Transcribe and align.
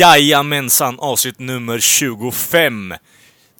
Jajamensan, 0.00 1.00
avsnitt 1.00 1.38
nummer 1.38 1.78
25. 1.78 2.94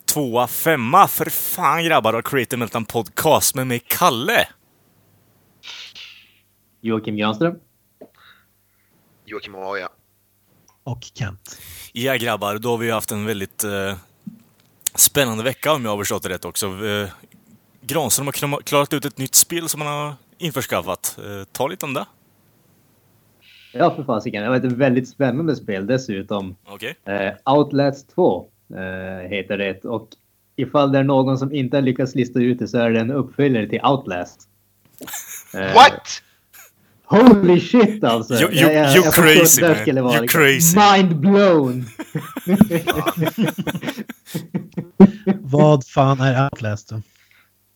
Tvåa, 0.04 0.46
femma. 0.46 1.08
För 1.08 1.30
fan 1.30 1.84
grabbar 1.84 2.14
av 2.14 2.22
Creative 2.22 2.56
Meltdown 2.56 2.84
Podcast 2.84 3.54
med 3.54 3.66
mig 3.66 3.82
Kalle. 3.86 4.48
Joakim 6.80 7.16
Granström. 7.16 7.54
Joakim 9.24 9.54
Oja. 9.54 9.88
Och 10.84 11.02
Kent. 11.14 11.60
Ja 11.92 12.14
grabbar, 12.14 12.58
då 12.58 12.70
har 12.70 12.78
vi 12.78 12.90
haft 12.90 13.10
en 13.10 13.24
väldigt 13.24 13.64
eh, 13.64 13.96
spännande 14.94 15.44
vecka 15.44 15.72
om 15.72 15.84
jag 15.84 15.90
har 15.90 15.98
förstått 15.98 16.22
det 16.22 16.28
rätt 16.28 16.44
också. 16.44 16.86
Eh, 16.86 17.08
Granström 17.80 18.26
har 18.26 18.62
klarat 18.62 18.92
ut 18.92 19.04
ett 19.04 19.18
nytt 19.18 19.34
spel 19.34 19.68
som 19.68 19.80
han 19.80 19.90
har 19.90 20.14
införskaffat. 20.38 21.18
Eh, 21.18 21.44
ta 21.52 21.68
lite 21.68 21.86
om 21.86 21.94
det. 21.94 22.06
Ja, 23.72 23.94
för 23.96 24.04
fasiken. 24.04 24.42
Det 24.42 24.48
var 24.48 24.56
ett 24.56 24.64
väldigt 24.64 25.08
spännande 25.08 25.56
spel 25.56 25.86
dessutom. 25.86 26.56
Okej. 26.68 26.94
Eh, 27.04 27.54
Outlast 27.54 28.14
2 28.14 28.46
eh, 28.74 29.28
heter 29.30 29.58
det. 29.58 29.84
Och 29.84 30.08
ifall 30.56 30.92
det 30.92 30.98
är 30.98 31.02
någon 31.04 31.38
som 31.38 31.52
inte 31.54 31.76
har 31.76 31.82
lyckats 31.82 32.14
lista 32.14 32.40
ut 32.40 32.58
det 32.58 32.68
så 32.68 32.78
är 32.78 32.90
det 32.90 33.00
en 33.00 33.10
uppföljare 33.10 33.66
till 33.68 33.80
Outlast. 33.84 34.40
Eh, 35.54 35.74
What? 35.74 36.22
Holy 37.04 37.60
shit 37.60 38.04
alltså! 38.04 38.34
You- 38.34 38.50
you- 38.50 38.54
Jag- 38.54 38.74
jag- 38.74 38.96
you 38.96 39.04
jag 39.04 39.14
crazy, 39.14 39.62
man. 39.62 39.70
You 40.14 40.22
liksom 40.22 40.40
crazy. 40.40 40.78
Mind 40.78 41.16
blown! 41.20 41.84
Vad 45.40 45.86
fan 45.86 46.20
är 46.20 46.44
Outlast 46.44 46.88
då? 46.88 46.96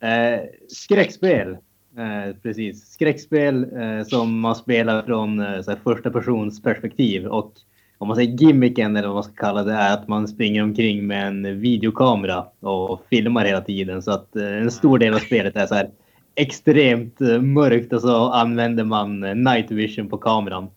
Eh, 0.06 0.40
skräckspel. 0.68 1.56
Eh, 1.98 2.36
precis. 2.42 2.92
Skräckspel 2.92 3.66
eh, 3.80 4.04
som 4.04 4.40
man 4.40 4.54
spelar 4.54 5.02
från 5.02 5.40
eh, 5.40 5.60
så 5.62 5.70
här, 5.70 5.78
första 5.84 6.10
persons 6.10 6.62
perspektiv. 6.62 7.26
Och 7.26 7.52
om 7.98 8.08
man 8.08 8.16
säger 8.16 8.36
gimmicken 8.36 8.96
eller 8.96 9.08
vad 9.08 9.14
man 9.16 9.24
ska 9.24 9.32
kalla 9.32 9.62
det 9.62 9.72
är 9.72 9.94
att 9.94 10.08
man 10.08 10.28
springer 10.28 10.62
omkring 10.62 11.06
med 11.06 11.26
en 11.26 11.60
videokamera 11.60 12.46
och 12.60 13.06
filmar 13.10 13.44
hela 13.44 13.60
tiden. 13.60 14.02
Så 14.02 14.10
att 14.10 14.36
eh, 14.36 14.56
en 14.62 14.70
stor 14.70 14.98
del 14.98 15.14
av 15.14 15.18
spelet 15.18 15.56
är 15.56 15.66
så 15.66 15.74
här 15.74 15.90
extremt 16.34 17.20
eh, 17.20 17.40
mörkt 17.40 17.92
och 17.92 18.00
så 18.00 18.30
använder 18.32 18.84
man 18.84 19.24
eh, 19.24 19.34
night 19.34 19.70
vision 19.70 20.08
på 20.08 20.18
kameran. 20.18 20.68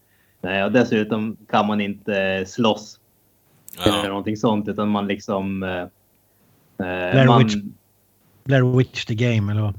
Eh, 0.42 0.64
och 0.64 0.72
dessutom 0.72 1.38
kan 1.50 1.68
man 1.68 1.82
inte 1.82 2.22
eh, 2.22 2.46
slåss 2.46 3.00
eller 3.86 3.98
Ja. 3.98 4.08
någonting 4.08 4.38
sånt 4.38 4.68
utan 4.68 4.90
man 4.90 5.08
liksom... 5.08 5.60
Blair 6.78 7.28
man, 7.28 7.44
Witch. 7.44 7.56
Blair 8.44 8.78
Witch 8.78 9.06
the 9.06 9.16
Game 9.16 9.52
eller 9.52 9.62
vad? 9.62 9.74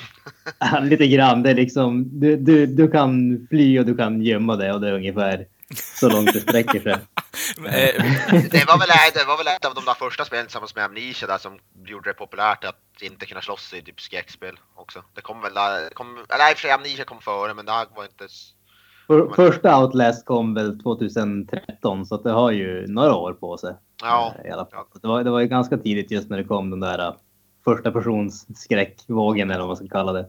Lite 0.82 1.06
grann. 1.06 1.42
Det 1.42 1.50
är 1.50 1.54
liksom, 1.54 2.20
du, 2.20 2.36
du, 2.36 2.66
du 2.66 2.90
kan 2.90 3.46
fly 3.50 3.78
och 3.78 3.86
du 3.86 3.96
kan 3.96 4.22
gömma 4.22 4.56
dig 4.56 4.72
och 4.72 4.80
det 4.80 4.88
är 4.88 4.92
ungefär 4.92 5.46
så 5.74 6.08
långt 6.08 6.32
det 6.32 6.40
sträcker 6.40 6.80
sig. 6.80 6.96
Eh, 7.56 8.04
Det 8.50 8.66
var, 8.66 8.78
väl, 8.78 8.88
det 9.14 9.24
var 9.24 9.36
väl 9.36 9.46
ett 9.46 9.64
av 9.64 9.74
de 9.74 9.84
där 9.84 9.94
första 9.94 10.24
spelen 10.24 10.46
tillsammans 10.46 10.74
med 10.74 10.84
Amnesia 10.84 11.28
där 11.28 11.38
som 11.38 11.58
gjorde 11.86 12.10
det 12.10 12.14
populärt 12.14 12.64
att 12.64 13.02
inte 13.02 13.26
kunna 13.26 13.40
slåss 13.40 13.74
i 13.74 13.82
typ 13.82 14.00
skräckspel 14.00 14.58
också. 14.74 15.02
Det 15.14 15.20
kom 15.20 15.40
väl 15.40 15.54
där, 15.54 15.90
kom, 15.90 16.06
eller 16.28 16.50
i 16.50 16.52
och 16.52 16.56
för 16.56 16.62
sig 16.62 16.70
Amnesia 16.70 17.04
kom 17.04 17.20
före 17.20 17.54
men 17.54 17.66
det 17.66 17.72
här 17.72 17.86
var 17.96 18.04
inte... 18.04 18.26
För, 19.06 19.34
första 19.34 19.82
Outlast 19.82 20.26
kom 20.26 20.54
väl 20.54 20.82
2013 20.82 22.06
så 22.06 22.14
att 22.14 22.22
det 22.22 22.30
har 22.30 22.50
ju 22.50 22.86
några 22.86 23.14
år 23.14 23.32
på 23.32 23.58
sig. 23.58 23.74
Ja. 24.02 24.34
eh, 24.38 24.50
I 24.50 24.52
alla 24.52 24.66
fall. 24.66 24.84
Det, 25.02 25.08
var, 25.08 25.24
det 25.24 25.30
var 25.30 25.40
ju 25.40 25.46
ganska 25.46 25.76
tidigt 25.78 26.10
just 26.10 26.30
när 26.30 26.36
det 26.36 26.44
kom 26.44 26.70
den 26.70 26.80
där 26.80 26.98
eh, 26.98 27.14
första 27.66 27.90
persons 27.90 28.46
skräckvågen 28.58 29.50
eller 29.50 29.60
vad 29.60 29.68
man 29.68 29.76
ska 29.76 29.88
kalla 29.88 30.12
det. 30.12 30.26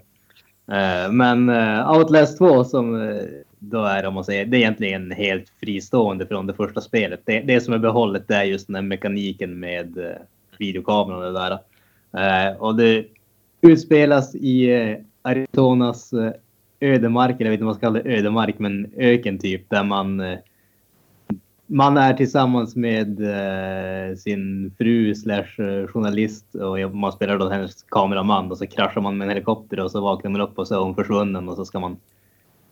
Eh, 0.71 1.11
men 1.11 1.49
eh, 1.49 1.91
Outlast 1.91 2.37
2 2.37 2.63
som 2.63 3.01
eh, 3.01 3.21
då 3.59 3.83
är 3.83 4.05
om 4.05 4.13
man 4.13 4.23
säger, 4.23 4.45
det 4.45 4.57
är 4.57 4.59
egentligen 4.59 5.11
helt 5.11 5.49
fristående 5.59 6.27
från 6.27 6.47
det 6.47 6.53
första 6.53 6.81
spelet. 6.81 7.21
Det, 7.25 7.39
det 7.39 7.61
som 7.61 7.73
är 7.73 7.77
behållet 7.77 8.27
det 8.27 8.35
är 8.35 8.43
just 8.43 8.67
den 8.67 8.75
här 8.75 8.81
mekaniken 8.81 9.59
med 9.59 10.15
videokameran 10.57 11.23
och 11.23 11.33
det 11.33 11.59
där. 12.11 12.61
Och 12.61 12.75
det 12.75 13.05
utspelas 13.61 14.35
i 14.35 14.71
Arizonas 15.21 16.13
ödemark, 16.79 17.35
eller 17.35 17.45
jag 17.45 17.51
vet 17.51 17.53
inte 17.53 17.65
vad 17.65 17.73
man 17.73 17.75
ska 17.75 17.87
kalla 17.87 17.99
det, 18.03 18.17
ödemark, 18.17 18.59
men 18.59 18.91
öken 18.97 19.39
typ, 19.39 19.69
där 19.69 19.83
man 19.83 20.37
man 21.67 21.97
är 21.97 22.13
tillsammans 22.13 22.75
med 22.75 23.19
eh, 23.21 24.15
sin 24.15 24.71
fru 24.77 25.15
slash 25.15 25.61
eh, 25.63 25.87
journalist 25.87 26.55
och 26.55 26.95
man 26.95 27.11
spelar 27.11 27.37
då 27.37 27.49
hennes 27.49 27.83
kameraman 27.83 28.51
och 28.51 28.57
så 28.57 28.67
kraschar 28.67 29.01
man 29.01 29.17
med 29.17 29.25
en 29.25 29.29
helikopter 29.29 29.79
och 29.79 29.91
så 29.91 30.01
vaknar 30.01 30.31
man 30.31 30.41
upp 30.41 30.59
och 30.59 30.67
så 30.67 30.75
är 30.75 30.79
hon 30.79 30.95
försvunnen 30.95 31.49
och 31.49 31.55
så 31.55 31.65
ska 31.65 31.79
man 31.79 31.97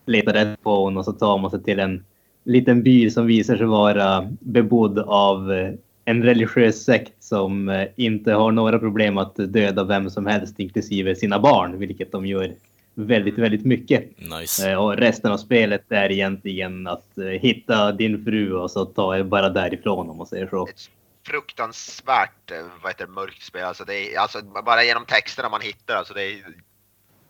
leta 0.06 0.32
rätt 0.32 0.62
på 0.62 0.84
hon 0.84 0.96
och 0.96 1.04
så 1.04 1.12
tar 1.12 1.38
man 1.38 1.50
sig 1.50 1.62
till 1.62 1.78
en 1.78 2.04
liten 2.44 2.82
by 2.82 3.10
som 3.10 3.26
visar 3.26 3.56
sig 3.56 3.66
vara 3.66 4.28
bebodd 4.40 4.98
av 4.98 5.52
eh, 5.52 5.72
en 6.04 6.22
religiös 6.22 6.84
sekt 6.84 7.24
som 7.24 7.68
eh, 7.68 7.88
inte 7.96 8.32
har 8.32 8.52
några 8.52 8.78
problem 8.78 9.18
att 9.18 9.36
döda 9.36 9.84
vem 9.84 10.10
som 10.10 10.26
helst 10.26 10.60
inklusive 10.60 11.14
sina 11.14 11.40
barn, 11.40 11.78
vilket 11.78 12.12
de 12.12 12.26
gör 12.26 12.54
väldigt, 12.96 13.38
väldigt 13.38 13.64
mycket. 13.64 14.18
nice. 14.18 14.70
Eh, 14.70 14.84
Och 14.84 14.96
resten 14.96 15.32
av 15.32 15.36
spelet 15.36 15.92
är 15.92 16.12
egentligen 16.12 16.86
att 16.86 17.18
eh, 17.18 17.24
hitta 17.24 17.92
din 17.92 18.24
fru 18.24 18.52
och 18.52 18.70
så 18.70 18.84
ta 18.84 19.16
er 19.16 19.22
bara 19.22 19.48
därifrån 19.48 20.10
om 20.10 20.16
man 20.16 20.26
säger 20.26 20.46
så. 20.46 20.68
Ett 20.68 20.90
fruktansvärt 21.26 22.50
eh, 22.50 22.56
vad 22.82 22.90
heter 22.90 23.06
det, 23.06 23.12
mörkt 23.12 23.42
spel. 23.42 23.64
Alltså, 23.64 23.84
det 23.84 24.14
är, 24.14 24.18
alltså 24.18 24.38
bara 24.66 24.84
genom 24.84 25.04
texterna 25.04 25.48
man 25.48 25.60
hittar 25.60 25.94
alltså 25.94 26.14
det 26.14 26.24
är, 26.24 26.36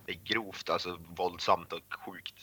det 0.07 0.13
är 0.13 0.35
grovt 0.35 0.71
alltså 0.71 0.99
våldsamt 1.17 1.73
och 1.73 1.81
sjukt. 2.07 2.35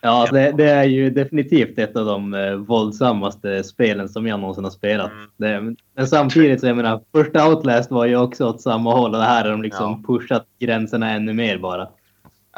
Ja, 0.00 0.28
det, 0.32 0.52
det 0.52 0.70
är 0.70 0.84
ju 0.84 1.10
definitivt 1.10 1.78
ett 1.78 1.96
av 1.96 2.06
de 2.06 2.34
eh, 2.34 2.54
våldsammaste 2.54 3.64
spelen 3.64 4.08
som 4.08 4.26
jag 4.26 4.40
någonsin 4.40 4.64
har 4.64 4.70
spelat. 4.70 5.12
Mm. 5.12 5.30
Det, 5.36 5.76
men 5.94 6.08
samtidigt 6.08 6.60
så 6.60 6.66
jag 6.66 6.76
menar, 6.76 7.00
första 7.12 7.48
Outlast 7.48 7.90
var 7.90 8.06
ju 8.06 8.16
också 8.16 8.46
åt 8.46 8.60
samma 8.60 8.94
håll 8.94 9.10
och 9.10 9.18
det 9.18 9.24
här 9.24 9.44
har 9.44 9.50
de 9.50 9.62
liksom 9.62 10.04
pushat 10.04 10.46
gränserna 10.58 11.10
ännu 11.10 11.32
mer 11.32 11.58
bara. 11.58 11.88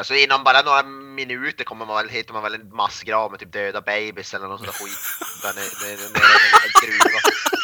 Alltså 0.00 0.14
inom 0.14 0.44
bara 0.44 0.60
några 0.62 0.82
minuter 1.20 1.64
kommer 1.64 1.86
man 1.86 1.96
väl, 1.96 2.08
hittar 2.08 2.34
man 2.34 2.42
väl 2.42 2.54
en 2.54 2.74
massgrav 2.82 3.30
med 3.30 3.40
typ 3.40 3.52
döda 3.52 3.80
babys 3.80 4.34
eller 4.34 4.48
någon 4.48 4.58
sån 4.58 4.66
där 4.66 4.72
skit. 4.72 4.98
Där 5.42 5.52
nere 5.58 5.70
nere- 5.82 6.10
nere 6.14 6.36
i 6.44 6.46
en 6.46 6.62
liten 6.66 6.72
gruva. 6.84 7.20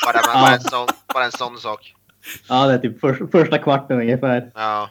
Bara, 0.07 0.21
bara, 0.43 0.55
en 0.55 0.61
sån, 0.61 0.87
bara 1.15 1.25
en 1.25 1.33
sån 1.33 1.59
sak. 1.59 1.95
Ja, 2.49 2.67
det 2.67 2.75
är 2.75 2.79
typ 2.79 3.01
för, 3.01 3.27
första 3.33 3.59
kvarten 3.59 4.01
ungefär. 4.01 4.51
Ja. 4.55 4.91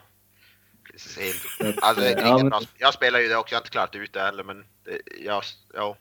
Precis, 0.92 1.46
helt. 1.64 1.84
Alltså, 1.84 2.02
det 2.04 2.12
är 2.14 2.22
Ja, 2.28 2.38
men- 2.38 2.50
bra. 2.50 2.60
Jag 2.78 2.94
spelar 2.94 3.20
ju 3.20 3.28
det 3.28 3.36
också, 3.38 3.54
jag 3.54 3.58
har 3.60 3.62
inte 3.62 3.70
klarat 3.72 3.96
ut 3.96 4.14
det 4.14 4.20
heller 4.20 4.44
men 4.44 4.58
det, 4.86 5.02
jag, 5.26 5.44
ja. 5.74 5.98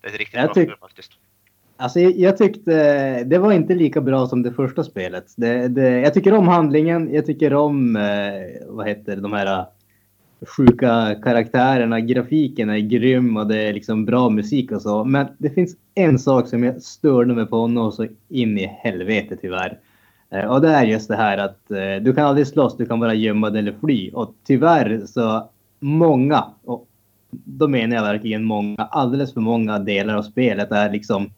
Det 0.00 0.08
är 0.08 0.12
ett 0.12 0.18
riktigt 0.18 0.34
Jag 0.40 0.44
bra 0.44 0.54
spel 0.54 0.74
faktiskt. 0.80 1.12
Alltså 1.76 1.98
jag, 2.00 2.36
tyckte 2.38 3.24
det 3.24 3.38
var 3.38 3.52
inte 3.52 3.74
lika 3.74 4.00
bra 4.00 4.26
som 4.26 4.42
det 4.42 4.52
första 4.52 4.84
spelet. 4.84 5.24
Det, 5.36 5.68
det, 5.68 6.00
jag 6.00 6.14
tycker 6.14 6.34
om 6.34 6.48
handlingen, 6.48 7.14
jag 7.14 7.26
tycker 7.26 7.54
om, 7.54 7.96
eh, 7.96 8.66
vad 8.66 8.88
heter 8.88 9.16
de 9.16 9.32
här 9.32 9.46
eh, 9.46 9.64
sjuka 10.46 11.14
karaktärerna, 11.22 12.00
grafiken 12.00 12.70
är 12.70 12.78
grym 12.78 13.36
och 13.36 13.46
det 13.46 13.62
är 13.62 13.72
liksom 13.72 14.04
bra 14.04 14.30
musik 14.30 14.72
och 14.72 14.82
så. 14.82 15.04
Men 15.04 15.26
det 15.38 15.50
finns 15.50 15.76
en 15.94 16.18
sak 16.18 16.48
som 16.48 16.64
jag 16.64 16.82
störde 16.82 17.34
mig 17.34 17.46
på 17.46 17.66
något 17.66 17.94
så 17.94 18.06
in 18.28 18.58
i 18.58 18.66
helvete 18.66 19.36
tyvärr. 19.40 19.78
Eh, 20.30 20.44
och 20.44 20.60
det 20.60 20.68
är 20.68 20.84
just 20.84 21.08
det 21.08 21.16
här 21.16 21.38
att 21.38 21.70
eh, 21.70 22.02
du 22.02 22.14
kan 22.14 22.26
aldrig 22.26 22.46
slåss, 22.46 22.76
du 22.76 22.86
kan 22.86 23.00
bara 23.00 23.14
gömma 23.14 23.50
dig 23.50 23.58
eller 23.58 23.74
fly. 23.80 24.10
Och 24.10 24.34
tyvärr 24.46 25.02
så 25.06 25.50
många, 25.80 26.44
och 26.64 26.88
då 27.30 27.68
menar 27.68 27.96
jag 27.96 28.02
verkligen 28.02 28.44
många, 28.44 28.76
alldeles 28.90 29.34
för 29.34 29.40
många 29.40 29.78
delar 29.78 30.16
av 30.16 30.22
spelet 30.22 30.72
är 30.72 30.90
liksom 30.90 31.30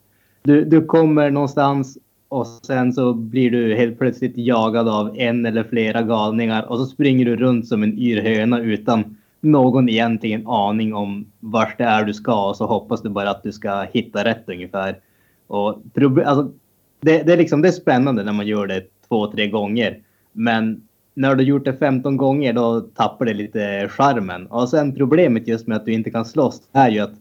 du, 0.42 0.64
du 0.64 0.84
kommer 0.84 1.30
någonstans 1.30 1.98
och 2.34 2.46
sen 2.46 2.92
så 2.92 3.14
blir 3.14 3.50
du 3.50 3.74
helt 3.74 3.98
plötsligt 3.98 4.32
jagad 4.36 4.88
av 4.88 5.16
en 5.18 5.46
eller 5.46 5.64
flera 5.64 6.02
galningar 6.02 6.62
och 6.62 6.78
så 6.78 6.86
springer 6.86 7.24
du 7.24 7.36
runt 7.36 7.68
som 7.68 7.82
en 7.82 7.98
yr 7.98 8.22
höna 8.22 8.60
utan 8.60 9.16
någon 9.40 9.88
egentligen 9.88 10.46
aning 10.46 10.94
om 10.94 11.26
vart 11.40 11.78
det 11.78 11.84
är 11.84 12.04
du 12.04 12.14
ska 12.14 12.48
och 12.48 12.56
så 12.56 12.66
hoppas 12.66 13.02
du 13.02 13.08
bara 13.08 13.30
att 13.30 13.42
du 13.42 13.52
ska 13.52 13.82
hitta 13.82 14.24
rätt 14.24 14.48
ungefär. 14.48 14.98
Och 15.46 15.68
alltså, 15.98 16.52
det, 17.00 17.22
det, 17.22 17.32
är 17.32 17.36
liksom, 17.36 17.62
det 17.62 17.68
är 17.68 17.72
spännande 17.72 18.24
när 18.24 18.32
man 18.32 18.46
gör 18.46 18.66
det 18.66 18.84
två, 19.08 19.26
tre 19.32 19.48
gånger. 19.48 19.98
Men 20.32 20.82
när 21.14 21.34
du 21.34 21.44
gjort 21.44 21.64
det 21.64 21.76
15 21.76 22.16
gånger 22.16 22.52
då 22.52 22.80
tappar 22.80 23.24
det 23.24 23.34
lite 23.34 23.88
charmen. 23.88 24.46
Och 24.46 24.68
sen 24.68 24.94
problemet 24.94 25.48
just 25.48 25.66
med 25.66 25.76
att 25.76 25.86
du 25.86 25.92
inte 25.92 26.10
kan 26.10 26.24
slåss 26.24 26.62
är 26.72 26.90
ju 26.90 27.00
att 27.00 27.14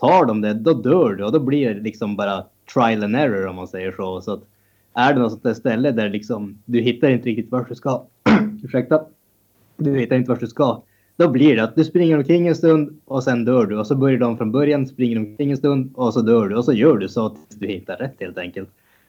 tar 0.00 0.24
de 0.24 0.40
det, 0.40 0.54
då 0.54 0.72
dör 0.72 1.14
du 1.14 1.24
och 1.24 1.32
då 1.32 1.40
blir 1.40 1.74
det 1.74 1.80
liksom 1.80 2.16
bara 2.16 2.44
trial 2.74 3.04
and 3.04 3.16
error 3.16 3.46
om 3.46 3.56
man 3.56 3.68
säger 3.68 3.92
så. 3.92 4.20
så 4.20 4.32
att, 4.32 4.42
är 4.98 5.14
det 5.14 5.20
något 5.20 5.32
sånt 5.32 5.42
där 5.42 5.54
ställe 5.54 5.90
där 5.90 6.08
liksom, 6.08 6.58
du 6.64 6.80
hittar 6.80 7.10
inte 7.10 7.28
riktigt 7.28 7.50
vart 7.50 7.68
du 7.68 7.74
ska. 7.74 8.04
Ursäkta. 8.64 9.04
Du 9.76 9.98
hittar 9.98 10.16
inte 10.16 10.30
vart 10.30 10.40
du 10.40 10.46
ska. 10.46 10.82
Då 11.16 11.28
blir 11.28 11.56
det 11.56 11.62
att 11.62 11.76
du 11.76 11.84
springer 11.84 12.18
omkring 12.18 12.48
en 12.48 12.54
stund 12.54 13.00
och 13.04 13.24
sen 13.24 13.44
dör 13.44 13.66
du. 13.66 13.78
Och 13.78 13.86
så 13.86 13.96
börjar 13.96 14.18
de 14.18 14.36
från 14.36 14.52
början, 14.52 14.86
springer 14.86 15.18
omkring 15.18 15.50
en 15.50 15.56
stund 15.56 15.92
och 15.94 16.14
så 16.14 16.20
dör 16.20 16.48
du. 16.48 16.56
Och 16.56 16.64
så 16.64 16.72
gör 16.72 16.96
du 16.96 17.08
så 17.08 17.28
tills 17.28 17.60
du 17.60 17.66
hittar 17.66 17.96
rätt 17.96 18.14
helt 18.20 18.38
enkelt. 18.38 18.68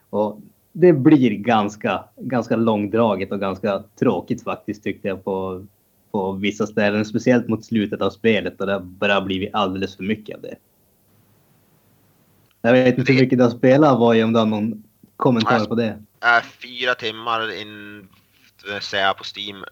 Och 0.09 0.41
det 0.74 0.94
blir 0.94 1.31
ganska, 1.31 2.03
ganska 2.18 2.56
långdraget 2.56 3.31
och 3.31 3.39
ganska 3.39 3.83
tråkigt 4.00 4.44
faktiskt 4.44 4.83
tyckte 4.83 5.07
jag 5.07 5.24
på, 5.24 5.65
på 6.12 6.31
vissa 6.31 6.68
ställen. 6.68 7.06
Speciellt 7.06 7.47
mot 7.47 7.65
slutet 7.65 8.01
av 8.01 8.09
spelet 8.09 8.62
och 8.62 8.68
det 8.68 8.74
har 8.74 8.80
bara 8.80 9.21
blivit 9.21 9.53
alldeles 9.53 9.95
för 9.95 10.03
mycket 10.03 10.35
av 10.35 10.42
det. 10.42 10.56
Jag 12.62 12.74
vet 12.74 12.97
inte 12.97 13.13
hur 13.13 13.19
mycket 13.19 13.38
du 13.38 13.44
har 13.44 13.51
spelat 13.51 14.00
om 14.00 14.33
du 14.33 14.39
har 14.39 14.45
någon 14.45 14.83
kommentar 15.19 15.66
på 15.66 15.75
det. 15.75 16.00
Äh, 16.24 16.44
fyra 16.44 16.95
timmar 16.95 17.51
in, 17.51 18.07
säger 18.81 19.06
jag 19.06 19.18
på 19.18 19.24
Steam. 19.36 19.66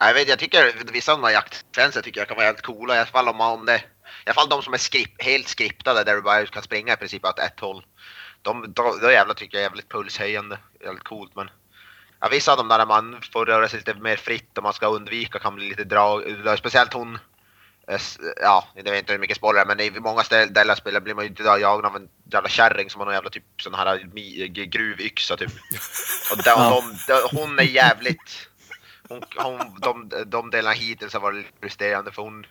Jag 0.00 0.14
vet, 0.14 0.28
jag 0.28 0.38
tycker 0.38 0.92
vissa 0.92 1.12
av 1.12 1.18
de 1.18 1.24
här 1.26 1.32
jaktsekvenser 1.32 2.02
tycker 2.02 2.20
jag 2.20 2.28
kan 2.28 2.36
vara 2.36 2.46
helt 2.46 2.62
coola. 2.62 2.94
I 2.94 2.98
alla 2.98 3.06
fall 3.06 3.28
om, 3.28 3.40
om 3.40 3.66
det, 3.66 3.76
i 3.76 3.82
alla 4.26 4.34
fall 4.34 4.48
de 4.48 4.62
som 4.62 4.74
är 4.74 4.78
skrip, 4.78 5.22
helt 5.22 5.48
skriptade 5.48 6.04
där 6.04 6.14
du 6.14 6.22
bara 6.22 6.46
kan 6.46 6.62
springa 6.62 6.92
i 6.92 6.96
princip 6.96 7.24
åt 7.24 7.38
ett 7.38 7.60
håll. 7.60 7.86
De, 8.42 8.72
då, 8.72 8.98
då 9.02 9.10
jävlar 9.10 9.34
tycker 9.34 9.58
jag 9.58 9.62
är 9.62 9.68
jävligt 9.68 9.88
pulshöjande, 9.88 10.58
jävligt 10.80 11.04
coolt 11.04 11.36
men. 11.36 11.50
Ja, 12.20 12.28
vissa 12.30 12.52
av 12.52 12.58
dem 12.58 12.68
där 12.68 12.86
man 12.86 13.20
får 13.32 13.46
röra 13.46 13.68
sig 13.68 13.78
lite 13.78 13.94
mer 13.94 14.16
fritt 14.16 14.58
och 14.58 14.64
man 14.64 14.72
ska 14.72 14.86
undvika 14.86 15.38
kan 15.38 15.54
bli 15.54 15.68
lite 15.68 15.84
drag, 15.84 16.22
speciellt 16.58 16.92
hon 16.92 17.14
eh, 17.14 17.20
Ja, 18.40 18.68
jag 18.74 18.84
vet 18.84 18.98
inte 18.98 19.12
hur 19.12 19.20
mycket 19.20 19.36
spoiler 19.36 19.66
men 19.66 19.80
i 19.80 19.90
många 19.90 20.22
ställen 20.22 20.76
spel 20.76 21.00
blir 21.00 21.14
man 21.14 21.26
ju 21.26 21.44
jagad 21.44 21.86
av 21.86 21.96
en 21.96 22.08
jävla 22.32 22.48
kärring 22.48 22.90
som 22.90 23.00
har 23.00 23.06
någon 23.06 23.14
jävla 23.14 23.30
typ 23.30 23.44
sån 23.62 23.74
här 23.74 23.98
gruvyxa 24.64 25.36
typ. 25.36 25.52
Och 26.30 26.36
de, 26.36 26.50
de, 26.50 26.96
de, 27.06 27.38
hon 27.38 27.58
är 27.58 27.62
jävligt... 27.62 28.48
Hon, 29.08 29.22
hon, 29.36 29.80
de, 29.80 30.10
de 30.26 30.50
delarna 30.50 30.74
hittills 30.74 31.12
har 31.12 31.20
varit 31.20 31.46
frustrerande 31.60 32.12
för 32.12 32.22
hon, 32.22 32.46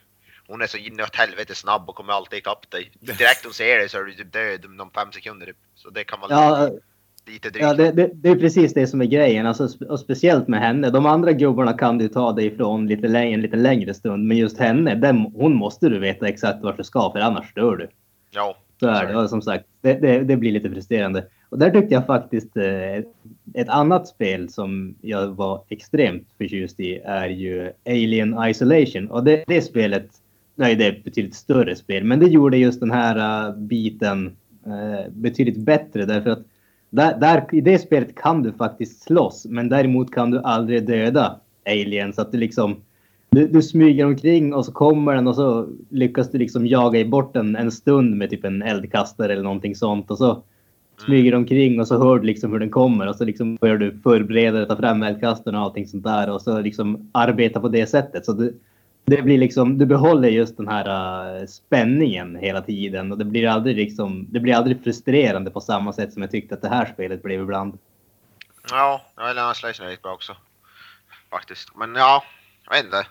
hon 0.47 0.61
är 0.61 0.67
så 0.67 0.77
inåt 0.77 1.15
helvete 1.15 1.55
snabb 1.55 1.89
och 1.89 1.95
kommer 1.95 2.13
alltid 2.13 2.39
ikapp 2.39 2.71
dig. 2.71 2.91
Direkt 2.99 3.43
hon 3.43 3.53
ser 3.53 3.77
dig 3.77 3.89
så 3.89 3.97
är 3.97 4.03
du 4.03 4.13
typ 4.13 4.33
död 4.33 4.65
om 4.65 4.91
fem 4.91 5.11
sekunder 5.11 5.45
typ. 5.45 5.57
Så 5.75 5.89
det 5.89 6.03
kan 6.03 6.19
vara 6.19 6.33
Ja, 6.33 6.65
lite 6.65 6.88
drygt. 7.29 7.57
Ja, 7.59 7.73
det, 7.73 7.91
det, 7.91 8.09
det 8.13 8.29
är 8.29 8.35
precis 8.35 8.73
det 8.73 8.87
som 8.87 9.01
är 9.01 9.05
grejen. 9.05 9.45
Alltså, 9.45 9.85
och 9.85 9.99
speciellt 9.99 10.47
med 10.47 10.59
henne. 10.59 10.89
De 10.89 11.05
andra 11.05 11.31
gubbarna 11.31 11.73
kan 11.73 11.97
du 11.97 12.07
ta 12.07 12.31
dig 12.31 12.45
ifrån 12.45 12.87
lite 12.87 13.07
längre, 13.07 13.33
en 13.33 13.41
lite 13.41 13.57
längre 13.57 13.93
stund. 13.93 14.27
Men 14.27 14.37
just 14.37 14.57
henne, 14.57 14.95
den, 14.95 15.17
hon 15.17 15.55
måste 15.55 15.89
du 15.89 15.99
veta 15.99 16.27
exakt 16.27 16.63
vart 16.63 16.77
du 16.77 16.83
ska 16.83 17.11
för 17.11 17.19
annars 17.19 17.53
dör 17.53 17.77
du. 17.77 17.87
Ja. 18.31 18.55
Så 18.79 18.87
är 18.87 19.07
det. 19.07 19.15
Och 19.15 19.29
som 19.29 19.41
sagt, 19.41 19.65
det, 19.81 19.93
det, 19.93 20.19
det 20.19 20.37
blir 20.37 20.51
lite 20.51 20.69
frustrerande. 20.69 21.25
Och 21.49 21.59
där 21.59 21.69
tyckte 21.69 21.93
jag 21.93 22.05
faktiskt 22.05 22.57
eh, 22.57 22.97
ett 23.53 23.69
annat 23.69 24.07
spel 24.07 24.49
som 24.49 24.95
jag 25.01 25.27
var 25.27 25.63
extremt 25.69 26.27
förtjust 26.37 26.79
i 26.79 27.01
är 27.05 27.29
ju 27.29 27.71
Alien 27.85 28.35
Isolation. 28.47 29.07
Och 29.07 29.23
det, 29.23 29.43
det 29.47 29.61
spelet, 29.61 30.07
nej 30.55 30.75
det 30.75 30.85
är 30.85 30.91
ett 30.91 31.03
betydligt 31.03 31.35
större 31.35 31.75
spel, 31.75 32.03
men 32.03 32.19
det 32.19 32.27
gjorde 32.27 32.57
just 32.57 32.79
den 32.79 32.91
här 32.91 33.47
eh, 33.47 33.55
biten 33.55 34.35
eh, 34.65 35.11
betydligt 35.11 35.57
bättre 35.57 36.05
därför 36.05 36.29
att 36.29 36.43
där, 36.89 37.19
där, 37.19 37.45
i 37.51 37.61
det 37.61 37.79
spelet 37.79 38.15
kan 38.15 38.43
du 38.43 38.53
faktiskt 38.53 39.03
slåss, 39.03 39.45
men 39.45 39.69
däremot 39.69 40.11
kan 40.11 40.31
du 40.31 40.39
aldrig 40.39 40.87
döda 40.87 41.39
aliens. 41.65 42.15
Så 42.15 42.21
att 42.21 42.31
du 42.31 42.37
liksom 42.37 42.75
du, 43.31 43.47
du 43.47 43.61
smyger 43.61 44.05
omkring 44.05 44.53
och 44.53 44.65
så 44.65 44.71
kommer 44.71 45.15
den 45.15 45.27
och 45.27 45.35
så 45.35 45.67
lyckas 45.89 46.31
du 46.31 46.37
liksom 46.37 46.67
jaga 46.67 46.99
i 46.99 47.05
bort 47.05 47.33
den 47.33 47.55
en 47.55 47.71
stund 47.71 48.17
med 48.17 48.29
typ 48.29 48.45
en 48.45 48.61
eldkastare 48.61 49.33
eller 49.33 49.43
någonting 49.43 49.75
sånt. 49.75 50.11
Och 50.11 50.17
så 50.17 50.43
smyger 51.05 51.31
du 51.31 51.37
omkring 51.37 51.79
och 51.79 51.87
så 51.87 51.97
hör 51.97 52.19
du 52.19 52.25
liksom 52.25 52.51
hur 52.51 52.59
den 52.59 52.69
kommer 52.69 53.07
och 53.07 53.15
så 53.15 53.25
liksom 53.25 53.55
börjar 53.55 53.77
du 53.77 53.99
förbereda 54.03 54.57
dig, 54.57 54.67
ta 54.67 54.75
fram 54.75 55.03
eldkastaren 55.03 55.55
och 55.55 55.61
allting 55.61 55.87
sånt 55.87 56.03
där 56.03 56.29
och 56.29 56.41
så 56.41 56.61
liksom 56.61 57.09
arbeta 57.11 57.59
på 57.59 57.69
det 57.69 57.87
sättet. 57.87 58.25
Så 58.25 58.33
du, 58.33 58.59
det 59.09 59.21
blir 59.21 59.37
liksom, 59.37 59.77
du 59.77 59.85
behåller 59.85 60.29
just 60.29 60.57
den 60.57 60.67
här 60.67 61.39
uh, 61.39 61.45
spänningen 61.45 62.35
hela 62.35 62.61
tiden 62.61 63.11
och 63.11 63.17
det 63.17 63.25
blir 63.25 63.47
aldrig 63.47 63.75
liksom, 63.75 64.27
det 64.29 64.39
blir 64.39 64.55
aldrig 64.55 64.83
frustrerande 64.83 65.51
på 65.51 65.61
samma 65.61 65.93
sätt 65.93 66.13
som 66.13 66.21
jag 66.21 66.31
tyckte 66.31 66.55
att 66.55 66.61
det 66.61 66.69
här 66.69 66.93
spelet 66.93 67.23
blev 67.23 67.41
ibland. 67.41 67.79
Ja, 68.69 69.05
Alien 69.15 69.51
Isolation 69.51 69.85
är 69.85 69.89
riktigt 69.89 70.03
bra 70.03 70.13
också. 70.13 70.35
Faktiskt. 71.29 71.75
Men 71.75 71.95
ja, 71.95 72.23
jag 72.65 72.73
vet 72.73 72.85
inte. 72.85 73.07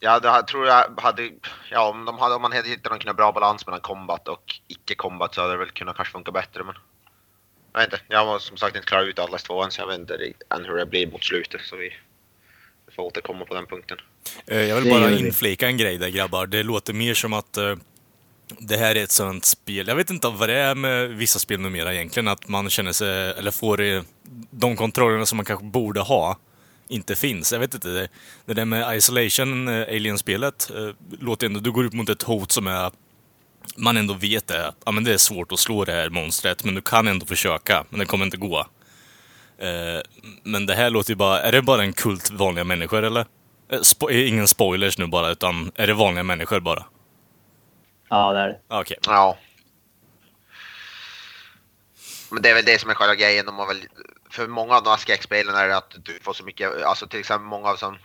Ja, 0.00 0.20
det 0.20 0.30
här 0.30 0.42
tror 0.42 0.66
jag 0.66 1.00
hade, 1.00 1.30
ja 1.70 1.90
om, 1.90 2.04
de 2.04 2.18
hade, 2.18 2.34
om 2.34 2.42
man 2.42 2.52
hade 2.52 2.68
hittat 2.68 3.04
någon 3.04 3.16
bra 3.16 3.32
balans 3.32 3.66
mellan 3.66 3.80
combat 3.80 4.28
och 4.28 4.54
icke-combat 4.68 5.34
så 5.34 5.40
hade 5.40 5.52
det 5.52 5.58
väl 5.58 5.70
kunnat 5.70 5.96
kanske 5.96 6.12
funka 6.12 6.32
bättre 6.32 6.64
men. 6.64 6.74
Jag 7.72 7.80
vet 7.80 7.92
inte, 7.92 8.04
jag 8.08 8.26
har 8.26 8.38
som 8.38 8.56
sagt 8.56 8.76
inte 8.76 8.88
klarat 8.88 9.06
ut 9.06 9.18
Atlas 9.18 9.42
2 9.42 9.62
än 9.62 9.70
så 9.70 9.80
jag 9.80 9.86
vet 9.86 9.98
inte 9.98 10.32
än 10.50 10.64
hur 10.64 10.76
det 10.76 10.86
blir 10.86 11.10
mot 11.10 11.24
slutet 11.24 11.60
så 11.60 11.76
vi 11.76 11.92
får 12.98 13.06
återkomma 13.06 13.44
på 13.44 13.54
den 13.54 13.66
punkten. 13.66 13.98
Eh, 14.46 14.62
Jag 14.62 14.80
vill 14.80 14.90
bara 14.90 15.10
inflika 15.10 15.66
en 15.66 15.76
grej 15.76 15.98
där 15.98 16.08
grabbar. 16.08 16.46
Det 16.46 16.62
låter 16.62 16.92
mer 16.92 17.14
som 17.14 17.32
att 17.32 17.56
eh, 17.56 17.76
det 18.58 18.76
här 18.76 18.94
är 18.94 19.02
ett 19.02 19.10
sånt 19.10 19.44
spel. 19.44 19.88
Jag 19.88 19.96
vet 19.96 20.10
inte 20.10 20.28
vad 20.28 20.48
det 20.48 20.54
är 20.54 20.74
med 20.74 21.08
vissa 21.08 21.38
spel 21.38 21.60
numera 21.60 21.94
egentligen. 21.94 22.28
Att 22.28 22.48
man 22.48 22.70
känner 22.70 22.92
sig, 22.92 23.30
eller 23.30 23.50
får 23.50 23.80
eh, 23.80 24.02
de 24.50 24.76
kontrollerna 24.76 25.26
som 25.26 25.36
man 25.36 25.44
kanske 25.44 25.64
borde 25.66 26.00
ha, 26.00 26.38
inte 26.88 27.16
finns. 27.16 27.52
Jag 27.52 27.60
vet 27.60 27.74
inte. 27.74 27.88
Det, 27.88 28.08
det 28.46 28.54
där 28.54 28.64
med 28.64 28.96
Isolation, 28.96 29.68
Alien-spelet, 29.68 30.70
låter 31.20 31.46
ändå, 31.46 31.60
du 31.60 31.72
går 31.72 31.86
ut 31.86 31.92
mot 31.92 32.08
ett 32.08 32.22
hot 32.22 32.52
som 32.52 32.66
är 32.66 32.90
man 33.76 33.96
ändå 33.96 34.14
vet 34.14 34.46
det. 34.46 34.72
Ja, 34.84 34.92
men 34.92 35.04
det 35.04 35.12
är 35.12 35.18
svårt 35.18 35.52
att 35.52 35.58
slå 35.58 35.84
det 35.84 35.92
här 35.92 36.10
monstret, 36.10 36.64
men 36.64 36.74
du 36.74 36.80
kan 36.80 37.08
ändå 37.08 37.26
försöka. 37.26 37.84
Men 37.90 37.98
det 37.98 38.06
kommer 38.06 38.24
inte 38.24 38.36
gå. 38.36 38.66
Eh, 39.58 40.00
men 40.42 40.66
det 40.66 40.74
här 40.74 40.90
låter 40.90 41.10
ju 41.10 41.16
bara... 41.16 41.40
Är 41.40 41.52
det 41.52 41.62
bara 41.62 41.82
en 41.82 41.92
kult 41.92 42.30
vanliga 42.30 42.64
människor, 42.64 43.02
eller? 43.02 43.26
Eh, 43.72 43.80
Spo 43.80 44.10
ingen 44.10 44.48
spoilers 44.48 44.98
nu 44.98 45.06
bara, 45.06 45.30
utan 45.30 45.72
är 45.74 45.86
det 45.86 45.94
vanliga 45.94 46.22
människor 46.24 46.60
bara? 46.60 46.84
Ja, 48.08 48.32
det 48.32 48.38
är 48.40 48.48
det. 48.48 48.60
Ah, 48.68 48.80
Okej. 48.80 48.96
Ja. 49.06 49.38
Men 52.30 52.42
det 52.42 52.50
är 52.50 52.54
väl 52.54 52.64
det 52.64 52.80
som 52.80 52.90
är 52.90 52.94
själva 52.94 53.14
grejen. 53.14 53.46
De 53.46 53.58
har 53.58 53.66
väl, 53.66 53.84
för 54.30 54.46
många 54.46 54.76
av 54.76 54.82
de 54.82 54.90
här 54.90 54.96
skräckspelen 54.96 55.54
är 55.54 55.68
det 55.68 55.76
att 55.76 55.94
du 56.04 56.18
får 56.22 56.32
så 56.32 56.44
mycket, 56.44 56.82
alltså 56.82 57.06
till 57.06 57.20
exempel 57.20 57.46
många 57.48 57.68
av 57.68 57.76
som 57.76 57.98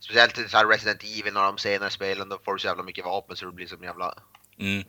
Speciellt 0.00 0.38
i 0.38 0.48
så 0.48 0.56
här 0.56 0.66
Resident 0.66 1.02
Evil 1.02 1.36
och 1.36 1.42
de 1.42 1.58
senare 1.58 1.90
spelen, 1.90 2.28
då 2.28 2.38
får 2.44 2.52
du 2.52 2.58
så 2.58 2.66
jävla 2.66 2.82
mycket 2.82 3.04
vapen 3.04 3.36
så 3.36 3.44
du 3.44 3.52
blir 3.52 3.66
som 3.66 3.78
en 3.78 3.84
jävla 3.84 4.14
Mm. 4.60 4.84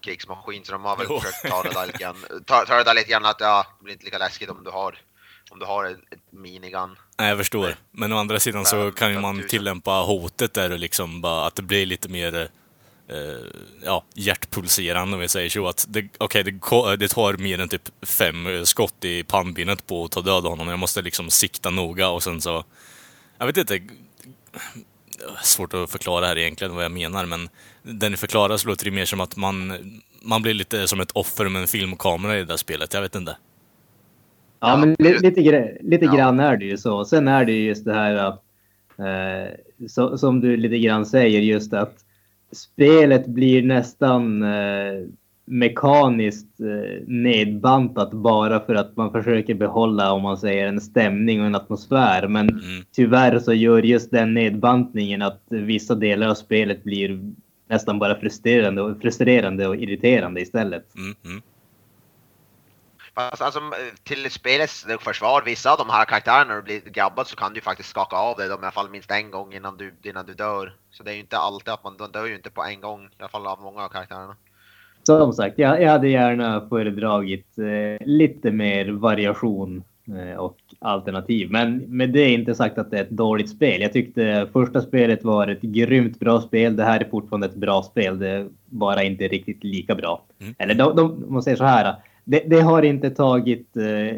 Krigsmaskin. 0.00 0.64
Så 0.64 0.72
de 0.72 0.84
har 0.84 0.96
väl 0.96 1.06
Jo. 1.10 1.20
försökt 1.20 1.48
ta 1.50 1.62
det 1.62 1.70
där 1.74 1.86
lite 1.86 1.98
grann. 1.98 2.16
Ta, 2.46 2.64
ta 2.66 2.76
det 2.76 2.84
där 2.84 2.94
lite 2.94 3.10
grann 3.10 3.24
att 3.24 3.40
ja, 3.40 3.66
det 3.78 3.84
blir 3.84 3.92
inte 3.92 4.04
lika 4.04 4.18
läskigt 4.18 4.50
om 4.50 4.64
du 4.64 4.70
har 4.70 4.98
om 5.50 5.58
du 5.58 5.66
har 5.66 5.84
ett, 5.84 5.98
ett 6.10 6.32
minigun. 6.32 6.96
Nej, 7.18 7.28
jag 7.28 7.38
förstår. 7.38 7.74
Men 7.90 8.12
å 8.12 8.16
andra 8.16 8.40
sidan 8.40 8.64
så 8.64 8.92
kan 8.92 9.12
ju 9.12 9.18
man 9.18 9.36
5000. 9.36 9.48
tillämpa 9.48 9.90
hotet 9.90 10.54
där 10.54 10.72
och 10.72 10.78
liksom 10.78 11.20
bara 11.20 11.46
att 11.46 11.54
det 11.54 11.62
blir 11.62 11.86
lite 11.86 12.08
mer 12.08 12.48
eh, 13.08 13.16
ja, 13.84 14.04
hjärtpulserande 14.14 15.14
om 15.14 15.20
vi 15.20 15.28
säger 15.28 15.50
så. 15.50 15.68
Att 15.68 15.84
det, 15.88 16.08
okej, 16.18 16.44
det, 16.44 16.96
det 16.96 17.08
tar 17.08 17.36
mer 17.36 17.60
än 17.60 17.68
typ 17.68 17.88
fem 18.02 18.46
eh, 18.46 18.62
skott 18.62 19.04
i 19.04 19.22
pannbenet 19.22 19.86
på 19.86 20.04
att 20.04 20.10
ta 20.10 20.20
död 20.20 20.44
honom. 20.44 20.68
Jag 20.68 20.78
måste 20.78 21.02
liksom 21.02 21.30
sikta 21.30 21.70
noga 21.70 22.08
och 22.08 22.22
sen 22.22 22.40
så... 22.40 22.64
Jag 23.38 23.46
vet 23.46 23.56
inte. 23.56 23.80
Svårt 25.42 25.74
att 25.74 25.90
förklara 25.90 26.26
här 26.26 26.38
egentligen 26.38 26.74
vad 26.74 26.84
jag 26.84 26.92
menar, 26.92 27.26
men 27.26 27.48
den 27.82 28.16
förklarar 28.16 28.56
så 28.56 28.68
låter 28.68 28.84
det 28.84 28.90
mer 28.90 29.04
som 29.04 29.20
att 29.20 29.36
man, 29.36 29.72
man 30.22 30.42
blir 30.42 30.54
lite 30.54 30.88
som 30.88 31.00
ett 31.00 31.10
offer 31.12 31.48
med 31.48 31.62
en 31.62 31.68
filmkamera 31.68 32.36
i 32.36 32.38
det 32.38 32.44
där 32.44 32.56
spelet. 32.56 32.94
Jag 32.94 33.00
vet 33.02 33.14
inte. 33.14 33.36
Ja, 34.60 34.68
Ja, 34.70 34.76
men 34.76 34.96
li, 34.98 35.18
lite, 35.18 35.40
gre- 35.40 35.76
lite 35.82 36.04
Ja. 36.04 36.12
grann 36.14 36.40
är 36.40 36.56
det 36.56 36.64
ju 36.64 36.78
så. 36.78 37.04
Sen 37.04 37.28
är 37.28 37.44
det 37.44 37.52
ju 37.52 37.64
just 37.66 37.84
det 37.84 37.94
här 37.94 38.26
eh, 38.98 39.48
så, 39.88 40.18
som 40.18 40.40
du 40.40 40.56
lite 40.56 40.78
grann 40.78 41.06
säger 41.06 41.40
just 41.40 41.72
att 41.74 41.94
spelet 42.52 43.26
blir 43.26 43.62
nästan 43.62 44.42
eh, 44.42 45.06
mekaniskt 45.50 46.60
eh, 46.60 47.02
nedbantat 47.06 48.10
bara 48.12 48.60
för 48.60 48.74
att 48.74 48.96
man 48.96 49.12
försöker 49.12 49.54
behålla, 49.54 50.12
om 50.12 50.22
man 50.22 50.38
säger, 50.38 50.66
en 50.66 50.80
stämning 50.80 51.40
och 51.40 51.46
en 51.46 51.54
atmosfär. 51.54 52.28
Men 52.28 52.48
Mm. 52.48 52.84
tyvärr 52.92 53.38
så 53.38 53.52
gör 53.52 53.82
just 53.82 54.10
den 54.10 54.34
nedbantningen 54.34 55.22
att 55.22 55.42
vissa 55.48 55.94
delar 55.94 56.28
av 56.28 56.34
spelet 56.34 56.84
blir 56.84 57.20
nästan 57.68 57.98
bara 57.98 58.20
frustrerande 58.20 58.82
och, 58.82 59.00
frustrerande 59.00 59.66
och 59.68 59.76
irriterande 59.76 60.40
istället. 60.40 60.96
Mm, 60.96 61.14
mm. 61.24 61.42
Fast 63.14 63.42
alltså 63.42 63.60
till 64.02 64.30
spelets 64.30 64.86
försvar, 65.00 65.42
vissa 65.44 65.72
av 65.72 65.78
de 65.78 65.90
här 65.90 66.04
karaktärerna 66.04 66.44
när 66.44 66.56
du 66.56 66.62
blir 66.62 66.80
grabbad 66.80 67.26
så 67.26 67.36
kan 67.36 67.52
du 67.52 67.60
faktiskt 67.60 67.88
skaka 67.88 68.16
av 68.16 68.36
dig 68.36 68.48
dem 68.48 68.60
i 68.60 68.62
alla 68.62 68.70
fall 68.70 68.90
minst 68.90 69.10
en 69.10 69.30
gång 69.30 69.54
innan 69.54 69.76
du, 69.76 69.94
innan 70.02 70.26
du 70.26 70.34
dör. 70.34 70.74
Så 70.90 71.02
det 71.02 71.10
är 71.10 71.14
ju 71.14 71.20
inte 71.20 71.38
alltid 71.38 71.74
att 71.74 71.84
man 71.84 71.96
de 71.96 72.12
dör 72.12 72.26
ju 72.26 72.34
inte 72.34 72.50
på 72.50 72.64
en 72.64 72.80
gång, 72.80 73.04
i 73.04 73.08
alla 73.18 73.28
fall 73.28 73.46
av 73.46 73.60
många 73.60 73.82
av 73.84 73.88
karaktärerna. 73.88 74.36
Som 75.18 75.32
sagt, 75.32 75.58
jag, 75.58 75.82
jag 75.82 75.90
hade 75.90 76.08
gärna 76.08 76.68
föredragit 76.68 77.58
eh, 77.58 78.06
lite 78.06 78.50
mer 78.50 78.90
variation 78.90 79.82
eh, 80.08 80.38
och 80.38 80.56
alternativ. 80.78 81.50
Men 81.50 81.76
med 81.76 82.10
det 82.10 82.20
är 82.20 82.34
inte 82.34 82.54
sagt 82.54 82.78
att 82.78 82.90
det 82.90 82.98
är 82.98 83.02
ett 83.02 83.10
dåligt 83.10 83.50
spel. 83.50 83.80
Jag 83.80 83.92
tyckte 83.92 84.48
första 84.52 84.80
spelet 84.80 85.24
var 85.24 85.48
ett 85.48 85.62
grymt 85.62 86.20
bra 86.20 86.40
spel. 86.40 86.76
Det 86.76 86.84
här 86.84 87.00
är 87.00 87.08
fortfarande 87.10 87.46
ett 87.46 87.54
bra 87.54 87.82
spel. 87.82 88.18
Det 88.18 88.28
är 88.28 88.48
bara 88.66 89.02
inte 89.02 89.28
riktigt 89.28 89.64
lika 89.64 89.94
bra. 89.94 90.22
Mm. 90.40 90.54
Eller 90.58 90.74
de, 90.74 90.96
de, 90.96 91.24
man 91.28 91.42
säger 91.42 91.56
så 91.56 91.64
här. 91.64 91.94
Det, 92.24 92.42
det 92.46 92.60
har 92.60 92.82
inte 92.82 93.10
tagit 93.10 93.76
eh, 93.76 94.16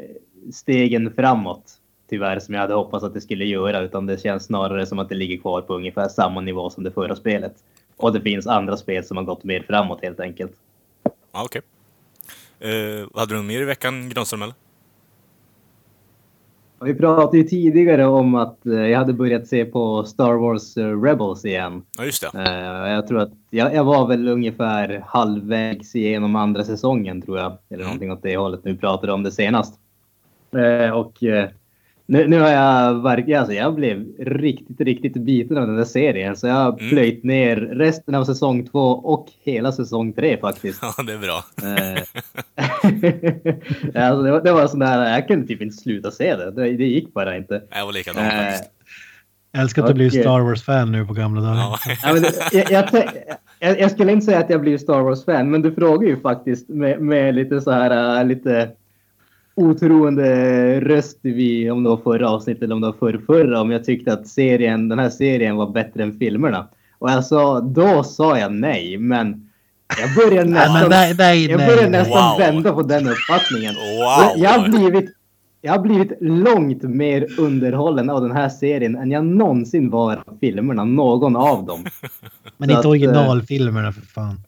stegen 0.52 1.12
framåt 1.12 1.78
tyvärr 2.12 2.38
som 2.38 2.54
jag 2.54 2.60
hade 2.60 2.74
hoppats 2.74 3.04
att 3.04 3.14
det 3.14 3.20
skulle 3.20 3.44
göra. 3.44 3.80
Utan 3.80 4.06
det 4.06 4.22
känns 4.22 4.44
snarare 4.44 4.86
som 4.86 4.98
att 4.98 5.08
det 5.08 5.14
ligger 5.14 5.36
kvar 5.36 5.60
på 5.60 5.74
ungefär 5.74 6.08
samma 6.08 6.40
nivå 6.40 6.70
som 6.70 6.84
det 6.84 6.90
förra 6.90 7.16
spelet. 7.16 7.54
Och 7.96 8.12
det 8.12 8.20
finns 8.20 8.46
andra 8.46 8.76
spel 8.76 9.04
som 9.04 9.16
har 9.16 9.24
gått 9.24 9.44
mer 9.44 9.64
framåt 9.68 9.98
helt 10.02 10.20
enkelt. 10.20 10.52
Okej. 11.32 11.62
Eh, 12.60 13.08
hade 13.14 13.34
du 13.34 13.36
något 13.36 13.44
mer 13.46 13.60
i 13.62 13.64
veckan, 13.64 14.08
Granström, 14.08 14.42
eller? 14.42 14.54
Vi 16.84 16.94
pratade 16.94 17.38
ju 17.38 17.44
tidigare 17.44 18.06
om 18.06 18.34
att 18.34 18.66
eh, 18.66 18.72
jag 18.72 18.98
hade 18.98 19.12
börjat 19.12 19.46
se 19.48 19.64
på 19.64 20.04
Star 20.04 20.32
Wars 20.34 20.76
eh, 20.76 21.02
Rebels 21.02 21.44
igen. 21.44 21.82
Ja, 21.98 22.04
just 22.04 22.22
det. 22.32 22.38
Eh, 22.38 22.92
Jag 22.92 23.06
tror 23.08 23.20
att 23.20 23.32
jag, 23.50 23.74
jag 23.74 23.84
var 23.84 24.06
väl 24.08 24.28
ungefär 24.28 25.04
halvvägs 25.06 25.94
igenom 25.96 26.36
andra 26.36 26.64
säsongen 26.64 27.22
tror 27.22 27.38
jag. 27.38 27.58
Eller 27.68 27.84
Mm. 27.84 27.86
någonting 27.86 28.12
åt 28.12 28.22
det 28.22 28.36
hållet 28.36 28.64
när 28.64 28.72
vi 28.72 28.78
pratade 28.78 29.12
om 29.12 29.22
det 29.22 29.32
senast. 29.32 29.74
Och 30.94 31.22
nu, 32.12 32.28
nu 32.28 32.40
har 32.40 32.48
jag 32.48 33.02
verkligen, 33.02 33.40
alltså 33.40 33.54
jag 33.54 33.74
blev 33.74 34.06
riktigt, 34.18 34.80
riktigt 34.80 35.14
biten 35.14 35.58
av 35.58 35.66
den 35.66 35.76
där 35.76 35.84
serien. 35.84 36.36
Så 36.36 36.46
jag 36.46 36.54
har 36.54 36.72
Mm. 36.72 36.88
plöjt 36.90 37.24
ner 37.24 37.56
resten 37.56 38.14
av 38.14 38.24
säsong 38.24 38.66
två 38.66 38.78
och 38.88 39.26
hela 39.44 39.72
säsong 39.72 40.12
tre 40.12 40.36
faktiskt. 40.40 40.82
Ja, 40.96 41.02
det 41.02 41.12
är 41.12 41.18
bra. 41.18 41.44
Eh, 41.62 42.02
alltså 44.04 44.22
det, 44.22 44.30
var, 44.30 44.40
det 44.40 44.52
var 44.52 44.66
sån 44.66 44.80
där, 44.80 45.10
jag 45.12 45.28
kunde 45.28 45.46
typ 45.46 45.62
inte 45.62 45.76
sluta 45.76 46.10
se 46.10 46.36
det. 46.36 46.50
Det, 46.50 46.62
det 46.76 46.84
gick 46.84 47.14
bara 47.14 47.36
inte. 47.36 47.62
Jag 47.70 47.86
var 47.86 47.92
likadan 47.92 48.24
Eh, 48.24 48.30
faktiskt. 48.30 48.70
Jag 49.52 49.62
älskar 49.62 49.82
att 49.82 49.88
du 49.88 49.94
blir. 49.94 50.10
Star 50.10 50.40
Wars-fan 50.40 50.92
nu 50.92 51.06
på 51.06 51.12
gamla 51.12 51.40
dagar. 51.40 51.56
Ja. 51.56 51.78
Ja, 52.02 52.12
men 52.12 52.22
det, 52.22 52.52
jag, 52.52 52.70
jag, 52.70 53.04
jag, 53.60 53.80
jag 53.80 53.90
skulle 53.90 54.12
inte 54.12 54.26
säga 54.26 54.38
att 54.38 54.50
jag 54.50 54.60
blir 54.60 54.78
Star 54.78 55.00
Wars-fan, 55.00 55.50
men 55.50 55.62
du 55.62 55.72
frågar 55.74 56.08
ju 56.08 56.20
faktiskt 56.20 56.68
med, 56.68 57.00
med 57.00 57.34
lite 57.34 57.60
så 57.60 57.70
här 57.70 58.18
äh, 58.20 58.24
lite 58.26 58.70
otroende 59.62 60.80
röst 60.80 61.18
vid 61.22 61.72
om 61.72 61.82
det 61.82 61.88
var 61.90 61.96
förra 61.96 62.30
avsnittet 62.30 62.62
eller 62.62 62.74
om 62.74 62.80
det 62.80 62.86
var 62.86 63.12
förra, 63.12 63.20
förra 63.26 63.60
om 63.60 63.70
jag 63.70 63.84
tyckte 63.84 64.12
att 64.12 64.26
serien, 64.28 64.88
den 64.88 64.98
här 64.98 65.10
serien 65.10 65.56
var 65.56 65.70
bättre 65.70 66.02
än 66.02 66.18
filmerna. 66.18 66.68
Och 66.98 67.10
jag 67.10 67.24
sa, 67.24 67.60
då 67.60 68.02
sa 68.04 68.38
jag 68.38 68.52
nej, 68.52 68.98
men 68.98 69.50
jag 70.00 70.14
börjar 70.14 70.44
nästan, 70.58 70.90
nej, 70.90 71.14
nej, 71.18 71.50
jag 71.50 71.58
börjar 71.60 71.90
nästan 71.90 72.30
Wow. 72.30 72.38
vända 72.38 72.72
på 72.72 72.82
den 72.82 73.08
uppfattningen. 73.08 73.74
Wow! 73.74 74.42
Jag 74.42 74.50
har 74.50 74.68
blivit 74.68 75.10
jag 75.64 75.72
har 75.72 75.78
blivit 75.78 76.12
långt 76.20 76.82
mer 76.82 77.26
underhållen 77.40 78.10
av 78.10 78.22
den 78.22 78.30
här 78.32 78.48
serien 78.48 78.96
än 78.96 79.10
jag 79.10 79.24
någonsin 79.26 79.90
var 79.90 80.16
av 80.26 80.38
filmerna, 80.40 80.84
någon 80.84 81.36
av 81.36 81.64
dem. 81.64 81.84
Men 82.56 82.68
Så 82.68 82.72
inte 82.72 82.78
att, 82.78 82.86
originalfilmerna 82.86 83.92
för 83.92 84.00
fan. 84.00 84.40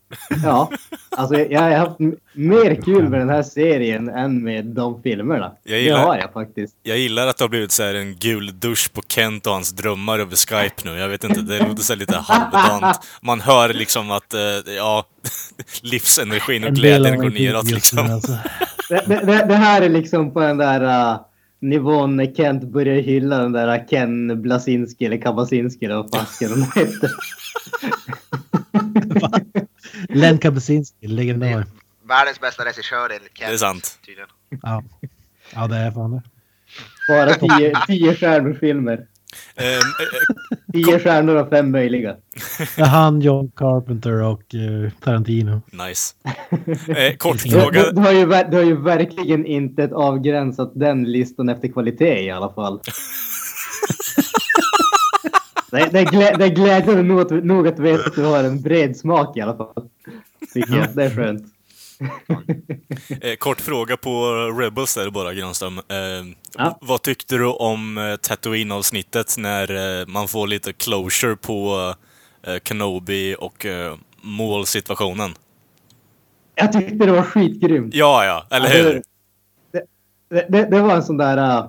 Ja, 0.44 0.71
alltså 1.11 1.37
jag, 1.37 1.50
jag 1.52 1.61
har 1.61 1.71
haft 1.71 1.99
mer 2.33 2.75
kul 2.83 3.09
med 3.09 3.21
den 3.21 3.28
här 3.28 3.42
serien 3.42 4.09
än 4.09 4.42
med 4.44 4.64
de 4.66 5.02
filmerna. 5.02 5.52
Jag 5.62 5.78
Det 5.78 5.83
gillar- 5.83 5.99
har 6.06 6.16
jag 6.16 6.33
faktiskt. 6.33 6.75
Jag 6.83 6.99
gillar 6.99 7.26
att 7.26 7.37
det 7.38 7.44
har 7.44 7.49
blivit 7.49 7.73
så 7.73 7.83
här 7.83 7.94
en 7.94 8.16
gul 8.16 8.61
dusch 8.61 8.92
på 8.92 9.02
Kent 9.09 9.47
och 9.47 9.52
hans 9.52 9.71
drömmar 9.73 10.18
över 10.18 10.37
Skype 10.37 10.83
nu. 10.90 10.99
Jag 10.99 11.09
vet 11.09 11.25
inte, 11.25 11.40
det 11.40 11.59
låter 11.68 11.83
så 11.83 11.92
här 11.92 11.99
lite 12.00 12.16
halvdant. 12.16 12.97
Man 13.23 13.40
hör 13.40 13.73
liksom 13.75 14.11
att, 14.11 14.35
eh, 14.35 14.40
ja, 14.76 15.04
livsenergin 15.83 16.64
och 16.64 16.73
glädjen 16.73 17.16
går 17.18 17.30
neråt 17.30 17.71
liksom. 17.71 17.99
alltså. 17.99 18.33
Det, 18.88 19.04
det, 19.06 19.21
det, 19.26 19.47
det 19.49 19.54
här 19.56 19.83
är 19.83 19.88
liksom 19.88 20.33
på 20.33 20.40
den 20.40 20.56
där 20.56 21.11
uh, 21.12 21.21
nivån 21.61 22.16
när 22.16 22.35
Kent 22.35 22.62
börjar 22.62 22.94
hylla 23.02 23.38
den 23.38 23.52
där 23.52 23.78
uh, 23.78 23.87
Ken 23.90 24.42
Blasinski 24.42 25.04
eller 25.06 25.16
Kabasinski 25.16 25.85
eller 25.85 25.94
vad 25.97 26.11
fasken 26.14 26.50
den 26.50 26.62
heter. 26.62 27.11
Len 30.08 30.38
Kapusinski, 30.38 31.06
legendar. 31.08 31.66
Världens 32.08 32.40
bästa 32.40 32.64
regissör 32.64 33.11
enligt 33.11 33.38
Kent. 33.38 33.49
Det 33.50 33.54
är 33.54 33.58
sant. 33.58 33.99
Tydligen. 34.06 34.28
Ja. 34.62 34.82
ja, 35.54 35.66
det 35.66 35.76
är 35.76 35.90
fan 35.90 36.11
det. 36.11 36.23
Bara 37.08 37.34
tio, 37.34 37.73
tio 37.87 38.14
stjärnor 38.16 38.54
filmer. 38.61 39.06
Eh, 39.56 39.66
eh, 39.66 39.80
Tio 40.73 40.99
stjärnor 40.99 41.37
av 41.37 41.49
fem 41.50 41.70
möjliga. 41.70 42.16
Han, 42.78 43.20
John 43.20 43.50
Carpenter 43.56 44.23
och 44.23 44.54
eh, 44.54 44.90
Tarantino. 45.00 45.62
nice. 45.73 46.14
Eh, 46.96 47.16
kort 47.16 47.42
Du, 47.42 47.50
fråga. 47.50 47.82
du, 47.82 47.90
du, 47.92 48.00
har 48.00 48.12
ju, 48.12 48.26
du 48.50 48.56
har 48.56 48.64
ju 48.64 48.76
verkligen 48.82 49.46
inte 49.46 49.90
avgränsat 49.94 50.73
den 50.75 51.04
listan 51.04 51.49
efter 51.49 51.68
kvalitet 51.68 52.25
i 52.25 52.30
alla 52.30 52.52
fall. 52.52 52.80
Det, 55.75 55.88
det, 55.93 55.99
är 56.00 56.04
glä, 56.04 56.37
det 56.37 56.45
är 56.45 56.49
glädjande 56.49 57.02
nog 57.02 57.21
att, 57.21 57.45
nog 57.45 57.69
att 57.69 57.76
du 58.14 58.23
har 58.25 58.45
en 58.45 58.62
bred 58.62 58.97
smak 58.97 59.37
i 59.37 59.40
alla 59.40 59.57
fall. 59.57 59.88
Tycker 60.54 60.76
jag. 60.76 60.95
Det 60.97 61.04
är 61.04 61.11
skönt. 61.11 61.43
Eh, 63.21 63.35
kort 63.38 63.61
fråga 63.61 63.97
på 63.97 64.26
Rebels 64.61 64.95
där 64.95 65.11
bara, 65.11 65.35
Granström. 65.35 65.78
Eh, 65.78 65.85
Ja. 66.59 66.78
Vad 66.81 67.02
tyckte 67.02 67.37
du 67.37 67.47
om 67.47 67.99
eh, 67.99 68.16
Tatooine-avsnittet 68.16 69.35
när 69.38 70.00
eh, 70.00 70.07
man 70.07 70.28
får 70.28 70.47
lite 70.47 70.73
closure 70.73 71.37
på 71.37 71.95
eh, 72.47 72.54
Kenobi 72.64 73.37
och 73.38 73.66
eh, 73.66 73.95
målsituationen? 74.23 75.35
Jag 76.54 76.73
tyckte 76.73 76.95
det 76.95 77.12
var 77.12 77.23
skitgrymt. 77.23 77.95
Ja, 77.95 78.25
ja, 78.25 78.57
eller 78.57 78.69
hur? 78.69 78.95
det- 78.95 79.02
Det, 80.31 80.47
det, 80.49 80.64
det 80.71 80.81
var 80.81 80.95
en 80.95 81.02
sån 81.02 81.16
där... 81.16 81.37
äh, 81.59 81.66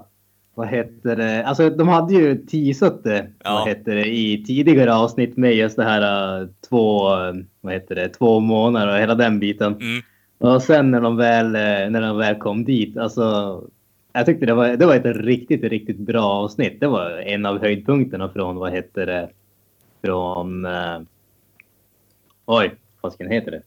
vad 0.56 0.68
heter 0.68 1.16
det? 1.16 1.46
Alltså 1.46 1.70
de 1.70 1.88
hade 1.88 2.14
ju 2.14 2.36
teasat 2.36 3.04
det, 3.04 3.28
Ja. 3.44 3.54
vad 3.54 3.68
heter 3.68 3.96
det, 3.96 4.06
i 4.06 4.44
tidigare 4.44 4.96
avsnitt 4.96 5.38
med 5.38 5.56
just 5.56 5.76
det 5.76 5.84
här 5.84 6.42
äh, 6.42 6.48
två, 6.70 7.14
äh, 7.14 7.34
vad 7.62 7.74
heter 7.74 7.96
det, 7.96 8.10
två 8.10 8.40
månader 8.40 8.94
och 8.94 9.00
hela 9.00 9.16
den 9.16 9.40
biten. 9.40 9.74
Mm. 9.74 10.02
Och 10.38 10.62
sen 10.62 10.92
när 10.92 11.02
de 11.02 11.18
väl, 11.18 11.46
eh, 11.46 11.90
när 11.90 12.02
de 12.02 12.18
väl 12.18 12.36
kom 12.36 12.66
dit, 12.66 12.98
alltså. 12.98 13.62
Jag 14.14 14.26
tyckte 14.26 14.46
det 14.46 14.54
var, 14.54 14.68
det 14.68 14.86
var 14.86 14.96
ett 14.96 15.18
riktigt, 15.18 15.64
riktigt 15.64 15.98
bra 15.98 16.24
avsnitt. 16.24 16.80
Det 16.80 16.88
var 16.88 17.12
en 17.12 17.46
av 17.46 17.60
höjdpunkterna 17.60 18.30
från, 18.30 18.56
vad 18.56 18.72
heter 18.72 19.06
det, 19.06 19.30
från, 20.04 20.66
eh, 20.66 21.00
oj, 22.46 22.72
vad 23.02 23.14
ska 23.14 23.28
heter 23.28 23.52
det? 23.52 23.62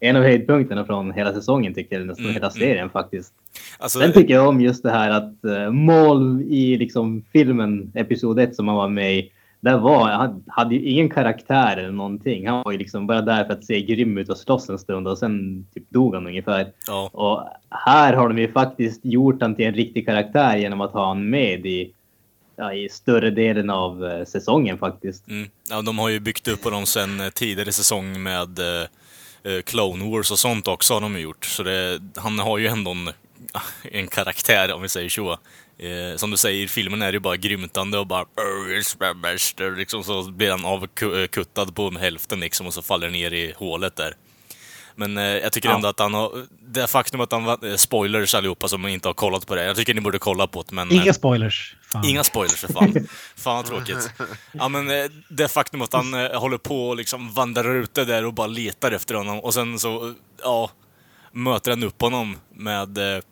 En 0.00 0.16
av 0.16 0.22
höjdpunkterna 0.22 0.84
från 0.84 1.12
hela 1.12 1.32
säsongen 1.32 1.74
tycker 1.74 1.98
jag, 1.98 2.06
nästan 2.06 2.24
Mm, 2.24 2.34
hela 2.34 2.46
mm. 2.46 2.58
serien 2.58 2.90
faktiskt. 2.90 3.32
Alltså, 3.78 3.98
Sen 3.98 4.12
tycker 4.12 4.34
jag 4.34 4.48
om 4.48 4.60
just 4.60 4.82
det 4.82 4.90
här 4.90 5.10
att 5.10 5.34
uh, 5.44 5.70
mål 5.70 6.42
i 6.42 6.76
liksom 6.76 7.24
filmen 7.32 7.92
Episod 7.94 8.38
1 8.40 8.56
som 8.56 8.68
han 8.68 8.76
var 8.76 8.88
med 8.88 9.16
i. 9.16 9.32
Där 9.60 9.78
var, 9.78 10.10
han 10.10 10.44
hade 10.46 10.74
ju 10.74 10.82
ingen 10.82 11.10
karaktär 11.10 11.76
eller 11.76 11.92
någonting. 11.92 12.48
Han 12.48 12.62
var 12.62 12.72
ju 12.72 12.78
liksom 12.78 13.06
bara 13.06 13.20
där 13.20 13.44
för 13.44 13.52
att 13.52 13.64
se 13.64 13.82
grym 13.82 14.18
ut 14.18 14.28
och 14.28 14.36
slåss 14.38 14.68
en 14.68 14.78
stund 14.78 15.08
och 15.08 15.18
sen 15.18 15.66
typ 15.74 15.90
dog 15.90 16.14
han 16.14 16.26
ungefär. 16.26 16.72
ja. 16.86 17.10
Och 17.12 17.44
här 17.70 18.12
har 18.12 18.28
de 18.28 18.38
ju 18.38 18.52
faktiskt 18.52 19.00
gjort 19.04 19.42
han 19.42 19.54
till 19.54 19.66
en 19.66 19.74
riktig 19.74 20.06
karaktär 20.06 20.56
genom 20.56 20.80
att 20.80 20.92
ha 20.92 21.06
han 21.08 21.30
med 21.30 21.66
i, 21.66 21.92
ja, 22.56 22.74
i 22.74 22.88
större 22.88 23.30
delen 23.30 23.70
av 23.70 24.04
eh, 24.04 24.24
säsongen 24.24 24.78
faktiskt. 24.78 25.28
Mm. 25.28 25.48
Ja, 25.70 25.82
de 25.82 25.98
har 25.98 26.08
ju 26.08 26.20
byggt 26.20 26.48
upp 26.48 26.62
dem 26.62 26.86
sen 26.86 27.20
eh, 27.20 27.28
tidigare 27.28 27.72
säsong 27.72 28.22
med 28.22 28.58
eh, 28.58 28.88
Clone 29.64 30.10
Wars 30.10 30.30
och 30.30 30.38
sånt 30.38 30.68
också 30.68 30.94
har 30.94 31.00
de 31.00 31.20
gjort. 31.20 31.44
Så 31.44 31.62
det, 31.62 32.00
han 32.16 32.38
har 32.38 32.58
ju 32.58 32.66
ändå 32.66 32.90
en, 32.90 33.10
en 33.92 34.08
karaktär 34.08 34.72
om 34.72 34.82
vi 34.82 34.88
säger 34.88 35.08
så. 35.08 35.32
Eh, 35.78 36.16
som 36.16 36.30
du 36.30 36.36
säger, 36.36 36.64
i 36.64 36.68
filmen 36.68 37.02
är 37.02 37.12
ju 37.12 37.18
bara 37.18 37.36
grymtande 37.36 37.98
och 37.98 38.06
bara 38.06 38.24
liksom 39.76 40.04
så 40.04 40.22
blir 40.30 40.50
han 40.50 40.64
avkuttad 40.64 41.74
på 41.74 41.90
hälften 42.00 42.40
liksom 42.40 42.66
och 42.66 42.74
så 42.74 42.82
faller 42.82 43.10
ner 43.10 43.32
i 43.32 43.52
hålet 43.56 43.96
där. 43.96 44.14
Men 44.94 45.16
eh, 45.18 45.24
jag 45.24 45.52
tycker 45.52 45.68
Ja. 45.68 45.74
ändå 45.74 45.88
att 45.88 45.98
han 45.98 46.14
har... 46.14 46.46
Det 46.60 46.86
faktum 46.86 47.20
att 47.20 47.32
han. 47.32 47.48
Eh, 47.48 47.76
spoilers 47.76 48.34
allihopa 48.34 48.68
som 48.68 48.86
inte 48.86 49.08
har 49.08 49.14
kollat 49.14 49.46
på 49.46 49.54
det. 49.54 49.64
Jag 49.64 49.76
tycker 49.76 49.94
ni 49.94 50.00
borde 50.00 50.18
kolla 50.18 50.46
på 50.46 50.62
det, 50.62 50.74
men... 50.74 50.90
eh, 50.90 50.96
Inga 50.96 51.12
spoilers. 51.12 51.76
Fan. 51.92 52.04
Inga 52.04 52.24
spoilers 52.24 52.60
för 52.60 52.72
fan. 52.72 53.08
fan 53.36 53.56
vad 53.56 53.66
tråkigt. 53.66 54.10
Ja 54.52 54.68
men 54.68 54.90
eh, 54.90 55.10
det 55.28 55.48
faktum 55.48 55.82
att 55.82 55.92
han 55.92 56.14
eh, 56.14 56.40
håller 56.40 56.58
på 56.58 56.88
och 56.88 56.96
liksom 56.96 57.32
vandrar 57.32 57.74
ute 57.74 58.04
där 58.04 58.24
och 58.24 58.34
bara 58.34 58.46
letar 58.46 58.92
efter 58.92 59.14
honom 59.14 59.40
och 59.40 59.54
sen 59.54 59.78
så, 59.78 60.08
eh, 60.08 60.14
ja, 60.42 60.70
möter 61.32 61.70
han 61.70 61.82
upp 61.82 62.02
honom 62.02 62.36
med 62.54 62.98
eh, 62.98 63.22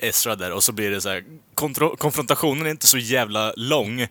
Ezra 0.00 0.36
där 0.36 0.52
och 0.52 0.62
så 0.62 0.72
blir 0.72 0.90
det 0.90 1.00
så 1.00 1.08
här, 1.08 1.24
konfrontationen 1.96 2.66
är 2.66 2.70
inte 2.70 2.86
så 2.86 2.98
jävla 2.98 3.52
lång. 3.56 4.06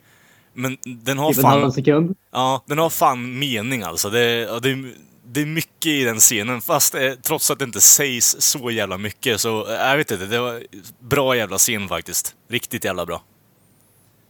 Men 0.54 0.78
den 0.84 1.18
har 1.18 1.34
fan, 1.34 1.72
sekund. 1.72 2.16
ja, 2.32 2.64
den 2.66 2.78
har 2.78 2.90
fan 2.90 3.40
mening 3.40 3.84
alltså. 3.84 4.10
Det, 4.10 4.60
det, 4.60 4.94
det 5.32 5.42
är 5.42 5.46
mycket 5.46 5.86
i 5.86 6.04
den 6.04 6.18
scenen, 6.18 6.62
fast 6.62 6.96
eh, 6.96 7.12
trots 7.12 7.52
att 7.52 7.60
det 7.60 7.66
inte 7.66 7.82
sägs 7.82 8.36
så 8.40 8.72
jävla 8.72 8.98
mycket 8.98 9.40
så, 9.40 9.68
eh, 9.68 9.74
jag 9.74 9.98
vet 9.98 10.12
inte, 10.12 10.26
det 10.26 10.40
var 10.40 10.64
bra 11.00 11.36
jävla 11.36 11.58
scen 11.58 11.88
faktiskt. 11.88 12.36
Riktigt 12.50 12.86
jävla 12.86 13.06
bra. 13.06 13.22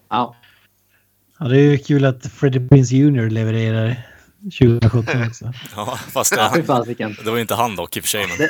Ja. 0.09 0.35
Ja, 1.39 1.47
det 1.47 1.57
är 1.57 1.63
ju 1.63 1.77
kul 1.77 2.05
att 2.05 2.25
Freddie 2.25 2.67
Prinze 2.69 2.95
Jr. 2.95 3.29
levererar 3.29 3.95
2017 4.59 5.27
också. 5.27 5.53
Ja, 5.75 5.99
fast 6.11 6.35
det, 6.35 6.63
det 7.23 7.29
var 7.29 7.35
ju 7.35 7.41
inte 7.41 7.55
han 7.55 7.75
dock 7.75 7.97
i 7.97 7.99
och 7.99 8.03
för 8.03 8.09
sig. 8.09 8.25
Men... 8.27 8.49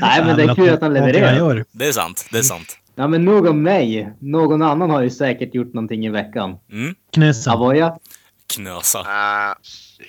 Nej, 0.00 0.24
men 0.24 0.36
det 0.36 0.42
är 0.42 0.54
kul 0.54 0.68
att 0.68 0.80
han 0.80 0.94
levererar. 0.94 1.64
Det 1.72 1.88
är 1.88 1.92
sant, 1.92 2.28
det 2.32 2.38
är 2.38 2.42
sant. 2.42 2.78
Ja, 2.94 3.08
men 3.08 3.24
nog 3.24 3.46
om 3.46 3.62
mig. 3.62 4.12
Någon 4.18 4.62
annan 4.62 4.90
har 4.90 5.02
ju 5.02 5.10
säkert 5.10 5.54
gjort 5.54 5.74
någonting 5.74 6.06
i 6.06 6.08
veckan. 6.08 6.58
Mm. 6.72 6.94
Knösa. 7.12 7.52
Avoya? 7.52 7.98
Knösa. 8.54 9.00
Eh, 9.00 9.54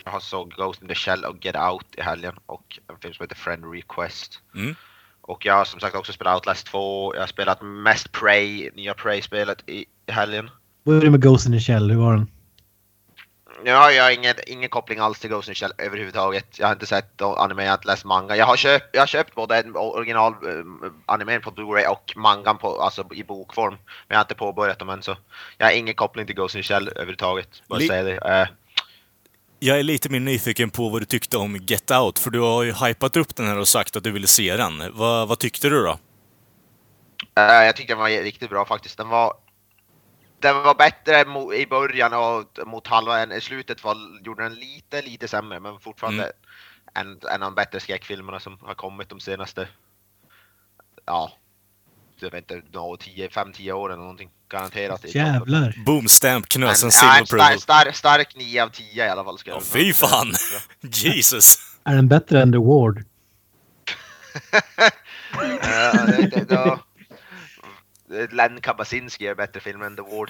jag 0.06 0.12
har 0.12 0.20
såg 0.20 0.52
Ghost 0.52 0.82
in 0.82 0.88
the 0.88 0.96
Shell 0.96 1.26
och 1.26 1.46
Get 1.46 1.56
Out 1.56 1.86
i 1.98 2.02
helgen 2.02 2.36
och 2.46 2.80
en 2.90 2.98
film 3.02 3.14
som 3.14 3.24
heter 3.24 3.36
Friend 3.36 3.74
Request. 3.74 4.40
Mm. 4.56 4.76
Och 5.22 5.46
jag 5.46 5.54
har 5.54 5.66
som 5.66 5.80
sagt 5.80 5.96
också 5.96 6.14
spelat 6.14 6.36
Outlast 6.36 6.68
2. 6.68 7.16
Jag 7.16 7.22
har 7.22 7.28
spelat 7.28 7.62
mest 7.62 8.12
Prey, 8.12 8.70
nya 8.74 8.94
Prey-spelet 8.94 9.64
i, 9.70 9.86
i 10.06 10.12
helgen. 10.12 10.50
Vad 10.84 10.98
är 10.98 11.02
det 11.02 11.12
med 11.12 11.22
Ghost 11.22 11.46
in 11.46 11.52
the 11.52 11.60
Shell? 11.60 11.92
Hur 11.92 11.98
var 11.98 12.14
den? 12.14 12.28
Ja, 13.66 13.92
jag 13.92 14.04
har 14.04 14.12
ingen, 14.12 14.36
ingen 14.48 14.70
koppling 14.70 15.00
alls 15.00 15.20
till 15.20 15.30
Ghost 15.30 15.48
in 15.48 15.54
the 15.54 15.60
Shell 15.60 15.72
överhuvudtaget. 15.78 16.60
Jag 16.60 16.68
har 16.68 16.74
inte 16.74 16.86
sett 16.86 17.22
anime, 17.22 17.64
jag 17.64 17.70
har 17.72 17.78
inte 17.78 17.88
läst 17.88 18.06
manga. 18.06 18.36
Jag 18.36 18.46
har 18.46 18.56
köpt, 18.56 18.90
jag 18.92 19.02
har 19.02 19.08
köpt 19.08 19.36
både 19.36 19.58
en 19.60 19.76
original 19.76 20.32
eh, 20.34 20.92
animen 21.06 21.42
på 21.42 21.52
Blu-ray 21.52 21.88
och 21.88 22.14
mangan 22.16 22.58
på, 22.58 22.82
alltså 22.82 23.08
i 23.14 23.24
bokform. 23.24 23.74
Men 23.74 23.80
jag 24.08 24.18
har 24.18 24.24
inte 24.24 24.36
påbörjat 24.36 24.80
dem 24.80 24.90
än 24.90 25.04
så. 25.04 25.16
Jag 25.58 25.66
har 25.66 25.74
ingen 25.74 25.94
koppling 25.96 26.26
till 26.26 26.36
Ghost 26.36 26.56
in 26.56 26.62
the 26.62 26.68
Shell 26.68 26.88
överhuvudtaget. 26.90 27.64
Bara 27.68 27.80
Li- 27.80 27.88
säga 27.88 28.04
det. 28.04 28.18
Eh, 28.18 28.48
Jag 29.64 29.80
är 29.80 29.84
lite 29.84 30.10
mer 30.10 30.20
nyfiken 30.20 30.70
på 30.70 30.90
vad 30.90 31.02
du 31.02 31.06
tyckte 31.06 31.38
om 31.38 31.56
Get 31.56 31.92
Out, 31.92 32.20
för 32.20 32.30
du 32.30 32.40
har 32.40 32.64
ju 32.64 32.74
hypat 32.74 33.18
upp 33.18 33.36
den 33.36 33.48
här 33.48 33.58
och 33.58 33.68
sagt 33.68 33.96
att 33.96 34.04
du 34.04 34.12
ville 34.12 34.28
se 34.28 34.58
den. 34.58 34.92
Vad, 34.94 35.28
vad 35.28 35.40
tyckte 35.40 35.70
du 35.70 35.84
då? 35.84 36.00
Eh, 37.36 37.44
jag 37.44 37.76
tyckte 37.76 37.94
den 37.94 38.00
var 38.00 38.10
riktigt 38.10 38.50
bra 38.50 38.66
faktiskt. 38.66 38.98
Den 38.98 39.10
var, 39.10 39.34
den 40.40 40.64
var 40.64 40.76
bättre 40.76 41.22
i 41.56 41.68
början 41.68 42.14
och 42.14 42.68
mot 42.68 42.88
halva 42.88 43.36
i 43.36 43.42
slutet 43.42 43.84
var, 43.84 43.96
gjorde 44.26 44.44
den 44.44 44.56
lite, 44.56 45.02
lite 45.02 45.28
sämre. 45.28 45.60
Men 45.60 45.80
fortfarande 45.80 46.32
en, 46.94 47.20
en 47.32 47.44
av 47.44 47.52
de 47.52 47.56
bättre 47.56 47.80
skräckfilmerna 47.80 48.40
som 48.40 48.58
har 48.62 48.74
kommit 48.74 49.10
de 49.10 49.20
senaste, 49.20 49.68
ja, 51.06 51.32
jag 52.24 52.32
vet 52.32 52.52
inte, 52.52 52.68
5-10 52.78 53.72
åren 53.72 53.94
eller 53.94 54.02
någonting. 54.02 54.30
Garanterat. 54.50 55.16
Jävlar. 55.16 55.76
Boom 55.86 56.08
stamp, 56.08 56.50
knösen, 56.50 56.88
En, 56.88 56.92
silver 56.92 57.20
en 57.20 57.26
stark, 57.26 57.42
approval. 57.42 57.60
stark, 57.60 57.96
stark 57.96 58.36
9 58.36 58.64
av 58.64 58.70
10 58.70 59.06
i 59.06 59.10
alla 59.10 59.24
fall. 59.24 59.38
Ska 59.38 59.50
jag 59.52 59.56
väl 59.56 59.66
fy 59.66 59.94
fan! 59.94 60.34
Jesus! 60.82 61.58
Är 61.84 61.96
den 61.96 62.08
bättre 62.08 62.42
än 62.42 62.52
The 62.52 62.58
Ward? 62.58 63.04
Ja, 65.64 65.94
det, 66.06 66.28
det, 66.28 66.50
då, 66.50 66.80
Len 68.32 68.62
Kabasinski 68.62 69.28
är 69.28 69.36
bättre 69.36 69.60
film 69.60 69.82
än 69.82 69.96
The 69.96 70.02
Ward. 70.02 70.30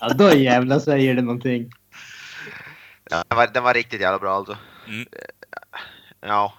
Ja, 0.00 0.08
då 0.08 0.34
jävlar 0.34 0.80
säger 0.80 1.14
det 1.14 1.22
någonting. 1.22 1.72
Ja, 3.10 3.24
den, 3.28 3.36
var, 3.38 3.46
den 3.46 3.62
var 3.62 3.74
riktigt 3.74 4.00
jävla 4.00 4.18
bra 4.18 4.34
alltså. 4.36 4.56
Mm. 4.88 5.06
Ja. 6.20 6.54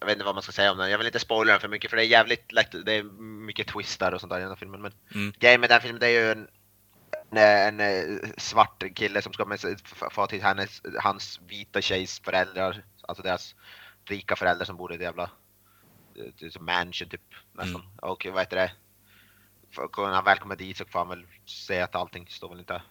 Jag 0.00 0.06
vet 0.06 0.12
inte 0.12 0.24
vad 0.24 0.34
man 0.34 0.42
ska 0.42 0.52
säga 0.52 0.72
om 0.72 0.78
den. 0.78 0.90
Jag 0.90 0.98
vill 0.98 1.06
inte 1.06 1.18
spoila 1.18 1.52
den 1.52 1.60
för 1.60 1.68
mycket 1.68 1.90
för 1.90 1.96
det 1.96 2.02
är 2.04 2.06
jävligt 2.06 2.52
lätt. 2.52 2.84
Det 2.86 2.92
är 2.92 3.02
mycket 3.46 3.66
twistar 3.66 4.12
och 4.12 4.20
sånt 4.20 4.30
där 4.30 4.38
i 4.38 4.42
den 4.42 4.50
här 4.50 4.56
filmen. 4.56 4.82
Men 4.82 4.92
Mm. 5.14 5.32
grejen 5.38 5.60
med 5.60 5.70
den 5.70 5.80
filmen 5.80 6.00
det 6.00 6.06
är 6.06 6.10
ju 6.24 6.30
en, 6.32 6.48
en, 7.30 7.80
en 7.80 7.80
eh, 7.80 8.28
svart 8.36 8.82
kille 8.94 9.22
som 9.22 9.32
ska 9.32 9.44
med 9.44 9.60
sig, 9.60 9.76
få 10.10 10.26
till 10.26 10.42
hennes, 10.42 10.82
hans 11.02 11.40
vita 11.48 11.80
tjejs 11.80 12.20
föräldrar. 12.20 12.84
Alltså 13.02 13.22
deras 13.22 13.54
rika 14.04 14.36
föräldrar 14.36 14.64
som 14.64 14.76
bor 14.76 14.92
i 14.92 14.94
ett 14.94 15.00
jävla 15.02 15.30
eh, 16.16 16.24
det 16.38 16.50
som 16.52 16.64
mansion 16.64 17.08
typ. 17.08 17.34
Nästan. 17.52 17.80
Mm. 17.80 17.98
Och 18.02 18.26
vad 18.32 18.38
heter 18.42 18.56
det? 18.56 18.72
För- 19.70 20.06
När 20.06 20.14
han 20.14 20.24
väl 20.24 20.38
kommer 20.38 20.56
dit 20.56 20.76
så 20.76 20.84
får 20.84 20.98
han 20.98 21.08
väl 21.08 21.26
se 21.46 21.80
att 21.80 21.94
allting 21.94 22.26
står 22.28 22.48
väl 22.48 22.58
inte 22.58 22.82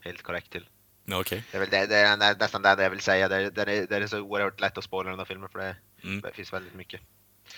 helt 0.00 0.22
korrekt 0.22 0.50
till. 0.52 0.68
Okej. 1.12 1.44
Det 1.50 1.56
är, 1.56 1.60
väl 1.60 1.70
det, 1.70 1.86
det 1.86 1.96
är 1.96 2.16
nä- 2.16 2.36
nästan 2.40 2.62
det 2.62 2.82
jag 2.82 2.90
vill 2.90 3.00
säga. 3.00 3.28
Det, 3.28 3.50
det, 3.50 3.64
det 3.86 3.96
är 3.96 4.06
så 4.06 4.20
oerhört 4.20 4.60
lätt 4.60 4.78
att 4.78 4.84
spoila 4.84 5.10
den 5.10 5.18
här 5.18 5.26
filmen 5.26 5.48
för 5.48 5.58
det, 5.58 5.76
Mm. 6.04 6.20
det 6.20 6.32
finns 6.34 6.52
väldigt 6.52 6.74
mycket. 6.74 7.00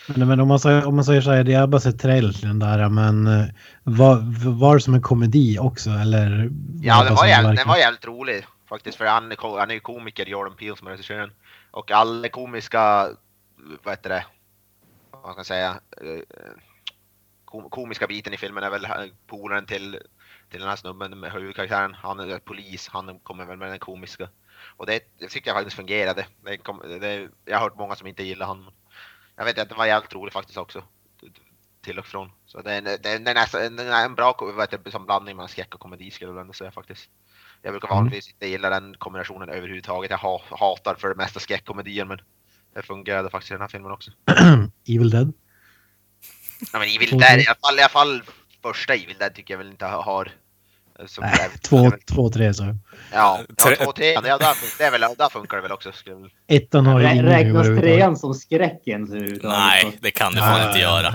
Men, 0.07 0.29
men 0.29 0.41
om, 0.41 0.49
man 0.49 0.61
säger, 0.61 0.87
om 0.87 0.97
man 0.97 1.05
säger 1.05 1.21
så 1.21 1.31
här, 1.31 1.45
jag 1.45 1.61
har 1.61 1.67
bara 1.67 1.81
sett 1.81 2.01
trailern 2.01 2.33
till 2.33 2.49
den 2.49 2.59
där, 2.59 2.89
men 2.89 3.27
eh, 3.27 3.47
var, 3.83 4.21
var 4.51 4.75
det 4.75 4.81
som 4.81 4.95
en 4.95 5.03
komedi 5.03 5.59
också 5.59 5.91
eller? 5.91 6.51
Ja, 6.83 7.03
det 7.03 7.09
den 7.09 7.15
var, 7.15 7.27
jävligt, 7.27 7.59
den 7.59 7.69
var 7.69 7.77
jävligt 7.77 8.07
rolig 8.07 8.47
faktiskt. 8.69 8.99
För 8.99 9.05
han 9.05 9.33
är, 9.33 9.59
han 9.59 9.71
är 9.71 9.75
ju 9.75 9.81
komiker, 9.81 10.27
Jordan 10.27 10.57
Peele 10.57 10.77
som 10.77 10.87
är 10.87 10.91
regissören. 10.91 11.33
Och 11.71 11.91
alla 11.91 12.29
komiska, 12.29 13.09
vad 13.83 13.93
heter 13.93 14.11
det, 14.11 14.25
vad 15.11 15.23
man 15.23 15.35
kan 15.35 15.45
säga, 15.45 15.81
eh, 16.03 16.51
kom, 17.45 17.71
komiska 17.71 18.07
biten 18.07 18.35
i 18.35 18.37
filmen 18.37 18.65
är 18.65 18.71
väl 18.71 18.85
eh, 18.85 18.91
polaren 19.27 19.67
till, 19.67 19.99
till 20.51 20.61
den 20.61 20.69
här 20.69 20.77
snubben 20.77 21.21
med 21.21 21.33
huvudkaraktären. 21.33 21.95
Han 21.95 22.21
är 22.21 22.39
polis, 22.39 22.89
han 22.89 23.19
kommer 23.19 23.45
väl 23.45 23.57
med 23.57 23.71
den 23.71 23.79
komiska. 23.79 24.29
Och 24.77 24.87
det, 24.87 25.01
det 25.19 25.29
tyckte 25.29 25.51
jag 25.51 25.57
faktiskt 25.57 25.77
fungerade. 25.77 26.27
Det 26.45 26.57
kom, 26.57 26.83
det, 27.01 27.29
jag 27.45 27.59
har 27.59 27.65
hört 27.65 27.79
många 27.79 27.97
som 27.97 28.07
inte 28.07 28.23
gillar 28.23 28.47
han. 28.47 28.71
Jag 29.37 29.45
vet 29.45 29.59
att 29.59 29.69
det 29.69 29.75
var 29.75 29.87
jävligt 29.87 30.13
roligt 30.13 30.33
faktiskt 30.33 30.59
också. 30.59 30.85
Till 31.83 31.99
och 31.99 32.07
från. 32.07 32.31
Så 32.47 32.63
det 32.63 32.73
är, 32.73 32.83
det 32.83 32.91
är, 32.91 33.19
det 33.19 33.31
är, 33.83 34.05
en 34.05 34.15
bra 34.15 34.37
det, 34.85 34.91
som 34.91 35.07
blandning 35.07 35.37
mellan 35.37 35.49
skräck 35.49 35.75
och 35.75 35.81
komedi 35.81 36.11
skulle 36.11 36.31
jag 36.31 36.41
ändå 36.41 36.53
säga 36.53 36.71
faktiskt. 36.71 37.11
Jag 37.63 37.73
brukar 37.73 37.89
Mm. 37.89 37.97
vanligtvis 37.97 38.29
inte 38.29 38.47
gilla 38.47 38.71
den 38.71 38.95
kombinationen 38.99 39.49
överhuvudtaget. 39.49 40.11
Jag 40.11 40.19
ha, 40.19 40.43
hatar 40.51 40.95
för 40.95 41.09
det 41.09 41.15
mesta 41.15 41.41
skräckkomedier 41.41 42.05
men 42.05 42.21
det 42.75 42.83
fungerade 42.83 43.31
faktiskt 43.31 43.51
i 43.51 43.55
den 43.55 43.61
här 43.61 43.69
filmen 43.69 43.93
också. 43.93 44.11
Evil 44.89 45.11
Dead? 45.11 45.33
Ja, 46.73 46.79
men 46.79 46.89
Evil 46.89 47.19
Dead, 47.19 47.41
i 47.41 47.47
alla 47.47 47.55
fall, 47.55 47.79
i 47.79 47.83
alla 47.83 47.89
fall 47.89 48.23
första 48.63 48.95
Evil 48.95 49.17
Dead 49.19 49.35
tycker 49.35 49.55
jag 49.55 49.59
väl 49.59 49.71
inte 49.71 49.87
ha- 49.87 50.03
har. 50.03 50.33
Som 51.07 51.25
Nej, 51.25 51.33
är- 51.55 51.59
två, 51.59 51.91
två, 52.15 52.31
tre 52.31 52.55
så. 52.55 52.77
Ja, 53.13 53.41
Tre- 53.65 53.77
ja 53.79 53.85
två, 53.85 53.93
tre. 53.93 54.07
Ja, 54.13 54.21
där, 54.21 54.79
det 54.79 54.85
är 54.85 54.91
väl, 54.91 55.01
där 55.01 55.29
funkar 55.29 55.57
det 55.57 55.63
väl 55.63 55.73
också. 55.73 55.93
Ettan 56.49 56.87
har 56.87 57.01
ju 57.01 57.23
Räknas 57.23 57.67
trean 57.67 58.17
som 58.17 58.35
skräcken? 58.35 59.09
Nej, 59.43 59.99
det 60.01 60.11
kan 60.11 60.33
du 60.33 60.39
fan 60.39 60.67
inte 60.69 60.79
göra. 60.81 61.15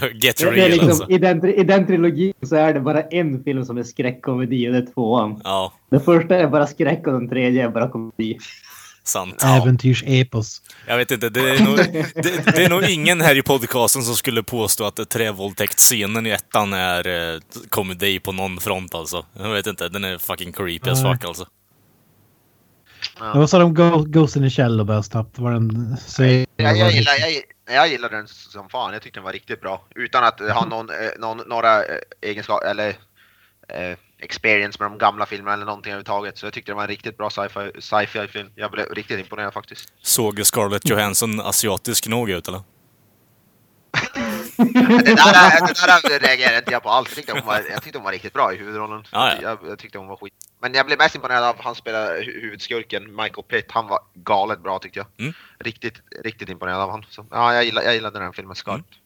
Get 0.14 0.36
Det, 0.36 0.44
det 0.44 0.50
är 0.50 0.52
real 0.54 0.70
liksom, 0.70 0.88
alltså. 0.88 1.10
i, 1.10 1.18
den, 1.18 1.44
I 1.44 1.64
den 1.64 1.86
trilogin 1.86 2.32
så 2.42 2.56
är 2.56 2.74
det 2.74 2.80
bara 2.80 3.02
en 3.02 3.44
film 3.44 3.64
som 3.64 3.78
är 3.78 3.82
skräckkomedi 3.82 4.68
och 4.68 4.72
det 4.72 4.78
är 4.78 4.86
tvåan. 4.94 5.40
Ja, 5.44 5.72
Den 5.90 6.00
första 6.00 6.36
är 6.36 6.46
bara 6.48 6.66
skräck 6.66 7.06
och 7.06 7.12
den 7.12 7.28
tredje 7.28 7.64
är 7.64 7.68
bara 7.68 7.88
komedi. 7.88 8.38
Sant. 9.04 9.42
Äventyrsepos. 9.44 10.62
Jag 10.86 10.96
vet 10.96 11.10
inte, 11.10 11.28
det 11.28 11.50
är, 11.50 11.64
nog, 11.64 11.76
det, 11.76 12.56
det 12.56 12.64
är 12.64 12.68
nog 12.70 12.82
ingen 12.84 13.20
här 13.20 13.38
i 13.38 13.42
podcasten 13.42 14.02
som 14.02 14.14
skulle 14.14 14.42
påstå 14.42 14.84
att 14.84 15.10
trävåldtäktsscenen 15.10 16.26
i 16.26 16.30
ettan 16.30 16.72
är 16.72 17.34
eh, 17.34 17.40
komedi 17.68 18.20
på 18.20 18.32
någon 18.32 18.60
front 18.60 18.94
alltså. 18.94 19.26
Jag 19.38 19.52
vet 19.52 19.66
inte, 19.66 19.88
den 19.88 20.04
är 20.04 20.18
fucking 20.18 20.52
creepy 20.52 20.90
as 20.90 21.02
fuck 21.02 21.24
alltså. 21.24 21.46
Men 23.20 23.38
vad 23.38 23.50
sa 23.50 23.58
de 23.58 23.64
om 23.64 23.74
Go- 23.74 24.04
Ghost 24.04 24.36
in 24.36 24.42
the 24.42 24.50
Shell 24.50 24.76
då 24.76 24.84
bara 24.84 25.02
snabbt? 25.02 25.38
Var 25.38 25.52
den... 25.52 25.96
Säg, 26.06 26.46
Jag, 26.56 26.76
jag, 26.76 26.92
gillar, 26.92 27.12
jag, 27.18 27.42
jag 27.76 27.88
gillar 27.88 28.10
den 28.10 28.28
som 28.28 28.68
fan. 28.68 28.92
Jag 28.92 29.02
tyckte 29.02 29.18
den 29.18 29.24
var 29.24 29.32
riktigt 29.32 29.60
bra. 29.60 29.84
Utan 29.94 30.24
att 30.24 30.40
ha 30.40 30.64
någon, 30.66 30.90
eh, 30.90 30.96
någon, 31.18 31.38
några 31.46 31.84
eh, 31.84 31.98
egenskaper 32.20 32.66
eller 32.70 32.88
eh, 33.68 33.96
experience 34.22 34.76
med 34.82 34.90
de 34.90 34.98
gamla 34.98 35.26
filmerna 35.26 35.52
eller 35.54 35.64
någonting 35.66 35.92
överhuvudtaget. 35.92 36.38
Så 36.38 36.46
jag 36.46 36.52
tyckte 36.52 36.72
det 36.72 36.76
var 36.76 36.82
en 36.82 36.88
riktigt 36.88 37.16
bra 37.16 37.30
sci-fi 37.30 37.70
sci 37.80 38.28
film. 38.28 38.50
Jag 38.54 38.70
blev 38.70 38.86
riktigt 38.86 39.18
imponerad 39.20 39.52
faktiskt. 39.52 39.92
Såg 40.02 40.46
Scarlett 40.46 40.88
Johansson 40.88 41.40
asiatisk 41.40 42.06
nog 42.06 42.30
ut 42.30 42.48
eller? 42.48 42.60
Det 44.56 44.64
där, 45.14 45.66
det 45.66 46.08
där 46.08 46.20
reagerade 46.20 46.58
inte 46.58 46.72
jag 46.72 46.82
på 46.82 46.88
alls. 46.88 47.08
Jag 47.08 47.16
tyckte 47.16 47.32
hon 47.32 47.46
var, 47.46 47.62
jag 47.70 47.82
tyckte 47.82 47.98
hon 47.98 48.04
var 48.04 48.12
riktigt 48.12 48.32
bra 48.32 48.54
i 48.54 48.56
huvudrollen. 48.56 49.04
Ja, 49.10 49.32
ja. 49.34 49.38
Jag, 49.42 49.58
jag 49.70 49.78
tyckte 49.78 49.98
hon 49.98 50.06
var 50.08 50.16
skit. 50.16 50.34
Men 50.60 50.74
jag 50.74 50.86
blev 50.86 50.98
mest 50.98 51.14
imponerad 51.14 51.44
av 51.44 51.56
han 51.62 51.74
spelade 51.74 52.20
hu- 52.20 52.40
huvudskurken, 52.40 53.16
Michael 53.16 53.42
Pitt. 53.48 53.66
Han 53.68 53.86
var 53.88 53.98
galet 54.14 54.62
bra 54.62 54.78
tyckte 54.78 54.98
jag. 54.98 55.06
Mm. 55.18 55.32
Riktigt, 55.58 55.94
riktigt 56.24 56.48
imponerad 56.48 56.80
av. 56.80 57.04
Så, 57.08 57.26
ja, 57.30 57.54
jag, 57.54 57.64
gillar, 57.64 57.82
jag 57.82 57.94
gillade 57.94 58.18
den 58.18 58.26
här 58.26 58.32
filmen 58.32 58.56
skarpt. 58.56 58.92
Mm. 58.92 59.01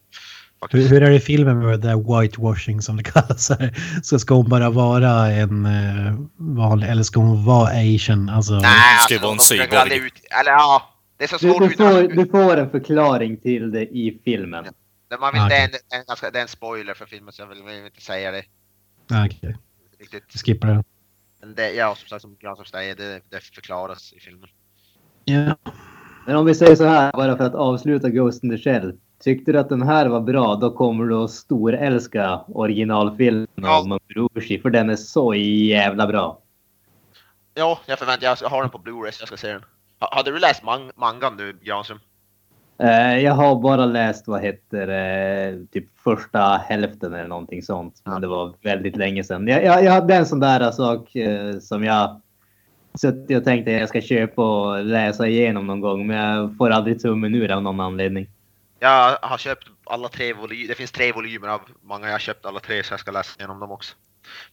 Hur, 0.71 0.87
hur 0.89 1.03
är 1.03 1.09
det 1.09 1.15
i 1.15 1.19
filmen 1.19 1.59
med 1.59 1.67
det 1.79 1.87
där 1.87 2.21
whitewashing 2.21 2.81
som 2.81 2.97
det 2.97 3.03
kallas? 3.03 3.49
Här? 3.49 3.77
Så 4.03 4.19
ska 4.19 4.33
hon 4.33 4.49
bara 4.49 4.69
vara 4.69 5.31
en 5.31 5.65
eh, 5.65 6.13
vanlig, 6.37 6.87
eller 6.89 7.03
ska 7.03 7.19
hon 7.19 7.45
vara 7.45 7.67
asian? 7.69 8.29
Alltså, 8.29 8.53
Nej, 8.53 8.97
ska 8.99 9.13
ju 9.13 9.19
vara 9.19 9.33
en 9.33 9.39
cyborg. 9.39 9.97
Ut, 9.97 10.13
eller 10.41 10.51
ja, 10.51 10.81
det 11.17 11.23
är 11.23 11.27
så 11.27 11.37
Du, 11.37 11.51
svårt 11.51 11.61
du, 11.61 11.67
uttala- 11.67 12.01
får, 12.09 12.23
du 12.23 12.25
får 12.29 12.57
en 12.57 12.69
förklaring 12.69 13.37
till 13.37 13.71
det 13.71 13.81
i 13.83 14.21
filmen. 14.25 14.63
Det- 15.09 15.17
Man 15.19 15.33
vill, 15.33 15.41
Ah, 15.41 15.47
det, 15.49 15.55
är 15.55 15.63
en, 15.63 15.69
en 15.99 16.05
ganska, 16.07 16.31
det 16.31 16.37
är 16.37 16.41
en 16.41 16.47
spoiler 16.47 16.93
för 16.93 17.05
filmen 17.05 17.33
så 17.33 17.41
jag 17.41 17.47
vill, 17.47 17.63
vill 17.63 17.85
inte 17.85 18.01
säga 18.01 18.31
det 18.31 18.43
okej. 19.25 19.57
riktigt. 19.99 20.23
Vi 20.33 20.39
skippar 20.39 20.67
det. 20.67 20.83
Men 21.41 21.53
det, 21.55 21.71
ja, 21.71 21.95
som 21.95 22.07
sagt, 22.07 22.21
som 22.21 22.35
Granström 22.41 22.65
säger, 22.65 22.95
det, 22.95 23.21
det 23.29 23.39
förklaras 23.55 24.13
i 24.13 24.19
filmen. 24.19 24.49
Ja. 25.25 25.55
Men 26.27 26.35
om 26.35 26.45
vi 26.45 26.55
säger 26.55 26.75
så 26.75 26.85
här, 26.85 27.11
bara 27.11 27.37
för 27.37 27.43
att 27.43 27.55
avsluta 27.55 28.09
Ghost 28.09 28.43
in 28.43 28.49
the 28.49 28.57
Shell. 28.57 28.93
Tyckte 29.23 29.51
du 29.51 29.59
att 29.59 29.69
den 29.69 29.81
här 29.81 30.07
var 30.07 30.19
bra, 30.21 30.55
då 30.55 30.71
kommer 30.71 31.05
du 31.05 31.15
att 31.15 31.31
storälska 31.31 32.39
originalfilmen 32.47 33.47
Ja. 33.55 33.79
av 33.79 33.87
Mamburushi, 33.87 34.59
för 34.59 34.69
den 34.69 34.89
är 34.89 34.95
så 34.95 35.35
jävla 35.35 36.07
bra. 36.07 36.39
Ja, 37.53 37.79
jag 37.85 37.99
förväntar 37.99 38.37
jag 38.41 38.49
har 38.49 38.61
den 38.61 38.69
på 38.69 38.77
Blu-ray 38.77 39.11
så 39.11 39.21
jag 39.21 39.27
ska 39.27 39.37
se 39.37 39.47
den. 39.53 39.61
Ha, 39.99 40.15
hade 40.15 40.31
du 40.31 40.39
läst 40.39 40.63
man, 40.63 40.91
mangan 40.95 41.37
nu, 41.37 41.57
Granström? 41.63 41.99
Eh, 42.79 43.17
jag 43.17 43.33
har 43.33 43.61
bara 43.61 43.85
läst, 43.85 44.27
vad 44.27 44.41
heter 44.41 44.87
det, 44.87 45.65
typ 45.71 45.85
första 46.03 46.39
hälften 46.39 47.13
eller 47.13 47.27
någonting 47.27 47.63
sånt. 47.63 48.01
Men 48.03 48.21
det 48.21 48.27
var 48.27 48.53
väldigt 48.61 48.95
länge 48.95 49.23
sedan. 49.23 49.47
Jag, 49.47 49.63
jag, 49.63 49.83
jag 49.83 49.91
hade 49.91 50.15
en 50.15 50.25
sån 50.25 50.39
där 50.39 50.71
sak 50.71 51.15
eh, 51.15 51.59
som 51.59 51.83
jag 51.83 52.21
suttit 53.01 53.37
och 53.37 53.43
tänkt 53.43 53.67
att 53.67 53.73
jag 53.73 53.89
ska 53.89 54.01
köpa 54.01 54.61
och 54.61 54.85
läsa 54.85 55.27
igenom 55.27 55.67
någon 55.67 55.81
gång, 55.81 56.07
men 56.07 56.17
jag 56.17 56.57
får 56.57 56.69
aldrig 56.69 57.01
tummen 57.01 57.35
ur 57.35 57.51
av 57.51 57.63
någon 57.63 57.79
anledning. 57.79 58.27
Jag 58.79 59.17
har 59.21 59.37
köpt 59.37 59.67
alla 59.85 60.09
tre 60.09 60.33
volymer. 60.33 60.67
Det 60.67 60.75
finns 60.75 60.91
tre 60.91 61.11
volymer 61.11 61.47
av 61.47 61.61
många. 61.83 62.05
Jag 62.05 62.13
har 62.13 62.19
köpt 62.19 62.45
alla 62.45 62.59
tre 62.59 62.83
så 62.83 62.93
jag 62.93 62.99
ska 62.99 63.11
läsa 63.11 63.39
igenom 63.39 63.59
dem 63.59 63.71
också. 63.71 63.95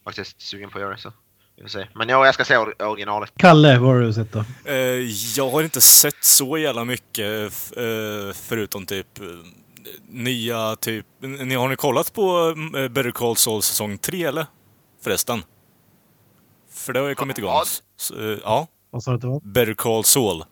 Faktiskt 0.03 0.41
sugen 0.41 0.69
på 0.69 0.77
att 0.77 0.81
göra 0.81 0.93
det 0.93 1.69
så. 1.69 1.83
Men 1.93 2.09
ja, 2.09 2.25
jag 2.25 2.33
ska 2.33 2.45
se 2.45 2.55
or- 2.57 2.81
originalet. 2.83 3.31
Kalle, 3.37 3.79
vad 3.79 3.93
har 3.93 3.99
du 3.99 4.13
sett 4.13 4.31
då? 4.33 4.43
Eh, 4.65 4.75
jag 5.37 5.49
har 5.49 5.63
inte 5.63 5.81
sett 5.81 6.23
så 6.23 6.57
jävla 6.57 6.83
mycket 6.85 7.51
eh, 7.77 8.33
förutom 8.33 8.85
typ 8.85 9.19
eh, 9.19 9.25
nya 10.07 10.75
typ... 10.75 11.05
Ni, 11.19 11.55
har 11.55 11.67
ni 11.69 11.75
kollat 11.75 12.13
på 12.13 12.53
Better 12.91 13.11
Call 13.11 13.35
Saul 13.35 13.61
säsong 13.61 13.97
3 13.97 14.23
eller? 14.23 14.45
Förresten. 15.03 15.43
För 16.71 16.93
det 16.93 16.99
har 16.99 17.07
ju 17.07 17.15
kommit 17.15 17.37
igång. 17.37 17.51
Vad? 17.53 17.67
S- 17.67 18.11
eh, 18.19 18.37
ja. 18.43 18.67
Vad 18.89 19.03
sa 19.03 19.11
du 19.11 19.15
att 19.15 19.21
det 19.21 19.27
var? 19.27 19.39
Better 19.43 19.73
Call 19.73 20.03
Saul. 20.03 20.43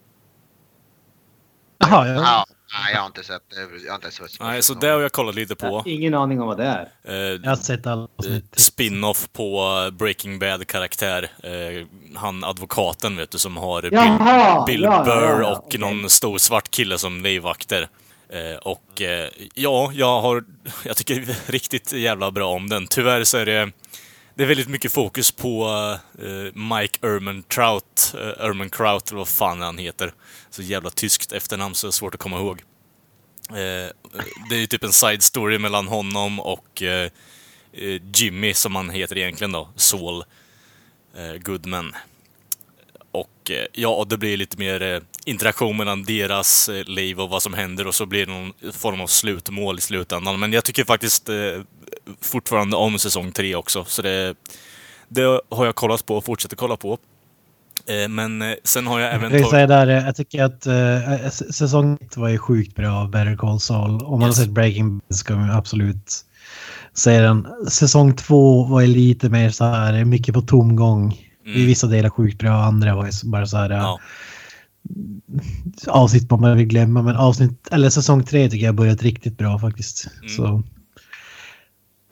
Jaha, 1.77 2.07
ja. 2.07 2.13
Ja, 2.13 2.45
nej, 2.73 2.93
jag 2.93 2.99
har 2.99 3.07
inte 3.07 3.23
sett 3.23 3.41
det. 3.49 3.85
Jag 3.85 3.91
har 3.91 3.95
inte 3.95 4.11
sett 4.11 4.39
Nej, 4.39 4.63
så 4.63 4.73
det 4.73 4.87
har 4.87 4.99
jag 5.01 5.11
kollat 5.11 5.35
lite 5.35 5.55
på. 5.55 5.83
Ingen 5.85 6.13
aning 6.13 6.41
om 6.41 6.47
vad 6.47 6.57
det 6.57 6.63
är. 6.65 6.89
Eh, 7.03 7.15
Jag 7.15 7.49
har 7.49 7.55
sett 7.55 7.87
alla 7.87 8.01
eh, 8.01 8.07
avsnitt. 8.17 8.59
Spin-off 8.59 9.27
på 9.33 9.81
eh, 9.85 9.91
Breaking 9.91 10.39
Bad-karaktär. 10.39 11.29
Eh, 11.43 11.85
han 12.15 12.43
advokaten 12.43 13.17
vet 13.17 13.31
du 13.31 13.37
som 13.37 13.57
har 13.57 13.81
Bill, 13.81 13.93
Jaha! 13.93 14.65
Bill 14.65 14.81
Ja, 14.83 14.93
ja, 14.97 15.03
Burr 15.03 15.23
ja, 15.23 15.41
ja, 15.41 15.51
och 15.51 15.65
okej. 15.67 15.79
någon 15.79 16.09
stor 16.09 16.37
svart 16.37 16.71
kille 16.71 16.97
som 16.97 17.23
livvakter. 17.23 17.87
Eh, 18.29 18.55
och 18.61 19.01
eh, 19.01 19.29
ja, 19.53 19.91
jag 19.93 20.21
har... 20.21 20.43
Jag 20.85 20.97
tycker 20.97 21.35
riktigt 21.51 21.93
jävla 21.93 22.31
bra 22.31 22.49
om 22.49 22.69
den. 22.69 22.87
Tyvärr 22.87 23.23
så 23.23 23.37
är 23.37 23.45
det... 23.45 23.71
Det 24.35 24.43
är 24.43 24.47
väldigt 24.47 24.69
mycket 24.69 24.91
fokus 24.91 25.31
på 25.31 25.67
uh, 26.19 26.43
Mike 26.53 27.07
Ehrmantraut, 27.07 28.15
uh, 28.15 28.21
eh, 28.21 28.45
Ehrmankraut 28.45 29.09
eller 29.09 29.17
vad 29.17 29.27
fan 29.27 29.61
han 29.61 29.77
heter. 29.77 30.13
Så 30.49 30.61
jävla 30.61 30.89
tyskt 30.89 31.31
efternamn 31.31 31.75
så 31.75 31.87
det 31.87 31.89
är 31.89 31.91
svårt 31.91 32.13
att 32.13 32.19
komma 32.19 32.37
ihåg. 32.37 32.61
Uh, 33.51 33.55
det 34.49 34.55
är 34.55 34.59
ju 34.59 34.67
typ 34.67 34.83
en 34.83 34.93
side 34.93 35.23
story 35.23 35.57
mellan 35.57 35.87
honom 35.87 36.39
och 36.39 36.81
uh, 36.81 37.09
Jimmy, 38.15 38.53
som 38.53 38.75
han 38.75 38.89
heter 38.89 39.17
egentligen 39.17 39.51
då, 39.51 39.69
Saul 39.75 40.23
Goodman. 41.39 41.95
Och 43.11 43.51
ja, 43.71 43.87
och 43.87 44.07
det 44.07 44.17
blir 44.17 44.37
lite 44.37 44.57
mer 44.57 45.01
interaktion 45.25 45.77
mellan 45.77 46.03
deras 46.03 46.69
liv 46.85 47.21
och 47.21 47.29
vad 47.29 47.43
som 47.43 47.53
händer 47.53 47.87
och 47.87 47.95
så 47.95 48.05
blir 48.05 48.25
det 48.25 48.31
någon 48.31 48.53
form 48.73 49.01
av 49.01 49.07
slutmål 49.07 49.77
i 49.77 49.81
slutändan. 49.81 50.39
Men 50.39 50.53
jag 50.53 50.65
tycker 50.65 50.83
faktiskt 50.83 51.29
fortfarande 52.21 52.75
om 52.77 52.99
säsong 52.99 53.31
tre 53.31 53.55
också, 53.55 53.85
så 53.87 54.01
det, 54.01 54.35
det 55.09 55.41
har 55.49 55.65
jag 55.65 55.75
kollat 55.75 56.05
på 56.05 56.15
och 56.15 56.25
fortsätter 56.25 56.55
kolla 56.55 56.75
på. 56.77 56.97
Eh, 57.87 58.09
men 58.09 58.41
eh, 58.41 58.53
sen 58.63 58.87
har 58.87 58.99
jag 58.99 59.13
även 59.13 59.31
Jag, 59.31 59.31
tagit... 59.41 59.49
säga 59.49 59.67
där, 59.67 59.87
eh, 59.87 60.05
jag 60.05 60.15
tycker 60.15 60.43
att 60.43 60.67
uh, 60.67 61.29
säsong 61.29 61.97
1 62.01 62.17
var 62.17 62.29
ju 62.29 62.37
sjukt 62.37 62.75
bra 62.75 62.91
av 62.93 63.09
Better 63.09 63.35
Call 63.35 63.59
Saul. 63.59 64.01
Om 64.03 64.19
man 64.19 64.29
Yes. 64.29 64.37
har 64.37 64.43
sett 64.45 64.53
Breaking 64.53 64.89
Bad 64.99 65.17
ska 65.17 65.35
man 65.35 65.51
absolut 65.51 66.25
säga 66.93 67.21
den. 67.21 67.47
Säsong 67.69 68.15
2 68.15 68.63
var 68.63 68.81
ju 68.81 68.87
lite 68.87 69.29
mer 69.29 69.49
så 69.49 69.65
här, 69.65 70.05
mycket 70.05 70.33
på 70.33 70.41
tomgång. 70.41 71.29
Mm. 71.45 71.57
I 71.59 71.65
vissa 71.65 71.87
delar 71.87 72.09
sjukt 72.09 72.39
bra, 72.39 72.51
andra 72.63 72.95
var 72.95 73.05
ju 73.05 73.11
bara 73.23 73.45
så 73.47 73.57
här 73.57 73.69
Ja. 73.69 73.99
avsnitt 75.87 76.29
man 76.29 76.57
vill 76.57 76.67
glömma. 76.67 77.01
Men 77.01 77.15
avsnitt, 77.15 77.67
eller 77.71 77.89
säsong 77.89 78.23
3 78.23 78.49
tycker 78.49 78.65
jag 78.65 78.75
börjat 78.75 79.03
riktigt 79.03 79.37
bra 79.37 79.59
faktiskt. 79.59 80.07
Mm. 80.21 80.29
Så 80.29 80.63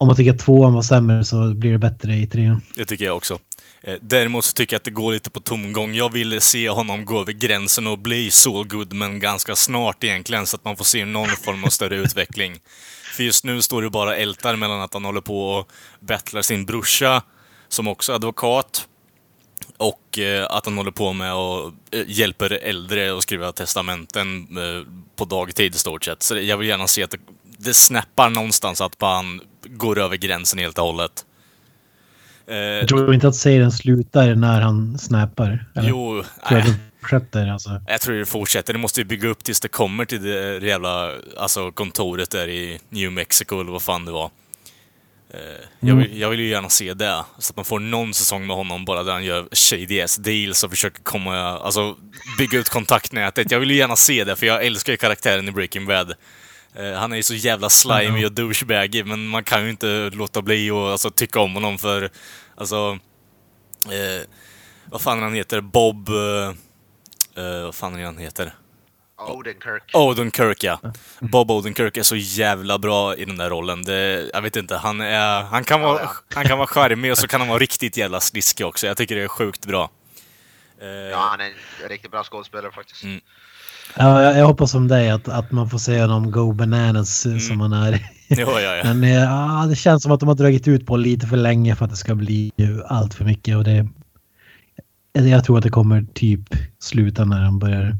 om 0.01 0.07
man 0.07 0.15
tycker 0.15 0.31
att 0.31 0.39
tvåan 0.39 0.73
var 0.73 0.81
sämre 0.81 1.25
så 1.25 1.53
blir 1.53 1.71
det 1.71 1.77
bättre 1.77 2.15
i 2.15 2.27
trean. 2.27 2.61
Det 2.75 2.85
tycker 2.85 3.05
jag 3.05 3.17
också. 3.17 3.39
Eh, 3.81 3.95
Däremot 4.01 4.45
så 4.45 4.53
tycker 4.53 4.73
jag 4.73 4.79
att 4.79 4.83
det 4.83 4.91
går 4.91 5.13
lite 5.13 5.29
på 5.29 5.39
tomgång. 5.39 5.93
Jag 5.93 6.11
ville 6.11 6.41
se 6.41 6.69
honom 6.69 7.05
gå 7.05 7.21
över 7.21 7.31
gränsen 7.31 7.87
och 7.87 7.99
bli 7.99 8.31
Saul 8.31 8.67
Goodman 8.67 9.19
ganska 9.19 9.55
snart 9.55 10.03
egentligen, 10.03 10.45
så 10.45 10.55
att 10.55 10.65
man 10.65 10.77
får 10.77 10.85
se 10.85 11.05
någon 11.05 11.29
form 11.29 11.63
av 11.63 11.67
större 11.67 11.95
utveckling. 12.03 12.59
För 13.15 13.23
just 13.23 13.43
nu 13.43 13.61
står 13.61 13.81
det 13.81 13.89
bara 13.89 14.15
ältar 14.15 14.55
mellan 14.55 14.81
att 14.81 14.93
han 14.93 15.05
håller 15.05 15.21
på 15.21 15.49
och 15.49 15.71
battlar 15.99 16.41
sin 16.41 16.65
brorsa, 16.65 17.23
som 17.67 17.87
också 17.87 18.11
är 18.11 18.15
advokat, 18.15 18.87
och 19.77 20.19
eh, 20.19 20.47
att 20.49 20.65
han 20.65 20.77
håller 20.77 20.91
på 20.91 21.13
med 21.13 21.33
och 21.33 21.71
eh, 21.91 22.03
hjälper 22.07 22.51
äldre 22.51 23.17
att 23.17 23.23
skriva 23.23 23.51
testamenten 23.51 24.47
på 25.15 25.25
dagtid 25.25 25.75
i 25.75 25.77
stort 25.77 26.05
sett. 26.05 26.23
Så 26.23 26.37
jag 26.37 26.57
vill 26.57 26.67
gärna 26.67 26.87
se 26.87 27.03
att 27.03 27.11
det, 27.11 27.19
det 27.57 27.73
snappar 27.73 28.29
någonstans 28.29 28.81
att 28.81 28.95
han 28.99 29.41
går 29.77 29.99
över 29.99 30.17
gränsen 30.17 30.59
helt 30.59 30.77
och 30.77 30.85
hållet. 30.85 31.25
Eh, 32.47 32.55
Jag 32.57 32.87
tror 32.87 33.13
inte 33.13 33.27
att 33.27 33.35
serien 33.35 33.71
slutar 33.71 34.35
när 34.35 34.61
han 34.61 34.97
snappar. 34.97 35.65
Eller? 35.75 35.89
Jo, 35.89 36.23
Tror 36.47 36.59
jag 36.59 36.67
det 36.69 36.75
fortsätter 37.01 37.47
alltså. 37.47 37.81
jag 37.87 38.01
tror 38.01 38.15
det 38.15 38.25
fortsätter. 38.25 38.73
Det 38.73 38.79
måste 38.79 39.01
ju 39.01 39.05
bygga 39.05 39.27
upp 39.29 39.43
tills 39.43 39.59
det 39.59 39.67
kommer 39.67 40.05
till 40.05 40.23
det 40.23 40.59
det 40.59 40.67
jävla 40.67 41.11
alltså 41.37 41.71
kontoret 41.71 42.29
där 42.29 42.47
i 42.47 42.79
New 42.89 43.11
Mexico 43.11 43.61
eller 43.61 43.71
vad 43.71 43.81
fan 43.81 44.05
det 44.05 44.11
var. 44.11 44.31
Eh, 45.33 45.39
Jag 45.79 45.95
vill, 45.95 46.19
jag 46.19 46.29
vill 46.29 46.39
ju 46.39 46.47
gärna 46.49 46.69
se 46.69 46.93
det, 46.93 47.23
så 47.39 47.51
att 47.51 47.55
man 47.55 47.65
får 47.65 47.79
någon 47.79 48.13
säsong 48.13 48.47
med 48.47 48.55
honom 48.55 48.85
bara 48.85 49.03
där 49.03 49.11
han 49.13 49.23
gör 49.25 49.47
shady 49.51 50.01
ass 50.01 50.15
deals 50.17 50.63
och 50.63 50.69
försöker 50.69 51.03
komma, 51.03 51.35
alltså 51.37 51.95
bygga 52.39 52.59
ut 52.59 52.69
kontaktnätet. 52.69 53.51
Jag 53.51 53.59
vill 53.59 53.71
ju 53.71 53.77
gärna 53.77 53.95
se 53.95 54.23
det, 54.23 54.35
för 54.35 54.45
jag 54.45 54.65
älskar 54.65 54.93
ju 54.93 54.97
karaktären 54.97 55.47
i 55.47 55.51
Breaking 55.51 55.85
Bad. 55.85 56.13
Eh, 56.75 56.93
Han 56.93 57.11
är 57.11 57.17
ju 57.17 57.23
så 57.23 57.33
jävla 57.33 57.69
slimy 57.69 58.25
och 58.25 58.31
douchebaggy, 58.31 59.03
men 59.03 59.27
man 59.27 59.43
kan 59.43 59.63
ju 59.63 59.69
inte 59.69 60.09
låta 60.13 60.41
bli 60.41 60.71
och 60.71 60.91
alltså, 60.91 61.09
tycka 61.09 61.39
om 61.39 61.53
honom 61.53 61.77
för, 61.77 62.09
alltså... 62.55 62.99
Eh, 63.85 64.27
vad 64.85 65.01
fan 65.01 65.21
han 65.21 65.33
heter? 65.33 65.61
Bob... 65.61 66.09
Eh, 66.09 66.47
eh, 67.43 67.63
vad 67.63 67.75
fan 67.75 67.95
är 67.99 68.05
han 68.05 68.17
heter? 68.17 68.53
Odenkirk. 69.17 69.83
Odenkirk, 69.93 70.63
ja. 70.63 70.79
Bob 71.19 71.51
Odenkirk 71.51 71.97
är 71.97 72.03
så 72.03 72.15
jävla 72.15 72.77
bra 72.79 73.15
i 73.15 73.25
den 73.25 73.37
där 73.37 73.49
rollen. 73.49 73.83
Det, 73.83 74.29
jag 74.33 74.41
vet 74.41 74.55
inte, 74.55 74.77
han, 74.77 75.01
är, 75.01 75.41
han, 75.43 75.63
kan 75.63 75.81
vara, 75.81 76.01
Ja, 76.01 76.11
han 76.33 76.45
kan 76.45 76.57
vara 76.57 76.67
charmig 76.67 77.11
och 77.11 77.17
så 77.17 77.27
kan 77.27 77.41
han 77.41 77.47
vara 77.49 77.59
riktigt 77.59 77.97
jävla 77.97 78.19
sliskig 78.19 78.65
också. 78.65 78.87
Jag 78.87 78.97
tycker 78.97 79.15
det 79.15 79.21
är 79.23 79.27
sjukt 79.27 79.65
bra. 79.65 79.89
Eh, 80.81 80.87
Ja, 80.87 81.17
han 81.17 81.41
är 81.41 81.45
en 81.83 81.89
riktigt 81.89 82.11
bra 82.11 82.23
skådespelare 82.23 82.71
faktiskt. 82.71 83.03
Mm. 83.03 83.21
Ja, 83.95 84.23
jag, 84.23 84.37
jag 84.37 84.45
hoppas 84.45 84.71
som 84.71 84.87
dig 84.87 85.09
att, 85.09 85.27
att 85.27 85.51
man 85.51 85.69
får 85.69 85.77
se 85.77 86.01
honom 86.01 86.31
go 86.31 86.53
bananas 86.53 87.25
eh, 87.25 87.37
som 87.37 87.61
han 87.61 87.73
är. 87.73 87.91
ja, 88.27 88.61
ja, 88.61 88.75
ja. 88.75 88.83
Men 88.83 89.03
eh, 89.03 89.09
ja, 89.09 89.65
det 89.69 89.75
känns 89.75 90.03
som 90.03 90.11
att 90.11 90.19
de 90.19 90.29
har 90.29 90.35
dragit 90.35 90.67
ut 90.67 90.85
på 90.85 90.97
lite 90.97 91.27
för 91.27 91.37
länge 91.37 91.75
för 91.75 91.85
att 91.85 91.91
det 91.91 91.97
ska 91.97 92.15
bli 92.15 92.51
ju 92.55 92.83
allt 92.83 93.13
för 93.13 93.25
mycket. 93.25 93.57
Och 93.57 93.63
det, 93.63 93.87
jag 95.13 95.43
tror 95.43 95.57
att 95.57 95.63
det 95.63 95.69
kommer 95.69 96.05
typ 96.13 96.55
sluta 96.79 97.25
när 97.25 97.41
han 97.41 97.59
börjar 97.59 97.97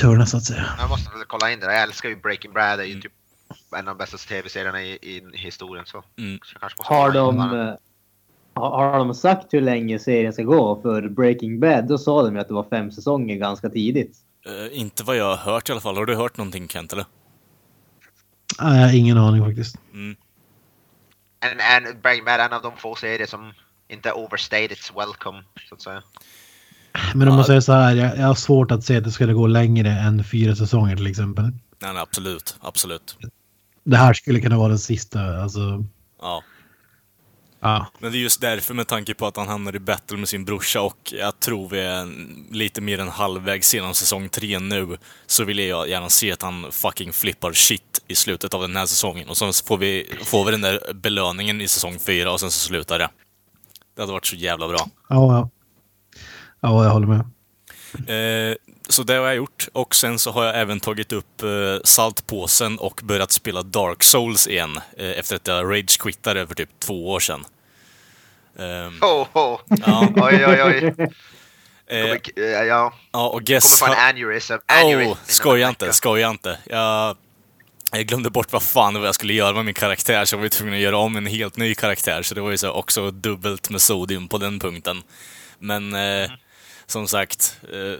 turna 0.00 0.26
så 0.26 0.36
att 0.36 0.44
säga. 0.44 0.66
Jag 0.78 0.88
måste 0.88 1.10
väl 1.10 1.26
kolla 1.26 1.52
in 1.52 1.60
det. 1.60 1.66
Jag 1.66 1.82
älskar 1.82 2.08
ju 2.08 2.16
Breaking 2.16 2.52
Bad. 2.52 2.78
Det 2.78 2.84
är 2.84 2.88
ju 2.88 3.00
typ 3.00 3.12
en 3.76 3.88
av 3.88 3.96
de 3.96 3.98
bästa 3.98 4.16
tv-serierna 4.16 4.82
i, 4.82 4.92
i 5.02 5.22
historien. 5.32 5.86
Så. 5.86 6.04
Mm. 6.18 6.38
så 6.44 6.54
jag 6.54 6.60
kanske 6.60 6.78
måste 6.78 6.94
Har 6.94 7.12
de, 7.12 7.76
har 8.60 8.98
de 8.98 9.14
sagt 9.14 9.54
hur 9.54 9.60
länge 9.60 9.98
serien 9.98 10.32
ska 10.32 10.42
gå? 10.42 10.80
För 10.82 11.08
Breaking 11.08 11.60
Bad, 11.60 11.88
då 11.88 11.98
sa 11.98 12.22
de 12.22 12.34
ju 12.34 12.40
att 12.40 12.48
det 12.48 12.54
var 12.54 12.66
fem 12.70 12.92
säsonger 12.92 13.36
ganska 13.36 13.68
tidigt. 13.68 14.16
Eh, 14.46 14.80
inte 14.80 15.02
vad 15.02 15.16
jag 15.16 15.36
har 15.36 15.52
hört 15.52 15.68
i 15.68 15.72
alla 15.72 15.80
fall. 15.80 15.96
Har 15.96 16.06
du 16.06 16.14
hört 16.14 16.36
någonting 16.36 16.68
Kent, 16.68 16.92
eller? 16.92 17.04
Ja, 18.58 18.74
jag 18.74 18.86
har 18.86 18.94
ingen 18.94 19.18
aning 19.18 19.44
faktiskt. 19.44 19.76
Mm. 19.92 20.16
En, 21.40 21.86
en, 21.86 22.00
Breaking 22.00 22.24
Bad 22.24 22.40
är 22.40 22.44
en 22.44 22.52
av 22.52 22.62
de 22.62 22.76
få 22.76 22.94
serier 22.94 23.26
som 23.26 23.52
inte 23.88 24.12
overstayed 24.12 24.72
its 24.72 24.92
welcome, 24.96 25.42
så 25.68 25.74
att 25.74 25.82
säga. 25.82 26.02
Men 27.14 27.28
om 27.28 27.34
man 27.34 27.44
säger 27.44 27.60
så 27.60 27.72
här, 27.72 27.94
jag, 27.94 28.18
jag 28.18 28.26
har 28.26 28.34
svårt 28.34 28.70
att 28.70 28.84
se 28.84 28.96
att 28.96 29.04
det 29.04 29.10
skulle 29.10 29.32
gå 29.32 29.46
längre 29.46 29.90
än 29.90 30.24
fyra 30.24 30.56
säsonger 30.56 30.96
till 30.96 31.06
exempel. 31.06 31.44
Nej, 31.44 31.92
nej, 31.92 32.02
absolut. 32.02 32.56
Absolut. 32.60 33.18
Det 33.84 33.96
här 33.96 34.14
skulle 34.14 34.40
kunna 34.40 34.58
vara 34.58 34.68
den 34.68 34.78
sista, 34.78 35.20
alltså. 35.42 35.84
Ja. 36.20 36.42
Ja. 37.66 37.86
Men 37.98 38.12
det 38.12 38.18
är 38.18 38.20
just 38.20 38.40
därför, 38.40 38.74
med 38.74 38.86
tanke 38.86 39.14
på 39.14 39.26
att 39.26 39.36
han 39.36 39.48
hamnar 39.48 39.76
i 39.76 39.78
battle 39.78 40.16
med 40.16 40.28
sin 40.28 40.44
brorsa 40.44 40.80
och 40.80 41.12
jag 41.18 41.40
tror 41.40 41.68
vi 41.68 41.80
är 41.80 42.08
lite 42.54 42.80
mer 42.80 42.98
än 42.98 43.08
halvvägs 43.08 43.74
genom 43.74 43.94
säsong 43.94 44.28
tre 44.28 44.58
nu, 44.58 44.98
så 45.26 45.44
vill 45.44 45.58
jag 45.58 45.88
gärna 45.88 46.08
se 46.08 46.32
att 46.32 46.42
han 46.42 46.72
fucking 46.72 47.12
flippar 47.12 47.52
shit 47.52 48.02
i 48.08 48.14
slutet 48.14 48.54
av 48.54 48.60
den 48.60 48.76
här 48.76 48.86
säsongen. 48.86 49.28
Och 49.28 49.36
så 49.36 49.52
får 49.52 49.78
vi, 49.78 50.16
får 50.24 50.44
vi 50.44 50.50
den 50.50 50.60
där 50.60 50.92
belöningen 50.94 51.60
i 51.60 51.68
säsong 51.68 51.98
fyra 51.98 52.32
och 52.32 52.40
sen 52.40 52.50
så 52.50 52.58
slutar 52.58 52.98
det. 52.98 53.08
Det 53.94 54.02
hade 54.02 54.12
varit 54.12 54.26
så 54.26 54.36
jävla 54.36 54.68
bra. 54.68 54.88
Ja, 55.08 55.36
ja. 55.36 55.50
Ja, 56.60 56.84
jag 56.84 56.90
håller 56.90 57.06
med. 57.06 57.20
Eh, 58.50 58.56
så 58.88 59.02
det 59.02 59.14
har 59.14 59.26
jag 59.26 59.36
gjort. 59.36 59.68
Och 59.72 59.94
sen 59.94 60.18
så 60.18 60.30
har 60.30 60.44
jag 60.44 60.60
även 60.60 60.80
tagit 60.80 61.12
upp 61.12 61.42
eh, 61.42 61.48
saltpåsen 61.84 62.78
och 62.78 63.00
börjat 63.04 63.32
spela 63.32 63.62
Dark 63.62 64.02
Souls 64.02 64.48
igen. 64.48 64.78
Eh, 64.96 65.18
efter 65.18 65.36
att 65.36 65.46
jag 65.46 65.64
rage-quittade 65.64 66.46
för 66.46 66.54
typ 66.54 66.80
två 66.80 67.10
år 67.10 67.20
sedan. 67.20 67.44
Ehm, 68.58 68.98
Oh, 69.02 69.26
oh. 69.32 69.60
ja, 69.86 70.08
Oj, 70.16 70.46
oj, 70.46 70.62
oj. 70.62 70.84
eh, 71.86 72.02
Kommer, 72.02 72.20
eh, 72.36 72.44
ja, 72.66 72.92
ja, 73.12 73.28
och 73.28 73.42
guess 73.42 73.80
kommer 73.80 73.94
få 73.94 74.00
en 74.00 74.08
aneurysm. 74.08 74.54
aneurysm 74.66 75.10
Oh, 75.10 75.16
skoja 75.26 75.68
inte, 75.68 75.92
skoja 75.92 76.30
inte. 76.30 76.58
Jag, 76.64 77.16
Jag 77.92 78.06
glömde 78.06 78.30
bort 78.30 78.52
vad 78.52 78.62
fan 78.62 78.94
var 78.94 79.06
jag 79.06 79.14
skulle 79.14 79.32
göra 79.32 79.52
med 79.54 79.64
min 79.64 79.74
karaktär, 79.74 80.24
så 80.24 80.34
jag 80.36 80.40
var 80.40 80.48
tvungen 80.48 80.74
att 80.74 80.80
göra 80.80 80.96
om 80.96 81.16
en 81.16 81.26
helt 81.26 81.56
ny 81.56 81.74
karaktär. 81.74 82.22
Så 82.22 82.34
det 82.34 82.40
var 82.40 82.50
ju 82.50 82.58
så 82.58 82.70
också 82.70 83.10
dubbelt 83.10 83.70
med 83.70 83.80
sodium 83.80 84.28
på 84.28 84.38
den 84.38 84.58
punkten. 84.58 85.02
Men 85.58 85.94
eh, 85.94 86.30
som 86.86 87.08
sagt, 87.08 87.58
eh, 87.72 87.98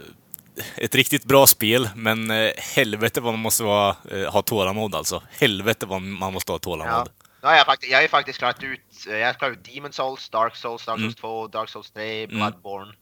ett 0.75 0.95
riktigt 0.95 1.23
bra 1.23 1.47
spel, 1.47 1.89
men 1.95 2.31
eh, 2.31 2.51
helvete 2.57 3.21
vad 3.21 3.33
man 3.33 3.39
måste 3.39 3.63
vara, 3.63 3.95
eh, 4.11 4.31
ha 4.33 4.41
tålamod 4.41 4.95
alltså. 4.95 5.21
Helvete 5.39 5.85
vad 5.85 6.01
man 6.01 6.33
måste 6.33 6.51
ha 6.51 6.59
tålamod. 6.59 7.07
Ja. 7.07 7.16
Har 7.41 7.55
jag, 7.55 7.65
faktiskt, 7.65 7.91
jag 7.91 7.97
har 7.97 8.01
ju 8.03 8.07
faktiskt 8.07 8.39
klarat 8.39 8.63
ut, 8.63 8.81
eh, 9.07 9.17
jag 9.17 9.27
har 9.27 9.33
klarat 9.33 9.57
ut 9.57 9.73
Demon 9.75 9.93
Souls, 9.93 10.29
Dark 10.29 10.55
Souls, 10.55 10.85
Dark 10.85 10.99
Souls 10.99 11.15
2, 11.15 11.47
Dark 11.47 11.69
Souls 11.69 11.91
3, 11.91 12.27
Bloodborne. 12.27 12.93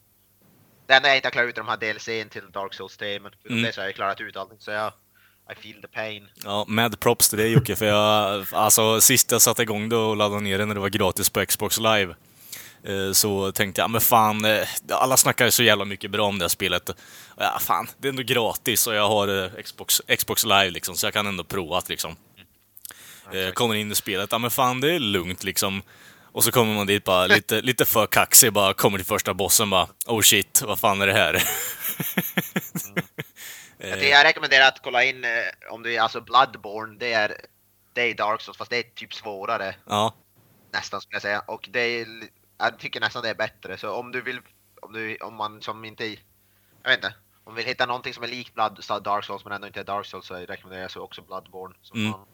Det 0.88 0.94
enda 0.94 1.08
jag 1.10 1.16
inte 1.18 1.28
har 1.28 1.32
klarat 1.32 1.50
ut 1.50 1.58
är 1.58 1.62
de 1.62 1.68
här 1.68 1.78
DLCn 1.78 2.30
till 2.30 2.52
Dark 2.54 2.74
Souls 2.74 2.98
3, 2.98 3.20
men 3.20 3.32
förutom 3.42 3.58
Mm. 3.58 3.64
det 3.66 3.74
så 3.74 3.82
har 3.82 3.86
jag 3.86 3.96
klarat 3.96 4.22
ut 4.22 4.38
allting. 4.38 4.58
Så 4.60 4.72
jag, 4.72 4.92
I 5.52 5.56
feel 5.62 5.82
the 5.82 5.88
pain. 5.88 6.28
Ja, 6.44 6.66
mad 6.68 7.00
props 7.00 7.30
till 7.30 7.38
dig 7.38 7.52
Jocke, 7.52 7.76
för 7.76 7.86
jag, 7.86 8.46
alltså 8.52 9.02
sist 9.02 9.32
jag 9.32 9.42
satte 9.42 9.62
igång 9.62 9.90
det 9.90 9.96
och 9.96 10.16
laddade 10.18 10.42
ner 10.42 10.58
det 10.58 10.66
när 10.66 10.74
det 10.76 10.82
var 10.82 10.90
gratis 10.90 11.30
på 11.30 11.46
Xbox 11.46 11.78
Live, 11.80 12.16
eh, 12.84 13.12
så 13.14 13.52
tänkte 13.52 13.82
jag, 13.82 13.90
men 13.90 14.02
fan, 14.02 14.46
eh, 14.46 14.68
alla 14.90 15.18
snackar 15.18 15.50
så 15.50 15.64
jävla 15.64 15.86
mycket 15.86 16.12
bra 16.12 16.28
om 16.28 16.40
det 16.40 16.44
här 16.44 16.50
spelet. 16.50 16.90
Ja, 17.38 17.58
fan, 17.62 17.88
det 17.98 18.08
är 18.08 18.10
ändå 18.10 18.24
gratis 18.24 18.88
och 18.88 18.96
jag 18.96 19.08
har 19.08 19.44
eh, 19.44 19.62
Xbox, 19.64 20.02
Xbox 20.18 20.46
Live 20.46 20.70
liksom, 20.70 20.96
så 20.96 21.06
jag 21.06 21.14
kan 21.14 21.28
ändå 21.28 21.44
prova 21.44 21.80
det 21.80 21.90
liksom. 21.90 22.16
Eh, 23.34 23.52
kommer 23.52 23.76
in 23.76 23.92
i 23.92 23.96
spelet, 23.96 24.32
ja 24.32 24.38
men 24.38 24.52
fan 24.52 24.82
det 24.82 24.92
är 24.96 25.00
lugnt 25.00 25.44
liksom. 25.44 25.82
Och 26.32 26.44
så 26.44 26.52
kommer 26.52 26.74
man 26.76 26.88
dit 26.88 27.04
bara 27.04 27.28
lite, 27.36 27.62
lite 27.62 27.86
för 27.86 28.08
kaxig, 28.08 28.54
bara 28.54 28.74
kommer 28.74 28.98
till 28.98 29.08
första 29.08 29.34
bossen 29.34 29.70
bara, 29.70 29.88
oh 30.06 30.22
shit, 30.22 30.62
vad 30.62 30.80
fan 30.80 31.02
är 31.02 31.08
det 31.08 31.14
här? 31.14 31.44
Jag, 33.78 33.94
tycker- 33.94 34.08
jag 34.12 34.24
rekommenderar 34.26 34.68
att 34.68 34.82
kolla 34.84 35.04
in 35.04 35.24
eh, 35.24 35.30
om 35.72 35.84
du 35.84 35.94
är 35.96 36.02
alltså 36.02 36.22
Bloodborne, 36.22 36.96
det 37.00 37.14
är, 37.14 37.36
det 37.94 38.02
är 38.02 38.14
Dark 38.14 38.42
Souls 38.42 38.58
fast 38.58 38.70
det 38.72 38.78
är 38.78 38.84
typ 38.84 39.14
svårare 39.14 39.76
ja, 39.86 40.14
nästan 40.74 41.02
skulle 41.02 41.16
jag 41.16 41.22
säga. 41.22 41.40
Och 41.40 41.68
det 41.72 41.80
är, 41.80 42.08
jag 42.58 42.80
tycker 42.80 43.00
nästan 43.00 43.24
det 43.24 43.30
är 43.30 43.36
bättre. 43.36 43.78
Så 43.78 43.92
om 43.92 44.12
du 44.12 44.22
vill, 44.22 44.40
om, 44.82 44.94
du, 44.94 45.18
om 45.18 45.36
man 45.36 45.62
som 45.62 45.86
inte, 45.86 46.06
jag 46.06 46.90
vet 46.90 46.98
inte, 46.98 47.08
om 47.44 47.44
man 47.46 47.56
vill 47.56 47.66
hitta 47.66 47.86
någonting 47.86 48.14
som 48.14 48.24
är 48.24 48.28
likt 48.28 48.54
Blood, 48.54 48.84
Dark 49.04 49.26
Souls 49.26 49.44
men 49.44 49.54
ändå 49.54 49.68
inte 49.68 49.80
är 49.80 49.84
Dark 49.84 50.06
Souls 50.06 50.26
så 50.28 50.36
rekommenderar 50.36 50.82
jag 50.82 50.92
så 50.92 51.02
också 51.02 51.22
Bloodborne. 51.22 51.76
Som 51.82 52.00
Mm. 52.00 52.12
fan. 52.12 52.26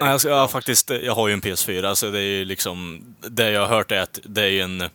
Nej, 0.00 0.08
alltså, 0.12 0.28
jag, 0.28 0.50
faktiskt, 0.50 0.90
jag 0.90 1.14
har 1.14 1.28
ju 1.28 1.34
en 1.34 1.40
PS4, 1.40 1.94
så 1.94 2.10
det 2.10 2.18
är 2.18 2.22
ju 2.22 2.44
liksom... 2.44 3.00
Det 3.20 3.50
jag 3.50 3.60
har 3.60 3.68
hört 3.76 3.92
är 3.92 4.00
att 4.00 4.18
det 4.24 4.42
är 4.42 4.62
en, 4.62 4.80
eh, 4.80 4.88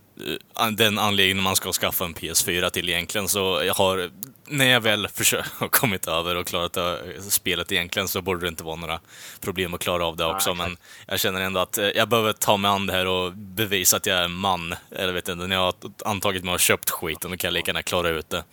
den 0.71 0.99
anledningen 0.99 1.43
man 1.43 1.55
ska 1.55 1.71
skaffa 1.71 2.05
en 2.05 2.13
PS4 2.13 2.69
till 2.69 2.89
egentligen, 2.89 3.27
så 3.27 3.61
jag 3.65 3.73
har... 3.73 4.09
När 4.47 4.65
jag 4.65 4.81
väl 4.81 5.07
har 5.57 5.67
kommit 5.67 6.07
över 6.07 6.35
och 6.35 6.47
klarat 6.47 6.77
av 6.77 6.97
spelet 7.29 7.71
egentligen 7.71 8.07
så 8.07 8.21
borde 8.21 8.41
det 8.41 8.47
inte 8.47 8.63
vara 8.63 8.75
några 8.75 8.99
problem 9.41 9.73
att 9.73 9.79
klara 9.81 10.05
av 10.05 10.17
det 10.17 10.25
också, 10.25 10.51
exakt. 10.51 10.69
men 10.69 10.77
jag 11.07 11.19
känner 11.19 11.41
ändå 11.41 11.59
att 11.59 11.77
eh, 11.77 11.87
jag 11.87 12.09
behöver 12.09 12.33
ta 12.33 12.57
mig 12.57 12.71
an 12.71 12.85
det 12.87 12.93
här 12.93 13.07
och 13.07 13.31
bevisa 13.33 13.97
att 13.97 14.05
jag 14.05 14.17
är 14.19 14.27
man. 14.27 14.75
Eller 14.91 15.13
vet 15.13 15.27
inte, 15.27 15.47
när 15.47 15.55
jag 15.55 15.63
har 15.63 15.73
antagit 16.05 16.43
mig 16.43 16.53
och 16.53 16.59
köpt 16.59 16.89
skiten, 16.89 17.31
då 17.31 17.37
kan 17.37 17.47
jag 17.47 17.53
lika 17.53 17.69
gärna 17.69 17.83
klara 17.83 18.09
ut 18.09 18.29
det. 18.29 18.43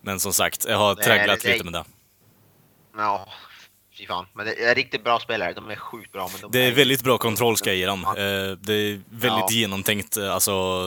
Men 0.00 0.20
som 0.20 0.32
sagt, 0.32 0.66
jag 0.68 0.78
har 0.78 0.94
tragglat 0.94 1.40
det- 1.42 1.52
lite 1.52 1.64
med 1.64 1.72
det. 1.72 1.84
Ja, 2.96 3.28
fy 4.00 4.06
fan. 4.06 4.26
Men 4.34 4.46
det 4.46 4.64
är 4.64 4.74
riktigt 4.74 5.04
bra 5.04 5.18
spelare, 5.20 5.52
de 5.52 5.70
är 5.70 5.76
sjukt 5.76 6.12
bra. 6.12 6.28
Men 6.32 6.40
de 6.40 6.50
Det 6.58 6.64
är 6.66 6.72
väldigt 6.72 7.02
bra 7.04 7.18
kontroll 7.18 7.56
ska 7.56 7.70
jag 7.70 7.76
ge 7.76 7.86
dem. 7.86 8.04
Eh, 8.04 8.12
Det 8.60 8.74
är 8.74 9.00
väldigt 9.10 9.22
Ja. 9.22 9.48
genomtänkt. 9.50 10.16
Alltså, 10.16 10.82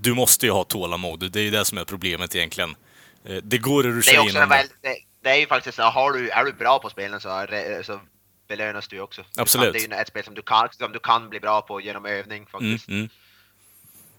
du 0.00 0.14
måste 0.14 0.46
ju 0.46 0.52
ha 0.52 0.64
tålamod. 0.64 1.32
Det 1.32 1.40
är 1.40 1.44
ju 1.44 1.50
det 1.50 1.64
som 1.64 1.78
är 1.78 1.84
problemet 1.84 2.34
egentligen. 2.36 2.76
Eh, 3.24 3.36
Det 3.42 3.58
går 3.58 3.80
att 3.88 3.94
ruscha 3.94 4.10
är, 4.10 4.24
igenom 4.24 4.42
en 4.42 4.48
det. 4.48 4.54
väl, 4.56 4.66
det, 4.82 4.96
det 5.22 5.30
är 5.30 5.36
ju 5.36 5.46
faktiskt 5.46 5.76
så, 5.76 5.82
har 5.82 6.12
du, 6.12 6.30
är 6.30 6.44
du 6.44 6.52
bra 6.52 6.78
på 6.78 6.90
spelen 6.90 7.20
så, 7.20 7.28
är, 7.28 7.82
så 7.82 8.00
belönas 8.48 8.88
du 8.88 9.00
också. 9.00 9.22
Du 9.34 9.40
Absolut. 9.42 9.64
Kan, 9.66 9.72
det 9.72 9.94
är 9.94 9.96
ju 9.96 10.02
ett 10.02 10.08
spel 10.08 10.24
som 10.24 10.34
du, 10.34 10.42
kan, 10.42 10.68
som 10.72 10.92
du 10.92 10.98
kan 10.98 11.28
bli 11.28 11.40
bra 11.40 11.60
på 11.62 11.80
genom 11.80 12.06
övning 12.06 12.36
Mm, 12.38 12.46
faktiskt. 12.46 12.88
mm. 12.88 13.08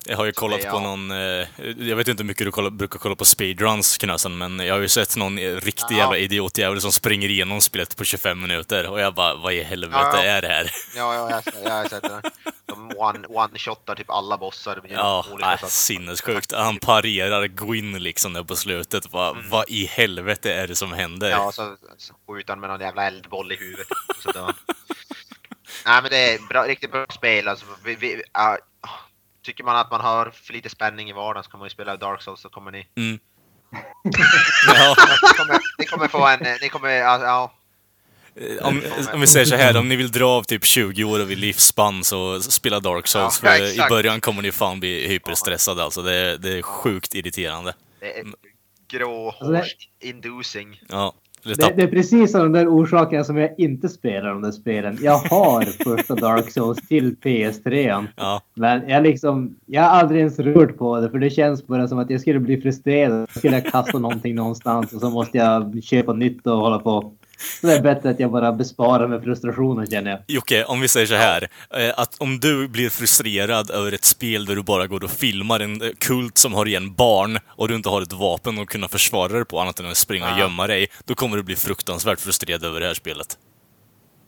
Jag 0.06 0.18
har 0.18 0.26
ju 0.26 0.32
kollat 0.32 0.70
på 0.70 0.80
någon, 0.80 1.12
eh, 1.12 1.48
jag 1.78 1.96
vet 1.96 2.08
inte 2.08 2.24
hur 2.24 2.28
mycket 2.28 2.46
du 2.48 2.52
kollar, 2.52 2.70
brukar 2.70 3.00
kolla 3.00 3.16
på 3.16 3.26
speedruns 3.26 3.98
Knösen, 3.98 4.38
men 4.38 4.60
jag 4.60 4.74
har 4.76 4.82
ju 4.82 4.88
sett 4.88 5.16
någon 5.16 5.40
riktig 5.40 5.96
Ja. 5.96 5.98
jävla 5.98 6.18
idiotjävel 6.18 6.82
som 6.82 6.92
springer 6.92 7.30
igenom 7.30 7.62
spelet 7.62 7.98
på 7.98 8.04
25 8.04 8.42
minuter 8.42 8.90
och 8.90 9.00
jag 9.00 9.14
bara, 9.14 9.36
vad 9.36 9.54
i 9.54 9.64
helvete 9.64 10.00
Ja, 10.02 10.24
ja. 10.24 10.24
är 10.24 10.42
det 10.42 10.48
här? 10.48 10.72
Ja, 10.96 11.14
ja 11.16 11.30
jag, 11.30 11.44
jag 11.64 11.72
har 11.72 11.86
sett 11.90 12.04
det. 12.04 12.22
De 12.66 12.92
one- 12.92 13.26
one-shotar 13.28 13.96
typ 13.96 14.10
alla 14.10 14.38
bossar. 14.38 14.82
Ja, 14.90 15.26
olika 15.32 15.52
äh, 15.54 15.66
sinnessjukt. 15.68 16.52
Han 16.52 16.78
parerar 16.78 17.46
Gwyn 17.48 18.04
liksom 18.04 18.34
där 18.34 18.44
på 18.44 18.56
slutet. 18.56 19.12
Vad, 19.12 19.38
vad 19.50 19.70
i 19.70 19.86
helvete 19.86 20.54
är 20.54 20.68
det 20.68 20.76
som 20.76 20.94
händer? 20.94 21.28
Mm. 21.28 21.40
Ja, 21.40 21.52
så, 21.52 21.76
så 21.98 22.14
skjuter 22.28 22.54
han 22.54 22.60
med 22.60 22.70
någon 22.70 22.82
jävla 22.82 23.08
eldboll 23.08 23.52
i 23.52 23.56
huvudet. 23.56 23.88
Så 24.20 24.32
dör. 24.32 24.54
Nej 25.86 26.02
men 26.02 26.12
det 26.12 26.34
är 26.34 26.48
bra, 26.48 26.64
riktigt 26.68 26.92
bra 26.92 27.06
spel 27.14 27.48
alltså. 27.48 27.66
Vi, 27.84 27.96
vi, 27.96 28.22
ja, 28.34 28.58
tycker 29.44 29.64
man 29.64 29.76
att 29.78 29.92
man 29.92 30.02
har 30.02 30.32
för 30.44 30.54
lite 30.54 30.70
spänning 30.70 31.10
i 31.10 31.14
vardagen 31.14 31.44
så 31.44 31.50
kan 31.50 31.60
man 31.60 31.66
ju 31.66 31.70
spela 31.70 31.98
Dark 31.98 32.22
Souls 32.22 32.42
så 32.42 32.50
kommer 32.50 32.72
ni... 32.72 32.88
Mm. 32.98 33.20
Ja. 34.68 34.96
Ni 35.22 35.28
kommer, 35.38 35.60
ni 35.80 35.86
kommer 35.86 36.08
få 36.08 36.28
en... 36.28 36.40
Ni 36.62 36.70
kommer... 36.70 36.90
Ja, 36.90 37.20
ja, 37.24 37.54
Eh, 38.36 38.68
Om, 38.68 38.82
om 39.14 39.22
vi 39.22 39.28
säger 39.28 39.46
så 39.46 39.56
här, 39.56 39.78
om 39.78 39.90
ni 39.90 39.96
vill 39.96 40.12
dra 40.12 40.26
av 40.30 40.44
typ 40.44 40.66
20 40.66 41.04
år 41.04 41.20
och 41.20 41.30
vid 41.32 41.38
livsspann 41.38 42.04
så 42.04 42.42
spela 42.42 42.80
Dark 42.80 43.08
Souls. 43.08 43.40
Ja, 43.44 43.50
för 43.58 43.86
I 43.86 43.90
början 43.90 44.22
kommer 44.22 44.42
ni 44.42 44.52
fan 44.52 44.80
bli 44.80 45.08
hyperstressade 45.08 45.84
alltså. 45.84 46.02
Det, 46.02 46.14
är- 46.14 46.38
det 46.38 46.58
är 46.58 46.62
sjukt 46.62 47.16
irriterande. 47.16 47.74
det 48.00 48.18
är 48.20 48.26
grå 48.88 49.30
Alltså, 49.40 49.52
det- 50.00 50.08
inducing. 50.08 50.82
Ja. 50.90 51.14
Det, 51.44 51.74
det 51.76 51.84
är 51.84 51.88
precis 51.88 52.36
av 52.36 52.44
de 52.44 52.52
där 52.52 52.68
orsakerna 52.68 53.24
som 53.24 53.38
jag 53.38 53.50
inte 53.58 53.90
spelar 53.90 54.30
de 54.30 54.42
där 54.42 54.52
spelen. 54.52 54.98
Jag 55.02 55.18
har 55.18 55.62
första 55.96 56.16
Dark 56.16 56.52
Souls 56.52 56.88
till 56.88 57.16
PS3. 57.16 58.08
Ja. 58.16 58.42
Men 58.54 58.90
jag 58.90 59.04
liksom, 59.04 59.56
jag 59.66 59.82
har 59.82 59.90
aldrig 59.90 60.20
ens 60.20 60.40
rört 60.40 60.78
på 60.78 61.00
det 61.00 61.10
för 61.10 61.20
det 61.20 61.30
känns 61.30 61.68
bara 61.68 61.88
som 61.88 62.00
att 62.00 62.10
jag 62.10 62.22
skulle 62.22 62.40
bli 62.40 62.62
frustrerad. 62.62 63.30
Skulle 63.30 63.56
jag 63.56 63.66
kasta 63.66 64.00
någonting 64.00 64.36
någonstans 64.36 64.94
och 64.94 65.02
så 65.02 65.10
måste 65.10 65.38
jag 65.38 65.84
köpa 65.84 66.14
nytt 66.14 66.48
och 66.48 66.58
hålla 66.58 66.80
på. 66.80 67.14
Det 67.62 67.74
är 67.74 67.82
bättre 67.82 68.10
att 68.10 68.20
jag 68.20 68.32
bara 68.32 68.52
besparar 68.52 69.08
mig 69.08 69.22
frustrationen 69.22 69.88
känner 69.88 70.12
jag. 70.12 70.20
Jocke, 70.28 70.64
om 70.66 70.82
vi 70.82 70.88
säger 70.88 71.08
så 71.08 71.16
här. 71.16 71.48
eh, 71.76 71.94
Att 71.98 72.16
om 72.22 72.40
du 72.40 72.68
blir 72.68 72.90
frustrerad 72.90 73.72
över 73.72 73.92
ett 73.92 74.06
spel 74.06 74.46
där 74.46 74.56
du 74.56 74.64
bara 74.64 74.88
går 74.88 75.04
och 75.04 75.12
filmar 75.12 75.60
en 75.60 75.82
eh, 75.82 75.90
kult 76.00 76.38
som 76.38 76.54
har 76.54 76.66
igen 76.68 76.94
barn 76.96 77.40
och 77.48 77.68
du 77.68 77.76
inte 77.76 77.90
har 77.90 78.02
ett 78.02 78.14
vapen 78.14 78.60
att 78.60 78.68
kunna 78.68 78.88
försvara 78.88 79.28
dig 79.34 79.46
på 79.46 79.60
annat 79.60 79.80
än 79.80 79.86
att 79.86 79.98
springa 79.98 80.34
och 80.34 80.40
gömma 80.40 80.68
dig, 80.68 80.88
då 81.06 81.16
kommer 81.16 81.38
du 81.38 81.44
bli 81.44 81.56
fruktansvärt 81.56 82.20
frustrerad 82.20 82.64
över 82.64 82.80
det 82.80 82.88
här 82.88 82.94
spelet. 82.94 83.38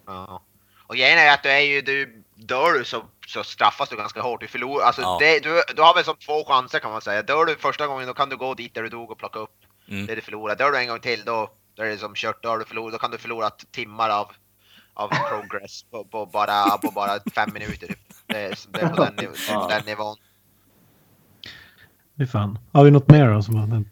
Ja. 0.07 0.41
Och 0.87 0.95
grejen 0.95 1.19
är 1.19 1.33
att 1.33 1.43
du 1.43 1.49
är 1.49 1.59
ju, 1.59 1.81
du, 1.81 2.23
dör 2.35 2.73
du 2.73 2.85
så, 2.85 3.03
så 3.27 3.43
straffas 3.43 3.89
du 3.89 3.95
ganska 3.97 4.21
hårt. 4.21 4.41
Du 4.41 4.47
förlorar, 4.47 4.85
alltså 4.85 5.01
Ja. 5.01 5.17
det, 5.21 5.39
du, 5.39 5.61
du 5.75 5.81
har 5.81 5.95
väl 5.95 6.03
som 6.03 6.15
två 6.25 6.45
chanser 6.45 6.79
kan 6.79 6.91
man 6.91 7.01
säga. 7.01 7.21
Dör 7.23 7.45
du 7.45 7.55
första 7.55 7.87
gången 7.87 8.07
då 8.07 8.13
kan 8.13 8.29
du 8.29 8.37
gå 8.37 8.53
dit 8.53 8.73
där 8.73 8.83
du 8.83 8.89
dog 8.89 9.11
och 9.11 9.17
plocka 9.17 9.39
upp 9.39 9.49
Mm. 9.89 10.05
det 10.05 10.15
du 10.15 10.21
förlorar. 10.21 10.55
Dör 10.55 10.71
du 10.71 10.77
en 10.77 10.87
gång 10.87 10.99
till 10.99 11.21
då, 11.25 11.49
då 11.75 11.83
är 11.83 11.87
det 11.87 11.97
som 11.97 12.15
kört, 12.15 12.43
då 12.43 12.49
har 12.49 12.59
du 12.59 12.65
förlorat, 12.65 12.91
då 12.93 12.97
kan 12.99 13.11
du 13.11 13.17
förlora 13.17 13.49
timmar 13.71 14.09
av, 14.09 14.27
av 14.93 15.07
progress 15.29 15.83
på, 15.83 16.03
på, 16.05 16.25
bara, 16.25 16.77
på 16.77 16.91
bara 16.91 17.19
fem 17.35 17.49
minuter. 17.53 17.87
typ. 17.87 17.99
Det 18.27 18.37
är, 18.45 18.57
det 18.71 18.79
är 18.81 18.89
på 18.89 19.03
den, 19.03 19.15
niv- 19.15 19.47
det 19.47 19.53
på 19.53 19.67
den 19.69 19.85
nivån. 19.85 20.17
Fy 22.17 22.27
fan. 22.27 22.59
Har 22.71 22.83
vi 22.83 22.91
något 22.91 23.09
mer 23.09 23.27
då 23.29 23.41
som 23.41 23.55
har 23.55 23.67
hänt? 23.67 23.87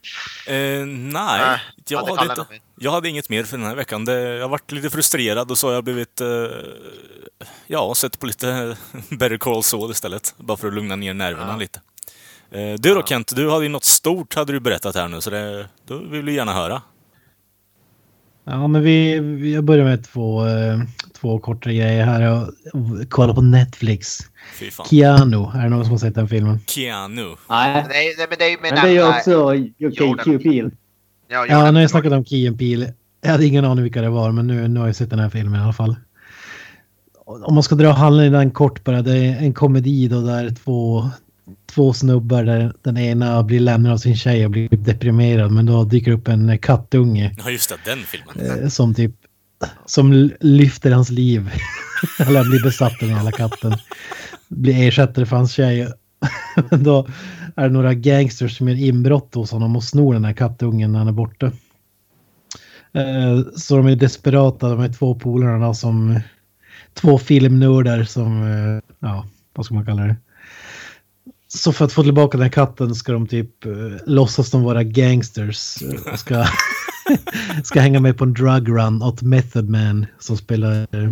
Eh, 0.48 0.86
nej, 1.14 1.60
jag, 1.88 2.06
hade 2.06 2.32
inte, 2.32 2.46
jag 2.80 2.92
hade 2.92 3.10
inget 3.10 3.30
mer 3.30 3.44
för 3.44 3.58
den 3.58 3.66
här 3.68 3.76
veckan. 3.76 4.06
Det, 4.06 4.20
jag 4.22 4.42
har 4.42 4.50
varit 4.50 4.72
lite 4.72 4.90
frustrerad 4.90 5.52
och 5.52 5.58
så 5.58 5.68
har 5.68 5.74
jag 5.74 5.84
blivit... 5.84 6.22
Eh, 6.22 6.28
ja, 7.68 7.96
sett 7.96 8.20
på 8.20 8.26
lite 8.26 8.78
Better 9.10 9.38
Call 9.38 9.64
Saul 9.64 9.92
istället. 9.92 10.34
Bara 10.38 10.58
för 10.58 10.68
att 10.68 10.74
lugna 10.74 10.96
ner 10.96 11.14
nerverna 11.14 11.52
Ja. 11.52 11.58
lite. 11.58 11.82
Eh, 12.52 12.74
du 12.80 12.94
då 12.94 13.04
Kent, 13.04 13.36
du 13.36 13.50
hade 13.52 13.64
ju 13.64 13.70
något 13.70 13.84
stort 13.84 14.36
hade 14.36 14.54
du 14.54 14.60
berättat 14.60 14.96
här 14.96 15.08
nu, 15.08 15.22
så 15.22 15.30
det, 15.30 15.70
då 15.88 15.98
vill 15.98 16.22
vi 16.26 16.34
gärna 16.34 16.54
höra. 16.54 16.82
Ja, 18.46 18.68
men 18.68 18.82
vi, 18.84 19.20
vi 19.20 19.54
jag 19.54 19.64
börjar 19.64 19.86
med 19.86 20.04
två, 20.04 20.48
eh, 20.48 20.80
två 21.22 21.40
korta 21.40 21.70
grejer 21.70 22.06
här. 22.06 22.22
Jag 22.22 22.50
kollar 23.10 23.34
på 23.34 23.42
Netflix. 23.42 24.18
Fy 24.60 24.72
fan. 24.72 24.86
Keanu, 24.90 25.38
är 25.56 25.64
det 25.64 25.70
någon 25.70 25.84
som 25.84 25.92
har 25.92 25.98
sett 25.98 26.16
den 26.16 26.28
filmen? 26.28 26.60
Keanu. 26.68 27.36
Nej, 27.50 27.86
det 27.90 27.96
är, 27.96 28.18
det- 28.18 28.28
men 28.30 28.38
det 28.40 28.46
är 28.46 28.50
ju 28.50 28.58
med 28.62 28.74
men 28.74 28.86
det 28.86 28.98
är 28.98 29.10
också 29.10 29.54
OKQ 30.10 30.44
Peel. 30.44 30.72
Ja, 31.28 31.46
Ja, 31.50 31.66
nu 31.72 31.74
har 31.74 31.82
jag 31.82 31.90
snackat 31.90 32.14
om 32.14 32.26
Key 32.26 32.48
and 32.48 32.60
Peele. 32.60 32.94
Jag 33.22 33.32
hade 33.32 33.46
ingen 33.46 33.66
aning 33.66 33.84
vilka 33.84 34.02
det 34.02 34.10
var, 34.10 34.32
men 34.32 34.48
nu, 34.48 34.68
nu 34.68 34.80
har 34.80 34.88
jag 34.88 34.96
sett 34.96 35.10
den 35.10 35.20
här 35.20 35.30
filmen 35.30 35.62
i 35.62 35.64
alla 35.64 35.74
fall. 35.74 35.96
Om 37.26 37.54
man 37.54 37.64
ska 37.64 37.76
dra 37.76 37.92
handlingen 37.92 38.34
i 38.34 38.38
den 38.38 38.52
kort 38.52 38.84
bara, 38.84 39.02
det 39.02 39.18
är 39.18 39.38
en 39.38 39.54
komedi 39.54 40.08
då 40.08 40.22
där 40.22 40.50
två, 40.64 41.10
två 41.76 41.94
snubbar 41.94 42.44
där 42.44 42.74
den 42.82 42.98
ena 42.98 43.44
blir 43.44 43.60
lämnad 43.60 43.94
av 43.94 43.98
sin 43.98 44.16
tjej 44.16 44.46
och 44.46 44.52
blir 44.52 44.70
deprimerad 44.70 45.52
men 45.52 45.66
då 45.66 45.84
dyker 45.84 46.12
upp 46.12 46.28
en 46.28 46.58
kattunge 46.58 47.36
Ja, 47.44 47.50
just 47.52 47.70
det, 47.70 47.76
den 47.86 48.00
filmen. 48.00 48.62
eh, 48.64 48.68
som 48.70 48.94
typ 48.94 49.12
som 49.86 50.32
lyfter 50.40 50.92
hans 50.92 51.10
liv. 51.10 51.50
Eller 52.20 52.40
han 52.40 52.50
blir 52.50 52.64
besatt 52.64 53.02
av 53.04 53.08
den 53.08 53.18
hela 53.18 53.32
katten. 53.32 53.74
Blir 54.48 54.88
ersättare 54.88 55.26
för 55.26 55.36
hans 55.36 55.52
tjej. 55.54 55.88
då 56.72 57.08
är 57.56 57.64
det 57.68 57.74
några 57.74 57.94
gangsters 57.94 58.58
som 58.58 58.68
gör 58.70 58.76
inbrott 58.76 59.36
hos 59.36 59.52
honom 59.52 59.76
och 59.76 59.84
snor 59.84 60.14
den 60.14 60.26
här 60.26 60.34
kattungen 60.34 60.92
när 60.92 61.00
han 61.00 61.08
är 61.08 61.12
borta. 61.12 61.46
Eh, 62.94 63.40
Så 63.56 63.78
de 63.78 63.88
är 63.88 63.96
desperata, 63.96 64.70
de 64.70 64.80
är 64.80 64.94
två 64.94 65.16
polarna 65.16 65.74
som 65.74 66.20
två 66.94 67.18
filmnördar 67.18 68.04
som, 68.04 68.44
eh, 68.44 68.82
ja, 69.00 69.26
vad 69.56 69.66
ska 69.66 69.76
man 69.76 69.86
kalla 69.86 70.04
det? 70.04 70.16
Så 71.56 71.74
för 71.74 71.86
att 71.86 71.94
få 71.94 72.04
tillbaka 72.04 72.38
den 72.38 72.44
här 72.44 72.52
katten 72.52 72.96
ska 72.96 73.12
de 73.12 73.28
typ 73.28 73.66
eh, 73.66 73.72
låtsas 74.06 74.52
de 74.52 74.64
vara 74.64 74.84
gangsters 74.84 75.82
eh, 75.82 76.14
och 76.14 76.20
ska, 76.20 76.46
ska 77.64 77.80
hänga 77.80 78.00
med 78.00 78.18
på 78.18 78.24
en 78.24 78.34
drug 78.34 78.70
run 78.70 79.02
åt 79.02 79.22
Method 79.22 79.70
Man 79.70 80.06
som 80.20 80.38
spelar 80.38 80.88
eh, 80.92 81.10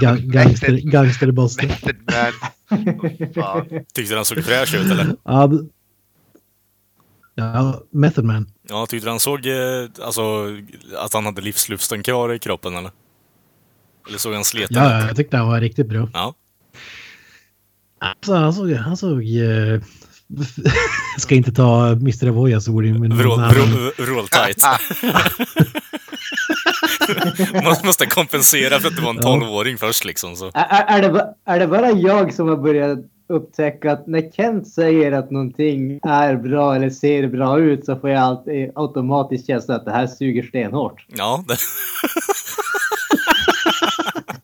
ga, 0.00 0.16
gangster, 0.16 0.72
gangsterbossen. 0.72 1.68
Method 1.68 1.96
man. 3.36 3.84
Tyckte 3.94 4.14
han 4.16 4.24
såg 4.24 4.44
fräsch 4.44 4.74
ut 4.74 4.90
eller? 4.90 5.16
Ja, 5.24 5.50
ja, 7.34 7.82
Method 7.90 8.24
Man. 8.24 8.46
Ja, 8.68 8.86
tyckte 8.86 9.08
han 9.10 9.20
såg 9.20 9.48
alltså, 10.02 10.22
att 10.98 11.14
han 11.14 11.24
hade 11.24 11.40
livslusten 11.42 12.02
kvar 12.02 12.32
i 12.34 12.38
kroppen 12.38 12.76
eller? 12.76 12.90
Eller 14.08 14.18
såg 14.18 14.34
han 14.34 14.44
sliten 14.44 14.76
Ja, 14.76 14.98
ut? 15.00 15.06
jag 15.06 15.16
tyckte 15.16 15.36
han 15.36 15.48
var 15.48 15.60
riktigt 15.60 15.88
bra. 15.88 16.08
Ja. 16.12 16.34
Så 18.26 18.34
han 18.34 18.52
såg, 18.52 18.72
han 18.72 18.96
såg 18.96 19.22
eh, 19.22 19.80
jag 21.14 21.20
ska 21.20 21.34
inte 21.34 21.52
ta 21.52 21.88
Mr. 21.88 22.28
Avoyas 22.28 22.68
ord 22.68 22.86
i 22.86 22.92
min 22.92 23.16
vrål 23.16 24.28
tight. 24.28 24.62
Man 27.52 27.76
måste 27.84 28.06
kompensera 28.06 28.80
för 28.80 28.88
att 28.88 28.96
det 28.96 29.02
var 29.02 29.10
en 29.10 29.18
Ja. 29.22 29.36
12-åring 29.36 29.78
först 29.78 30.04
liksom. 30.04 30.36
Så. 30.36 30.50
Är, 30.54 30.84
är, 30.98 31.02
det, 31.02 31.34
är 31.44 31.58
det 31.60 31.66
bara 31.66 31.90
jag 31.90 32.34
som 32.34 32.48
har 32.48 32.56
börjat 32.56 32.98
upptäcka 33.28 33.92
att 33.92 34.06
när 34.06 34.32
Kent 34.32 34.68
säger 34.68 35.12
att 35.12 35.30
någonting 35.30 36.00
är 36.02 36.36
bra 36.36 36.76
eller 36.76 36.90
ser 36.90 37.28
bra 37.28 37.58
ut 37.60 37.84
så 37.84 37.96
får 37.96 38.10
jag 38.10 38.22
alltid 38.22 38.70
automatiskt 38.74 39.46
känsla 39.46 39.76
att 39.76 39.84
det 39.84 39.92
här 39.92 40.06
suger 40.06 40.42
stenhårt. 40.42 41.06
Ja, 41.08 41.44
det, 41.48 41.56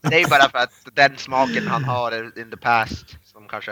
Det 0.11 0.15
är 0.15 0.21
ju 0.21 0.27
bara 0.27 0.49
för 0.49 0.59
att 0.59 0.73
den 0.95 1.17
smaken 1.17 1.67
han 1.69 1.85
har 1.85 2.39
in 2.41 2.51
the 2.51 2.57
past 2.57 3.05
kanske... 3.51 3.71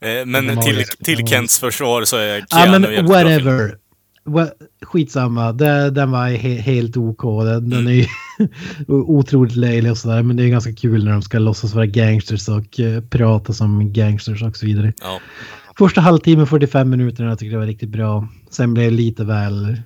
eh, 0.00 0.26
men 0.26 0.60
till, 0.62 0.84
till 1.04 1.26
Kents 1.26 1.58
försvar 1.58 2.04
så 2.04 2.16
är 2.16 2.38
Ja, 2.38 2.44
Keanu 2.58 2.70
men 2.70 2.80
bra 2.80 2.90
film. 2.96 3.06
whatever. 3.06 3.78
Wa- 4.24 4.50
Skitsamma, 4.82 5.52
det, 5.52 5.90
den 5.90 6.10
var 6.10 6.28
he 6.28 6.54
helt 6.54 6.96
OK. 6.96 7.22
Den, 7.44 7.70
den 7.70 7.86
är 7.86 7.92
ju 7.92 8.06
otroligt 8.88 9.56
löjlig 9.56 9.90
och 9.90 9.98
sådär. 9.98 10.22
Men 10.22 10.36
det 10.36 10.44
är 10.44 10.48
ganska 10.48 10.72
kul 10.72 11.04
när 11.04 11.12
de 11.12 11.22
ska 11.22 11.38
låtsas 11.38 11.74
vara 11.74 11.86
gangsters 11.86 12.48
och 12.48 12.80
eh, 12.80 13.02
prata 13.02 13.52
som 13.52 13.92
gangsters 13.92 14.42
och 14.42 14.56
så 14.56 14.66
vidare. 14.66 14.92
Ja. 15.02 15.20
Första 15.78 16.00
halvtimmen, 16.00 16.46
45 16.46 16.90
minuterna, 16.90 17.28
jag 17.28 17.38
tyckte 17.38 17.54
det 17.54 17.58
var 17.60 17.66
riktigt 17.66 17.88
bra. 17.88 18.28
Sen 18.50 18.74
blev 18.74 18.90
det 18.90 18.96
lite 18.96 19.24
väl, 19.24 19.82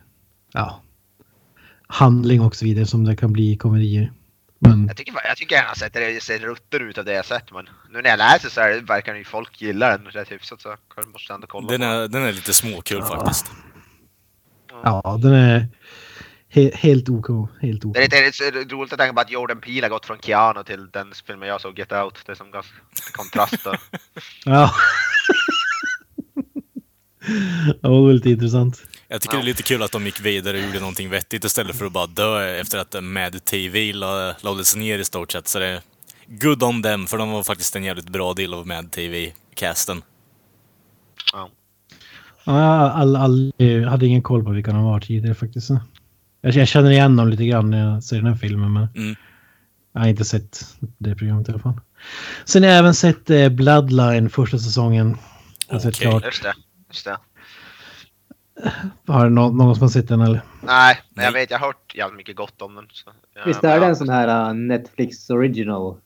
ja, 0.52 0.80
handling 1.86 2.40
och 2.40 2.56
så 2.56 2.64
vidare 2.64 2.86
som 2.86 3.04
det 3.04 3.16
kan 3.16 3.32
bli 3.32 3.52
i 3.52 3.56
komedier. 3.56 4.12
Men 4.62 4.86
Jag 4.86 4.96
tycker, 4.96 5.14
jag 5.24 5.36
tycker 5.36 5.56
jag 5.56 5.62
har 5.62 5.74
sett 5.74 5.92
det 5.92 6.22
ser 6.22 6.38
rutten 6.38 6.88
ut 6.88 6.98
av 6.98 7.04
det 7.04 7.12
jag 7.12 7.24
sett 7.24 7.52
men 7.52 7.68
nu 7.90 8.02
när 8.02 8.10
jag 8.10 8.18
läser 8.18 8.48
så 8.48 8.60
är 8.60 8.68
det, 8.68 8.80
verkar 8.80 9.14
ju 9.14 9.24
folk 9.24 9.60
gilla 9.60 9.96
den 9.98 10.06
rätt 10.06 10.32
hyfsat 10.32 10.60
så 10.60 10.76
jag 10.96 11.06
måste 11.08 11.32
ändå 11.32 11.46
kolla 11.46 11.68
Den 11.68 11.82
är, 11.82 12.08
den 12.08 12.22
är 12.22 12.32
lite 12.32 12.54
småkul 12.54 13.02
faktiskt. 13.02 13.46
ja, 14.84 15.18
den 15.22 15.32
är 15.32 15.68
he 16.48 16.70
helt 16.74 17.08
OK. 17.08 17.50
Helt 17.60 17.84
OK. 17.84 17.94
Det 17.94 18.00
är 18.00 18.26
lite, 18.26 18.50
det 18.50 18.60
är 18.60 18.64
roligt 18.76 18.92
att 18.92 18.98
tänka 18.98 19.14
på 19.14 19.20
att 19.20 19.30
Jordan 19.30 19.60
Peele 19.60 19.82
har 19.84 19.88
gått 19.88 20.06
från 20.06 20.18
Keanu 20.18 20.64
till 20.64 20.90
den 20.90 21.12
filmen 21.26 21.48
jag 21.48 21.60
såg, 21.60 21.78
Get 21.78 21.92
Out. 21.92 22.22
Det 22.26 22.32
är 22.32 22.36
som 22.36 22.50
ganska 22.50 22.74
kontrast. 23.12 23.66
Ja. 24.44 24.74
det 27.82 27.88
var 27.88 28.12
lite 28.12 28.30
intressant. 28.30 28.82
Jag 29.12 29.20
tycker 29.20 29.36
det 29.36 29.42
är 29.42 29.44
lite 29.46 29.62
kul 29.62 29.82
att 29.82 29.92
de 29.92 30.06
gick 30.06 30.20
vidare 30.20 30.56
och 30.58 30.64
gjorde 30.64 30.80
någonting 30.80 31.10
vettigt 31.10 31.44
istället 31.44 31.76
för 31.76 31.84
att 31.86 31.92
bara 31.92 32.06
dö 32.06 32.44
efter 32.60 32.78
att 32.78 32.96
Mad 33.02 33.44
TV 33.44 33.92
la- 33.92 34.34
lades 34.40 34.76
ner 34.76 34.98
i 34.98 35.04
stort 35.04 35.32
sett. 35.32 35.48
Så 35.48 35.58
det 35.58 35.66
är 35.66 35.80
good 36.26 36.62
on 36.62 36.82
them, 36.82 37.06
för 37.06 37.18
de 37.18 37.30
var 37.30 37.42
faktiskt 37.42 37.76
en 37.76 37.84
jävligt 37.84 38.08
bra 38.08 38.34
del 38.34 38.54
av 38.54 38.66
Mad 38.66 38.90
TV-casten. 38.90 40.02
Ja. 41.32 41.50
Ja, 42.44 42.82
jag 42.84 42.92
all, 43.00 43.16
all, 43.16 43.52
jag 43.56 43.88
hade 43.90 44.06
ingen 44.06 44.22
koll 44.22 44.44
på 44.44 44.50
vilka 44.50 44.72
de 44.72 44.82
var 44.84 45.00
tidigare 45.00 45.34
faktiskt. 45.34 45.70
Jag, 46.40 46.54
jag 46.54 46.68
känner 46.68 46.90
igen 46.90 47.16
dem 47.16 47.28
lite 47.28 47.44
grann 47.46 47.70
när 47.70 47.92
jag 47.92 48.04
ser 48.04 48.16
den 48.16 48.26
här 48.26 48.34
filmen 48.36 48.72
men 48.72 48.88
Mm. 48.96 49.16
jag 49.92 50.00
har 50.00 50.08
inte 50.08 50.24
sett 50.24 50.66
det 50.98 51.14
programmet 51.16 51.48
i 51.48 51.52
alla 51.52 51.60
fall. 51.60 51.80
Sen 52.44 52.62
har 52.62 52.70
jag 52.70 52.78
även 52.78 52.94
sett 52.94 53.30
eh, 53.30 53.48
Bloodline 53.48 54.30
första 54.30 54.58
säsongen. 54.58 55.16
Okej. 55.68 55.92
klart. 55.92 56.24
Just 56.24 56.42
det. 56.42 56.54
Just 56.88 57.04
det. 57.04 57.16
Har 59.06 59.28
nå- 59.30 59.52
någon 59.52 59.74
som 59.74 59.82
har 59.82 59.88
sett 59.88 60.08
den 60.08 60.20
eller? 60.20 60.42
Nej, 60.60 60.98
men 61.14 61.24
jag 61.24 61.32
vet, 61.32 61.50
jag 61.50 61.58
har 61.58 61.66
hört 61.66 61.94
jävligt 61.94 62.16
mycket 62.16 62.36
gott 62.36 62.62
om 62.62 62.74
den. 62.74 62.84
Så, 62.92 63.10
ja, 63.34 63.40
Visst 63.46 63.64
är 63.64 63.80
det 63.80 63.86
en 63.86 63.96
sån 63.96 64.08
här 64.08 64.48
uh, 64.50 64.54
Netflix 64.54 65.30
original? 65.30 65.96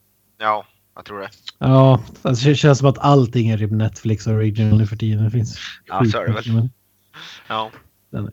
Ja, 0.40 0.64
jag 0.94 1.04
tror 1.04 1.18
det. 1.20 1.28
Ja, 1.58 2.00
alltså, 2.22 2.48
det 2.48 2.54
känns 2.54 2.78
som 2.78 2.88
att 2.88 2.98
allting 2.98 3.48
är 3.48 3.58
typ 3.58 3.70
Netflix 3.70 4.26
original 4.26 4.78
nu 4.78 4.86
för 4.86 4.96
tiden. 4.96 5.24
Det 5.24 5.30
finns 5.30 5.58
Ja, 5.86 6.04
så 6.04 6.18
är 6.18 6.26
det 6.26 6.32
väl. 6.32 6.52
men- 6.52 6.70
Ja. 7.48 7.70
Den, 8.10 8.30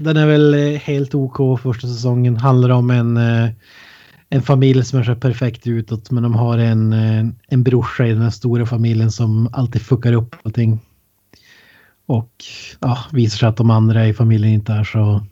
den 0.00 0.16
är 0.16 0.26
väl 0.26 0.54
eh, 0.54 0.80
helt 0.80 1.14
OK 1.14 1.60
första 1.60 1.86
säsongen. 1.88 2.36
Handlar 2.36 2.70
om 2.70 2.90
en, 2.90 3.16
eh, 3.16 3.50
en 4.28 4.42
familj 4.42 4.84
som 4.84 4.98
är 4.98 5.04
så 5.04 5.14
perfekt 5.16 5.66
utåt 5.66 6.10
men 6.10 6.22
de 6.22 6.34
har 6.34 6.58
en, 6.58 6.92
eh, 6.92 7.24
en 7.48 7.62
brorsa 7.62 8.06
i 8.06 8.12
den 8.12 8.22
här 8.22 8.30
stora 8.30 8.66
familjen 8.66 9.10
som 9.10 9.48
alltid 9.52 9.82
fuckar 9.82 10.12
upp 10.12 10.36
allting. 10.44 10.80
Och 12.06 12.30
ja, 12.80 12.98
visar 13.12 13.38
sig 13.38 13.48
att 13.48 13.56
de 13.56 13.70
andra 13.70 14.06
i 14.08 14.14
familjen 14.14 14.52
inte 14.52 14.72
är 14.72 14.84
så, 14.84 15.26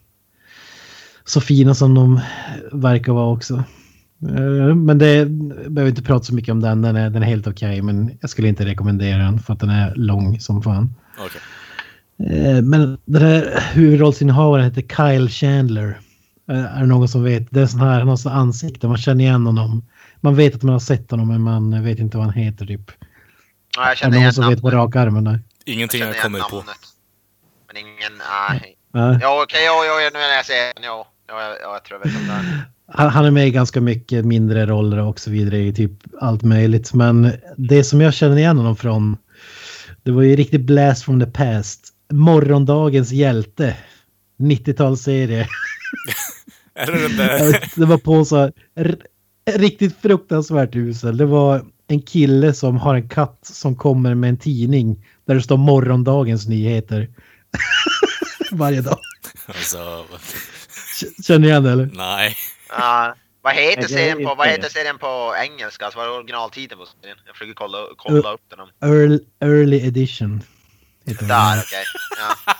så 1.24 1.40
fina 1.40 1.74
som 1.74 1.94
de 1.94 2.20
verkar 2.72 3.12
vara 3.12 3.32
också. 3.32 3.64
Eh, 4.28 4.74
Men 4.74 4.98
det 4.98 5.26
behöver 5.70 5.88
inte 5.88 6.02
prata 6.02 6.24
så 6.24 6.34
mycket 6.34 6.52
om 6.52 6.60
den. 6.60 6.82
Den 6.82 6.96
är, 6.96 7.10
den 7.10 7.22
är 7.22 7.26
helt 7.26 7.46
okej 7.46 7.82
men 7.82 8.18
jag 8.20 8.30
skulle 8.30 8.48
inte 8.48 8.64
rekommendera 8.64 9.18
den 9.18 9.38
för 9.38 9.52
att 9.52 9.60
den 9.60 9.70
är 9.70 9.94
lång 9.94 10.40
som 10.40 10.62
fan. 10.62 10.94
Okej. 11.18 11.40
Eh, 12.18 12.62
Men 12.62 12.98
den 13.04 13.22
här 13.22 13.60
huvudrollsinnehavaren 13.72 14.64
heter 14.64 14.82
Kyle 14.96 15.28
Chandler. 15.28 15.98
Eh, 16.50 16.76
Är 16.76 16.80
det 16.80 16.86
någon 16.86 17.08
som 17.08 17.22
vet? 17.22 17.50
Det 17.50 17.60
är 17.60 17.66
sån 17.66 17.80
här, 17.80 17.98
han 17.98 18.08
har 18.08 18.16
sån 18.16 18.32
ansikte, 18.32 18.88
man 18.88 18.96
känner 18.96 19.24
igen 19.24 19.46
honom. 19.46 19.82
Man 20.20 20.34
vet 20.36 20.54
att 20.54 20.62
man 20.62 20.72
har 20.72 20.80
sett 20.80 21.10
honom 21.10 21.28
men 21.28 21.40
man 21.42 21.82
vet 21.84 21.98
inte 21.98 22.16
vad 22.16 22.26
han 22.26 22.34
heter 22.34 22.66
typ. 22.66 22.90
ja 23.76 23.82
jag 23.82 23.90
Är 23.92 23.96
känner 23.96 24.10
det 24.10 24.16
någon 24.16 24.20
igen 24.22 24.32
som 24.32 24.48
vet 24.48 24.60
på 24.60 24.70
rak 24.70 24.96
armen? 24.96 25.38
Ingenting 25.64 26.00
jag 26.00 26.10
igen 26.10 26.22
kommer 26.22 26.40
på. 26.40 26.64
Men 27.66 27.76
ingen, 27.76 28.12
nej. 28.18 28.76
Nej. 28.92 29.18
Ja 29.20 29.42
okej, 29.42 29.64
ja, 29.64 29.84
ja, 29.84 30.10
nu 30.12 30.18
när 30.18 30.36
jag 30.36 30.46
ser 30.46 30.74
den, 30.74 30.84
ja. 30.84 31.08
Ja, 31.28 31.42
ja, 31.42 31.56
ja, 31.62 31.72
jag 31.72 31.84
tror 31.84 32.00
jag 32.00 32.10
vet 32.10 32.20
om 32.20 32.26
det 32.26 32.32
är. 32.32 32.62
Han 32.86 33.10
han 33.10 33.24
är 33.24 33.30
med 33.30 33.46
i 33.46 33.50
ganska 33.50 33.80
mycket 33.80 34.24
mindre 34.24 34.66
roller 34.66 34.98
och 34.98 35.20
så 35.20 35.30
vidare 35.30 35.58
i 35.58 35.72
typ 35.72 35.92
allt 36.20 36.42
möjligt. 36.42 36.94
Men 36.94 37.32
det 37.56 37.84
som 37.84 38.00
jag 38.00 38.14
känner 38.14 38.36
igen 38.36 38.56
honom 38.56 38.76
från, 38.76 39.16
det 40.02 40.10
var 40.10 40.22
ju 40.22 40.36
riktigt 40.36 40.60
blast 40.60 41.04
from 41.04 41.20
the 41.20 41.26
past. 41.26 41.88
Morgondagens 42.12 43.12
hjälte. 43.12 43.76
90-talsserie. 44.38 45.46
Är 46.74 46.86
det? 46.86 47.60
Det 47.76 47.86
var 47.86 47.98
på 47.98 48.24
så 48.24 48.36
här, 48.36 48.52
riktigt 49.50 49.96
fruktansvärt 50.02 50.76
usel. 50.76 51.16
Det 51.16 51.26
var 51.26 51.64
en 51.86 52.02
kille 52.02 52.52
som 52.52 52.76
har 52.76 52.94
en 52.94 53.08
katt 53.08 53.38
som 53.42 53.76
kommer 53.76 54.14
med 54.14 54.30
en 54.30 54.36
tidning 54.36 55.06
där 55.24 55.34
det 55.34 55.42
står 55.42 55.56
morgondagens 55.56 56.48
nyheter. 56.48 57.08
Varje 58.50 58.80
dag. 58.80 58.98
Alltså, 59.46 60.04
Känner 61.26 61.38
ni 61.38 61.46
igen 61.48 61.62
det 61.64 61.70
eller? 61.70 61.90
nej. 61.94 62.36
Ja, 62.68 63.14
vad 63.42 63.54
heter 63.54 63.88
serien 63.88 64.24
på, 64.24 64.34
vad 64.34 64.48
heter 64.48 64.68
serien 64.68 64.98
på 64.98 65.34
engelska? 65.44 65.84
Alltså, 65.84 65.98
vad 65.98 66.08
är 66.08 66.12
originaltiteln 66.18 66.80
på 66.80 66.86
serien? 67.00 67.18
Jag 67.26 67.34
försöker 67.36 67.54
kolla, 67.54 67.78
kolla 67.96 68.32
upp 68.32 68.40
den. 68.80 68.90
Early, 68.90 69.18
early 69.40 69.86
edition. 69.86 70.42
Där, 71.04 71.58
okej. 71.58 71.84
Ja. 72.18 72.54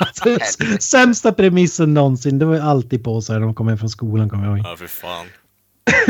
Alltså, 0.00 0.38
Sämsta 0.80 1.32
premissen 1.32 1.94
någonsin. 1.94 2.38
Det 2.38 2.44
var 2.44 2.54
ju 2.54 2.60
alltid 2.60 3.04
på 3.04 3.20
så 3.22 3.32
här 3.32 3.40
när 3.40 3.46
de 3.46 3.54
kom 3.54 3.68
hem 3.68 3.78
från 3.78 3.88
skolan 3.88 4.28
kommer 4.30 4.46
jag 4.46 4.58
ihåg. 4.58 4.66
Ja, 4.66 4.76
för 4.76 4.86
fan. 4.86 5.26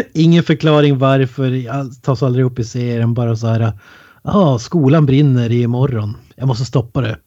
Ingen 0.15 0.45
förklaring 0.45 0.99
varför. 0.99 2.01
Tas 2.03 2.23
aldrig 2.23 2.45
upp 2.45 2.59
i 2.59 2.65
serien. 2.65 3.15
Bara 3.15 3.37
så 3.37 3.47
här. 3.47 3.73
Ja, 4.23 4.59
skolan 4.59 5.07
brinner 5.07 5.53
imorgon. 5.53 6.17
Jag 6.37 6.49
måste 6.49 6.65
stoppa 6.65 7.01
det. 7.01 7.19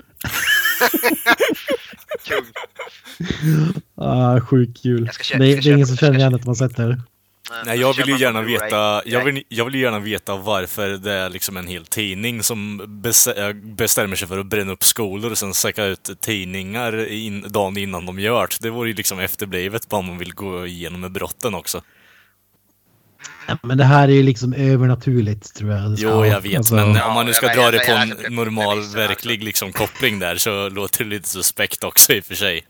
Ah, 3.97 4.39
sjukt 4.41 4.83
kul. 4.83 5.09
Köpa- 5.21 5.43
det, 5.43 5.55
det 5.55 5.69
är 5.69 5.73
ingen 5.73 5.87
som 5.87 5.97
känner 5.97 6.19
igen 6.19 6.35
att 6.35 6.45
man 6.45 6.55
sett 6.55 6.75
det. 6.75 7.01
Nej, 7.65 7.79
jag 7.79 7.93
vill 7.97 8.07
ju 8.09 8.17
gärna 8.19 8.41
veta, 8.41 9.01
jag 9.05 9.25
vill, 9.25 9.43
jag 9.49 9.65
vill 9.65 9.75
gärna 9.75 9.99
veta 9.99 10.35
varför 10.35 10.89
det 10.89 11.11
är 11.13 11.29
liksom 11.29 11.57
en 11.57 11.67
hel 11.67 11.85
tidning 11.85 12.43
som 12.43 12.79
äh, 13.37 13.53
bestämmer 13.53 14.15
sig 14.15 14.27
för 14.27 14.37
att 14.39 14.45
bränna 14.45 14.71
upp 14.71 14.83
skolor 14.83 15.31
och 15.31 15.37
sen 15.37 15.53
säcka 15.53 15.85
ut 15.85 16.09
tidningar 16.21 17.11
in, 17.11 17.45
dagen 17.49 17.77
innan 17.77 18.05
de 18.05 18.19
gör 18.19 18.41
det. 18.47 18.55
Det 18.61 18.69
vore 18.69 18.89
ju 18.89 18.95
liksom 18.95 19.19
efterblivet 19.19 19.89
bara 19.89 19.97
om 19.97 20.05
man 20.05 20.17
vill 20.17 20.33
gå 20.33 20.67
igenom 20.67 21.01
med 21.01 21.11
brotten 21.11 21.55
också. 21.55 21.81
Men 23.63 23.77
det 23.77 23.83
här 23.83 24.07
är 24.07 24.11
ju 24.13 24.23
liksom 24.23 24.53
övernaturligt 24.53 25.55
tror 25.55 25.71
jag. 25.71 25.95
Jo, 25.97 26.25
jag 26.25 26.41
vet, 26.41 26.57
Alltså, 26.57 26.75
men 26.75 27.01
om 27.01 27.13
man 27.13 27.25
nu 27.25 27.33
ska 27.33 27.47
dra 27.47 27.55
jag- 27.61 27.73
det 27.73 27.79
på 27.79 27.91
jag- 27.91 28.01
en 28.01 28.13
jag- 28.23 28.31
normal, 28.31 28.77
premisserna, 28.77 29.07
verklig 29.07 29.43
liksom, 29.43 29.71
koppling 29.71 30.19
där 30.19 30.35
så 30.35 30.69
låter 30.69 31.03
det 31.03 31.09
lite 31.09 31.29
suspekt 31.29 31.83
också 31.83 32.13
i 32.13 32.19
och 32.19 32.25
för 32.25 32.35
sig. 32.35 32.65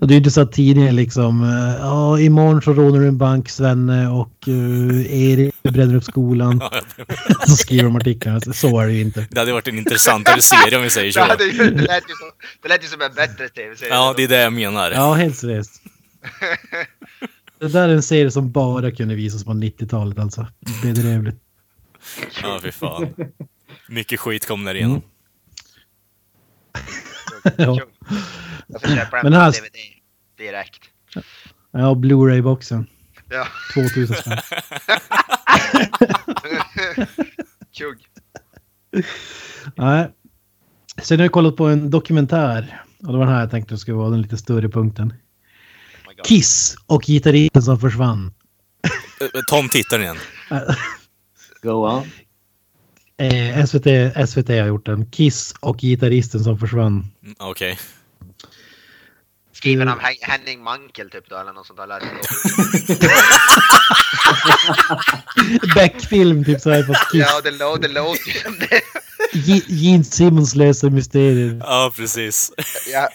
Och 0.00 0.08
det 0.08 0.14
är 0.14 0.16
inte 0.16 0.30
så 0.30 0.40
att 0.40 0.52
tidningen 0.52 0.96
liksom, 0.96 1.42
eh, 1.44 1.80
ja 1.86 2.20
imorgon 2.20 2.62
så 2.62 2.72
rånar 2.72 3.00
du 3.00 3.08
en 3.08 3.18
bank 3.18 3.48
Svenne 3.48 4.08
och 4.08 4.32
uh, 4.48 5.12
Erik 5.30 5.54
bränner 5.62 5.94
upp 5.94 6.04
skolan. 6.04 6.60
Så 7.46 7.56
skriver 7.56 7.84
de 7.84 7.96
artiklarna. 7.96 8.40
Så 8.40 8.80
är 8.80 8.86
det 8.86 8.92
ju 8.92 9.00
inte. 9.00 9.26
Det 9.30 9.38
hade 9.38 9.52
varit 9.52 9.68
en 9.68 9.78
intressantare 9.78 10.42
serie 10.42 10.76
om 10.76 10.82
vi 10.82 10.90
säger 10.90 11.06
Det, 11.38 11.38
så. 11.38 11.44
ju, 11.44 11.70
det, 11.70 11.82
lät 11.82 12.04
ju 12.10 12.14
som, 12.14 12.30
det 12.62 12.68
lät 12.68 12.84
ju 12.84 12.88
som 12.88 13.00
en 13.02 13.14
bättre 13.14 13.48
tv-serie. 13.48 13.92
Ja, 13.94 14.14
det 14.16 14.24
är 14.24 14.28
det 14.28 14.40
jag 14.40 14.52
menar. 14.52 14.90
Ja, 14.90 15.12
helt 15.14 15.36
seriöst. 15.36 15.82
Det 17.58 17.68
där 17.68 17.88
är 17.88 17.94
en 17.94 18.02
serie 18.02 18.30
som 18.30 18.52
bara 18.52 18.90
kunde 18.90 19.14
visas 19.14 19.44
på 19.44 19.50
90-talet 19.50 20.18
alltså. 20.18 20.46
Bedrövligt. 20.82 21.40
Ja, 22.42 22.58
fy 22.62 22.72
fan. 22.72 23.14
Mycket 23.88 24.20
skit 24.20 24.46
kom 24.46 24.64
där 24.64 24.74
igenom. 24.74 25.02
Ja. 27.56 27.80
Jag 28.66 28.80
får 28.80 28.88
köpa 28.88 29.22
den 29.22 29.32
Men 29.32 29.52
på 29.52 29.58
DVD 29.58 29.76
direkt. 30.38 30.80
Ja, 31.70 31.94
Blu-ray-boxen. 31.94 32.86
Ja, 33.30 33.46
2000 33.74 34.16
spänn. 34.16 34.38
tjugg. 37.72 37.98
Nej. 39.74 40.08
Sen 41.02 41.18
har 41.18 41.24
jag 41.24 41.32
kollat 41.32 41.56
på 41.56 41.66
en 41.66 41.90
dokumentär. 41.90 42.82
Och 42.98 43.12
det 43.12 43.18
var 43.18 43.24
den 43.24 43.34
här 43.34 43.40
jag 43.40 43.50
tänkte 43.50 43.78
skulle 43.78 43.96
vara 43.96 44.10
den 44.10 44.22
lite 44.22 44.36
större 44.36 44.68
punkten. 44.68 45.14
Kiss 46.24 46.76
och 46.86 47.02
gitarristen 47.02 47.62
som 47.62 47.80
försvann. 47.80 48.32
Eh, 49.20 49.28
Tom 49.50 49.68
tittar 49.68 49.98
igen. 50.00 50.16
Go 51.62 51.70
on. 51.70 52.10
Eh, 53.18 53.64
SVT, 53.66 53.86
SVT 54.28 54.48
har 54.48 54.66
gjort 54.66 54.86
den. 54.86 55.10
Kiss 55.10 55.54
och 55.60 55.76
gitarristen 55.78 56.44
som 56.44 56.58
försvann. 56.58 57.06
Mm, 57.22 57.34
Okej. 57.38 57.78
Skriven 59.52 59.88
av 59.88 59.98
Hen- 60.00 60.14
Henning 60.20 60.62
Mankel 60.62 61.10
typ 61.10 61.28
då 61.30 61.36
eller 61.36 61.52
något 61.52 61.66
sånt 61.66 61.78
där. 61.78 62.00
Beck-film 65.74 66.44
typ 66.44 66.60
så 66.60 66.70
här 66.70 66.82
fast 66.82 67.10
Kiss. 67.12 67.26
Ja, 67.28 67.40
det, 67.40 67.50
lå- 67.50 67.78
det 67.80 67.88
låter 67.88 68.28
ju 68.28 68.40
som 68.40 68.58
det. 68.58 68.80
Ge- 69.32 69.64
Gene 69.66 70.04
Simmons 70.04 70.54
löser 70.54 70.90
mysterier. 70.90 71.56
Ja, 71.60 71.92
precis. 71.96 72.52
Ja, 72.92 73.08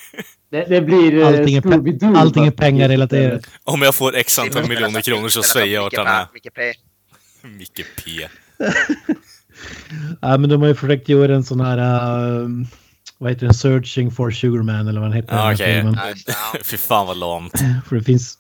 Det, 0.52 0.66
det 0.70 0.82
blir 0.82 1.18
eh, 1.22 1.28
Allting 1.28 1.56
är, 1.56 1.62
pe- 1.62 2.18
allting 2.18 2.44
är 2.46 2.52
fast- 2.52 2.58
pengarrelaterat. 2.60 3.42
Om 3.64 3.82
jag 3.82 3.96
får 3.96 4.16
x 4.16 4.40
antal 4.40 4.68
miljoner 4.68 5.02
kronor 5.02 5.28
så 5.30 5.44
säger 5.44 5.74
jag 5.76 5.82
vart 5.82 5.98
han 5.98 6.08
är. 6.08 6.26
Micke 6.34 6.54
P. 6.56 6.62
Micke 7.58 7.86
P. 8.06 8.12
Ja, 10.22 10.38
men 10.38 10.50
de 10.50 10.62
har 10.62 10.68
ju 10.68 10.76
försökt 10.76 11.10
göra 11.10 11.36
en 11.36 11.44
sån 11.44 11.62
här... 11.62 11.78
uh, 12.42 12.48
vad 13.18 13.32
heter 13.32 13.46
den? 13.46 13.54
Searching 13.54 14.12
for 14.12 14.32
Sugarman 14.32 14.88
eller 14.88 15.00
vad 15.02 15.10
den 15.10 15.16
heter. 15.16 15.30
den 15.30 15.38
Ja, 15.40 15.46
här 15.46 15.54
okej. 15.54 15.94
Ja, 15.96 16.14
ja. 16.54 16.60
Fy 16.64 16.78
fan 16.78 17.08
vad 17.08 17.18
lamt. 17.18 17.54
För 17.90 17.96
det 17.96 18.04
finns... 18.04 18.38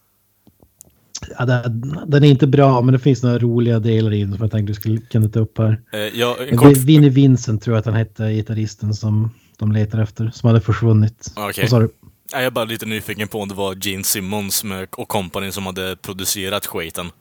Ja, 1.40 1.46
den, 1.46 2.24
är 2.24 2.28
inte 2.28 2.48
bra, 2.48 2.82
men 2.82 2.94
det 2.94 3.00
finns 3.00 3.24
några 3.24 3.40
roliga 3.40 3.80
delar 3.80 4.14
i 4.14 4.20
den 4.22 4.32
som 4.34 4.42
jag 4.42 4.52
tänkte 4.52 4.72
du 4.72 4.74
skulle 4.76 4.98
kunna 4.98 5.30
ta 5.30 5.40
upp 5.40 5.58
här. 5.58 5.82
Eh, 5.94 6.36
Men 6.50 6.58
kort... 6.58 6.78
Vinnie 6.78 7.10
Vincent 7.10 7.62
tror 7.64 7.76
jag 7.76 7.80
att 7.80 7.86
han 7.86 7.94
hette, 7.96 8.32
gitarristen 8.34 8.94
som 8.94 9.32
de 9.58 9.72
letar 9.72 10.00
efter, 10.02 10.32
som 10.34 10.48
hade 10.48 10.62
försvunnit. 10.62 11.34
Okej. 11.36 11.64
Vad 11.64 11.70
sa 11.70 11.80
du? 11.80 11.90
Jag 12.32 12.44
är 12.44 12.50
bara 12.50 12.66
lite 12.66 12.86
nyfiken 12.86 13.28
på 13.28 13.42
om 13.42 13.48
det 13.48 13.56
var 13.56 13.88
Gene 13.88 14.04
Simmons 14.04 14.64
och 14.92 15.08
company 15.08 15.52
som 15.52 15.66
hade 15.66 15.96
producerat 15.96 16.66
skiten. 16.66 17.12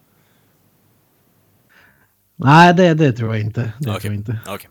Nej, 2.36 2.74
det, 2.74 2.94
det 2.94 3.12
tror 3.12 3.36
jag 3.36 3.44
inte. 3.44 3.72
Det 3.78 3.90
Okej. 3.90 4.00
tror 4.00 4.12
jag 4.12 4.20
inte. 4.20 4.38
Okej. 4.46 4.70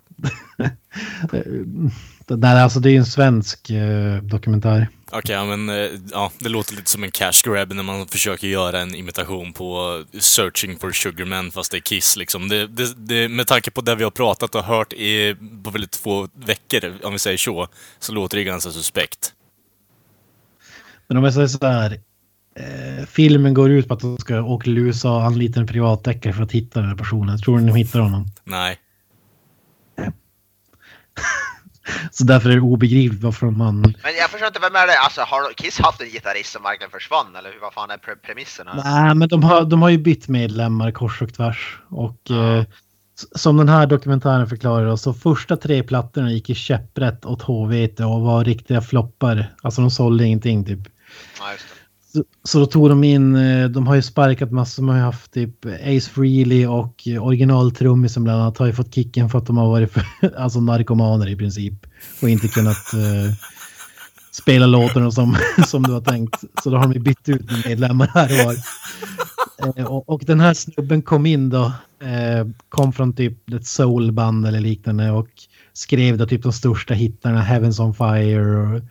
Det, 2.30 2.36
där, 2.36 2.56
alltså, 2.56 2.80
det 2.80 2.90
är 2.90 2.92
ju 2.92 2.98
en 2.98 3.06
svensk 3.06 3.70
eh, 3.70 4.18
dokumentär. 4.22 4.88
Okej, 5.12 5.36
ja, 5.36 5.46
men 5.46 5.70
eh, 5.70 5.90
ja, 6.12 6.32
det 6.40 6.50
låter 6.50 6.76
lite 6.76 6.90
som 6.90 7.04
en 7.04 7.12
cash 7.12 7.42
grab 7.44 7.74
när 7.74 7.84
man 7.84 8.08
försöker 8.08 8.48
göra 8.48 8.80
en 8.80 8.96
imitation 8.96 9.54
på 9.54 10.04
Searching 10.20 10.80
for 10.80 10.92
Sugarman 10.92 11.52
fast 11.52 11.72
det 11.72 11.78
är 11.78 11.82
Kiss 11.82 12.18
liksom. 12.18 12.50
Det, 12.50 12.68
det, 12.68 12.94
det, 12.98 13.30
med 13.30 13.48
tanke 13.48 13.72
på 13.72 13.82
det 13.82 13.96
vi 13.96 14.04
har 14.04 14.12
pratat 14.12 14.56
och 14.56 14.64
hört 14.64 14.94
i, 14.94 15.36
på 15.64 15.70
väldigt 15.70 15.96
få 15.96 16.28
veckor, 16.34 16.94
om 17.04 17.14
vi 17.14 17.20
säger 17.20 17.38
så, 17.38 17.68
så 18.00 18.14
låter 18.14 18.38
det 18.38 18.44
ganska 18.44 18.72
suspekt. 18.72 19.34
Men 21.10 21.18
om 21.18 21.24
jag 21.24 21.34
säger 21.34 21.47
så 21.47 21.66
här. 21.68 21.99
Eh, 22.55 23.05
filmen 23.05 23.53
går 23.53 23.70
ut 23.70 23.88
på 23.88 23.93
att 23.93 23.99
de 23.99 24.18
ska 24.18 24.41
åka 24.41 24.64
till 24.64 24.78
USA 24.78 25.16
och 25.18 25.24
anlita 25.24 25.60
en 25.60 25.68
privatdeckare 25.68 26.34
för 26.34 26.43
att 26.43 26.51
hitta 26.51 26.80
den 26.80 26.89
här 26.89 26.95
personen. 26.95 27.38
Tror 27.41 27.60
ni 27.60 27.68
de 27.68 27.76
hittar 27.78 27.99
honom? 27.99 28.26
Nej. 28.43 28.78
Så 32.12 32.24
därför 32.24 32.49
är 32.49 32.53
det 32.55 32.62
obegripligt 32.62 33.24
varför 33.24 33.45
man... 33.49 33.82
Men 33.82 34.16
jag 34.20 34.30
förstår 34.30 34.47
inte, 34.47 34.60
vem 34.60 34.76
är 34.76 34.88
det? 34.88 34.99
Alltså 34.99 35.22
har 35.22 35.53
Kiss 35.53 35.80
haft 35.80 36.01
en 36.01 36.07
gitarrist 36.07 36.51
som 36.53 36.64
verkligen 36.64 36.91
försvann? 36.91 37.36
Eller 37.36 37.49
hur- 37.53 37.60
vad 37.62 37.74
fan 37.74 37.91
är 37.91 37.97
pre 37.97 38.16
premisserna? 38.16 38.82
Nej, 38.86 39.16
men 39.16 39.28
de 39.30 39.43
har, 39.43 39.66
de 39.66 39.82
har 39.82 39.89
ju 39.89 39.97
bytt 39.97 40.28
medlemmar 40.28 40.91
kors 40.91 41.22
och 41.22 41.34
tvärs. 41.34 41.80
Och 41.89 42.32
eh, 42.32 42.64
som 43.36 43.57
den 43.57 43.70
här 43.70 43.88
dokumentären 43.88 44.47
förklarar 44.47 44.86
då, 44.86 44.97
så 44.97 45.14
första 45.14 45.57
tre 45.57 45.84
plattorna 45.84 46.32
gick 46.32 46.49
i 46.49 46.55
käpprätt 46.55 47.26
åt 47.26 47.41
HVT 47.41 47.99
och 47.99 48.22
var 48.22 48.43
riktiga 48.45 48.82
floppar. 48.82 49.53
Alltså 49.62 49.82
de 49.82 49.91
sålde 49.91 50.26
ingenting 50.26 50.66
typ. 50.66 50.80
Ja, 51.39 51.51
just 51.51 51.63
det. 51.70 51.80
Så, 52.13 52.24
så 52.43 52.59
då 52.59 52.65
tog 52.65 52.89
de 52.89 53.03
in, 53.03 53.36
eh, 53.36 53.70
de 53.70 53.88
har 53.88 53.95
ju 53.95 54.01
sparkat 54.01 54.51
massor, 54.51 54.84
de 54.84 54.89
har 54.89 54.95
ju 54.95 55.01
haft 55.01 55.34
typ 55.34 55.65
Ace 55.65 56.09
Frehley 56.09 56.67
och 56.67 57.07
eh, 57.07 57.26
originaltrummisen 57.26 58.24
bland 58.24 58.41
annat 58.41 58.57
har 58.57 58.65
ju 58.65 58.74
fått 58.74 58.95
kicken 58.95 59.30
för 59.30 59.38
att 59.38 59.45
de 59.45 59.57
har 59.57 59.67
varit 59.67 59.91
för, 59.91 60.03
alltså 60.38 60.61
narkomaner 60.61 61.30
i 61.30 61.36
princip. 61.36 61.74
Och 62.22 62.30
inte 62.30 62.47
kunnat 62.47 62.93
uh, 62.93 63.34
spela 64.32 64.65
låtarna 64.65 65.11
som, 65.11 65.38
som 65.67 65.84
du 65.84 65.91
har 65.91 66.01
tänkt. 66.01 66.43
Så 66.63 66.70
då 66.70 66.78
har 66.78 66.84
de 66.84 66.93
ju 66.93 66.99
bytt 66.99 67.30
ut 67.30 67.65
medlemmar 67.65 68.07
här 68.13 68.39
och 68.39 68.45
var. 68.45 68.55
Eh, 69.78 69.86
och, 69.86 70.09
och 70.09 70.24
den 70.26 70.39
här 70.39 70.53
snubben 70.53 71.01
kom 71.01 71.26
in 71.26 71.49
då, 71.49 71.72
eh, 72.01 72.47
kom 72.70 72.93
från 72.93 73.13
typ 73.13 73.49
ett 73.49 73.67
soulband 73.67 74.47
eller 74.47 74.59
liknande 74.59 75.11
och 75.11 75.30
skrev 75.74 76.17
då 76.17 76.26
typ 76.26 76.43
de 76.43 76.53
största 76.53 76.93
hittarna, 76.93 77.41
Heavens 77.41 77.80
on 77.80 77.93
Fire 77.93 78.57
och 78.57 78.82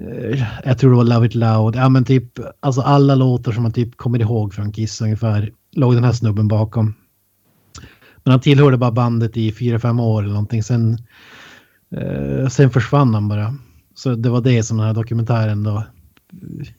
Eh, 0.00 0.44
jag 0.64 0.78
tror 0.78 0.90
det 0.90 0.96
var 0.96 1.04
Love 1.04 1.26
It 1.26 1.34
Loud. 1.34 1.76
Ja 1.76 1.88
men 1.88 2.04
typ, 2.04 2.38
alltså 2.60 2.80
alla 2.80 3.14
låtar 3.14 3.52
som 3.52 3.62
man 3.62 3.72
typ 3.72 3.96
kommer 3.96 4.20
ihåg 4.20 4.54
från 4.54 4.72
Kiss 4.72 5.00
ungefär 5.00 5.52
låg 5.72 5.94
den 5.94 6.04
här 6.04 6.12
snubben 6.12 6.48
bakom. 6.48 6.94
Men 8.24 8.30
han 8.30 8.40
tillhörde 8.40 8.76
bara 8.76 8.90
bandet 8.90 9.36
i 9.36 9.52
fyra 9.52 9.78
fem 9.78 10.00
år 10.00 10.22
eller 10.22 10.32
någonting. 10.32 10.62
Sen, 10.62 10.98
eh, 11.96 12.48
sen 12.48 12.70
försvann 12.70 13.14
han 13.14 13.28
bara. 13.28 13.54
Så 13.94 14.14
det 14.14 14.30
var 14.30 14.40
det 14.40 14.62
som 14.62 14.76
den 14.76 14.86
här 14.86 14.94
dokumentären 14.94 15.62
då 15.62 15.84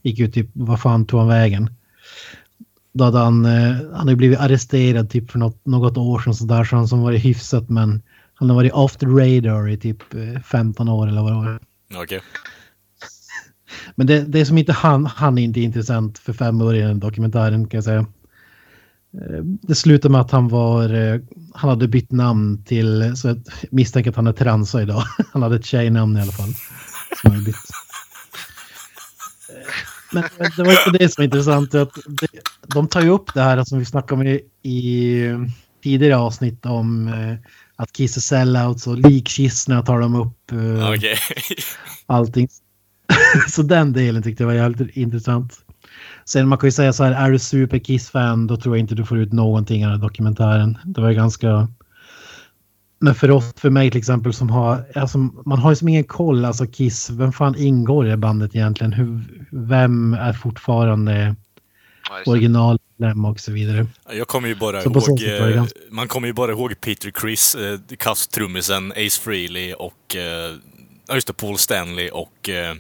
gick 0.02 0.20
ut 0.20 0.34
typ, 0.34 0.50
vad 0.54 0.82
fan 0.82 1.06
tog 1.06 1.20
han 1.20 1.30
vägen? 1.30 1.70
Då 2.94 3.04
hade 3.04 3.18
han, 3.18 3.46
eh, 3.46 3.76
han 3.76 3.94
hade 3.94 4.16
blivit 4.16 4.40
arresterad 4.40 5.10
typ 5.10 5.32
för 5.32 5.40
något, 5.40 5.66
något 5.66 5.98
år 5.98 6.20
sedan 6.20 6.36
sådär 6.36 6.64
så 6.64 6.76
han 6.76 6.88
som 6.88 7.02
varit 7.02 7.26
hyfsat 7.26 7.70
men 7.70 8.02
han 8.34 8.50
har 8.50 8.56
varit 8.56 8.74
off 8.74 8.98
the 8.98 9.06
radar 9.06 9.70
i 9.70 9.78
typ 9.78 10.14
eh, 10.14 10.42
15 10.42 10.90
år 10.90 11.08
eller 11.08 11.22
vad 11.22 11.32
det 11.32 11.36
var. 11.36 11.60
Okej. 12.04 12.22
Men 13.96 14.08
det, 14.08 14.22
det 14.22 14.46
som 14.46 14.58
inte 14.58 14.74
han, 14.74 15.06
han 15.06 15.38
är 15.38 15.44
inte 15.44 15.62
intressant 15.62 16.20
för 16.20 16.34
fem 16.34 16.62
år 16.62 16.76
i 16.76 16.82
den 16.82 17.00
dokumentären 17.00 17.68
kan 17.68 17.78
jag 17.78 17.84
säga. 17.84 18.00
Eh, 19.14 19.44
Det 19.44 19.76
slutar 19.76 20.10
med 20.10 20.22
att 20.22 20.32
han 20.32 20.48
var, 20.48 20.94
eh, 20.94 21.20
han 21.54 21.70
hade 21.70 21.88
bytt 21.88 22.12
namn 22.12 22.64
till, 22.64 23.14
så 23.18 23.28
jag 23.28 23.42
misstänker 23.72 24.10
att 24.10 24.16
han 24.16 24.28
är 24.28 24.34
transa 24.34 24.82
idag. 24.82 25.04
Han 25.34 25.42
hade 25.42 25.56
ett 25.56 25.66
tjejnamn 25.66 26.18
i 26.18 26.22
alla 26.22 26.32
fall. 26.32 26.54
Som 27.22 27.32
han 27.32 27.44
bytt. 27.44 27.56
Eh, 29.50 29.72
Men 30.12 30.24
det 30.58 30.64
var 30.64 30.72
inte 30.72 31.04
det 31.04 31.10
som 31.10 31.22
är 31.22 31.26
intressant. 31.26 31.76
Att 31.76 31.94
det, 32.08 32.28
de 32.68 32.88
tar 32.88 33.02
ju 33.02 33.10
upp 33.10 33.34
det 33.34 33.42
här 33.42 33.64
som 33.64 33.80
vi 33.80 33.86
snackade 33.86 34.22
om 34.22 34.28
i, 34.28 34.42
i 34.70 35.22
tidigare 35.84 36.18
avsnitt 36.18 36.66
om 36.66 37.08
eh, 37.08 37.36
att 37.76 37.94
Kiss 37.94 38.18
är 38.18 38.22
sellouts 38.22 38.88
och 38.88 38.98
likkistorna 38.98 39.82
tar 39.82 40.00
de 40.00 40.16
upp. 40.16 40.52
eh, 40.52 40.90
Okej. 40.92 41.18
allting. 42.06 42.48
så 43.50 43.62
den 43.62 43.94
delen 43.94 44.24
tyckte 44.24 44.44
jag 44.44 44.48
var 44.48 44.54
jävligt 44.54 44.98
intressant. 44.98 45.54
Sen 46.26 46.48
man 46.48 46.58
kan 46.58 46.68
ju 46.68 46.72
säga 46.72 46.94
så 46.94 47.04
här, 47.04 47.12
är 47.28 47.32
du 47.32 47.40
super 47.40 47.80
Kiss-fan 47.80 48.48
då 48.48 48.58
tror 48.58 48.76
jag 48.78 48.80
inte 48.84 48.96
du 48.96 49.06
får 49.06 49.18
ut 49.18 49.34
någonting 49.34 49.86
av 49.86 49.92
den 49.92 50.00
här 50.02 50.08
dokumentären. 50.08 50.78
Det 50.86 51.02
var 51.02 51.10
ju 51.10 51.16
ganska... 51.16 51.68
Men 53.00 53.16
för 53.16 53.32
oss, 53.32 53.54
för 53.58 53.70
mig 53.70 53.92
till 53.92 53.98
exempel 53.98 54.34
som 54.34 54.50
har, 54.50 54.84
alltså 54.96 55.18
man 55.18 55.60
har 55.60 55.70
ju 55.72 55.76
som 55.76 55.88
ingen 55.88 56.04
koll, 56.04 56.46
alltså 56.46 56.68
Kiss, 56.68 57.10
vem 57.10 57.32
fan 57.32 57.56
ingår 57.58 58.08
i 58.08 58.10
det 58.10 58.18
bandet 58.18 58.56
egentligen? 58.56 58.94
Hur, 58.94 59.20
vem 59.52 60.14
är 60.14 60.34
fortfarande 60.34 61.36
originalmedlem 62.26 63.26
och 63.26 63.40
så 63.40 63.52
vidare? 63.52 63.88
Jag 64.14 64.28
kommer 64.28 64.48
ju 64.48 64.56
bara 64.56 64.82
Så 64.82 64.90
ihåg... 64.90 65.24
eh, 65.24 65.50
ganska- 65.56 65.80
Man 65.92 66.08
kommer 66.08 66.28
ju 66.28 66.34
bara 66.34 66.52
ihåg 66.52 66.82
Peter 66.82 67.12
Criss, 67.12 67.56
eh, 67.56 67.80
Kass-trummisen, 67.98 68.92
Ace 68.92 69.22
Frehley 69.22 69.74
och... 69.74 70.16
eh, 70.16 70.56
just 71.16 71.28
det, 71.28 71.34
Paul 71.34 71.58
Stanley 71.58 72.10
och 72.10 72.50
eh, 72.50 72.76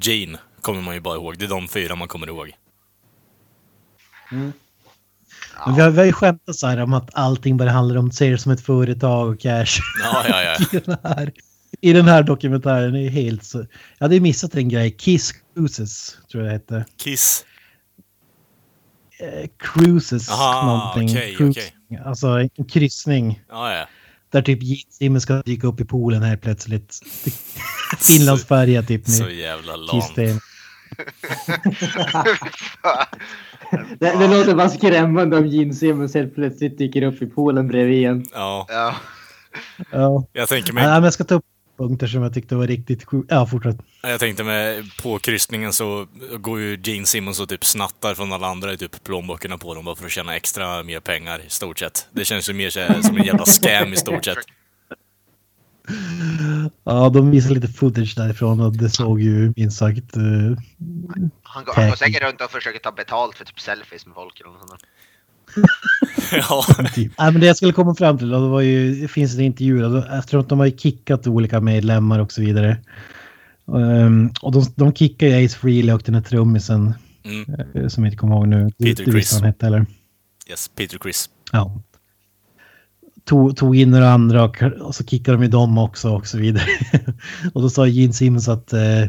Gene 0.00 0.38
kommer 0.60 0.80
man 0.82 0.94
ju 0.94 1.00
bara 1.00 1.14
ihåg. 1.14 1.38
Det 1.38 1.44
är 1.44 1.48
de 1.48 1.68
fyra 1.68 1.94
man 1.96 2.08
kommer 2.08 2.26
ihåg. 2.26 2.52
Men 4.30 4.52
vi, 5.74 5.80
har, 5.82 5.90
vi 5.90 5.98
har 5.98 6.04
ju 6.04 6.12
skämtat 6.12 6.56
så 6.56 6.66
här 6.66 6.82
om 6.82 6.92
att 6.94 7.10
allting 7.14 7.56
bara 7.56 7.70
handlar 7.70 7.96
om, 7.96 8.12
ser 8.12 8.30
det 8.30 8.38
som 8.38 8.52
ett 8.52 8.60
företag 8.60 9.28
och 9.28 9.40
cash. 9.40 9.80
Ja, 10.02 10.24
ja, 10.28 10.42
ja. 10.42 10.56
i 10.72 10.80
den 10.80 10.96
här, 11.04 11.32
I 11.80 11.92
den 11.92 12.04
här 12.08 12.22
dokumentären 12.22 12.96
är 12.96 13.08
helt 13.08 13.44
så... 13.44 13.58
Jag 13.58 14.04
hade 14.04 14.14
ju 14.14 14.20
missat 14.20 14.54
en 14.54 14.68
grej. 14.68 14.90
Kiss 14.90 15.32
Cruises, 15.54 16.18
tror 16.30 16.44
jag 16.44 16.50
det 16.50 16.54
hette. 16.58 16.84
Kiss. 16.96 17.44
Eh, 19.20 19.48
cruises 19.58 20.30
Aha, 20.30 20.66
någonting. 20.66 21.16
okej, 21.18 21.36
Cruise- 21.38 21.50
okej. 21.50 22.00
Alltså 22.04 22.26
en 22.28 22.64
kryssning. 22.68 23.42
Ja, 23.48 23.74
ja. 23.74 23.86
Där 24.30 24.42
typ 24.42 24.58
Gene 25.00 25.20
ska 25.20 25.42
dyka 25.42 25.66
upp 25.66 25.80
i 25.80 25.84
poolen 25.84 26.22
här 26.22 26.36
plötsligt. 26.36 27.00
Finlandsfärja 27.98 28.82
typ 28.82 29.06
Så 29.08 29.24
nu. 29.24 29.34
jävla 29.34 29.72
Kiss 29.72 30.16
lamt. 30.16 30.16
det. 30.16 30.38
Det, 33.98 34.28
låter 34.28 34.54
bara 34.54 34.68
skrämmande 34.68 35.36
om 35.36 35.46
Gene 35.46 35.74
Simmons 35.74 36.14
helt 36.14 36.34
plötsligt 36.34 36.78
dyker 36.78 37.02
upp 37.02 37.22
i 37.22 37.26
poolen 37.26 37.68
bredvid 37.68 38.06
en. 38.06 38.24
Ja, 38.34 38.66
ja. 38.68 38.94
Ja. 39.90 40.26
jag 40.32 40.48
tänker 40.48 40.68
Ja, 40.70 40.74
mig, 40.74 40.84
men 40.86 41.04
jag 41.04 41.12
ska 41.12 41.24
ta 41.24 41.34
upp 41.34 41.44
punkter 41.76 42.06
som 42.06 42.22
jag 42.22 42.34
tyckte 42.34 42.56
var 42.56 42.66
riktigt 42.66 43.04
sjuka. 43.04 43.34
Ja, 43.34 43.46
fortsätt. 43.46 43.76
jag 44.02 44.20
tänkte 44.20 44.44
med 44.44 44.84
på 45.02 45.18
kryssningen 45.18 45.72
så 45.72 46.06
går 46.38 46.60
ju 46.60 46.80
Gene 46.82 47.06
Simmons 47.06 47.40
och 47.40 47.48
typ 47.48 47.64
snattar 47.64 48.14
från 48.14 48.32
alla 48.32 48.46
andra 48.46 48.72
i 48.72 48.76
typ 48.76 49.04
plånböckerna 49.04 49.58
på 49.58 49.74
dem 49.74 49.84
bara 49.84 49.96
för 49.96 50.04
att 50.04 50.10
tjäna 50.10 50.36
extra 50.36 50.82
mer 50.82 51.00
pengar 51.00 51.40
i 51.46 51.50
stort 51.50 51.78
sett. 51.78 52.08
Det 52.12 52.24
känns 52.24 52.48
ju 52.50 52.52
mer 52.54 53.02
som 53.02 53.16
en 53.16 53.24
jävla 53.24 53.44
scam 53.46 53.92
i 53.92 53.96
stort 53.96 54.24
sett. 54.24 54.38
Ja, 56.84 57.08
de 57.08 57.30
visade 57.30 57.54
lite 57.54 57.68
footage 57.68 58.14
därifrån 58.16 58.60
och 58.60 58.72
det 58.72 58.90
såg 58.90 59.20
ju 59.20 59.52
minst 59.56 59.78
sagt... 59.78 60.16
eh, 60.16 60.22
Han, 61.42 61.64
går, 61.64 61.74
han 61.74 61.88
går 61.88 61.96
säkert 61.96 62.22
runt 62.22 62.40
och 62.40 62.50
försöker 62.50 62.78
ta 62.78 62.92
betalt 62.92 63.36
för 63.36 63.44
typ 63.44 63.60
selfies 63.60 64.06
med 64.06 64.14
folk 64.14 64.40
eller 64.40 64.50
något 64.50 64.68
sånt. 64.68 64.82
Ja, 66.48 66.64
Typ. 66.94 67.12
Nej, 67.18 67.32
men 67.32 67.40
det 67.40 67.46
jag 67.46 67.56
skulle 67.56 67.72
komma 67.72 67.94
fram 67.94 68.18
till, 68.18 68.28
då, 68.28 68.40
det 68.40 68.48
var 68.48 68.60
ju, 68.60 69.00
det 69.00 69.08
finns 69.08 69.34
en 69.34 69.40
intervju, 69.40 69.82
då, 69.82 70.04
eftersom 70.12 70.40
att 70.40 70.48
de 70.48 70.58
har 70.58 70.66
ju 70.66 70.76
kickat 70.76 71.26
olika 71.26 71.60
medlemmar 71.60 72.18
och 72.18 72.32
så 72.32 72.40
vidare. 72.40 72.78
Ehm, 73.74 74.30
och 74.42 74.52
de, 74.52 74.64
de 74.76 74.94
kickar 74.94 75.26
ju 75.26 75.44
Ace 75.44 75.58
Frehley 75.58 75.94
och 75.94 76.02
den 76.04 76.14
här 76.14 76.22
trummisen, 76.22 76.94
mm. 77.24 77.60
eh, 77.74 77.88
som 77.88 78.04
jag 78.04 78.10
inte 78.10 78.18
kommer 78.18 78.36
ihåg 78.36 78.48
nu. 78.48 78.70
Peter 78.78 79.04
du 79.04 79.12
vad 79.12 79.24
han 79.32 79.42
hette, 79.42 79.66
eller? 79.66 79.86
yes, 80.50 80.70
Peter 80.76 80.98
Chris. 80.98 81.30
Ja. 81.52 81.82
Tog, 83.24 83.56
tog 83.56 83.76
in 83.76 83.90
några 83.90 84.10
andra 84.10 84.44
och, 84.44 84.62
och 84.62 84.94
så 84.94 85.04
kickade 85.04 85.36
de 85.36 85.42
ju 85.42 85.50
dem 85.50 85.78
också 85.78 86.10
och 86.10 86.26
så 86.26 86.38
vidare. 86.38 86.66
och 87.54 87.62
då 87.62 87.70
sa 87.70 87.86
Gene 87.86 88.12
Simmons 88.12 88.48
att 88.48 88.72
eh, 88.72 89.04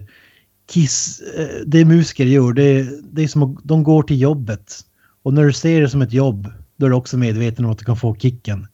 Kiss, 0.72 1.20
eh, 1.20 1.61
det 1.65 1.86
musiker 1.86 2.26
gör, 2.26 2.53
det, 2.53 2.88
det 3.11 3.24
är 3.24 3.28
som 3.28 3.43
att 3.43 3.63
de 3.63 3.84
går 3.84 4.03
till 4.03 4.22
jobbet. 4.22 4.80
Och 5.24 5.34
när 5.34 5.43
du 5.45 5.53
ser 5.53 5.82
det 5.82 5.89
som 5.89 6.01
ett 6.01 6.13
jobb, 6.13 6.51
då 6.78 6.86
är 6.86 6.89
du 6.89 6.95
också 6.95 7.17
medveten 7.17 7.65
om 7.65 7.71
att 7.71 7.80
du 7.80 7.86
kan 7.86 7.97
få 7.97 8.15
kicken. 8.15 8.67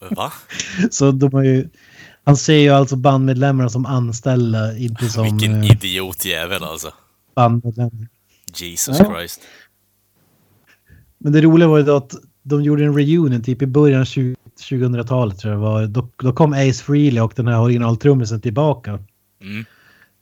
Va? 0.10 0.32
Så 0.90 1.10
de 1.10 1.32
har 1.32 1.42
ju, 1.42 1.68
han 2.24 2.36
ser 2.36 2.58
ju 2.58 2.68
alltså 2.68 2.96
bandmedlemmarna 2.96 3.68
som 3.68 3.86
anställda, 3.86 4.76
inte 4.78 5.08
som 5.08 5.24
Vilken 5.24 5.62
eh, 5.62 5.70
idiotjävel 5.70 6.64
alltså. 6.64 6.92
bandmedlemmar. 7.34 8.08
Jesus 8.56 8.98
Ja. 8.98 9.14
Christ. 9.16 9.40
Men 11.18 11.32
det 11.32 11.40
roliga 11.40 11.68
var 11.68 11.78
ju 11.78 11.84
då 11.84 11.96
att 11.96 12.14
de 12.42 12.62
gjorde 12.62 12.84
en 12.84 12.94
reunion 12.96 13.42
typ 13.42 13.62
i 13.62 13.66
början 13.66 14.00
av 14.00 14.04
20 14.04 14.36
2000-talet 14.60 15.38
tror 15.38 15.52
jag 15.52 15.60
det 15.60 15.64
var. 15.64 15.86
Då, 15.86 16.08
då 16.16 16.32
kom 16.32 16.52
Ace 16.52 16.84
Frehley 16.84 17.20
och 17.20 17.32
den 17.36 17.46
här 17.46 17.60
originaltrummisen 17.60 18.40
tillbaka. 18.40 18.98
Mm. 19.42 19.64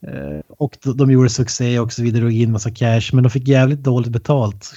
Eh, 0.06 0.40
och 0.48 0.76
de, 0.82 0.96
de 0.96 1.11
gjorde 1.11 1.28
succé 1.30 1.78
och 1.78 1.92
så 1.92 2.02
vidare 2.02 2.24
och 2.24 2.32
in 2.32 2.52
massa 2.52 2.70
cash. 2.70 3.11
Men 3.12 3.22
de 3.24 3.30
fick 3.30 3.48
jävligt 3.48 3.82
dåligt 3.82 4.12
betalt. 4.12 4.74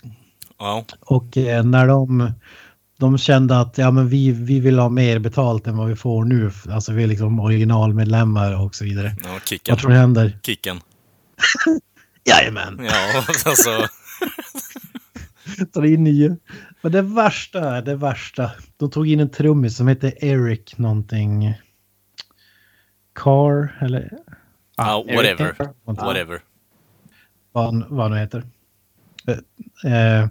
Ja, 0.61 0.85
Och 0.99 1.37
eh, 1.37 1.63
när 1.63 1.87
de, 1.87 2.31
de 2.99 3.17
kände 3.17 3.59
att 3.59 3.77
ja, 3.77 3.91
men 3.91 4.07
vi, 4.07 4.31
vi 4.31 4.59
vill 4.59 4.79
ha 4.79 4.89
mer 4.89 5.19
betalt 5.19 5.67
än 5.67 5.77
vad 5.77 5.87
vi 5.87 5.95
får 5.95 6.25
nu. 6.25 6.51
Alltså 6.69 6.93
vi 6.93 7.03
är 7.03 7.07
liksom 7.07 7.39
originalmedlemmar 7.39 8.61
och 8.65 8.75
så 8.75 8.83
vidare. 8.83 9.15
ja 9.23 9.39
kicken. 9.45 9.71
Vad 9.73 9.79
tror 9.79 9.91
du 9.91 9.97
händer? 9.97 10.39
Kicken. 10.43 10.79
Jajamän! 12.25 12.79
Ja, 12.89 13.25
alltså. 13.45 13.87
tar 15.73 15.85
in 15.85 16.03
nya. 16.03 16.37
Men 16.81 16.91
det 16.91 17.01
värsta 17.01 17.77
är 17.77 17.81
det 17.81 17.95
värsta. 17.95 18.51
De 18.77 18.91
tog 18.91 19.07
in 19.09 19.19
en 19.19 19.29
trummis 19.29 19.77
som 19.77 19.87
heter 19.87 20.23
Eric 20.25 20.77
någonting. 20.77 21.53
Carr 23.15 23.77
eller 23.81 24.09
whatever. 25.15 25.55
Eric- 25.59 25.73
Whatever. 26.05 26.41
vad 27.51 27.65
han, 27.65 27.85
vad 27.89 28.01
han 28.05 28.11
nu 28.11 28.17
heter. 28.17 28.43
Eh, 29.27 29.91
eh, 29.93 30.27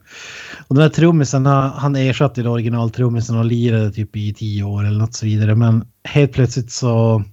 och 0.69 0.75
den 0.75 0.83
här 0.83 0.91
trummisen, 0.91 1.47
han, 1.47 1.71
han 1.71 1.97
ersatte 1.97 2.49
originaltrummisen 2.49 3.37
och 3.37 3.45
lirade 3.45 3.93
typ 3.93 4.17
i 4.17 4.35
tio 4.35 4.63
år 4.63 4.87
eller 4.87 4.99
något 4.99 5.15
så 5.15 5.27
vidare. 5.27 5.55
Men 5.55 5.85
helt 6.05 6.33
plötsligt 6.33 6.73
så, 6.73 7.25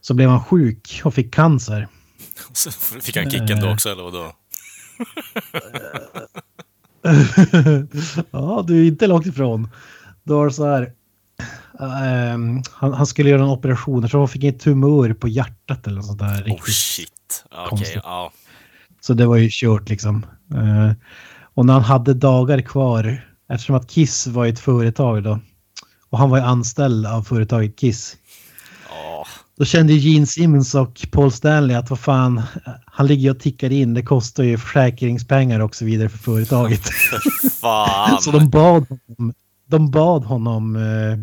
så 0.00 0.14
blev 0.14 0.28
han 0.28 0.44
sjuk 0.44 1.00
och 1.04 1.14
fick 1.14 1.34
cancer. 1.34 1.88
Så 2.52 2.70
fick 3.00 3.16
han 3.16 3.30
kicken 3.30 3.60
då 3.60 3.72
också, 3.72 3.88
eller 3.88 4.02
vadå? 4.02 4.32
ja, 8.30 8.64
du 8.66 8.82
är 8.82 8.88
inte 8.88 9.06
långt 9.06 9.26
ifrån. 9.26 9.68
Då 10.24 10.38
var 10.38 10.46
det 10.46 10.52
så 10.52 10.66
här. 10.66 10.92
ehm, 11.80 12.62
han, 12.72 12.92
han 12.92 13.06
skulle 13.06 13.30
göra 13.30 13.42
en 13.42 13.48
operation. 13.48 14.08
Tror 14.08 14.20
han 14.20 14.28
fick 14.28 14.44
en 14.44 14.58
tumör 14.58 15.12
på 15.12 15.28
hjärtat 15.28 15.86
eller 15.86 15.96
något 15.96 16.06
sånt 16.06 16.18
där. 16.18 16.46
Oh 16.48 16.62
shit. 16.64 17.44
Okej, 17.50 17.68
konstigt. 17.68 18.00
ja. 18.04 18.32
Så 19.00 19.14
det 19.14 19.26
var 19.26 19.36
ju 19.36 19.48
kört 19.52 19.88
liksom. 19.88 20.26
Eh, 20.54 20.92
och 21.54 21.66
när 21.66 21.72
han 21.74 21.82
hade 21.82 22.14
dagar 22.14 22.60
kvar, 22.60 23.24
eftersom 23.48 23.76
att 23.76 23.90
Kiss 23.90 24.26
var 24.26 24.46
ett 24.46 24.58
företag 24.58 25.22
då. 25.22 25.40
Och 26.10 26.18
han 26.18 26.30
var 26.30 26.38
ju 26.38 26.44
anställd 26.44 27.06
av 27.06 27.22
företaget 27.22 27.76
Kiss. 27.76 28.16
Ja, 28.88 29.26
Då 29.58 29.64
kände 29.64 29.92
ju 29.92 30.10
Gene 30.10 30.26
Simmons 30.26 30.74
och 30.74 31.06
Paul 31.10 31.32
Stanley 31.32 31.76
att 31.76 31.90
vad 31.90 31.98
fan, 31.98 32.42
han 32.84 33.06
ligger 33.06 33.22
ju 33.22 33.30
och 33.30 33.40
tickar 33.40 33.72
in. 33.72 33.94
Det 33.94 34.02
kostar 34.02 34.44
ju 34.44 34.58
försäkringspengar 34.58 35.60
och 35.60 35.74
så 35.76 35.84
vidare 35.84 36.08
för 36.08 36.18
företaget. 36.18 36.82
Så 38.20 38.30
de 38.30 38.50
bad 38.50 38.86
honom, 38.88 39.34
de 39.66 39.90
bad 39.90 40.24
honom 40.24 40.76
eh, 40.76 41.18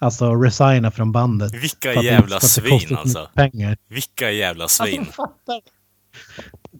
alltså 0.00 0.34
resigna 0.34 0.90
från 0.90 1.12
bandet. 1.12 1.54
Vilka 1.54 2.02
jävla 2.02 2.40
svin, 2.40 2.96
alltså. 2.96 3.28
Pengar. 3.34 3.76
Vilka 3.88 4.30
jävla 4.30 4.68
svin. 4.68 5.00
Alltså. 5.00 5.60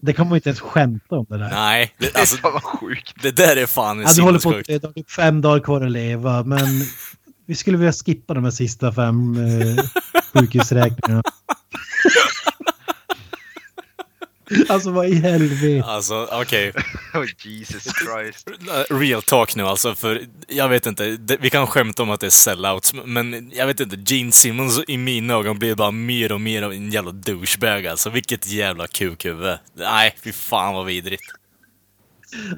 Det 0.05 0.12
kan 0.12 0.28
man 0.28 0.36
inte 0.36 0.48
ens 0.48 0.61
skämta 0.61 1.16
om 1.16 1.26
det 1.28 1.38
där. 1.38 1.50
Nej, 1.50 1.94
det, 1.98 2.07
Det 2.12 2.16
är 2.16 2.20
alltså, 2.20 2.36
fan 2.36 2.52
vad 2.52 2.62
sjukt. 2.62 3.22
det 3.22 3.36
där 3.36 3.57
är 3.57 3.66
fan 3.66 4.00
Ja, 4.00 4.12
du 4.16 4.22
håller 4.22 4.38
på 4.38 4.50
att 4.50 4.64
det 4.66 4.84
har 4.84 4.92
typ 4.92 5.11
fem 5.11 5.40
dagar 5.40 5.61
kvar 5.61 5.80
att 5.80 5.90
leva, 5.90 6.42
men 6.44 6.68
vi 7.46 7.55
skulle 7.55 7.76
vilja 7.78 7.92
skippa 7.92 8.34
de 8.34 8.44
här 8.44 8.50
sista 8.50 8.92
fem 8.92 9.36
eh, 9.36 9.84
sjukhusräkningarna. 10.34 11.22
alltså 14.68 14.90
vad 14.90 15.07
i 15.07 15.14
helvete. 15.14 15.86
Alltså, 15.86 16.28
okej. 16.32 16.72
Oh, 17.14 17.24
Jesus 17.44 17.82
Christ. 17.82 18.50
Real 18.90 19.22
talk 19.22 19.57
nu 19.57 19.62
alltså, 19.62 19.94
för 19.94 20.20
jag 20.48 20.68
vet 20.68 20.86
inte. 20.86 21.16
Det, 21.16 21.36
vi 21.40 21.50
kan 21.50 21.66
skämta 21.66 22.02
om 22.02 22.11
att 22.11 22.20
det 22.20 22.26
är 22.26 22.30
sellouts, 22.30 22.94
men 23.05 23.50
jag 23.55 23.66
vet 23.66 23.80
inte. 23.80 24.14
Gene 24.14 24.32
Simmons 24.32 24.80
i 24.88 24.96
mina 24.96 25.34
ögon 25.34 25.59
blir 25.59 25.74
bara 25.74 25.90
mer 25.90 26.32
och 26.32 26.40
mer 26.40 26.62
av 26.62 26.72
en 26.72 26.90
jävla 26.90 27.12
douchebag 27.12 27.86
alltså. 27.86 28.11
Vilket 28.11 28.52
jävla 28.52 28.86
kukhuvud. 28.86 29.59
Nej, 29.74 30.14
fy 30.24 30.32
fan 30.32 30.74
vad 30.74 30.86
vidrigt. 30.86 31.22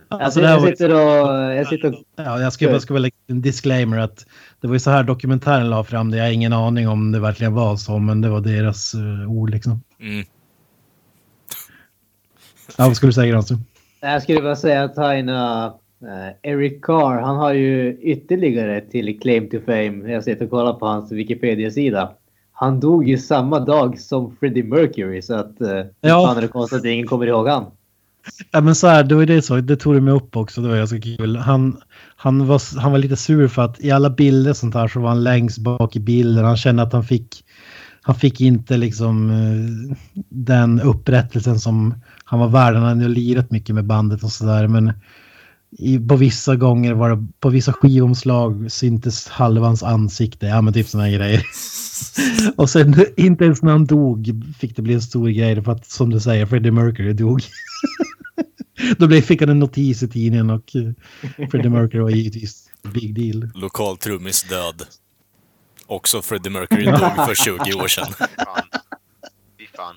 Alltså, 0.08 0.40
det 0.40 0.46
här 0.46 0.54
jag 0.54 0.60
var, 0.60 0.68
sitter 0.68 0.94
och... 0.94 1.54
Jag 1.54 1.68
sitter 1.68 1.88
och 1.88 2.04
ja, 2.16 2.40
jag 2.40 2.52
ska 2.52 2.68
bara 2.88 2.98
lägga 2.98 3.14
en 3.28 3.42
disclaimer 3.42 3.98
att 3.98 4.26
det 4.60 4.66
var 4.66 4.74
ju 4.74 4.80
så 4.80 4.90
här 4.90 5.02
dokumentären 5.02 5.70
la 5.70 5.84
fram 5.84 6.10
det. 6.10 6.16
Jag 6.16 6.24
har 6.24 6.32
ingen 6.32 6.52
aning 6.52 6.88
om 6.88 7.12
det 7.12 7.20
verkligen 7.20 7.54
var 7.54 7.76
så, 7.76 7.98
men 7.98 8.20
det 8.20 8.28
var 8.28 8.40
deras 8.40 8.94
uh, 8.94 9.30
ord 9.30 9.50
liksom. 9.50 9.82
Mm. 10.00 10.26
Ja, 12.78 12.86
vad 12.86 12.96
skulle 12.96 13.08
du 13.08 13.14
säga 13.14 13.32
Granström? 13.32 13.58
Jag 14.00 14.22
skulle 14.22 14.42
bara 14.42 14.56
säga 14.56 14.84
att 14.84 14.96
han, 14.96 15.28
uh, 15.28 15.70
Eric 16.42 16.82
Carr, 16.84 17.20
han 17.20 17.36
har 17.36 17.52
ju 17.52 17.98
ytterligare 18.02 18.80
till 18.80 19.20
claim 19.20 19.50
to 19.50 19.56
fame. 19.66 20.12
Jag 20.12 20.24
sitter 20.24 20.44
och 20.44 20.50
kollar 20.50 20.72
på 20.72 20.86
hans 20.86 21.12
Wikipedia-sida. 21.12 22.10
Han 22.52 22.80
dog 22.80 23.08
ju 23.08 23.18
samma 23.18 23.60
dag 23.60 24.00
som 24.00 24.36
Freddie 24.40 24.62
Mercury 24.62 25.22
så 25.22 25.34
att 25.34 25.60
uh, 25.60 25.68
Ja. 26.00 26.26
fan 26.26 26.36
är 26.36 26.42
det 26.42 26.48
konstigt 26.48 26.78
att 26.78 26.84
ingen 26.84 27.06
kommer 27.06 27.26
ihåg 27.26 27.48
han. 27.48 27.64
Ja 28.50 28.60
men 28.60 28.74
så 28.74 28.86
här, 28.86 29.04
det 29.04 29.14
var 29.14 29.26
det 29.26 29.42
så, 29.42 29.56
det 29.56 29.76
tog 29.76 29.94
du 29.94 30.00
mig 30.00 30.14
upp 30.14 30.36
också, 30.36 30.60
det 30.60 30.68
var 30.68 30.76
ganska 30.76 31.00
kul. 31.00 31.36
Han, 31.36 31.76
han, 32.16 32.46
var, 32.46 32.80
han 32.80 32.92
var 32.92 32.98
lite 32.98 33.16
sur 33.16 33.48
för 33.48 33.62
att 33.62 33.80
i 33.80 33.90
alla 33.90 34.10
bilder 34.10 34.52
sånt 34.52 34.74
här 34.74 34.88
så 34.88 35.00
var 35.00 35.08
han 35.08 35.24
längst 35.24 35.58
bak 35.58 35.96
i 35.96 36.00
bilden. 36.00 36.44
Han 36.44 36.56
kände 36.56 36.82
att 36.82 36.92
han 36.92 37.04
fick, 37.04 37.44
han 38.02 38.14
fick 38.14 38.40
inte 38.40 38.76
liksom 38.76 39.30
eh, 39.30 39.96
den 40.28 40.80
upprättelsen 40.80 41.58
som 41.58 41.94
han 42.28 42.40
var 42.40 42.48
värd. 42.48 42.74
Han 42.74 42.84
hade 42.84 43.02
ju 43.02 43.08
lirat 43.08 43.50
mycket 43.50 43.74
med 43.74 43.84
bandet 43.84 44.22
och 44.22 44.32
sådär 44.32 44.68
men 44.68 44.92
i, 45.70 45.98
på 45.98 46.16
vissa 46.16 46.56
gånger 46.56 46.94
var 46.94 47.10
det, 47.10 47.26
på 47.40 47.48
vissa 47.48 47.72
skivomslag 47.72 48.72
syntes 48.72 49.28
halva 49.28 49.66
hans 49.66 49.82
ansikte. 49.82 50.46
Ja 50.46 50.62
men 50.62 50.74
typ 50.74 50.88
sådana 50.88 51.10
grejer. 51.10 51.46
och 52.56 52.70
sen 52.70 53.06
inte 53.16 53.44
ens 53.44 53.62
när 53.62 53.72
han 53.72 53.86
dog 53.86 54.42
fick 54.58 54.76
det 54.76 54.82
bli 54.82 54.94
en 54.94 55.02
stor 55.02 55.28
grej 55.28 55.62
för 55.62 55.72
att 55.72 55.86
som 55.86 56.10
du 56.10 56.20
säger 56.20 56.46
Freddie 56.46 56.70
Mercury 56.70 57.12
dog. 57.12 57.42
Då 58.98 59.06
blev, 59.06 59.20
fick 59.20 59.40
han 59.40 59.50
en 59.50 59.58
notis 59.58 60.02
i 60.02 60.08
tidningen 60.08 60.50
och 60.50 60.76
eh, 60.76 61.48
Freddie 61.50 61.68
Mercury 61.68 62.02
var 62.02 62.10
givetvis 62.10 62.70
big 62.82 63.14
deal. 63.14 63.50
Lokal 63.54 63.96
trummis 63.96 64.42
död. 64.42 64.82
Också 65.86 66.22
Freddie 66.22 66.50
Mercury 66.50 66.84
dog 66.84 67.26
för 67.26 67.34
20 67.34 67.74
år 67.74 67.88
sedan. 67.88 68.06
Fan. 68.18 68.64
Fy 69.58 69.66
fan. 69.76 69.96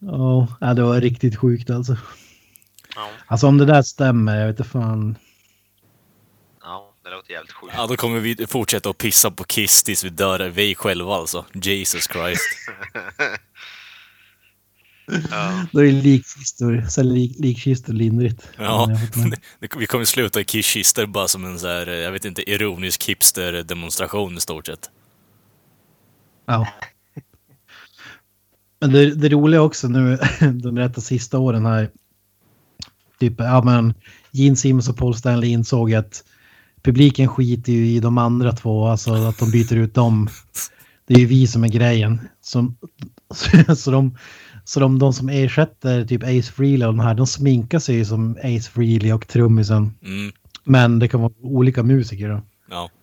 Ja, 0.00 0.46
det 0.74 0.82
var 0.82 1.00
riktigt 1.00 1.36
sjukt 1.36 1.70
alltså. 1.70 1.96
Ja, 2.94 3.08
Alltså 3.26 3.46
om 3.46 3.58
det 3.58 3.64
där 3.64 3.82
stämmer, 3.82 4.36
jag 4.40 4.46
vet 4.46 4.58
inte 4.58 4.70
fan. 4.70 5.18
ja, 6.62 6.94
det 7.04 7.10
låter 7.10 7.32
jävligt 7.32 7.52
sjukt. 7.52 7.74
Ja, 7.76 7.86
då 7.86 7.96
kommer 7.96 8.20
vi 8.20 8.46
fortsätta 8.46 8.90
att 8.90 8.98
pissa 8.98 9.30
på 9.30 9.44
Kiss 9.44 9.82
tills 9.82 10.04
vi 10.04 10.08
dör. 10.08 10.48
Vi 10.48 10.74
själva 10.74 11.14
alltså. 11.14 11.44
Jesus 11.52 12.08
Christ. 12.12 12.42
Ja. 15.30 15.66
Då 15.72 15.80
är 15.80 15.84
det 15.84 15.92
likkistor, 15.92 16.84
så 16.88 17.02
lik, 17.02 17.36
likkistor 17.38 17.92
lindrigt. 17.92 18.48
Ja, 18.56 18.90
vi 19.78 19.86
kommer 19.86 20.04
sluta 20.04 20.40
i 20.40 20.44
Kiss-kistor 20.44 21.06
bara 21.06 21.28
som 21.28 21.44
en 21.44 21.58
så 21.58 21.66
här, 21.68 21.86
jag 21.86 22.12
vet 22.12 22.24
inte, 22.24 22.50
ironisk 22.50 23.08
hipster-demonstration 23.08 24.36
i 24.36 24.40
stort 24.40 24.66
sett. 24.66 24.90
Ja. 26.46 26.68
Men 28.80 28.92
det, 28.92 29.14
det 29.14 29.28
roliga 29.28 29.62
också 29.62 29.88
nu, 29.88 30.18
de 30.62 30.78
rätta 30.78 31.00
sista 31.00 31.38
åren 31.38 31.66
här. 31.66 31.90
Typ, 33.20 33.34
ja 33.38 33.62
men 33.62 33.94
Gene 34.30 34.56
Simmons 34.56 34.88
och 34.88 34.96
Paul 34.96 35.14
Stanley 35.14 35.50
insåg 35.50 35.94
att 35.94 36.24
publiken 36.82 37.28
skiter 37.28 37.72
ju 37.72 37.86
i 37.86 38.00
de 38.00 38.18
andra 38.18 38.52
två, 38.52 38.86
alltså 38.86 39.12
att 39.14 39.38
de 39.38 39.50
byter 39.50 39.76
ut 39.76 39.94
dem. 39.94 40.28
Det 41.06 41.14
är 41.14 41.18
ju 41.18 41.26
vi 41.26 41.46
som 41.46 41.64
är 41.64 41.68
grejen. 41.68 42.20
Som, 42.40 42.76
så 43.76 43.90
de, 43.90 44.16
så 44.64 44.80
de, 44.80 44.98
de 44.98 45.12
som 45.12 45.28
ersätter 45.28 46.04
typ 46.04 46.22
Ace 46.22 46.52
Frehley 46.52 46.86
och 46.88 46.94
de 46.94 47.00
här, 47.00 47.14
de 47.14 47.26
sminkar 47.26 47.78
sig 47.78 47.96
ju 47.96 48.04
som 48.04 48.36
Ace 48.42 48.70
Frehley 48.70 49.12
och 49.12 49.28
trummisen. 49.28 49.94
Mm, 50.02 50.32
Men 50.64 50.98
det 50.98 51.08
kan 51.08 51.20
vara 51.20 51.32
olika 51.42 51.82
musiker 51.82 52.28
då. 52.28 52.42
ja. 52.70 52.90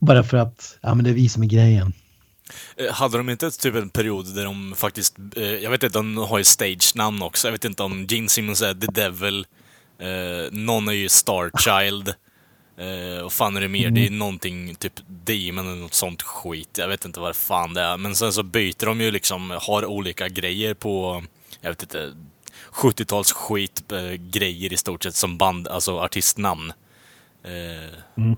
Bara 0.00 0.22
för 0.22 0.36
att, 0.36 0.78
ja 0.80 0.94
men 0.94 1.04
det 1.04 1.10
är 1.10 1.14
vi 1.14 1.28
som 1.28 1.42
är 1.42 1.46
grejen. 1.46 1.92
Eh, 2.76 2.92
Hade 2.92 3.16
de 3.16 3.30
inte 3.30 3.50
typ 3.50 3.74
en 3.74 3.90
period 3.90 4.34
där 4.34 4.44
de 4.44 4.74
faktiskt, 4.76 5.16
eh, 5.36 5.42
jag 5.54 5.70
vet 5.70 5.82
inte, 5.82 5.98
de 5.98 6.16
har 6.16 6.38
ju 6.38 6.44
stage-namn 6.44 7.22
också. 7.22 7.48
Jag 7.48 7.52
vet 7.52 7.64
inte 7.64 7.82
om 7.82 8.06
Gene 8.08 8.28
Simmons 8.28 8.62
är 8.62 8.74
The 8.74 8.86
Devil, 8.86 9.46
eh, 9.98 10.52
någon 10.52 10.88
är 10.88 10.92
ju 10.92 11.08
Starchild. 11.08 12.14
Eh, 12.78 13.24
och 13.24 13.32
fan 13.32 13.56
är 13.56 13.60
det 13.60 13.68
mer? 13.68 13.90
Det 13.90 14.06
är 14.06 14.10
någonting 14.10 14.74
typ 14.74 14.92
Demon 15.06 15.66
eller 15.66 15.76
något 15.82 15.94
sånt 15.94 16.22
skit. 16.22 16.78
Jag 16.78 16.88
vet 16.88 17.04
inte 17.04 17.20
vad 17.20 17.36
fan 17.36 17.74
det 17.74 17.80
är. 17.82 17.96
Men 17.96 18.14
sen 18.14 18.32
så 18.32 18.42
byter 18.42 18.86
de 18.86 19.00
ju 19.00 19.10
liksom, 19.10 19.50
har 19.60 19.84
olika 19.86 20.28
grejer 20.28 20.74
på, 20.74 21.24
jag 21.60 21.70
vet 21.70 21.82
inte, 21.82 22.12
70-tals 22.72 23.32
skit 23.32 23.92
eh, 23.92 24.12
grejer 24.12 24.72
i 24.72 24.76
stort 24.76 25.02
sett 25.02 25.14
som 25.16 25.38
band, 25.38 25.68
alltså 25.68 25.98
artistnamn. 25.98 26.72
Eh, 27.44 27.90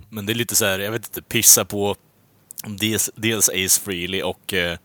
Men 0.09 0.27
det 0.27 0.33
är 0.33 0.35
lite 0.35 0.57
så 0.57 0.65
här, 0.65 0.79
jag 0.79 0.93
vet 0.93 1.07
inte, 1.07 1.23
pissa 1.23 1.65
på 1.65 1.97
dels, 2.67 3.11
dels 3.15 3.49
Ace 3.49 3.81
Frehley 3.81 4.23
och 4.23 4.55
eh, 4.55 4.79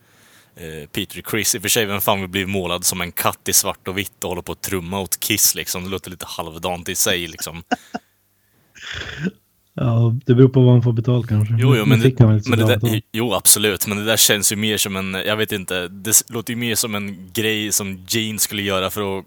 eh, 0.56 0.88
Peter 0.92 1.22
Criss. 1.22 1.56
I 1.56 1.58
och 1.58 1.62
för 1.62 1.70
sig, 1.70 1.86
vem 1.86 2.02
fan 2.02 2.22
vill 2.22 2.30
bli 2.30 2.46
målad 2.46 2.86
som 2.86 3.02
en 3.02 3.12
katt 3.12 3.50
i 3.50 3.54
svart 3.54 3.88
och 3.88 3.98
vitt 3.98 4.24
och 4.24 4.30
hålla 4.30 4.42
på 4.42 4.52
att 4.52 4.62
trumma 4.62 5.00
åt 5.00 5.20
Kiss 5.20 5.56
liksom? 5.56 5.84
Det 5.84 5.90
låter 5.90 6.12
lite 6.12 6.26
halvdant 6.26 6.90
i 6.90 6.96
sig 6.96 7.28
liksom. 7.28 7.64
Ja, 9.80 10.16
det 10.26 10.36
beror 10.36 10.50
på 10.50 10.62
vad 10.62 10.74
man 10.74 10.84
får 10.84 10.94
betalt 10.94 11.28
kanske. 11.28 11.56
Jo, 11.60 11.76
jo, 11.76 11.86
men, 11.86 12.00
det, 12.00 12.20
men 12.20 12.60
det 12.60 12.66
där, 12.66 13.02
jo, 13.14 13.34
absolut. 13.34 13.88
Men 13.88 13.98
det 13.98 14.04
där 14.04 14.18
känns 14.18 14.52
ju 14.52 14.56
mer 14.56 14.78
som 14.78 14.96
en, 14.96 15.14
jag 15.14 15.38
vet 15.38 15.52
inte, 15.52 15.88
det 15.88 16.24
låter 16.30 16.54
ju 16.54 16.60
mer 16.60 16.76
som 16.76 16.96
en 16.96 17.32
grej 17.34 17.72
som 17.72 18.06
Gene 18.08 18.40
skulle 18.40 18.62
göra 18.62 18.90
för 18.90 19.20
att 19.20 19.26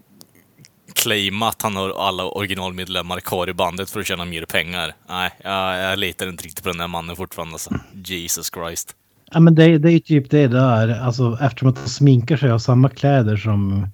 claima 0.93 1.49
att 1.49 1.61
han 1.61 1.75
har 1.75 2.07
alla 2.07 2.23
originalmedlemmar 2.23 3.19
kvar 3.19 3.49
i 3.49 3.53
bandet 3.53 3.89
för 3.89 3.99
att 3.99 4.07
tjäna 4.07 4.25
mer 4.25 4.45
pengar. 4.45 4.93
Nej, 5.09 5.31
jag, 5.43 5.77
jag 5.77 5.99
litar 5.99 6.29
inte 6.29 6.43
riktigt 6.43 6.63
på 6.63 6.69
den 6.69 6.77
där 6.77 6.87
mannen 6.87 7.15
fortfarande 7.15 7.53
alltså. 7.53 7.75
Jesus 8.05 8.51
Christ. 8.53 8.95
Ja, 9.31 9.39
men 9.39 9.55
det, 9.55 9.77
det 9.77 9.89
är 9.89 9.91
ju 9.91 9.99
typ 9.99 10.29
det 10.29 10.47
där. 10.47 10.99
Alltså 10.99 11.37
eftersom 11.41 11.69
att 11.69 11.83
de 11.83 11.89
sminkar 11.89 12.37
sig 12.37 12.51
av 12.51 12.59
samma 12.59 12.89
kläder 12.89 13.37
som 13.37 13.87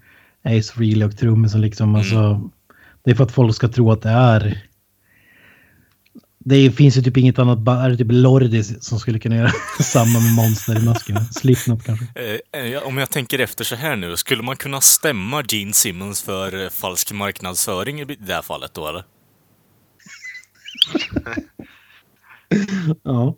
Ace 0.43 0.73
Frehley 0.73 1.07
och 1.07 1.17
trummisen 1.17 1.61
liksom. 1.61 1.89
Mm. 1.89 1.99
Alltså, 1.99 2.49
det 3.03 3.11
är 3.11 3.15
för 3.15 3.23
att 3.23 3.31
folk 3.31 3.55
ska 3.55 3.67
tro 3.67 3.91
att 3.91 4.01
det 4.01 4.09
är... 4.09 4.66
Det 6.49 6.71
finns 6.71 6.97
ju 6.97 7.01
typ 7.01 7.17
inget 7.17 7.39
annat 7.39 7.57
band, 7.59 7.85
är 7.85 7.89
det 7.89 7.97
typ 7.97 8.07
Lordi 8.09 8.63
som 8.63 8.99
skulle 8.99 9.19
kunna 9.19 9.35
göra 9.35 9.51
samma 9.83 10.19
med 10.19 10.33
Monster 10.35 10.79
i 10.79 10.85
masken. 10.85 11.25
Slipknot 11.25 11.83
kanske. 11.83 12.05
Eh, 12.53 12.61
eh, 12.61 12.83
om 12.83 12.97
jag 12.97 13.09
tänker 13.09 13.39
efter 13.39 13.63
så 13.63 13.75
här 13.75 13.95
nu, 13.95 14.17
skulle 14.17 14.43
man 14.43 14.55
kunna 14.55 14.81
stämma 14.81 15.43
Gene 15.47 15.73
Simmons 15.73 16.21
för 16.23 16.63
eh, 16.63 16.69
falsk 16.69 17.11
marknadsföring 17.11 17.99
i 18.01 18.05
det 18.05 18.33
här 18.33 18.41
fallet 18.41 18.73
då 18.73 18.87
eller? 18.87 19.03
Ja. 23.03 23.35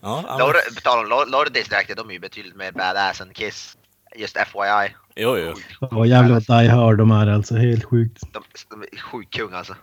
Ja, 0.00 0.24
ja 0.28 0.38
Lord, 0.38 0.54
på 0.74 0.80
tal 0.80 0.98
om 1.04 1.10
Lord- 1.10 1.30
Lordis 1.30 1.68
dräkter, 1.68 1.94
de 1.94 2.08
är 2.08 2.12
ju 2.12 2.20
betydligt 2.20 2.56
mer 2.56 2.72
badass 2.72 3.20
än 3.20 3.34
Kiss. 3.34 3.76
Just 4.16 4.36
FYI. 4.36 4.94
jo, 5.16 5.36
jo. 5.38 5.54
Och 5.98 6.06
jävlar 6.06 6.42
vad 6.48 6.62
Die 6.62 6.68
Hard 6.68 6.98
de 6.98 7.10
är 7.10 7.26
alltså. 7.26 7.56
Helt 7.56 7.84
sjukt. 7.84 8.22
De, 8.32 8.42
de 8.70 8.82
är 8.82 9.00
sjukt 9.00 9.34
kung 9.34 9.52
alltså. 9.52 9.74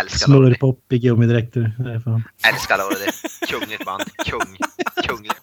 Älskar 0.00 0.28
Lordi. 0.32 0.46
Smörpop 0.46 0.92
i 0.92 0.98
gummidräkter. 0.98 1.72
Älskar 2.48 2.78
Lordi. 2.78 3.10
Kungligt 3.48 3.84
band. 3.84 4.02
Kung. 4.24 4.56
Kungligt. 5.06 5.40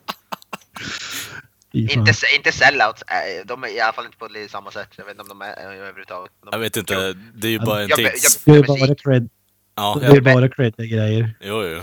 Inte, 1.72 2.14
inte 2.36 2.52
sellouts. 2.52 3.02
äh, 3.02 3.46
De 3.46 3.64
är 3.64 3.68
i 3.68 3.80
alla 3.80 3.94
fall 3.94 4.06
inte 4.06 4.18
på 4.18 4.28
det 4.28 4.52
samma 4.52 4.72
sätt. 4.72 4.90
Jag 4.96 5.06
vet 5.06 5.12
inte 5.20 5.22
om 5.22 5.40
de 5.40 5.42
är 5.46 5.58
äh, 5.74 5.80
överhuvudtaget. 5.80 6.32
De, 6.42 6.50
Jag 6.52 6.60
vet 6.60 6.78
inte, 6.78 7.14
det 7.36 7.48
är 7.48 7.52
ju 7.52 7.60
bara 7.60 7.82
en 7.82 7.88
Jag- 7.88 7.98
tids... 7.98 8.44
Det 8.46 8.52
är 8.52 8.64
bara 8.64 8.96
cred. 8.96 9.30
Ja, 9.76 9.98
Det 10.02 10.06
är 10.08 10.14
jag, 10.16 10.24
bara 10.24 10.50
creddiga 10.50 10.98
grejer. 10.98 11.36
jo, 11.42 11.64
jo. 11.64 11.82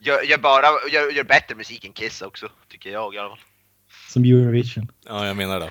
Gör, 0.00 0.22
gör 0.22 0.38
bara, 0.38 0.66
gör, 0.92 1.10
gör 1.12 1.24
bättre 1.24 1.54
musik 1.54 1.84
än 1.84 1.92
Kiss 1.92 2.22
också. 2.22 2.48
Tycker 2.68 2.90
jag 2.90 3.14
i 3.14 3.18
alla 3.18 3.28
fall. 3.28 3.38
Som 4.12 4.24
Eurovision. 4.24 4.88
Ja, 5.08 5.26
jag 5.26 5.36
menar 5.36 5.60
det. 5.60 5.70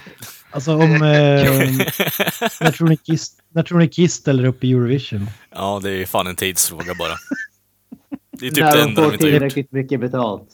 Alltså 0.52 0.74
om... 0.74 0.82
Eh, 0.82 1.00
när, 2.62 2.72
tror 2.72 2.88
ni 2.90 2.98
Kiss, 2.98 3.32
när 3.54 3.64
tror 3.64 3.80
ni 3.80 3.88
Kiss 3.88 4.14
ställer 4.14 4.46
upp 4.46 4.64
i 4.64 4.72
Eurovision? 4.72 5.28
Ja, 5.56 5.80
det 5.84 5.92
är 5.92 6.06
fan 6.06 6.28
en 6.28 6.36
tidsfråga 6.36 6.96
bara. 6.96 7.14
Det 8.32 8.48
är 8.48 8.52
typ 8.52 8.64
När 8.64 8.72
det 8.72 8.78
de 8.78 8.90
enda 8.90 9.02
de 9.02 9.06
får 9.06 9.14
inte 9.14 9.26
har 9.26 9.32
gjort. 9.32 9.40
tillräckligt 9.40 9.72
mycket 9.72 10.00
betalt. 10.00 10.50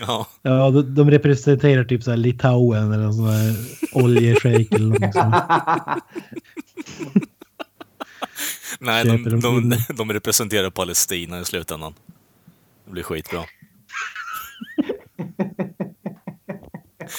Ja. 0.00 0.26
Ja, 0.42 0.70
de, 0.70 0.94
de 0.94 1.10
representerar 1.10 1.84
typ 1.84 2.02
så 2.02 2.10
här 2.10 2.16
Litauen 2.18 2.92
eller 2.92 3.12
sån 3.12 3.28
här 3.28 3.54
oljeshejk 3.92 4.72
eller 4.72 4.86
något 4.86 5.14
sånt. 5.14 5.34
Nej, 8.78 9.04
de, 9.04 9.40
de 9.40 9.76
de 9.88 10.12
representerar 10.12 10.70
Palestina 10.70 11.40
i 11.40 11.44
slutändan. 11.44 11.94
Det 12.84 12.90
blir 12.92 13.02
skitbra. 13.02 13.44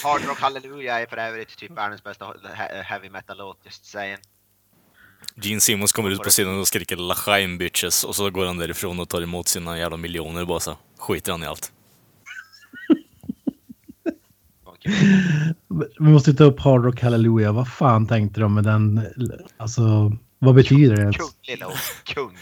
Hard 0.04 0.24
Rock 0.24 0.40
Hallelujah 0.40 1.02
är 1.02 1.06
för 1.06 1.16
övrigt 1.16 1.56
typ 1.56 1.70
världens 1.70 2.04
bästa 2.04 2.24
he- 2.24 2.82
heavy 2.82 3.10
metal-låt, 3.10 3.58
just 3.64 3.84
saying. 3.84 4.16
Gene 5.34 5.60
Simmons 5.60 5.92
kommer 5.92 6.10
ut 6.10 6.22
på 6.22 6.30
scenen 6.30 6.58
och 6.60 6.68
skriker 6.68 6.96
Lachaim 6.96 7.58
bitches 7.58 8.04
och 8.04 8.16
så 8.16 8.30
går 8.30 8.46
han 8.46 8.58
därifrån 8.58 9.00
och 9.00 9.08
tar 9.08 9.22
emot 9.22 9.48
sina 9.48 9.78
jävla 9.78 9.96
miljoner 9.96 10.44
bara 10.44 10.60
så. 10.60 10.76
Skiter 10.98 11.32
han 11.32 11.42
i 11.42 11.46
allt. 11.46 11.72
Vi 15.98 16.04
måste 16.08 16.34
ta 16.34 16.44
upp 16.44 16.60
Hard 16.60 16.84
Rock 16.84 17.00
Hallelujah. 17.02 17.54
Vad 17.54 17.68
fan 17.72 18.06
tänkte 18.06 18.40
de 18.40 18.54
med 18.54 18.64
den? 18.64 19.00
Alltså, 19.56 20.12
vad 20.38 20.54
betyder 20.54 20.96
det? 20.96 21.12
Kunglig 21.12 21.58
låt. 21.60 21.74
Kung. 22.04 22.38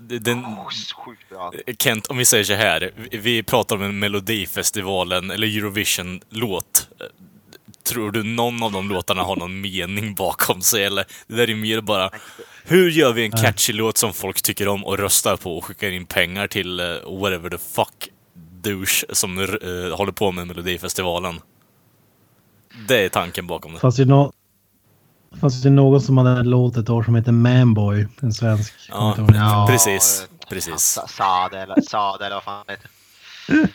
Den, 0.00 0.38
Oh, 0.44 0.68
sjukt 1.04 1.28
bra. 1.30 1.52
Kent, 1.78 2.06
om 2.06 2.16
vi 2.18 2.24
säger 2.24 2.44
så 2.44 2.52
här. 2.54 2.90
vi- 3.10 3.18
Vi 3.18 3.42
pratar 3.42 3.76
om 3.76 3.82
en 3.82 3.98
Melodifestivalen 3.98 5.30
eller 5.30 5.46
Eurovision-låt. 5.58 6.88
Tror 7.84 8.10
du 8.10 8.22
någon 8.22 8.62
av 8.62 8.72
de 8.72 8.88
låtarna 8.88 9.22
har 9.22 9.36
någon 9.36 9.60
mening 9.60 10.14
bakom 10.14 10.60
sig? 10.62 10.84
Eller 10.84 11.04
det 11.26 11.34
där 11.34 11.50
är 11.50 11.54
mer 11.54 11.80
bara, 11.80 12.10
hur 12.64 12.90
gör 12.90 13.12
vi 13.12 13.24
en 13.24 13.30
catchy 13.32 13.72
låt 13.72 13.96
som 13.96 14.12
folk 14.12 14.42
tycker 14.42 14.68
om 14.68 14.84
och 14.84 14.98
röstar 14.98 15.36
på 15.36 15.58
och 15.58 15.64
skickar 15.64 15.90
in 15.90 16.06
pengar 16.06 16.46
till 16.46 16.80
uh, 16.80 17.20
whatever 17.20 17.50
the 17.50 17.58
fuck 17.58 18.08
douche 18.62 19.04
som 19.12 19.38
uh, 19.38 19.94
håller 19.96 20.12
på 20.12 20.32
med 20.32 20.46
Melodifestivalen? 20.46 21.40
Det 22.88 23.04
är 23.04 23.08
tanken 23.08 23.46
bakom 23.46 23.72
det. 23.74 23.80
Fanns 23.80 23.96
det, 23.96 24.04
no 24.04 24.32
fanns 25.40 25.62
det 25.62 25.70
någon 25.70 26.00
som 26.00 26.18
hade 26.18 26.30
en 26.30 26.50
låt 26.50 26.76
ett 26.76 26.90
år 26.90 27.02
som 27.02 27.14
heter 27.14 27.32
Manboy? 27.32 28.06
En 28.20 28.32
svensk. 28.32 28.74
Ja. 28.88 29.16
Ja, 29.34 29.66
precis, 29.70 30.26
precis. 30.50 30.82
Sa- 30.82 31.06
Sade 31.08 31.60
eller, 31.60 31.80
Sade 31.80 32.26
eller 32.26 32.36
vad 32.36 32.44
fan 32.44 32.64
det 32.66 32.72
heter. 32.72 32.90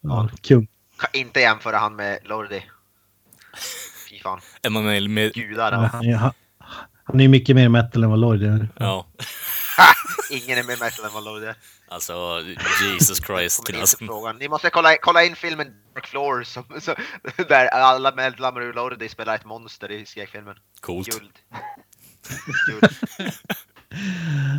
ja, 0.00 0.28
kung. 0.42 0.68
Kan 0.98 1.10
inte 1.20 1.40
jämföra 1.40 1.78
han 1.78 1.96
med 1.96 2.18
Lordi. 2.24 2.62
Fy 4.10 4.18
fan. 4.20 4.40
Emanuel 4.62 5.08
med... 5.08 5.32
Gudar 5.34 5.72
Ja, 5.72 5.88
han, 5.92 6.04
är- 6.06 6.14
han, 6.16 6.32
han 7.04 7.16
är 7.20 7.22
ju 7.24 7.28
mycket 7.28 7.56
mer 7.56 7.68
metal 7.68 8.04
än 8.04 8.10
vad 8.10 8.18
Lloyd 8.18 8.42
är. 8.42 8.68
Ja, 8.76 9.06
Ingen 10.30 10.58
är 10.58 10.62
mer 10.62 10.76
metal 10.84 11.04
än 11.04 11.12
vad 11.14 11.24
Lordi 11.24 11.46
är. 11.46 11.56
Alltså 11.88 12.42
Jesus 12.82 13.18
Christ. 13.26 13.62
Alltså, 13.74 13.96
frågan. 13.98 14.36
Ni 14.36 14.48
måste 14.48 14.70
kolla, 14.70 14.96
kolla 15.00 15.24
in 15.24 15.36
filmen 15.36 15.66
Dark 15.94 16.06
Floor 16.06 16.42
som, 16.42 16.64
så, 16.80 16.94
där 17.48 17.66
alla 17.66 18.14
medlemmar 18.14 18.60
ur 18.60 18.72
Lordi 18.72 19.08
spelar 19.08 19.34
ett 19.34 19.44
monster 19.44 19.90
i 19.90 20.06
skräckfilmen. 20.06 20.56
coolt. 20.80 21.08
Guld. 21.08 21.32
Guld. 22.66 23.32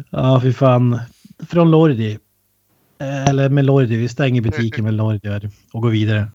Ja, 0.09 0.41
fy 0.41 0.53
fan. 0.53 0.99
Från 1.49 1.71
Lordi. 1.71 2.19
Eh, 2.99 3.25
Eller 3.25 3.49
med 3.49 3.65
Lordi. 3.65 3.97
Vi 3.97 4.09
stänger 4.09 4.41
butiken 4.41 4.84
med 4.84 4.93
Lordi 4.93 5.49
och 5.73 5.82
går 5.82 5.89
vidare. 5.89 6.32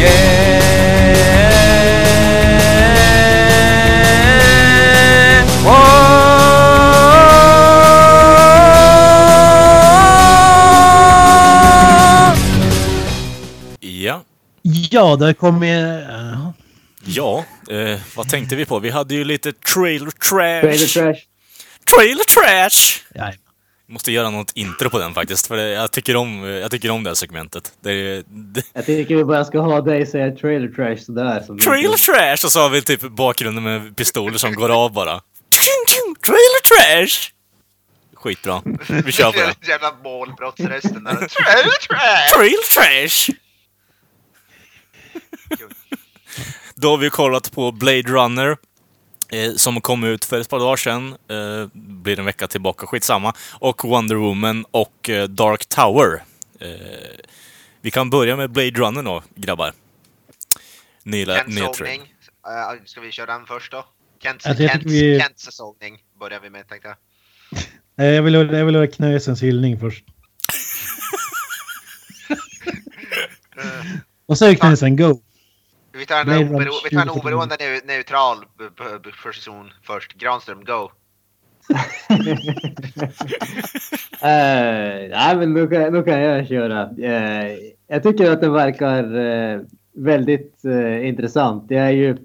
Ja, 0.00 0.27
Ja, 14.90 15.16
det 15.16 15.34
kommer... 15.34 16.00
Uh, 16.10 16.50
ja 17.04 17.44
eh, 17.70 18.00
vad 18.16 18.28
tänkte 18.28 18.56
vi 18.56 18.64
på? 18.64 18.78
Vi 18.78 18.90
hade 18.90 19.14
ju 19.14 19.24
lite 19.24 19.52
trailer 19.52 20.10
trash. 20.10 20.60
Trailer 20.60 20.86
trash. 20.86 21.20
Trailer 21.96 22.24
trash! 22.24 23.02
ja, 23.14 23.32
Måste 23.86 24.12
göra 24.12 24.30
något 24.30 24.52
intro 24.54 24.90
på 24.90 24.98
den 24.98 25.14
faktiskt, 25.14 25.46
för 25.46 25.56
jag, 25.56 25.90
tycker 25.90 26.16
om, 26.16 26.44
jag 26.44 26.70
tycker 26.70 26.90
om 26.90 27.04
det 27.04 27.10
här 27.10 27.14
segmentet. 27.14 27.72
Det 27.80 28.22
det, 28.26 28.62
Jag 28.72 28.86
tycker 28.86 29.16
vi 29.16 29.24
bara 29.24 29.44
ska 29.44 29.60
ha 29.60 29.80
dig 29.80 30.06
säga 30.06 30.30
trailer 30.30 30.68
trash 30.68 30.96
sådär. 30.96 31.42
Som 31.46 31.58
trailer 31.58 31.96
trash! 31.96 32.46
Och 32.46 32.52
så 32.52 32.60
har 32.60 32.68
vi 32.68 32.82
typ 32.82 33.00
bakgrunden 33.00 33.64
med 33.64 33.96
pistoler 33.96 34.38
som 34.38 34.54
går 34.54 34.68
av 34.68 34.92
bara. 34.92 35.20
Trailer 36.26 36.62
trash! 36.68 37.30
Skitbra. 38.14 38.62
Vi 39.04 39.12
kör 39.12 39.32
på 39.32 39.38
det. 39.38 39.54
Jävla 39.68 39.92
målbrottsrösten 40.04 41.04
där. 41.04 41.12
Trailer 41.14 41.86
trash! 41.88 42.36
Trailer 42.36 42.74
trash! 42.74 43.34
Då 46.74 46.90
har 46.90 46.98
vi 46.98 47.10
kollat 47.10 47.52
på 47.52 47.72
Blade 47.72 48.02
Runner. 48.02 48.56
Eh, 49.32 49.52
som 49.54 49.80
kom 49.80 50.04
ut 50.04 50.24
för 50.24 50.40
ett 50.40 50.48
par 50.48 50.58
dagar 50.58 50.76
sedan. 50.76 51.16
Eh, 51.28 51.66
blir 51.74 52.18
en 52.18 52.24
vecka 52.24 52.46
tillbaka, 52.48 52.86
skitsamma. 52.86 53.34
Och 53.52 53.84
Wonder 53.84 54.14
Woman 54.16 54.64
och 54.70 55.10
eh, 55.10 55.28
Dark 55.28 55.66
Tower. 55.66 56.22
Eh, 56.60 56.70
vi 57.80 57.90
kan 57.90 58.10
börja 58.10 58.36
med 58.36 58.50
Blade 58.50 58.70
Runner 58.70 59.02
då, 59.02 59.22
grabbar. 59.34 59.72
Nya, 61.02 61.36
Kents 61.36 61.54
nya 61.54 61.72
trailer. 61.72 61.94
sågning. 61.96 62.14
Uh, 62.48 62.84
ska 62.84 63.00
vi 63.00 63.12
köra 63.12 63.32
den 63.38 63.46
först 63.46 63.72
då? 63.72 63.86
Kents, 64.22 64.46
Alltså, 64.46 64.68
Kents, 64.68 64.86
vi- 64.86 65.20
Kents 65.20 65.48
sågning 65.56 65.98
börjar 66.20 66.40
vi 66.40 66.50
med 66.50 66.68
tänkte 66.68 66.88
jag. 66.88 66.96
Eh, 68.00 68.06
jag 68.06 68.22
vill, 68.22 68.34
jag 68.34 68.66
vill 68.66 68.74
ha 68.76 68.86
Knösens 68.86 69.42
hyllning 69.42 69.80
först. 69.80 70.04
Och 74.28 74.38
så 74.38 74.44
är 74.46 74.54
Knösen, 74.54 74.96
go! 74.96 75.20
vi 75.92 76.06
tar 76.06 76.20
en, 76.20 76.28
obero, 76.28 76.72
vi 76.84 76.90
tar 76.90 77.02
en 77.02 77.08
2049. 77.08 77.20
oberoende 77.20 77.56
neu- 77.56 77.86
neutral 77.86 78.36
position 79.24 79.70
först. 79.82 80.12
Granström, 80.12 80.64
go! 80.64 80.90
Eh, 84.20 85.08
nej, 85.10 85.36
men 85.36 85.54
nu 85.54 85.68
kan, 85.68 85.92
nu 85.92 86.02
kan 86.02 86.20
jag 86.20 86.48
köra. 86.48 86.90
Eh, 86.98 87.56
jag 87.86 88.02
tycker 88.02 88.30
att 88.30 88.40
den 88.40 88.52
verkar 88.52 89.16
eh, 89.16 89.60
väldigt 89.92 90.64
eh, 90.64 91.08
intressant. 91.08 91.68
Det 91.68 91.76
är 91.76 91.90
ju... 91.90 92.16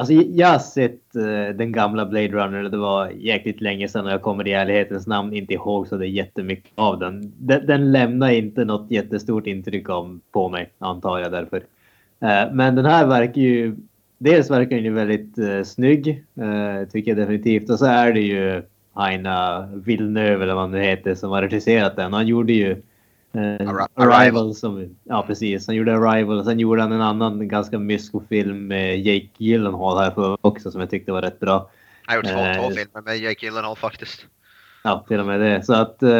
Alltså, 0.00 0.14
jag 0.14 0.48
har 0.48 0.58
sett 0.58 1.00
uh, 1.16 1.56
den 1.56 1.72
gamla 1.72 2.06
Blade 2.06 2.28
Runner. 2.28 2.62
Det 2.62 2.76
var 2.76 3.10
jäkligt 3.10 3.60
länge 3.60 3.88
sedan 3.88 4.06
och 4.06 4.12
jag 4.12 4.22
kommer 4.22 4.48
i 4.48 4.52
ärlighetens 4.52 5.06
namn 5.06 5.32
inte 5.32 5.54
ihåg 5.54 5.88
så 5.88 5.96
det 5.96 6.06
är 6.06 6.08
jättemycket 6.08 6.72
av 6.74 6.98
den. 6.98 7.32
Den, 7.38 7.66
den 7.66 7.92
lämnar 7.92 8.30
inte 8.30 8.64
något 8.64 8.90
jättestort 8.90 9.46
intryck 9.46 9.88
om, 9.88 10.20
på 10.32 10.48
mig, 10.48 10.70
antar 10.78 11.18
jag 11.18 11.32
därför. 11.32 11.56
Uh, 11.56 12.54
men 12.54 12.74
den 12.74 12.84
här 12.84 13.06
verkar 13.06 13.40
ju... 13.40 13.76
Dels 14.18 14.50
verkar 14.50 14.76
den 14.76 14.84
ju 14.84 14.92
väldigt 14.92 15.38
uh, 15.38 15.62
snygg, 15.62 16.24
uh, 16.38 16.88
tycker 16.88 17.10
jag 17.10 17.18
definitivt. 17.18 17.70
Och 17.70 17.78
så 17.78 17.86
är 17.86 18.12
det 18.12 18.20
ju 18.20 18.62
Aina 18.92 19.66
Villeneuve 19.74 20.42
eller 20.42 20.54
vad 20.54 20.62
han 20.62 20.70
nu 20.70 20.82
heter 20.82 21.14
som 21.14 21.30
har 21.30 21.42
regisserat 21.42 21.96
den. 21.96 22.12
Han 22.12 22.26
gjorde 22.26 22.52
ju 22.52 22.76
eh, 23.32 23.40
Arri- 23.40 23.86
Arrival. 23.94 24.12
Arrival. 24.20 24.54
som, 24.54 24.94
ja 25.04 25.24
precis, 25.26 25.66
han 25.66 25.76
gjorde 25.76 25.96
Arrival 25.96 26.44
sen 26.44 26.58
gjorde 26.58 26.82
han 26.82 26.92
en 26.92 27.00
annan 27.02 27.48
ganska 27.48 27.78
mysko-film 27.78 28.66
med 28.66 29.00
Jake 29.00 29.28
Gyllenhaal 29.38 29.98
här 29.98 30.10
för 30.10 30.38
också 30.40 30.70
som 30.70 30.80
jag 30.80 30.90
tyckte 30.90 31.12
var 31.12 31.22
rätt 31.22 31.40
bra. 31.40 31.70
Jag 32.06 32.12
har 32.12 32.16
gjort 32.16 32.26
två, 32.26 32.38
Eh, 32.40 32.54
två 32.56 32.70
filmer 32.76 33.02
med 33.04 33.18
Jake 33.18 33.46
Gyllenhaal 33.46 33.76
faktiskt. 33.76 34.26
Ja, 34.84 35.04
till 35.08 35.20
och 35.20 35.26
med 35.26 35.40
det. 35.40 35.62
Så 35.66 35.74
att 35.74 36.02
eh, 36.02 36.10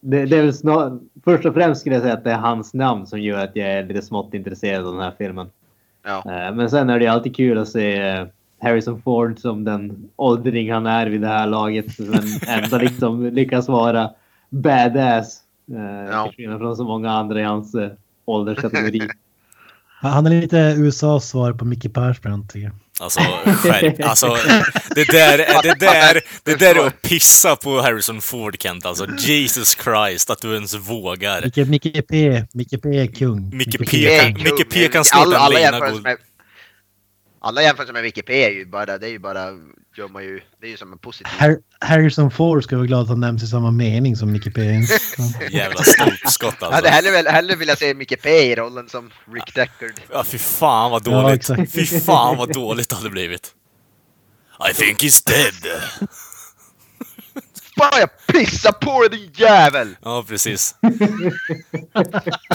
det, 0.00 0.26
det 0.26 0.36
är 0.36 0.42
väl 0.42 0.54
snar, 0.54 0.98
först 1.24 1.44
och 1.46 1.54
främst 1.54 1.80
skulle 1.80 1.94
jag 1.96 2.02
säga 2.02 2.14
att 2.14 2.24
det 2.24 2.30
är 2.30 2.36
hans 2.38 2.74
namn 2.74 3.06
som 3.06 3.20
gör 3.20 3.44
att 3.44 3.56
jag 3.56 3.68
är 3.68 3.84
lite 3.86 4.02
smått 4.02 4.34
intresserad 4.34 4.86
av 4.86 4.92
den 4.92 5.02
här 5.02 5.12
filmen. 5.18 5.50
Ja. 6.04 6.18
Eh, 6.26 6.54
Men 6.54 6.70
sen 6.70 6.90
är 6.90 6.98
det 6.98 7.06
alltid 7.06 7.36
kul 7.36 7.58
att 7.58 7.68
se 7.68 8.08
eh, 8.08 8.26
Harrison 8.62 9.02
Ford 9.02 9.38
som 9.38 9.64
den 9.64 10.08
åldring 10.16 10.72
han 10.72 10.86
är 10.86 11.06
vid 11.06 11.20
det 11.20 11.26
här 11.28 11.46
laget. 11.46 11.86
Men 11.98 12.22
ändå 12.48 12.76
liksom 12.80 13.24
lyckas 13.26 13.68
vara 13.68 14.10
badass. 14.48 15.40
Eh, 15.76 16.10
Ja. 16.10 16.26
Till 16.26 16.36
skillnad 16.36 16.58
från 16.58 16.76
så 16.76 16.84
många 16.84 17.10
andra 17.10 17.40
i 17.40 17.44
hans 17.44 17.74
eh, 17.74 17.90
ålderskategori. 18.24 19.08
Han 20.02 20.26
är 20.26 20.30
lite 20.40 20.74
USAs 20.78 21.28
svar 21.28 21.52
på 21.52 21.64
Micke 21.64 21.94
Persbrandt 21.94 22.52
tycker 22.52 22.66
jag. 22.66 22.74
Alltså, 23.00 23.20
skärp. 23.44 23.94
Alltså, 24.04 24.36
det 24.94 25.04
där, 25.04 25.38
det 25.62 25.80
där, 25.80 26.20
det 26.44 26.54
där 26.58 26.74
är 26.74 26.86
att 26.86 27.02
pissa 27.02 27.56
på 27.56 27.80
Harrison 27.80 28.20
Ford, 28.20 28.56
Kent. 28.62 28.86
Alltså, 28.86 29.06
Jesus 29.18 29.76
Christ, 29.84 30.30
att 30.30 30.40
du 30.42 30.54
ens 30.54 30.74
vågar. 30.74 31.42
Micke, 31.44 31.68
Micke 31.84 32.08
P. 32.08 32.44
Micke 32.52 32.82
P 32.82 32.88
är 33.00 33.06
kung. 33.06 33.56
Micke 33.56 33.78
P. 33.78 33.84
Det 33.90 34.16
är 34.16 34.22
kan- 34.22 34.34
kung. 34.34 34.44
Micke 34.44 34.70
P 34.70 34.88
kan 34.88 35.04
snart 35.04 35.22
alla, 35.26 35.38
alla 35.38 35.48
lina 35.48 35.60
jämförelser 35.60 36.02
med, 36.02 36.16
alla 37.40 37.62
jämförelser 37.62 37.92
med 37.92 38.02
Micke 38.02 38.26
P 38.26 38.44
är 38.44 38.50
ju 38.50 38.66
bara, 38.66 38.98
det 38.98 39.06
är 39.06 39.10
ju 39.10 39.18
bara, 39.18 39.46
gör 39.96 40.08
man 40.08 40.24
ju, 40.24 40.40
det 40.60 40.66
är 40.66 40.70
ju 40.70 40.76
som 40.76 40.92
en 40.92 40.98
positiv. 40.98 41.26
Har 41.38 41.58
Harrison 41.80 42.30
Ford 42.30 42.64
ska 42.64 42.76
vara 42.76 42.86
glad 42.86 43.02
att 43.02 43.08
han 43.08 43.20
nämns 43.20 43.42
i 43.42 43.46
samma 43.46 43.70
mening 43.70 44.16
som 44.16 44.32
Micke 44.32 44.54
P. 44.54 44.60
Jävla 45.50 45.82
stolpskott 45.82 46.54
Jag 46.60 46.70
hade 46.70 46.90
alltså. 46.90 47.30
hellre, 47.30 47.56
vilja 47.56 47.76
se 47.76 47.94
Micke 47.94 48.22
P 48.22 48.30
i 48.30 48.54
rollen 48.56 48.88
som 48.88 49.10
Rick 49.34 49.54
Deckard. 49.54 49.92
Ja, 50.12 50.24
fy 50.24 50.38
fan 50.38 50.90
vad 50.90 51.06
Ja, 51.06 51.22
dåligt. 51.22 51.36
exakt. 51.40 51.72
Fy 51.72 51.86
fan 52.00 52.36
vad 52.36 52.52
dåligt 52.52 52.88
det 52.88 52.96
hade 52.96 53.10
blivit. 53.10 53.54
I 54.70 54.74
think 54.74 55.02
he's 55.02 55.26
dead. 55.26 55.80
Fan 57.78 58.00
jag 58.00 58.26
pissar 58.26 58.72
på 58.72 59.00
dig 59.08 59.18
din 59.20 59.30
jävel! 59.34 59.96
Ja, 60.02 60.24
precis. 60.28 60.74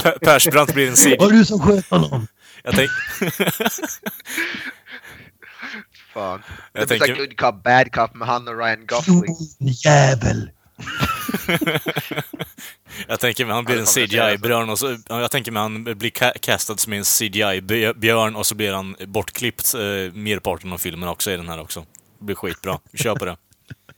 Per- 0.02 0.18
Persbrandt 0.18 0.74
blir 0.74 0.84
en 0.84 0.90
Var 0.90 0.96
CG. 0.96 1.16
det 1.18 1.30
du 1.38 1.44
som 1.44 1.60
sköt 1.60 1.90
honom? 1.90 2.26
Jag 2.62 2.74
tänk... 2.74 2.90
Fan. 6.16 6.42
Jag 6.72 6.82
Det 6.82 6.86
blir 6.88 6.98
tänker- 6.98 7.16
good 7.26 7.36
cop, 7.36 7.62
bad 7.64 7.92
cop 7.92 8.14
med 8.14 8.28
han 8.28 8.48
och 8.48 8.58
Ryan 8.58 8.86
Gosling. 8.86 9.36
Jävel! 9.84 10.50
Jag 13.08 13.20
tänker 13.20 13.44
mig 13.44 13.54
han 13.54 13.64
blir 13.64 13.78
en 13.78 13.86
CGI-björn 13.86 14.70
och 14.70 14.78
så... 14.78 14.96
ja, 15.08 15.20
Jag 15.20 15.30
tänker 15.30 15.52
mig 15.52 15.62
han 15.62 15.84
blir 15.84 16.10
ca- 16.10 16.38
castad 16.40 16.76
som 16.76 16.92
en 16.92 17.04
CGI-björn 17.04 18.36
och 18.36 18.46
så 18.46 18.54
blir 18.54 18.72
han 18.72 18.96
bortklippt 19.06 19.74
eh, 19.74 19.80
merparten 20.14 20.72
av 20.72 20.78
filmen 20.78 21.08
också 21.08 21.30
i 21.30 21.36
den 21.36 21.48
här 21.48 21.60
också. 21.60 21.80
Det 22.18 22.24
blir 22.24 22.36
skitbra. 22.36 22.78
Vi 22.90 22.98
kör 22.98 23.14
på 23.14 23.24
det. 23.24 23.36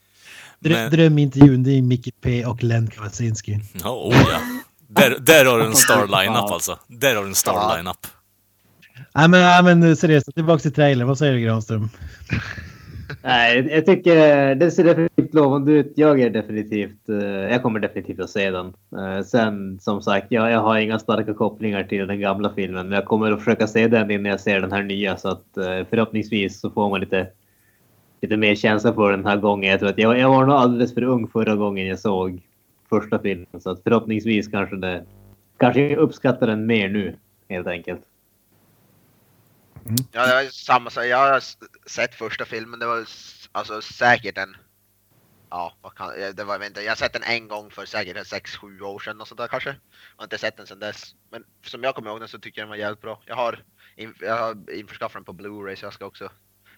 Men- 0.58 0.90
Drömintervjun, 0.90 1.62
det 1.62 1.70
är 1.78 1.82
Micke 1.82 2.08
P. 2.20 2.44
och 2.44 2.62
Len 2.62 2.90
Kawasinski. 2.90 3.60
Ja, 3.72 3.90
oh 3.90 4.16
ja. 4.32 4.40
Där, 4.88 5.16
där 5.20 5.44
har 5.44 5.58
du 5.58 5.64
en 5.64 5.74
star 5.86 6.06
line-up 6.06 6.50
alltså. 6.52 6.78
Där 6.86 7.14
har 7.16 7.22
du 7.22 7.28
en 7.28 7.34
star 7.34 7.76
line-up. 7.76 8.06
Nej 9.14 9.28
men, 9.28 9.40
nej, 9.40 9.62
men 9.62 9.96
seriöst, 9.96 10.34
tillbaka 10.34 10.59
till 10.59 10.72
trailern. 10.72 11.09
Vad 11.09 11.18
säger 11.18 11.32
du 11.32 11.40
Granström? 11.40 11.88
Nej, 13.22 13.68
jag 13.70 13.86
tycker 13.86 14.55
det 14.55 14.70
ser 14.70 14.84
definitivt 14.84 15.34
lovande 15.34 15.72
ut. 15.72 15.92
Jag 15.96 16.20
är 16.20 16.30
definitivt, 16.30 17.09
eh, 17.09 17.16
jag 17.24 17.62
kommer 17.62 17.80
definitivt 17.80 18.20
att 18.20 18.30
se 18.30 18.51
den. 18.51 18.66
Eh, 18.96 19.24
sen 19.24 19.78
som 19.80 20.03
sagt, 20.03 20.26
jag, 20.28 20.51
jag 20.51 20.61
har 20.61 20.78
inga 20.78 20.99
starka 20.99 21.34
kopplingar 21.34 21.84
till 21.84 22.07
den 22.07 22.20
gamla 22.20 22.53
filmen, 22.55 22.88
men 22.88 22.96
jag 22.96 23.05
kommer 23.05 23.32
att 23.32 23.38
försöka 23.38 23.66
se 23.66 23.88
den 23.88 24.11
innan 24.11 24.30
jag 24.30 24.40
ser 24.40 24.61
den 24.61 24.72
här 24.72 24.82
nya 24.82 25.16
så 25.16 25.28
att 25.28 25.57
eh, 25.57 25.86
förhoppningsvis 25.90 26.61
så 26.61 26.70
får 26.70 26.90
man 26.90 27.01
lite, 27.01 27.26
lite 28.22 28.36
mer 28.36 28.55
känsla 28.55 28.94
för 28.94 29.11
den 29.11 29.26
här 29.26 29.36
gången. 29.36 29.70
Jag 29.70 29.80
tror 29.80 29.90
att 29.90 29.99
jag, 29.99 30.18
jag 30.18 30.28
var 30.28 30.46
nog 30.46 30.55
alldeles 30.55 30.94
för 30.94 31.03
ung 31.03 31.28
förra 31.28 31.57
gången 31.57 31.86
jag 31.86 31.99
såg 31.99 32.42
första 32.88 33.18
filmen 33.18 33.61
så 33.61 33.70
att 33.70 33.82
förhoppningsvis 33.82 34.49
kanske 34.49 34.76
det, 34.76 35.05
kanske 35.57 35.88
jag 35.88 35.99
uppskattar 35.99 36.46
den 36.46 36.66
mer 36.66 36.88
nu 36.88 37.16
helt 37.49 37.66
enkelt. 37.66 38.01
Mm. 39.89 39.97
Ja, 40.12 40.26
det 40.26 40.34
var 40.34 40.51
samma 40.51 40.91
sak. 40.91 41.05
Jag 41.05 41.32
har 41.32 41.43
sett 41.89 42.14
första 42.14 42.45
filmen, 42.45 42.80
det 42.80 42.86
var 42.86 43.07
alltså 43.53 43.82
säkert 43.82 44.39
en... 44.39 44.57
Ja, 45.51 45.76
vad 45.80 45.95
kan, 45.95 46.22
eh, 46.22 46.28
det 46.28 46.45
var, 46.45 46.55
jag 46.55 46.66
inte, 46.66 46.82
jag 46.82 46.91
har 46.91 46.97
sett 46.97 47.12
den 47.12 47.22
en 47.22 47.49
gång 47.49 47.70
för 47.70 47.86
säkert 47.86 48.16
6-7 48.16 48.80
år 48.80 48.99
sedan 48.99 49.20
och 49.20 49.28
sånt 49.28 49.39
där 49.39 49.49
kanske. 49.49 49.70
Jag 49.70 49.76
har 50.16 50.24
inte 50.24 50.39
sett 50.39 50.57
den 50.57 50.66
sedan 50.66 50.78
dess. 50.78 51.14
Men 51.30 51.45
som 51.64 51.82
jag 51.82 51.95
kommer 51.95 52.11
ihåg 52.11 52.20
den 52.20 52.28
så 52.28 52.39
tycker 52.39 52.61
jag 52.61 52.66
den 52.66 52.70
var 52.70 52.76
jävligt 52.76 53.01
bra. 53.01 53.22
Jag 53.26 53.36
har, 53.36 53.64
in, 53.97 54.14
jag 54.20 54.36
har 54.36 54.70
införskaffat 54.72 55.14
den 55.14 55.24
på 55.24 55.43
Blu-ray 55.43 55.74
så 55.74 55.86
jag 55.86 55.93
ska 55.93 56.07
också 56.07 56.30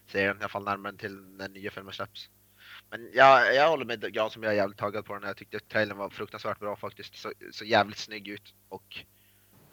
se 0.07 0.27
den 0.27 0.37
i 0.37 0.39
alla 0.39 0.49
fall 0.49 0.63
närmare 0.63 0.97
till 0.97 1.21
när 1.21 1.49
nya 1.49 1.71
filmen 1.71 1.93
släpps. 1.93 2.29
Men 2.89 3.09
jag, 3.13 3.55
jag 3.55 3.69
håller 3.69 3.85
med 3.85 4.09
Jan 4.13 4.31
som 4.31 4.43
jag 4.43 4.51
är 4.51 4.57
jävligt 4.57 4.77
taggad 4.79 5.05
på 5.05 5.13
den. 5.13 5.23
Jag 5.23 5.37
tyckte 5.37 5.59
trailern 5.59 5.97
var 5.97 6.09
fruktansvärt 6.09 6.59
bra 6.59 6.75
faktiskt. 6.75 7.15
Så, 7.15 7.33
så 7.51 7.65
jävligt 7.65 7.97
snygg 7.97 8.27
ut. 8.27 8.53
Och 8.69 9.05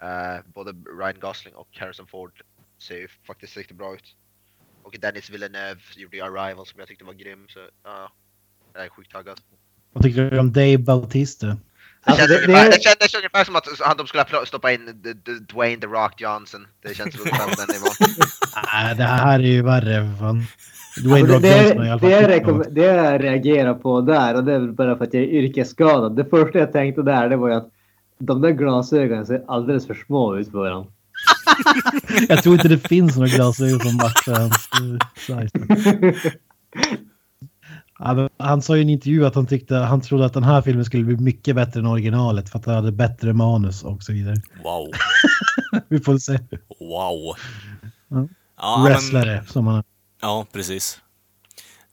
eh, 0.03 0.41
både 0.47 0.73
Ryan 0.73 1.21
Gosling 1.21 1.55
och 1.55 1.69
Harrison 1.79 2.07
Ford 2.07 2.43
ser 2.79 2.95
ju 2.95 3.09
faktiskt 3.27 3.57
riktigt 3.57 3.77
bra 3.77 3.95
ut. 3.95 4.15
Och 4.83 4.97
Dennis 5.01 5.31
Villeneuve 5.31 5.81
gjorde 5.97 6.17
ju 6.17 6.23
Arrival 6.23 6.67
som 6.67 6.79
jag 6.79 6.89
tyckte 6.89 7.05
var 7.05 7.13
grym 7.13 7.47
så 7.49 7.59
ja, 7.85 8.13
jag 8.75 8.85
är 8.85 8.89
sjukt 8.89 9.13
taggad. 9.13 9.41
Vad 9.93 10.03
tycker 10.03 10.31
du 10.31 10.39
om 10.39 10.53
Dave 10.53 10.79
Bautista? 10.79 11.47
Det, 11.47 11.57
Alltså, 12.03 12.27
känns 12.27 12.31
det- 12.41 12.45
ungefär, 12.47 12.65
det- 12.65 12.77
det, 12.77 12.83
kändes 12.83 13.15
ungefär 13.15 13.45
som 13.45 13.57
att 13.57 13.81
att 13.81 13.99
de 13.99 14.07
skulle 14.07 14.25
stoppat 14.47 14.73
in 14.73 14.87
D- 15.03 15.13
D- 15.13 15.33
Dwayne 15.53 15.81
The 15.81 15.87
Rock 15.87 16.21
Johnson. 16.21 16.67
Det 16.83 16.95
känns 16.97 17.19
ungefär 17.21 17.45
på 17.45 17.55
den 17.67 17.67
nivån. 17.75 18.17
Nej, 18.73 18.95
det 18.97 19.03
här 19.05 19.39
är 19.39 19.43
ju 19.43 19.63
värre. 19.63 20.11
Fan. 20.21 20.43
Dwayne 21.05 21.35
Alltså, 21.35 21.35
Rock 21.35 21.43
det, 21.43 21.63
Johnson 21.63 21.81
är 21.83 21.87
i 21.87 21.91
alla 21.91 22.01
det, 22.29 22.45
fall 22.45 22.59
det, 22.59 22.71
det 22.71 22.85
jag 22.87 23.25
reagerar 23.25 23.75
på 23.75 24.01
där, 24.01 24.35
och 24.35 24.45
det 24.45 24.53
är 24.55 24.59
väl 24.59 24.73
bara 24.73 24.97
för 24.97 25.05
att 25.05 25.15
jag 25.15 25.23
är 25.23 25.27
yrkesskadad. 25.27 26.17
Det 26.17 26.25
första 26.25 26.59
jag 26.59 26.73
tänkte 26.73 27.03
där, 27.03 27.29
det 27.29 27.37
var 27.37 27.49
ju 27.49 27.55
att 27.55 27.71
de 28.19 28.41
där 28.41 28.51
glasögonen 28.51 29.27
ser 29.27 29.45
alldeles 29.49 29.87
för 29.87 29.95
små 29.95 30.37
ut 30.37 30.51
för 30.51 30.59
varandra. 30.59 30.91
Jag 32.29 32.43
tror 32.43 32.55
inte 32.55 32.69
det 32.69 32.89
finns 32.89 33.17
några 33.17 33.29
glasögon 33.29 33.81
som 33.81 33.97
matchar 33.97 34.41
hans 34.41 34.69
uh, 34.81 34.99
size. 35.17 36.39
Ja, 37.99 38.15
men 38.15 38.29
Han 38.39 38.63
sa 38.63 38.77
i 38.77 38.83
en 38.83 38.89
intervju 38.89 39.27
att 39.27 39.35
han 39.35 39.47
tyckte 39.47 39.75
han 39.75 40.01
trodde 40.01 40.27
att 40.27 40.35
den 40.35 40.45
här 40.45 40.63
filmen 40.63 40.85
skulle 40.85 41.05
bli 41.05 41.17
mycket 41.17 41.57
bättre 41.57 41.81
än 41.81 41.87
originalet 41.87 42.51
för 42.51 42.59
att 42.59 42.65
den 42.65 42.75
hade 42.75 42.93
bättre 42.93 43.33
manus 43.33 43.83
och 43.85 44.03
så 44.03 44.13
vidare. 44.13 44.37
Wow. 44.63 44.91
Vi 45.89 46.01
får 46.01 46.19
se. 46.19 46.39
Wow. 46.81 47.37
Ja. 48.09 48.29
Ja, 48.61 48.79
men, 48.83 48.93
Wrestlare 48.93 49.45
som 49.47 49.67
han... 49.67 49.85
ja 50.21 50.47
precis. 50.53 51.01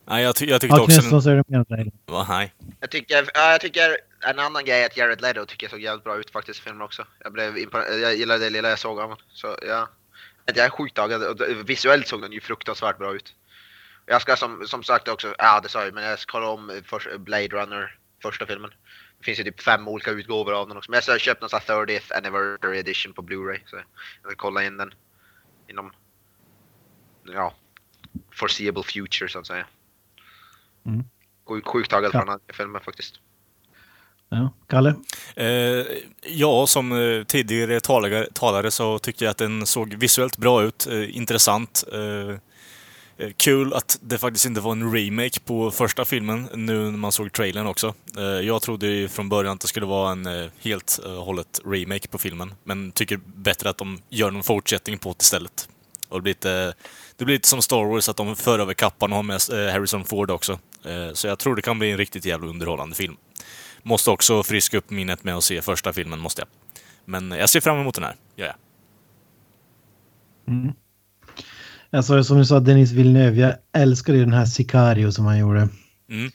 Nej, 0.08 0.24
jag, 0.24 0.36
ty 0.36 0.46
jag 0.46 0.62
tyckte 0.62 0.76
Ja, 0.78 0.84
också... 0.84 1.22
Trailern? 1.22 1.92
Va, 2.06 2.26
nej. 2.30 2.54
Jag 2.80 2.92
tycker, 2.92 3.16
ja, 3.34 3.52
jag 3.52 3.62
tycker 3.62 3.98
en 4.26 4.40
annan 4.40 4.66
grej 4.66 4.82
är 4.82 4.86
att 4.86 4.98
Jared 4.98 5.22
Leto 5.22 5.46
tycker 5.46 5.66
jag 5.66 5.72
såg 5.72 5.80
jävligt 5.80 6.04
bra 6.04 6.18
ut 6.18 6.30
faktiskt 6.30 6.60
i 6.60 6.64
filmen 6.64 6.82
också. 6.82 7.06
Jag 7.24 7.34
blev 7.34 7.58
jag 8.02 8.16
gillade 8.16 8.44
det 8.46 8.50
lilla 8.50 8.70
jag 8.70 8.80
såg 8.80 9.00
av 9.00 9.10
honom. 9.10 9.18
Så 9.30 9.58
ja, 9.62 9.90
jag 10.46 10.58
är 10.58 10.70
sjukt 10.70 10.96
taggad. 10.96 11.42
Visuellt 11.66 12.08
såg 12.08 12.22
den 12.22 12.32
ju 12.32 12.42
fruktansvärt 12.42 12.98
bra 12.98 13.16
ut. 13.16 13.36
Jag 14.06 14.22
ska 14.22 14.36
som, 14.36 14.68
som 14.68 14.84
sagt 14.84 15.08
också, 15.08 15.36
ja 15.38 15.60
det 15.64 15.70
sa 15.70 15.84
jag 15.84 15.94
men 15.94 16.04
jag 16.04 16.20
ska 16.20 16.32
kolla 16.32 16.48
om 16.48 16.82
för, 16.86 17.18
Blade 17.18 17.48
Runner, 17.48 17.98
första 18.22 18.46
filmen. 18.46 18.72
Det 19.20 19.26
finns 19.26 19.40
ju 19.40 19.44
typ 19.44 19.62
fem 19.62 19.88
olika 19.88 20.12
utgåvor 20.12 20.54
av 20.54 20.68
den 20.68 20.78
också. 20.78 20.92
Men 20.92 21.02
jag 21.06 21.14
har 21.14 21.20
köpt 21.20 21.42
någon 21.42 21.50
sån 21.50 21.60
här 21.68 21.86
30th 21.86 22.18
anniversary 22.18 22.78
edition 22.78 23.14
på 23.14 23.22
Blu-ray. 23.22 23.60
Så 23.66 23.76
jag 23.76 23.86
ska 24.32 24.36
kolla 24.36 24.64
in 24.64 24.78
den 24.78 24.94
inom, 25.68 25.92
ja, 27.24 27.54
foreseeable 28.32 28.84
future 28.84 29.30
så 29.30 29.40
att 29.40 29.48
säga. 29.48 29.68
Mm. 30.86 31.04
Sjukt, 31.66 31.90
taggad 31.90 32.12
på 32.12 32.18
Ja. 32.18 32.22
den 32.22 32.30
här 32.30 32.40
filmen 32.54 32.82
faktiskt. 32.82 33.20
Ja, 34.30 34.54
Kalle? 34.68 34.96
Eh, 35.36 35.86
ja, 36.28 36.68
som 36.68 36.92
eh, 36.92 37.24
tidigare 37.24 37.80
talare, 37.80 38.28
talare 38.34 38.72
så 38.72 39.00
tyckte 39.00 39.24
jag 39.24 39.32
att 39.32 39.38
den 39.38 39.66
såg 39.66 39.94
visuellt 39.94 40.38
bra 40.38 40.64
ut. 40.64 40.88
Eh, 40.88 41.18
intressant. 41.18 41.84
Eh, 41.94 42.36
eh, 43.18 43.32
kul 43.38 43.74
att 43.74 44.00
det 44.02 44.18
faktiskt 44.18 44.46
inte 44.46 44.62
var 44.62 44.72
en 44.72 44.94
remake 44.94 45.40
på 45.40 45.72
första 45.72 46.06
filmen 46.06 46.50
nu 46.54 46.80
när 46.80 46.98
man 46.98 47.12
såg 47.12 47.32
trailern 47.32 47.68
också. 47.68 47.94
Eh, 48.18 48.24
jag 48.24 48.62
trodde 48.62 48.88
ju 48.88 49.08
från 49.08 49.30
början 49.30 49.54
att 49.54 49.62
det 49.62 49.68
skulle 49.68 49.86
vara 49.86 50.12
en 50.12 50.26
eh, 50.26 50.50
helt 50.60 51.00
eh, 51.06 51.24
hållet 51.24 51.62
remake 51.66 52.08
på 52.08 52.18
filmen. 52.18 52.54
Men 52.64 52.92
tycker 52.92 53.20
bättre 53.26 53.70
att 53.70 53.78
de 53.78 54.02
gör 54.10 54.32
någon 54.32 54.44
fortsättning 54.44 54.98
på 54.98 55.10
det 55.10 55.22
istället. 55.22 55.70
Och 56.10 56.18
det 56.18 56.22
blir 56.22 56.32
lite, 56.34 56.74
det 57.16 57.26
blir 57.26 57.36
lite 57.36 57.48
som 57.48 57.62
Star 57.62 57.86
Wars, 57.86 58.10
att 58.10 58.18
de 58.18 58.36
för 58.36 58.60
över 58.60 58.74
kappan 58.74 59.12
och 59.12 59.16
har 59.16 59.24
med 59.24 59.42
eh, 59.52 59.74
Harrison 59.74 60.06
Ford 60.06 60.32
också. 60.32 60.60
Eh, 60.86 61.14
så 61.14 61.28
jag 61.28 61.40
tror 61.40 61.56
det 61.56 61.62
kan 61.62 61.80
bli 61.80 61.92
en 61.92 61.98
riktigt 61.98 62.26
jävla 62.26 62.48
underhållande 62.48 62.96
film. 62.96 63.18
Måste 63.86 64.10
också 64.12 64.44
friska 64.44 64.78
upp 64.78 64.90
minnet 64.90 65.24
med 65.24 65.36
att 65.36 65.44
se 65.44 65.62
första 65.62 65.94
filmen, 65.94 66.20
måste 66.20 66.42
jag. 66.42 66.48
Men 67.06 67.32
jag 67.32 67.50
ser 67.50 67.62
fram 67.62 67.78
emot 67.80 67.96
den 67.96 68.04
här, 68.04 68.16
gör 68.36 68.46
jag. 68.46 68.56
Mm. 70.56 70.74
Alltså 71.92 72.24
som 72.24 72.38
du 72.38 72.46
sa, 72.46 72.60
Denis 72.60 72.92
Villeneuve, 72.92 73.38
jag 73.42 73.54
älskade 73.74 74.18
ju 74.18 74.24
den 74.24 74.34
här 74.34 74.46
Sicario 74.46 75.12
som 75.12 75.26
han 75.26 75.38
gjorde. 75.40 75.70
Mm. 76.10 76.32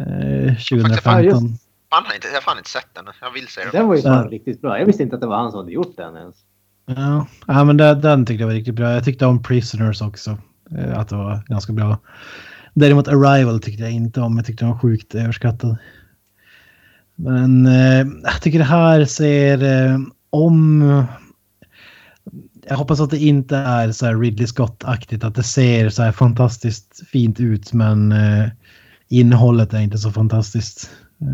Eh, 0.00 0.46
Ja, 0.46 0.54
2015. 0.54 1.24
just- 1.24 1.62
Fan, 1.90 2.04
har 2.06 2.14
inte, 2.14 2.26
jag 2.28 2.34
har 2.34 2.40
fan 2.40 2.58
inte 2.58 2.70
sett 2.70 2.94
den. 2.94 3.04
Jag 3.20 3.30
vill 3.30 3.48
se 3.48 3.60
den. 3.60 3.70
Den 3.72 3.88
var 3.88 3.96
ju 3.96 4.02
fan 4.02 4.28
riktigt 4.30 4.60
bra. 4.60 4.78
Jag 4.78 4.86
visste 4.86 5.02
inte 5.02 5.14
att 5.14 5.20
det 5.20 5.26
var 5.26 5.36
han 5.36 5.50
som 5.50 5.58
hade 5.60 5.72
gjort 5.72 5.96
den 5.96 6.16
ens. 6.16 6.36
Ja, 6.86 7.26
ja 7.46 7.64
men 7.64 7.76
den, 7.76 8.00
den 8.00 8.26
tyckte 8.26 8.40
jag 8.42 8.46
var 8.48 8.54
riktigt 8.54 8.74
bra. 8.74 8.92
Jag 8.92 9.04
tyckte 9.04 9.26
om 9.26 9.42
Prisoners 9.42 10.02
också. 10.02 10.38
Eh, 10.78 10.98
att 10.98 11.08
det 11.08 11.16
var 11.16 11.42
ganska 11.46 11.72
bra. 11.72 11.98
Däremot 12.74 13.08
Arrival 13.08 13.60
tyckte 13.60 13.82
jag 13.82 13.92
inte 13.92 14.20
om. 14.20 14.36
Jag 14.36 14.46
tyckte 14.46 14.64
den 14.64 14.72
var 14.72 14.78
sjukt 14.78 15.14
överskattad. 15.14 15.76
Men 17.16 17.66
eh, 17.66 18.06
jag 18.22 18.42
tycker 18.42 18.58
det 18.58 18.64
här 18.64 19.04
ser 19.04 19.62
eh, 19.62 19.98
om... 20.30 21.04
Jag 22.68 22.76
hoppas 22.76 23.00
att 23.00 23.10
det 23.10 23.18
inte 23.18 23.56
är 23.56 23.92
så 23.92 24.06
här 24.06 24.16
Ridley 24.18 24.46
Scott-aktigt. 24.46 25.24
Att 25.24 25.34
det 25.34 25.42
ser 25.42 25.88
så 25.90 26.02
här 26.02 26.12
fantastiskt 26.12 27.08
fint 27.08 27.40
ut 27.40 27.72
men 27.72 28.12
eh, 28.12 28.48
innehållet 29.08 29.74
är 29.74 29.80
inte 29.80 29.98
så 29.98 30.12
fantastiskt. 30.12 30.90
Eh, 31.20 31.26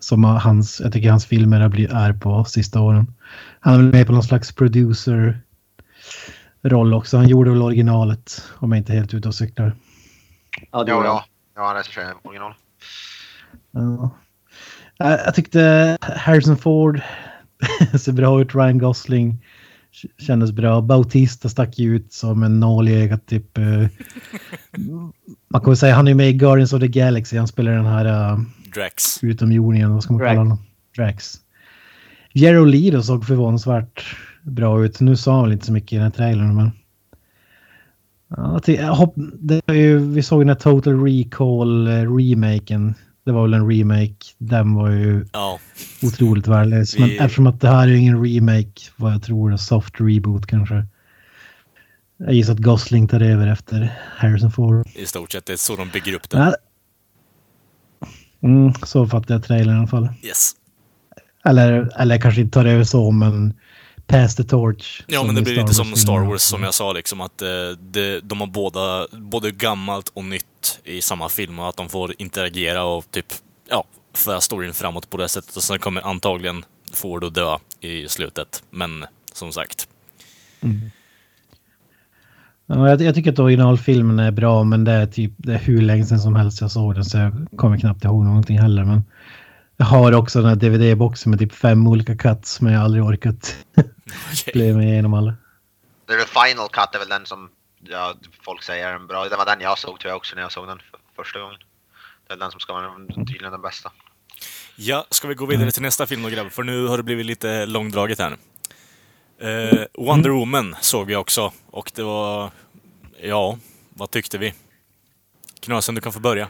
som 0.00 0.24
hans, 0.24 0.80
jag 0.80 0.92
tycker 0.92 1.10
hans 1.10 1.26
filmer 1.26 1.60
har 1.60 1.68
blivit, 1.68 1.92
är 1.92 2.12
på 2.12 2.44
sista 2.44 2.80
åren. 2.80 3.14
Han 3.60 3.74
är 3.74 3.78
väl 3.78 3.92
med 3.92 4.06
på 4.06 4.12
någon 4.12 4.22
slags 4.22 4.52
producer-roll 4.54 6.94
också. 6.94 7.16
Han 7.16 7.28
gjorde 7.28 7.50
väl 7.50 7.62
originalet 7.62 8.42
om 8.54 8.72
jag 8.72 8.78
inte 8.78 8.92
är 8.92 8.96
helt 8.96 9.14
ute 9.14 9.28
och 9.28 9.34
cyklar. 9.34 9.72
Ja, 10.72 10.84
det 10.84 10.90
Ja, 10.90 10.96
gjorde 10.96 11.08
han. 11.08 11.16
ja. 11.16 11.24
Ja, 11.56 11.74
recenserar 11.78 12.14
original. 12.22 12.54
Ja. 13.70 14.10
Jag 15.02 15.20
jag 15.26 15.34
tyckte 15.34 15.96
Harrison 16.00 16.56
Ford 16.56 17.00
ser 18.00 18.12
bra 18.12 18.40
ut. 18.40 18.54
Ryan 18.54 18.78
Gosling 18.78 19.44
kändes 20.18 20.52
bra. 20.52 20.80
Bautista 20.80 21.48
stack 21.48 21.78
ju 21.78 21.96
ut 21.96 22.12
som 22.12 22.42
en 22.42 22.60
nål 22.60 22.88
i 22.88 23.02
ögat. 23.02 23.26
Typ, 23.26 23.58
eh, 23.58 23.86
man 25.48 25.60
kan 25.60 25.70
väl 25.70 25.76
säga 25.76 25.94
han 25.94 26.08
är 26.08 26.14
med 26.14 26.28
i 26.28 26.32
Guardians 26.32 26.72
of 26.72 26.80
the 26.80 26.88
Galaxy. 26.88 27.38
Han 27.38 27.48
spelar 27.48 27.72
den 27.72 27.86
här 27.86 28.32
uh, 28.32 28.40
Drax. 28.74 29.24
utomjordingen. 29.24 29.94
Vad 29.94 30.02
ska 30.02 30.12
man 30.12 30.18
Drax. 30.18 30.30
kalla 30.30 30.40
honom? 30.40 30.58
Drax. 30.96 31.34
Jero 32.32 32.64
Leto 32.64 33.02
såg 33.02 33.26
förvånansvärt 33.26 34.16
bra 34.42 34.84
ut. 34.84 35.00
Nu 35.00 35.16
sa 35.16 35.34
han 35.34 35.42
väl 35.42 35.52
inte 35.52 35.66
så 35.66 35.72
mycket 35.72 35.92
i 35.92 35.96
den 35.96 36.04
här 36.04 36.10
trailern. 36.10 36.56
Men... 36.56 36.70
Ja, 38.28 38.60
det 39.38 39.62
är 39.66 39.74
ju, 39.74 39.98
vi 39.98 40.22
såg 40.22 40.40
den 40.40 40.48
här 40.48 40.54
Total 40.54 41.04
Recall 41.04 41.86
eh, 41.86 42.16
remaken. 42.16 42.94
Det 43.24 43.32
var 43.32 43.42
väl 43.42 43.54
en 43.54 43.70
remake. 43.70 44.14
Den 44.38 44.74
var 44.74 44.90
ju 44.90 45.26
Ja, 45.32 45.58
otroligt 46.02 46.46
värdelös. 46.46 46.98
Men 46.98 47.08
Vi- 47.08 47.18
eftersom 47.18 47.46
att 47.46 47.60
det 47.60 47.68
här 47.68 47.88
är 47.88 47.92
ingen 47.92 48.24
remake, 48.24 48.80
vad 48.96 49.12
jag 49.12 49.22
tror, 49.22 49.52
en 49.52 49.58
soft 49.58 49.94
reboot 50.00 50.46
kanske. 50.46 50.86
Jag 52.16 52.34
gissar 52.34 52.52
att 52.52 52.58
Gosling 52.58 53.08
tar 53.08 53.20
över 53.20 53.46
efter 53.46 53.92
Harrison 54.16 54.50
Ford. 54.52 54.86
i 54.94 55.06
stort 55.06 55.32
sett. 55.32 55.46
Det 55.46 55.52
är 55.52 55.56
så 55.56 55.76
de 55.76 55.88
bygger 55.88 56.14
upp 56.14 56.30
det. 56.30 56.56
Mm, 58.42 58.72
så 58.86 59.06
fattar 59.06 59.34
jag 59.34 59.44
trailern 59.44 59.74
i 59.74 59.78
alla 59.78 59.86
fall. 59.86 60.08
Yes. 60.22 60.52
Eller, 61.44 62.00
eller 62.00 62.18
kanske 62.20 62.40
inte 62.40 62.54
tar 62.54 62.64
över 62.64 62.84
så, 62.84 63.10
men 63.10 63.54
pass 64.12 64.36
the 64.36 64.44
torch. 64.44 65.02
Ja, 65.06 65.22
men 65.22 65.34
det 65.34 65.42
blir 65.42 65.56
lite 65.56 65.74
som 65.74 65.96
Star. 65.96 66.20
Wars 66.20 66.42
som 66.42 66.62
jag 66.62 66.74
sa 66.74 66.92
liksom 66.92 67.20
att 67.20 67.42
eh, 67.42 67.48
det, 67.80 68.20
de 68.20 68.40
har 68.40 68.46
båda, 68.46 69.06
både 69.12 69.50
gammalt 69.50 70.08
och 70.14 70.24
nytt 70.24 70.80
i 70.84 71.02
samma 71.02 71.28
film 71.28 71.58
och 71.58 71.68
att 71.68 71.76
de 71.76 71.88
får 71.88 72.14
interagera 72.18 72.84
och 72.84 73.10
typ, 73.10 73.26
ja, 73.70 73.84
föra 74.14 74.40
storyn 74.40 74.72
framåt 74.72 75.10
på 75.10 75.16
det 75.16 75.28
sättet 75.28 75.56
och 75.56 75.62
sen 75.62 75.78
kommer 75.78 76.06
antagligen 76.06 76.64
Ford 76.92 77.24
att 77.24 77.34
dö 77.34 77.58
i 77.80 78.08
slutet. 78.08 78.62
Men 78.70 79.04
som 79.32 79.52
sagt, 79.52 79.88
Ja, 82.66 82.88
jag, 82.88 83.02
jag 83.02 83.14
tycker 83.14 83.32
att 83.32 83.38
originalfilmen 83.38 84.18
är 84.18 84.30
bra, 84.30 84.64
men 84.64 84.84
det 84.84 84.92
är 84.92 85.06
typ 85.06 85.32
det 85.36 85.54
är 85.54 85.58
hur 85.58 85.82
länge 85.82 86.04
sedan 86.04 86.20
som 86.20 86.36
helst 86.36 86.60
jag 86.60 86.70
såg 86.70 86.94
den 86.94 87.04
så 87.04 87.18
jag 87.18 87.46
kommer 87.56 87.78
knappt 87.78 88.04
ihåg 88.04 88.24
någonting 88.24 88.58
heller. 88.58 88.84
Men 88.84 89.02
har 89.84 90.12
också 90.12 90.40
den 90.40 90.48
här 90.48 90.56
DVD-boxen 90.56 91.30
med 91.30 91.38
typ 91.38 91.52
fem 91.52 91.86
olika 91.86 92.16
cuts, 92.16 92.60
men 92.60 92.72
jag 92.72 92.80
har 92.80 92.84
aldrig 92.84 93.04
orkat 93.04 93.56
plöja 94.52 94.74
mig 94.76 94.88
igenom 94.88 95.14
alla. 95.14 95.34
The 96.08 96.26
Final 96.26 96.68
Cut 96.68 96.94
är 96.94 96.98
väl 96.98 97.08
den 97.08 97.26
som 97.26 97.50
ja, 97.80 98.14
folk 98.42 98.62
säger 98.62 98.88
är 98.88 98.94
en 98.94 99.06
bra. 99.06 99.28
Det 99.28 99.36
var 99.36 99.46
den 99.46 99.60
jag 99.60 99.78
såg 99.78 100.00
tror 100.00 100.10
jag 100.10 100.16
också 100.16 100.34
när 100.34 100.42
jag 100.42 100.52
såg 100.52 100.66
den 100.66 100.78
för 100.78 101.00
första 101.16 101.40
gången. 101.40 101.58
Det 102.26 102.32
är 102.34 102.38
den 102.38 102.50
som 102.50 102.60
ska 102.60 102.72
vara 102.72 102.92
tydligen 103.06 103.52
den 103.52 103.62
bästa. 103.62 103.92
Ja, 104.76 105.06
ska 105.10 105.28
vi 105.28 105.34
gå 105.34 105.46
vidare 105.46 105.70
till 105.70 105.82
nästa 105.82 106.06
film 106.06 106.22
då 106.22 106.28
grabbar? 106.28 106.50
För 106.50 106.62
nu 106.62 106.86
har 106.86 106.96
det 106.96 107.02
blivit 107.02 107.26
lite 107.26 107.66
långdraget 107.66 108.18
här. 108.18 108.36
Eh, 109.40 109.84
Wonder 109.98 110.30
Woman 110.30 110.76
såg 110.80 111.06
vi 111.06 111.16
också 111.16 111.52
och 111.70 111.92
det 111.94 112.02
var, 112.02 112.50
ja, 113.20 113.58
vad 113.90 114.10
tyckte 114.10 114.38
vi? 114.38 114.54
Knasen, 115.60 115.94
du 115.94 116.00
kan 116.00 116.12
få 116.12 116.20
börja. 116.20 116.48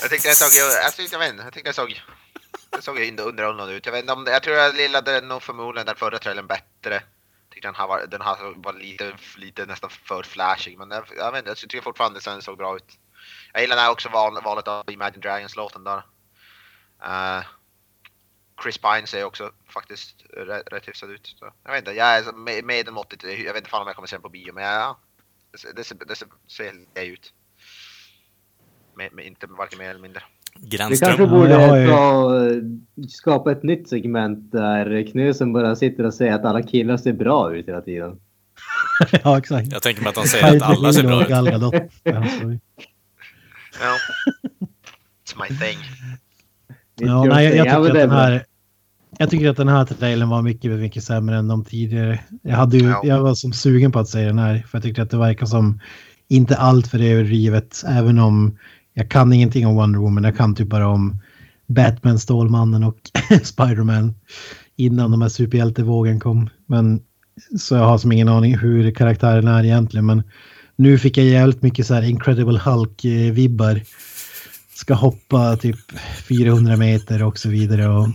Jag 0.00 0.10
tyckte 0.10 0.28
jag 0.28 0.36
såg, 0.36 0.48
jag, 0.84 0.96
tyckte, 0.96 1.14
jag 1.14 1.20
vet 1.20 1.30
inte, 1.30 1.44
jag 1.44 1.52
tyckte 1.52 1.68
jag 1.68 1.74
såg, 1.74 2.02
jag 2.74 2.84
såg 2.84 2.98
ju 2.98 3.16
underhållande 3.22 3.74
ut. 3.74 3.86
Jag 3.86 3.92
vet 3.92 4.00
inte 4.00 4.12
om, 4.12 4.24
det- 4.24 4.30
jag 4.30 4.42
tror 4.42 4.56
jag 4.56 4.76
gillade 4.76 5.20
nog 5.20 5.42
förmodligen 5.42 5.86
den 5.86 5.96
förra 5.96 6.18
trailern 6.18 6.46
bättre. 6.46 7.02
Tyckte 7.50 7.68
den 7.68 7.74
här 7.74 7.86
var, 7.86 8.06
den 8.06 8.20
här 8.22 8.54
var 8.56 8.72
lite, 8.72 9.16
lite 9.36 9.66
nästan 9.66 9.90
för 9.90 10.22
flashig, 10.22 10.78
men 10.78 10.90
jag, 10.90 11.04
jag 11.16 11.32
vet 11.32 11.38
inte, 11.38 11.50
jag 11.50 11.56
tycker 11.56 11.80
fortfarande 11.80 12.20
den 12.24 12.42
såg 12.42 12.58
bra 12.58 12.76
ut. 12.76 12.98
Jag 13.52 13.62
gillar 13.62 13.76
här 13.76 13.90
också 13.90 14.08
val, 14.08 14.42
valet 14.42 14.68
av 14.68 14.90
Imagine 14.90 15.20
Dragons-låten 15.20 15.84
där. 15.84 16.02
Uh, 17.06 17.44
Chris 18.62 18.78
Pine 18.78 19.06
ser 19.06 19.24
också 19.24 19.52
faktiskt 19.68 20.22
rätt, 20.30 20.72
rätt 20.72 20.88
hyfsad 20.88 21.10
ut. 21.10 21.26
Så, 21.38 21.52
jag 21.64 21.70
vet 21.72 21.78
inte, 21.78 21.92
jag 21.92 22.06
är 22.08 22.22
så 22.22 22.32
med, 22.32 22.84
den 22.86 22.94
måttet, 22.94 23.22
jag 23.22 23.36
vet 23.36 23.56
inte 23.56 23.70
fan 23.70 23.80
om 23.82 23.86
jag 23.86 23.96
kommer 23.96 24.08
se 24.08 24.16
den 24.16 24.22
på 24.22 24.28
bio, 24.28 24.52
men 24.52 24.64
ja, 24.64 24.98
det, 25.52 25.58
ser- 25.58 25.72
det, 25.72 25.84
ser, 25.84 25.94
det 25.94 26.16
ser, 26.16 26.28
ser 26.48 27.04
ut. 27.04 27.32
Med, 28.94 29.12
med, 29.12 29.26
inte 29.26 29.46
varken 29.46 29.78
mer 29.78 29.90
eller 29.90 30.00
mindre. 30.00 30.22
Vi 30.60 30.76
kanske 30.78 31.26
borde 31.26 31.80
ju- 31.80 31.88
ta, 31.88 32.46
eh, 32.46 32.56
skapa 33.08 33.52
ett 33.52 33.62
nytt 33.62 33.88
segment 33.88 34.52
där 34.52 35.10
Knösen 35.12 35.52
bara 35.52 35.76
sitter 35.76 36.06
och 36.06 36.14
säger 36.14 36.32
att 36.34 36.44
alla 36.44 36.62
killar 36.62 36.96
ser 36.96 37.12
bra 37.12 37.54
ut 37.56 37.68
hela 37.68 37.80
tiden. 37.80 38.16
ja, 39.24 39.38
exakt. 39.38 39.72
Jag 39.72 39.82
tänker 39.82 40.02
mig 40.02 40.10
att 40.10 40.16
han 40.16 40.26
säger 40.26 40.56
att 40.56 40.62
alla 40.62 40.92
ser 40.92 41.02
bra 41.02 41.22
ut. 41.22 41.28
Ja. 42.04 42.24
Ja. 43.80 43.96
It's 45.26 45.34
my 45.50 45.56
thing. 45.58 45.78
Ja, 47.00 47.24
nej, 47.24 47.56
jag, 47.56 47.66
Ja, 47.66 47.72
tycker 47.84 47.88
att 47.88 47.94
den 47.94 48.10
här, 48.10 48.44
jag 49.18 49.30
tycker 49.30 49.48
att 49.50 49.56
den 49.56 49.68
här 49.68 49.84
trailern 49.84 50.28
var 50.28 50.42
mycket, 50.42 50.70
mycket 50.70 51.04
sämre 51.04 51.36
än 51.36 51.48
de 51.48 51.64
tidigare. 51.64 52.20
Jag, 52.42 52.56
hade 52.56 52.76
ju, 52.76 52.84
Ja. 52.88 53.00
jag 53.04 53.22
var 53.22 53.34
som 53.34 53.52
sugen 53.52 53.92
på 53.92 53.98
att 53.98 54.08
säga 54.08 54.26
den 54.26 54.38
här, 54.38 54.58
för 54.68 54.78
jag 54.78 54.82
tyckte 54.82 55.02
att 55.02 55.10
det 55.10 55.16
verkar 55.18 55.46
som 55.46 55.80
inte 56.28 56.56
allt 56.56 56.86
för 56.88 57.02
överdrivet, 57.02 57.82
även 57.88 58.18
om 58.18 58.58
jag 58.94 59.10
kan 59.10 59.32
ingenting 59.32 59.66
om 59.66 59.74
Wonder 59.74 59.98
Woman. 59.98 60.24
Jag 60.24 60.36
kan 60.36 60.54
typ 60.54 60.68
bara 60.68 60.88
om 60.88 61.18
Batman, 61.66 62.18
Stålmannen 62.18 62.84
och 62.84 62.98
Spiderman 63.42 64.14
innan 64.76 65.10
de 65.10 65.22
här 65.22 65.28
superhjältevågen 65.28 66.20
kom. 66.20 66.48
Men 66.66 67.00
så 67.58 67.74
jag 67.74 67.84
har 67.84 67.98
som 67.98 68.12
ingen 68.12 68.28
aning 68.28 68.58
hur 68.58 68.90
karaktären 68.90 69.48
är 69.48 69.64
egentligen. 69.64 70.06
Men 70.06 70.22
nu 70.76 70.98
fick 70.98 71.16
jag 71.16 71.26
jävligt 71.26 71.62
mycket 71.62 71.86
så 71.86 71.94
här 71.94 72.02
Incredible 72.02 72.58
Hulk-vibbar. 72.58 73.80
Ska 74.74 74.94
hoppa 74.94 75.56
typ 75.56 75.76
400 76.28 76.76
meter 76.76 77.22
och 77.22 77.38
så 77.38 77.48
vidare. 77.48 77.88
Och... 77.88 78.08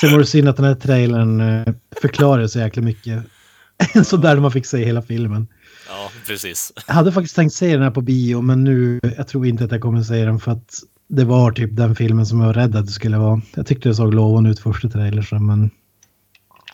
Sen 0.00 0.12
var 0.12 0.18
det 0.18 0.26
synd 0.26 0.48
att 0.48 0.56
den 0.56 0.64
här 0.64 0.74
trailern 0.74 1.40
eh, 1.40 1.74
förklarade 2.00 2.48
så 2.48 2.58
jäkla 2.58 2.82
mycket. 2.82 3.24
så 4.04 4.16
där 4.16 4.36
man 4.36 4.52
fick 4.52 4.66
se 4.66 4.84
hela 4.84 5.02
filmen. 5.02 5.48
Ja, 5.90 6.10
precis. 6.26 6.72
Jag 6.86 6.94
hade 6.94 7.12
faktiskt 7.12 7.36
tänkt 7.36 7.54
se 7.54 7.72
den 7.72 7.82
här 7.82 7.90
på 7.90 8.00
bio, 8.00 8.40
men 8.40 8.64
nu, 8.64 9.00
jag 9.16 9.28
tror 9.28 9.46
inte 9.46 9.64
att 9.64 9.72
jag 9.72 9.80
kommer 9.80 10.02
se 10.02 10.24
den 10.24 10.38
för 10.38 10.52
att 10.52 10.74
det 11.08 11.24
var 11.24 11.52
typ 11.52 11.76
den 11.76 11.94
filmen 11.94 12.26
som 12.26 12.40
jag 12.40 12.46
var 12.46 12.54
rädd 12.54 12.76
att 12.76 12.86
det 12.86 12.92
skulle 12.92 13.18
vara. 13.18 13.40
Jag 13.54 13.66
tyckte 13.66 13.88
det 13.88 13.94
såg 13.94 14.14
lovande 14.14 14.50
ut 14.50 14.60
första 14.60 14.88
trailern, 14.88 15.46
men 15.46 15.70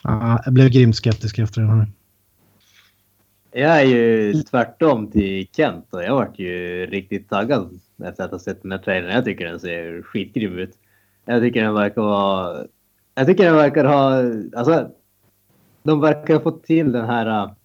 ja, 0.03 0.41
jag 0.45 0.53
blev 0.53 0.69
grymt 0.69 0.95
skeptisk 0.95 1.39
efter 1.39 1.61
den 1.61 1.69
här. 1.69 1.87
Jag 3.51 3.81
är 3.81 3.85
ju 3.85 4.33
tvärtom 4.33 5.11
till 5.11 5.47
Kent 5.51 5.87
och 5.89 6.03
jag 6.03 6.15
vart 6.15 6.39
ju 6.39 6.85
riktigt 6.85 7.29
taggad 7.29 7.79
efter 8.03 8.23
att 8.23 8.31
ha 8.31 8.39
sett 8.39 8.61
den 8.61 8.71
här 8.71 8.79
trailern. 8.79 9.11
Jag 9.11 9.25
tycker 9.25 9.45
den 9.45 9.59
ser 9.59 10.01
skitgrym 10.01 10.57
ut. 10.57 10.73
Jag 11.25 11.41
tycker 11.41 11.63
den 11.63 11.73
verkar 11.73 12.01
vara... 12.01 12.65
Jag 13.15 13.27
tycker 13.27 13.45
den 13.45 13.55
verkar 13.55 13.85
ha... 13.85 14.17
Alltså, 14.59 14.91
de 15.83 16.01
verkar 16.01 16.33
ha 16.33 16.41
fått 16.41 16.63
till 16.63 16.91
den 16.91 17.05
här... 17.05 17.55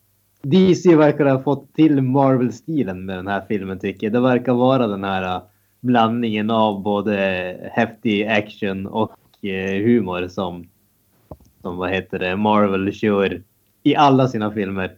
DC 0.43 0.97
verkar 0.97 1.26
ha 1.26 1.43
fått 1.43 1.74
till 1.74 2.03
Marvel-stilen 2.03 3.05
med 3.05 3.16
den 3.16 3.26
här 3.26 3.45
filmen 3.49 3.78
tycker 3.78 4.07
jag. 4.07 4.12
Det 4.12 4.20
verkar 4.20 4.53
vara 4.53 4.86
den 4.86 5.05
här 5.05 5.36
äh, 5.36 5.43
blandningen 5.80 6.51
av 6.51 6.82
både 6.82 7.57
häftig 7.72 8.26
action 8.26 8.86
och 8.86 9.16
äh, 9.43 9.82
humor 9.84 10.28
som, 10.28 10.68
som 11.61 11.76
vad 11.76 11.90
heter 11.90 12.18
det, 12.18 12.36
Marvel 12.36 12.93
kör 12.93 13.43
i 13.82 13.97
alla 13.97 14.28
sina 14.28 14.53
filmer. 14.53 14.93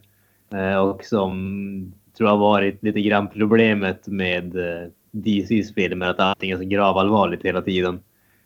Äh, 0.53 0.77
och 0.77 1.03
som 1.03 1.93
tror 2.17 2.29
jag 2.29 2.37
varit 2.37 2.83
lite 2.83 3.01
grann 3.01 3.27
problemet 3.27 4.07
med 4.07 4.55
DCs 5.11 5.73
filmer, 5.73 6.07
att 6.07 6.19
allting 6.19 6.51
är 6.51 6.57
så 6.57 6.63
gravallvarligt 6.63 7.45
hela 7.45 7.61
tiden. 7.61 7.99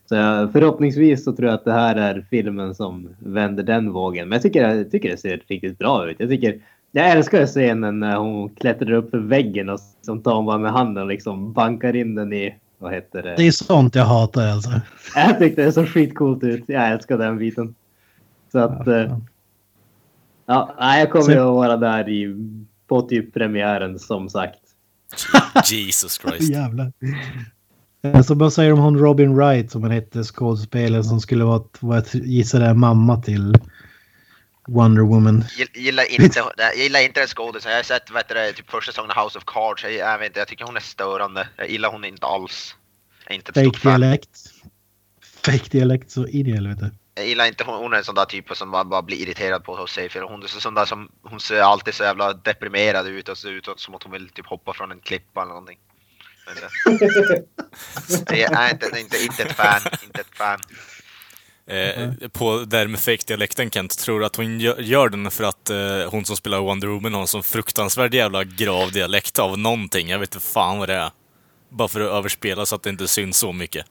Så 0.10 0.16
förhoppningsvis 0.52 1.24
så 1.24 1.36
tror 1.36 1.48
jag 1.50 1.56
att 1.56 1.66
det 1.66 1.72
här 1.72 1.96
är 1.96 2.26
filmen 2.30 2.76
som 2.76 3.10
vänder 3.20 3.64
den 3.64 3.92
vågen. 3.92 4.30
Men 4.30 4.36
jag 4.36 4.42
tycker, 4.42 4.76
jag 4.76 4.92
tycker 4.92 5.10
det 5.10 5.18
ser 5.18 5.44
riktigt 5.48 5.78
bra 5.78 6.10
ut. 6.10 6.16
Jag, 6.20 6.30
tycker, 6.30 6.62
jag 6.92 7.10
älskar 7.12 7.46
scenen 7.46 8.00
när 8.00 8.18
hon 8.18 8.50
klättrar 8.50 8.92
upp 8.92 9.10
för 9.10 9.18
väggen 9.18 9.70
och 9.70 9.80
som 10.02 10.22
tar 10.22 10.36
hon 10.36 10.46
bara 10.46 10.58
med 10.58 10.72
handen 10.72 11.04
och 11.04 11.10
liksom 11.10 11.54
bankar 11.54 11.96
in 11.96 12.16
den 12.16 12.34
i, 12.34 12.56
vad 12.78 12.94
heter 12.94 13.24
det? 13.24 13.36
Det 13.38 13.48
är 13.48 13.52
sånt 13.52 13.96
jag 13.96 14.06
hatar 14.06 14.48
alltså. 14.48 14.72
Jag 15.16 15.40
tyckte 15.40 15.62
det 15.66 15.72
såg 15.72 15.88
skitcoolt 15.88 16.44
ut. 16.44 16.64
Jag 16.68 16.90
älskar 16.90 17.18
den 17.18 17.38
biten. 17.38 17.76
Så 18.52 18.60
att... 18.60 18.88
Ja, 18.88 18.96
eh. 18.96 19.18
Ja, 20.46 20.98
jag 20.98 21.12
kommer 21.12 21.32
ju 21.32 21.40
att 21.40 21.46
vara 21.46 21.78
där 21.78 22.10
i, 22.10 22.36
på 22.88 23.02
typ 23.02 23.34
premiären 23.34 24.00
som 24.00 24.30
sagt. 24.30 24.60
Jesus 25.72 26.20
Christ. 26.22 26.50
Jävlar. 26.50 26.92
Eh, 28.02 28.22
Så 28.22 28.36
vad 28.36 28.54
säger 28.54 28.70
de 28.70 28.80
om 28.80 28.86
hon 28.86 28.98
Robin 28.98 29.36
Wright 29.36 29.72
som 29.72 29.82
hon 29.82 29.92
hette, 29.92 30.24
skådespelaren 30.24 31.04
som 31.04 31.20
skulle 31.22 31.44
vara, 31.44 31.64
vad 31.80 31.98
jag 31.98 32.06
gissar 32.26 32.62
är 32.62 32.74
mamma 32.74 33.22
till 33.22 33.56
Wonder 34.74 35.02
Woman. 35.02 35.44
Gill- 35.58 35.70
Gillar 35.74 36.12
inte, 36.12 36.44
jag 36.58 36.78
gillar 36.78 37.00
inte 37.00 37.20
den 37.20 37.28
skådisen. 37.28 37.72
Jag 37.72 37.78
har 37.80 37.84
sett 37.84 38.12
vet 38.12 38.30
du, 38.30 38.54
typ 38.54 38.72
första 38.72 38.92
säsongen 38.92 39.12
av 39.12 39.24
House 39.24 39.38
of 39.38 39.44
Cards. 39.46 39.84
Jag, 39.84 39.94
jag, 39.94 40.18
vet 40.20 40.28
inte, 40.28 40.40
jag 40.40 40.48
tycker 40.48 40.66
hon 40.66 40.78
är 40.78 40.82
störande. 40.82 41.48
Jag 41.56 41.70
gillar 41.70 41.92
hon 41.92 42.06
inte 42.06 42.26
alls. 42.26 42.76
Jag 43.24 43.32
är 43.32 43.36
inte 43.36 43.50
ett 43.60 43.66
Fake 43.66 43.90
dialekt. 43.90 44.40
Fake 45.46 45.70
dialekt 45.70 46.12
så 46.12 46.28
in 46.28 46.48
i 46.48 46.52
helvete. 46.52 46.92
Jag 47.16 47.28
gillar 47.28 47.46
inte 47.46 47.64
hon, 47.64 47.76
hon 47.76 47.94
är 47.94 47.98
en 47.98 48.04
sån 48.04 48.16
där 48.16 48.26
typ 48.26 48.58
som 48.58 48.70
man 48.70 48.90
bara 48.90 49.02
blir 49.02 49.18
irriterad 49.18 49.64
på 49.64 49.88
se 49.88 50.10
för 50.10 50.22
hon 50.22 50.44
är 50.44 50.48
så, 50.48 50.62
sån 50.62 50.74
där 50.74 50.86
som, 50.86 51.12
hon 51.24 51.40
ser 51.40 51.62
alltid 51.62 51.94
så 51.94 52.04
jävla 52.04 52.34
deprimerad 52.34 53.08
ut 53.08 53.30
och 53.30 53.38
ser 53.38 53.50
ut 53.52 53.68
som 53.76 53.96
att 53.96 54.04
hon 54.04 54.12
vill 54.12 54.30
typ 54.30 54.46
hoppa 54.46 54.74
från 54.74 54.92
en 54.92 55.00
klippa 55.00 55.42
eller 55.42 55.50
någonting. 55.50 55.80
Jag 58.30 58.40
är 58.52 58.72
inte, 58.72 59.00
inte, 59.00 59.18
inte 59.24 59.44
ett 59.44 59.52
fan, 59.52 59.82
inte 60.04 60.22
ett 60.22 60.36
fan. 60.38 60.60
Eh, 61.70 62.10
på 62.32 62.64
där 62.68 62.88
med 62.88 63.00
fake-dialekten 63.00 63.70
Kent, 63.72 63.98
tror 64.00 64.20
du 64.20 64.26
att 64.26 64.36
hon 64.36 64.60
gör, 64.60 65.10
den 65.10 65.32
för 65.32 65.44
att 65.44 65.70
eh, 65.70 66.12
hon 66.12 66.26
som 66.26 66.36
spelar 66.36 66.60
Wonder 66.60 66.88
Woman 66.88 67.14
har 67.14 67.22
en 67.22 67.28
sån 67.28 67.44
fruktansvärd 67.44 68.14
jävla 68.14 68.44
grav 68.44 68.92
dialekt 68.92 69.40
av 69.40 69.60
någonting? 69.60 70.10
Jag 70.10 70.20
vet 70.20 70.36
inte 70.36 70.46
fan 70.46 70.80
vad 70.80 70.90
det 70.90 70.96
är. 70.96 71.10
Bara 71.70 71.88
för 71.88 72.02
att 72.02 72.12
överspela 72.12 72.66
så 72.66 72.76
att 72.76 72.84
det 72.84 72.90
inte 72.90 73.08
syns 73.08 73.38
så 73.38 73.52
mycket. 73.54 73.86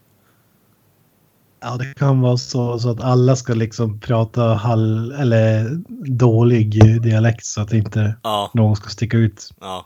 Ja, 1.60 1.76
det 1.76 1.94
kan 1.94 2.20
vara 2.20 2.36
så, 2.36 2.78
så 2.78 2.90
att 2.90 3.00
alla 3.00 3.36
ska 3.36 3.54
liksom 3.54 4.00
prata 4.00 4.54
hall 4.54 5.12
eller 5.12 5.70
dålig 6.10 6.70
dialekt 7.02 7.44
så 7.44 7.60
att 7.60 7.72
inte 7.72 8.14
Ja, 8.22 8.50
någon 8.54 8.76
ska 8.76 8.88
sticka 8.88 9.16
ut. 9.16 9.50
ja. 9.60 9.84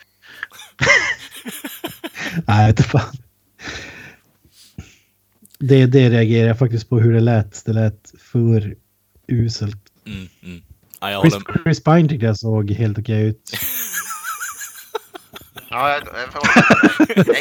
Nej, 2.46 2.68
inte 2.70 2.82
fan. 2.82 3.16
Det, 5.64 5.86
det 5.86 6.10
reagerar 6.10 6.48
jag 6.48 6.58
faktiskt 6.58 6.88
på 6.88 6.98
hur 7.00 7.12
det 7.12 7.20
lät. 7.20 7.64
Det 7.64 7.72
lät 7.72 8.12
för 8.18 8.74
uselt. 9.28 9.76
Mm, 10.06 10.28
mm. 10.42 10.62
ja 11.00 11.22
Chris, 11.22 11.34
håller 11.34 11.62
Chris 11.64 11.84
Pine 11.84 12.08
tyckte 12.08 12.26
jag 12.26 12.38
såg 12.38 12.70
helt 12.70 12.98
okej 12.98 13.22
ut. 13.22 13.40
Ja, 15.74 15.90
jag, 15.90 16.00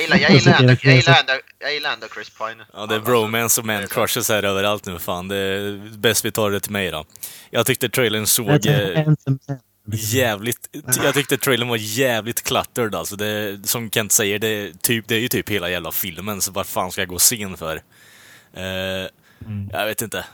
gillar, 0.02 0.18
jag, 0.18 0.32
gillar 0.32 0.60
ändå, 0.60 0.76
jag, 0.84 0.96
gillar 0.96 1.20
ändå, 1.20 1.34
jag 1.60 1.74
gillar 1.74 1.94
ändå 1.94 2.08
Chris 2.14 2.30
Pine. 2.30 2.66
Ja, 2.74 2.86
det 2.86 2.96
är 2.96 3.00
bromance 3.00 3.62
och 3.62 3.68
man 3.68 3.88
crushes 3.88 4.30
här 4.30 4.44
överallt 4.44 4.86
nu 4.86 5.00
fan. 5.00 5.28
Det 5.28 5.36
är 5.36 5.98
bäst 5.98 6.26
vi 6.26 6.32
tar 6.32 6.52
det 6.52 6.60
till 6.60 6.72
mig 6.72 6.92
då. 6.92 7.06
Jag 7.50 7.66
tyckte 7.66 7.90
trailern 7.90 8.26
såg 8.28 8.66
eh, 8.66 9.08
jävligt... 9.94 10.70
Jag 11.04 11.14
tyckte 11.14 11.38
trailern 11.38 11.68
var 11.68 11.78
jävligt 11.78 12.44
cluttered 12.44 12.96
alltså. 12.96 13.16
Det, 13.16 13.60
som 13.68 13.90
Kent 13.90 14.12
säger, 14.12 14.40
det 14.40 14.48
är, 14.48 14.72
typ, 14.82 15.08
det 15.08 15.16
är 15.16 15.20
ju 15.20 15.28
typ 15.28 15.50
hela 15.50 15.70
jävla 15.70 15.92
filmen, 15.92 16.42
så 16.42 16.52
vad 16.52 16.68
fan 16.68 16.92
ska 16.92 17.02
jag 17.02 17.10
gå 17.10 17.16
och 17.16 17.22
se 17.22 17.36
den 17.36 17.58
för? 17.58 17.82
Eh, 18.54 19.08
Jag 19.72 19.86
vet 19.86 20.02
inte. 20.02 20.26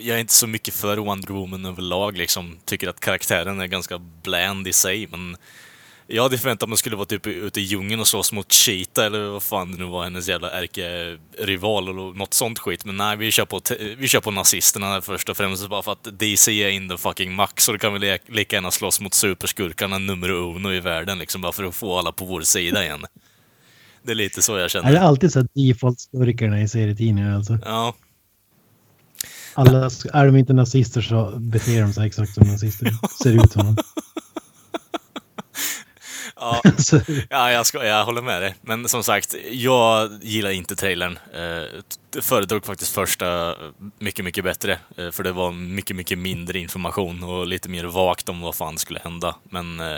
Jag 0.00 0.16
är 0.16 0.20
inte 0.20 0.32
så 0.34 0.46
mycket 0.46 0.74
för 0.74 0.96
Wonder 0.96 1.28
Woman 1.32 1.66
överlag 1.66 2.16
liksom. 2.16 2.58
Tycker 2.64 2.88
att 2.88 3.00
karaktären 3.00 3.60
är 3.60 3.66
ganska 3.66 3.98
bland 4.22 4.68
i 4.68 4.72
sig, 4.72 5.06
men 5.10 5.36
jag 6.06 6.22
hade 6.22 6.38
förväntat 6.38 6.68
mig 6.68 6.72
att 6.74 6.78
skulle 6.78 6.96
vara 6.96 7.06
typ 7.06 7.26
ute 7.26 7.60
i 7.60 7.62
djungeln 7.62 8.00
och 8.00 8.06
slåss 8.08 8.32
mot 8.32 8.52
Cheetah 8.52 9.06
eller 9.06 9.20
vad 9.28 9.42
fan 9.42 9.72
det 9.72 9.78
nu 9.78 9.84
var, 9.84 10.04
hennes 10.04 10.28
jävla 10.28 10.50
ärkerival 10.50 11.84
eller 11.88 12.18
något 12.18 12.34
sånt 12.34 12.58
skit. 12.58 12.84
Men 12.84 12.96
nej, 12.96 13.16
vi 13.16 13.30
kör 13.30 13.44
på, 13.44 13.60
vi 13.96 14.08
kör 14.08 14.20
på 14.20 14.30
nazisterna 14.30 15.00
först 15.00 15.28
och 15.28 15.36
främst 15.36 15.68
bara 15.68 15.82
för 15.82 15.92
att 15.92 16.08
DC 16.18 16.52
är 16.62 16.68
in 16.68 16.88
the 16.88 16.96
fucking 16.98 17.32
max 17.34 17.68
och 17.68 17.74
då 17.74 17.78
kan 17.78 17.92
vi 17.92 17.98
le- 17.98 18.18
lika 18.26 18.56
gärna 18.56 18.70
slåss 18.70 19.00
mot 19.00 19.14
superskurkarna 19.14 19.98
nummer 19.98 20.30
uno 20.30 20.72
i 20.72 20.80
världen 20.80 21.18
liksom, 21.18 21.40
bara 21.40 21.52
för 21.52 21.64
att 21.64 21.74
få 21.74 21.98
alla 21.98 22.12
på 22.12 22.24
vår 22.24 22.40
sida 22.40 22.84
igen. 22.84 23.06
Det 24.02 24.10
är 24.12 24.14
lite 24.14 24.42
så 24.42 24.52
jag 24.52 24.58
Är 24.60 24.62
det 24.64 24.68
känner. 24.68 24.96
alltid 24.96 25.32
så 25.32 25.40
att 25.40 25.46
default-skurkarna 25.54 26.62
i 26.62 26.68
serietidningar 26.68 27.34
alltså? 27.36 27.58
Ja, 27.64 27.94
Alla, 29.54 29.90
är 30.12 30.26
de 30.26 30.36
inte 30.36 30.52
nazister 30.52 31.00
så 31.00 31.32
beter 31.38 31.82
de 31.82 31.92
sig 31.92 32.06
exakt 32.06 32.34
som 32.34 32.46
nazister. 32.46 32.90
Ser 33.22 33.44
ut 33.44 33.52
som 33.52 33.64
dem. 33.66 33.76
ja. 36.36 36.62
Ja, 37.30 37.52
jag, 37.52 37.66
ska, 37.66 37.84
jag 37.84 38.04
håller 38.04 38.22
med 38.22 38.42
dig. 38.42 38.54
Men 38.62 38.88
som 38.88 39.02
sagt, 39.04 39.34
jag 39.50 40.10
gillar 40.22 40.50
inte 40.50 40.76
trailern. 40.76 41.18
Eh, 41.34 42.20
föredrog 42.22 42.66
faktiskt 42.66 42.94
första 42.94 43.50
eh, 43.50 43.56
mycket, 43.98 44.24
mycket 44.24 44.44
bättre. 44.44 44.78
Eh, 44.96 45.10
för 45.10 45.22
det 45.22 45.32
var 45.32 45.52
mycket, 45.52 45.96
mycket 45.96 46.18
mindre 46.18 46.58
information 46.58 47.22
och 47.22 47.46
lite 47.46 47.68
mer 47.68 47.84
vagt 47.84 48.28
om 48.28 48.40
vad 48.40 48.54
fan 48.54 48.78
skulle 48.78 49.00
hända. 49.04 49.36
Men 49.50 49.80
eh, 49.80 49.96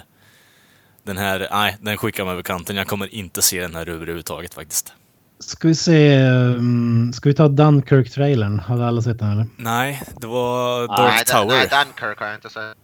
den 1.05 1.17
här, 1.17 1.49
nej, 1.51 1.77
den 1.81 1.97
skickar 1.97 2.25
mig 2.25 2.33
över 2.33 2.43
kanten. 2.43 2.77
Jag 2.77 2.87
kommer 2.87 3.15
inte 3.15 3.43
se 3.43 3.61
den 3.61 3.75
här 3.75 3.89
överhuvudtaget 3.89 4.55
faktiskt. 4.55 4.93
ska 5.39 5.69
vi 5.69 5.75
se, 5.75 6.19
um, 6.27 7.13
ska 7.13 7.29
vi 7.29 7.35
ta 7.35 7.49
Dunkirk-trailern? 7.49 8.59
Hade 8.61 8.87
alla 8.87 9.03
sett 9.03 9.19
den 9.19 9.31
eller? 9.33 9.47
Nej, 9.57 10.03
det 10.21 10.27
var 10.27 10.89
Dark 10.89 11.15
Nej, 11.15 11.25
Tower. 11.25 11.47
nej, 11.57 11.69
Dunkirk 11.71 12.19
har 12.21 12.27
jag 12.27 12.35
inte 12.37 12.51
sett. 12.51 12.77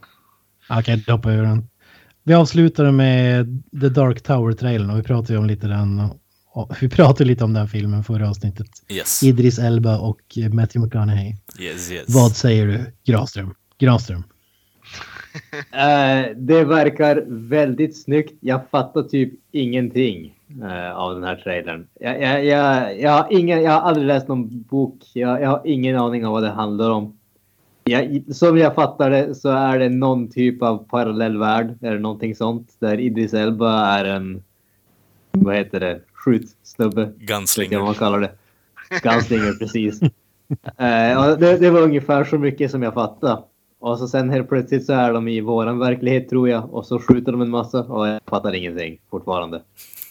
Okej, 0.69 1.03
då 1.07 1.13
hoppar 1.13 1.29
vi 1.29 1.35
över 1.35 1.47
den. 1.47 1.67
Vi 2.23 2.33
avslutade 2.33 2.91
med 2.91 3.63
The 3.81 3.89
Dark 3.89 4.23
Tower-trailern 4.23 4.89
och 4.91 4.97
vi 4.99 5.03
pratade 5.03 5.33
ju 5.33 5.39
om 5.39 5.45
lite 5.45 5.67
den. 5.67 6.09
vi 6.81 6.89
pratade 6.89 7.25
lite 7.25 7.43
om 7.43 7.53
den 7.53 7.67
filmen 7.67 8.03
förra 8.03 8.29
avsnittet. 8.29 8.67
Yes. 8.89 9.23
Idris 9.23 9.59
Elba 9.59 9.97
och 9.97 10.19
Matthew 10.51 10.79
McConaughey. 10.79 11.35
Yes, 11.59 11.91
yes. 11.91 12.05
Vad 12.07 12.35
säger 12.35 12.67
du, 12.67 12.93
Granström? 13.11 13.53
Granström. 13.79 14.23
Eh, 15.71 16.35
det 16.35 16.63
verkar 16.63 17.23
väldigt 17.27 18.01
snyggt. 18.01 18.33
Jag 18.39 18.69
fattar 18.71 19.03
typ 19.03 19.33
ingenting 19.51 20.35
eh, 20.63 20.97
av 20.97 21.13
den 21.13 21.23
här 21.23 21.35
trailern. 21.35 21.87
Jag, 21.99 22.21
jag, 22.21 22.45
jag, 22.45 22.99
jag, 22.99 23.11
har 23.11 23.27
ingen, 23.29 23.63
jag 23.63 23.71
har 23.71 23.81
aldrig 23.81 24.07
läst 24.07 24.27
någon 24.27 24.61
bok. 24.61 24.97
Jag, 25.13 25.41
jag 25.41 25.49
har 25.49 25.61
ingen 25.65 25.97
aning 25.97 26.25
om 26.25 26.31
vad 26.31 26.43
det 26.43 26.49
handlar 26.49 26.89
om. 26.89 27.17
Jag, 27.83 28.23
som 28.31 28.57
jag 28.57 28.75
fattar 28.75 29.09
det 29.09 29.35
så 29.35 29.49
är 29.49 29.79
det 29.79 29.89
någon 29.89 30.29
typ 30.29 30.61
av 30.61 30.77
parallell 30.89 31.37
värld 31.37 31.77
eller 31.81 31.99
någonting 31.99 32.35
sånt 32.35 32.69
där 32.79 32.99
Idris 32.99 33.33
Elba 33.33 33.85
är 33.85 34.05
en, 34.05 34.43
vad 35.31 35.55
heter 35.55 35.79
det, 35.79 36.01
skjutsnubbe. 36.13 37.11
Gunslinger. 37.17 37.79
man 37.79 37.93
kallar 37.93 38.19
det. 38.19 38.31
Gunslinger, 39.03 39.53
precis. 39.59 40.01
Och 41.17 41.39
det, 41.39 41.57
det 41.59 41.69
var 41.69 41.81
ungefär 41.81 42.23
så 42.23 42.37
mycket 42.37 42.71
som 42.71 42.83
jag 42.83 42.93
fattade. 42.93 43.43
Och 43.81 43.99
så 43.99 44.07
sen 44.07 44.29
helt 44.29 44.49
plötsligt 44.49 44.85
så 44.85 44.93
är 44.93 45.13
de 45.13 45.27
i 45.27 45.41
våran 45.41 45.79
verklighet 45.79 46.29
tror 46.29 46.49
jag. 46.49 46.73
Och 46.73 46.85
så 46.85 46.99
skjuter 46.99 47.31
de 47.31 47.41
en 47.41 47.49
massa 47.49 47.79
och 47.79 48.07
jag 48.07 48.21
fattar 48.25 48.53
ingenting 48.55 48.99
fortfarande. 49.09 49.61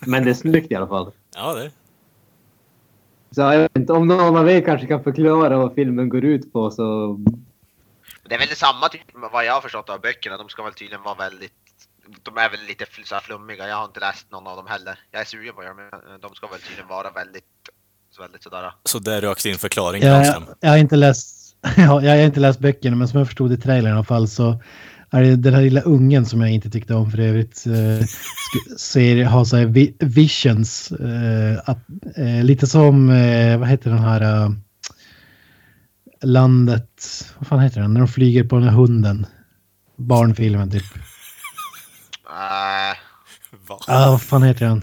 Men 0.06 0.24
det 0.24 0.30
är 0.30 0.34
snyggt 0.34 0.72
i 0.72 0.74
alla 0.74 0.86
fall. 0.86 1.12
Ja, 1.34 1.54
det. 1.54 1.70
Så 3.30 3.40
jag 3.40 3.58
vet 3.58 3.76
inte, 3.76 3.92
om 3.92 4.08
någon 4.08 4.36
av 4.36 4.50
er 4.50 4.60
kanske 4.60 4.86
kan 4.86 5.02
förklara 5.04 5.56
vad 5.58 5.74
filmen 5.74 6.08
går 6.08 6.24
ut 6.24 6.52
på 6.52 6.70
så... 6.70 7.16
Det 8.28 8.34
är 8.34 8.38
väl 8.38 8.48
samma 8.48 8.88
typ 8.88 9.02
vad 9.32 9.44
jag 9.44 9.52
har 9.52 9.60
förstått 9.60 9.90
av 9.90 10.00
böckerna. 10.00 10.36
De 10.36 10.48
ska 10.48 10.62
väl 10.62 10.72
tydligen 10.72 11.02
vara 11.02 11.14
väldigt... 11.14 11.52
De 12.22 12.36
är 12.36 12.50
väl 12.50 12.60
lite 12.68 12.86
så 13.04 13.14
här 13.14 13.22
flummiga. 13.22 13.68
Jag 13.68 13.76
har 13.76 13.84
inte 13.84 14.00
läst 14.00 14.30
någon 14.30 14.46
av 14.46 14.56
dem 14.56 14.66
heller. 14.66 14.98
Jag 15.10 15.20
är 15.20 15.24
sugen 15.24 15.54
på 15.54 15.62
göra 15.62 15.74
men 15.74 16.20
de 16.20 16.34
ska 16.34 16.46
väl 16.46 16.60
tydligen 16.60 16.88
vara 16.88 17.10
väldigt... 17.10 17.44
Så 18.10 18.22
väldigt 18.22 18.42
sådär. 18.42 18.72
Så 18.84 18.98
där 18.98 19.20
rökt 19.20 19.42
din 19.42 19.58
förklaring, 19.58 20.02
Jag, 20.02 20.24
Granström. 20.24 20.54
jag, 20.60 20.70
har 20.70 20.76
inte 20.76 20.96
läst, 20.96 21.39
ja, 21.76 22.02
jag 22.02 22.16
har 22.16 22.16
inte 22.16 22.40
läst 22.40 22.60
böckerna, 22.60 22.96
men 22.96 23.08
som 23.08 23.18
jag 23.18 23.26
förstod 23.26 23.52
i 23.52 23.56
trailern 23.56 23.92
i 23.92 23.94
alla 23.94 24.04
fall 24.04 24.28
så 24.28 24.62
är 25.10 25.22
det 25.22 25.36
den 25.36 25.54
här 25.54 25.62
lilla 25.62 25.80
ungen 25.80 26.26
som 26.26 26.40
jag 26.40 26.50
inte 26.50 26.70
tyckte 26.70 26.94
om 26.94 27.10
för 27.10 27.20
övrigt. 27.20 27.66
Eh, 27.66 28.06
ser, 28.78 29.24
har 29.24 29.44
så 29.44 29.56
här 29.56 29.66
vi, 29.66 29.96
visions. 29.98 30.92
Eh, 30.92 31.58
att, 31.64 31.78
eh, 32.16 32.44
lite 32.44 32.66
som, 32.66 33.10
eh, 33.10 33.58
vad 33.58 33.68
heter 33.68 33.90
den 33.90 33.98
här 33.98 34.20
eh, 34.20 34.50
landet, 36.22 37.26
vad 37.38 37.46
fan 37.46 37.60
heter 37.60 37.80
den, 37.80 37.94
när 37.94 38.00
de 38.00 38.08
flyger 38.08 38.44
på 38.44 38.56
den 38.56 38.64
här 38.64 38.76
hunden. 38.76 39.26
Barnfilmen 39.96 40.70
typ. 40.70 40.94
Uh, 42.26 42.96
Va? 43.70 43.78
Ah, 43.86 44.10
vad 44.10 44.22
fan 44.22 44.42
heter 44.42 44.66
den? 44.66 44.82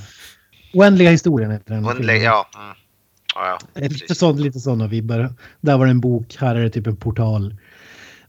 Oändliga 0.74 1.10
historien 1.10 1.52
heter 1.52 1.74
den. 1.74 1.86
Undlig, 1.86 2.24
ja. 2.24 2.50
Mm. 2.56 2.76
Ja. 3.38 3.60
Eh, 3.82 3.92
Lite, 3.92 4.16
sån, 4.16 4.42
lite 4.42 4.60
sådana 4.60 4.88
vibbar. 4.88 5.34
Där 5.62 5.78
var 5.78 5.86
det 5.86 5.92
en 5.92 6.00
bok, 6.00 6.36
här 6.40 6.56
är 6.56 6.64
det 6.64 6.70
typ 6.70 6.88
en 6.88 6.98
portal. 6.98 7.56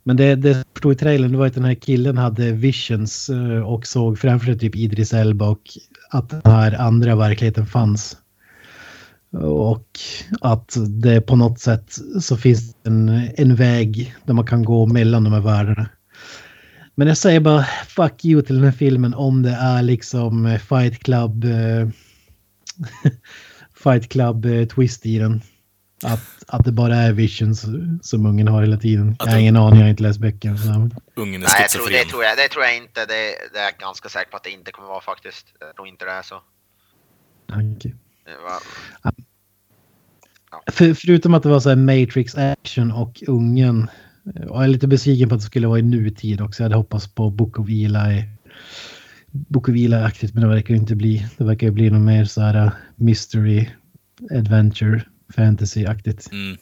Men 0.03 0.17
det, 0.17 0.35
det 0.35 0.65
stod 0.79 0.93
i 0.93 0.97
trailern, 0.97 1.33
det 1.33 1.39
var 1.39 1.47
att 1.47 1.55
den 1.55 1.65
här 1.65 1.75
killen 1.75 2.19
hade 2.19 2.53
visions 2.53 3.31
eh, 3.31 3.61
och 3.61 3.87
såg 3.87 4.19
framför 4.19 4.47
sig 4.47 4.59
typ 4.59 4.77
Idris 4.77 5.13
Elba 5.13 5.49
och 5.49 5.63
att 6.11 6.31
den 6.31 6.41
här 6.45 6.81
andra 6.81 7.17
verkligheten 7.17 7.67
fanns. 7.67 8.17
Och 9.33 9.87
att 10.41 10.77
det 10.89 11.21
på 11.21 11.37
något 11.37 11.61
sätt 11.61 11.99
så 12.21 12.37
finns 12.37 12.77
en, 12.85 13.29
en 13.37 13.55
väg 13.55 14.15
där 14.25 14.35
man 14.35 14.47
kan 14.47 14.65
gå 14.65 14.87
mellan 14.87 15.25
de 15.25 15.33
här 15.33 15.41
världarna. 15.41 15.89
Men 16.95 17.09
jag 17.09 17.17
säger 17.17 17.41
bara 17.41 17.65
fuck 17.87 18.25
you 18.25 18.43
till 18.43 18.57
den 18.57 18.65
här 18.65 18.73
filmen 18.73 19.15
om 19.15 19.43
det 19.43 19.57
är 19.61 19.83
liksom 19.83 20.47
eh, 20.47 20.59
Fight 20.59 20.99
Club 20.99 21.45
Fight 23.83 24.09
Club 24.09 24.45
eh, 24.45 24.67
twist 24.67 25.07
i 25.07 25.19
den. 25.19 25.43
Att, 26.05 26.21
att 26.47 26.65
det 26.65 26.73
bara 26.73 26.97
är 26.97 27.13
visions 27.13 27.65
som 28.03 28.27
ungen 28.27 28.49
har 28.49 28.61
hela 28.63 28.77
tiden. 28.77 29.17
Jag 29.19 29.27
har 29.27 29.39
ingen 29.39 29.57
aning, 29.57 29.79
jag 29.79 29.85
har 29.87 29.91
inte 29.91 30.03
läst 30.03 30.21
böckerna. 30.21 30.57
Så. 30.59 30.71
Ungen 30.71 31.43
är 31.43 31.47
Nej, 31.47 31.61
jag 31.61 31.71
tror, 31.71 31.91
det, 31.91 32.05
tror 32.05 32.25
jag, 32.25 32.37
det 32.37 32.49
tror 32.49 32.65
jag 32.65 32.77
inte. 32.77 33.01
Det, 33.01 33.15
det 33.53 33.59
är 33.59 33.65
jag 33.65 33.75
ganska 33.79 34.09
säker 34.09 34.31
på 34.31 34.37
att 34.37 34.45
det 34.45 34.51
inte 34.51 34.71
kommer 34.73 34.89
vara 34.89 35.01
faktiskt. 35.01 35.47
Jag 35.61 35.77
tror 35.77 35.89
inte 35.89 36.05
det 36.05 36.11
är 36.11 36.23
så. 36.23 36.41
Det 38.25 38.37
var, 38.45 39.13
För, 40.73 40.95
förutom 40.95 41.35
att 41.35 41.43
det 41.43 41.49
var 41.49 41.61
så 41.61 41.69
här 41.69 41.77
Matrix 41.77 42.35
action 42.35 42.93
och 42.93 43.23
ungen. 43.27 43.91
eh, 44.37 44.43
Och 44.47 44.57
jag 44.57 44.65
är 44.65 44.69
lite 44.69 44.89
besviken 44.89 45.29
på 45.29 45.35
att 45.35 45.41
det 45.41 45.47
skulle 45.47 45.67
vara 45.69 45.79
i 45.79 45.83
nutid 45.83 46.41
också. 46.41 46.63
Jag 46.63 46.65
hade 46.65 46.77
hoppats 46.77 47.15
på 47.15 47.31
Book 47.31 47.59
of 47.59 47.69
Eli. 47.69 48.25
Eli-aktigt, 49.69 50.35
men 50.35 50.43
det 50.43 50.49
verkar 50.49 50.75
ju 50.75 50.81
inte 50.81 50.97
bli. 50.97 51.27
Det 51.37 51.45
verkar 51.45 51.67
ju 51.67 51.73
bli 51.73 51.91
något 51.91 52.03
mer 52.03 52.25
så 52.25 52.41
här 52.41 52.65
uh, 52.65 52.73
mystery, 52.97 53.69
adventure, 54.31 55.03
fantasy-aktigt. 55.37 56.33
Mm. 56.33 56.57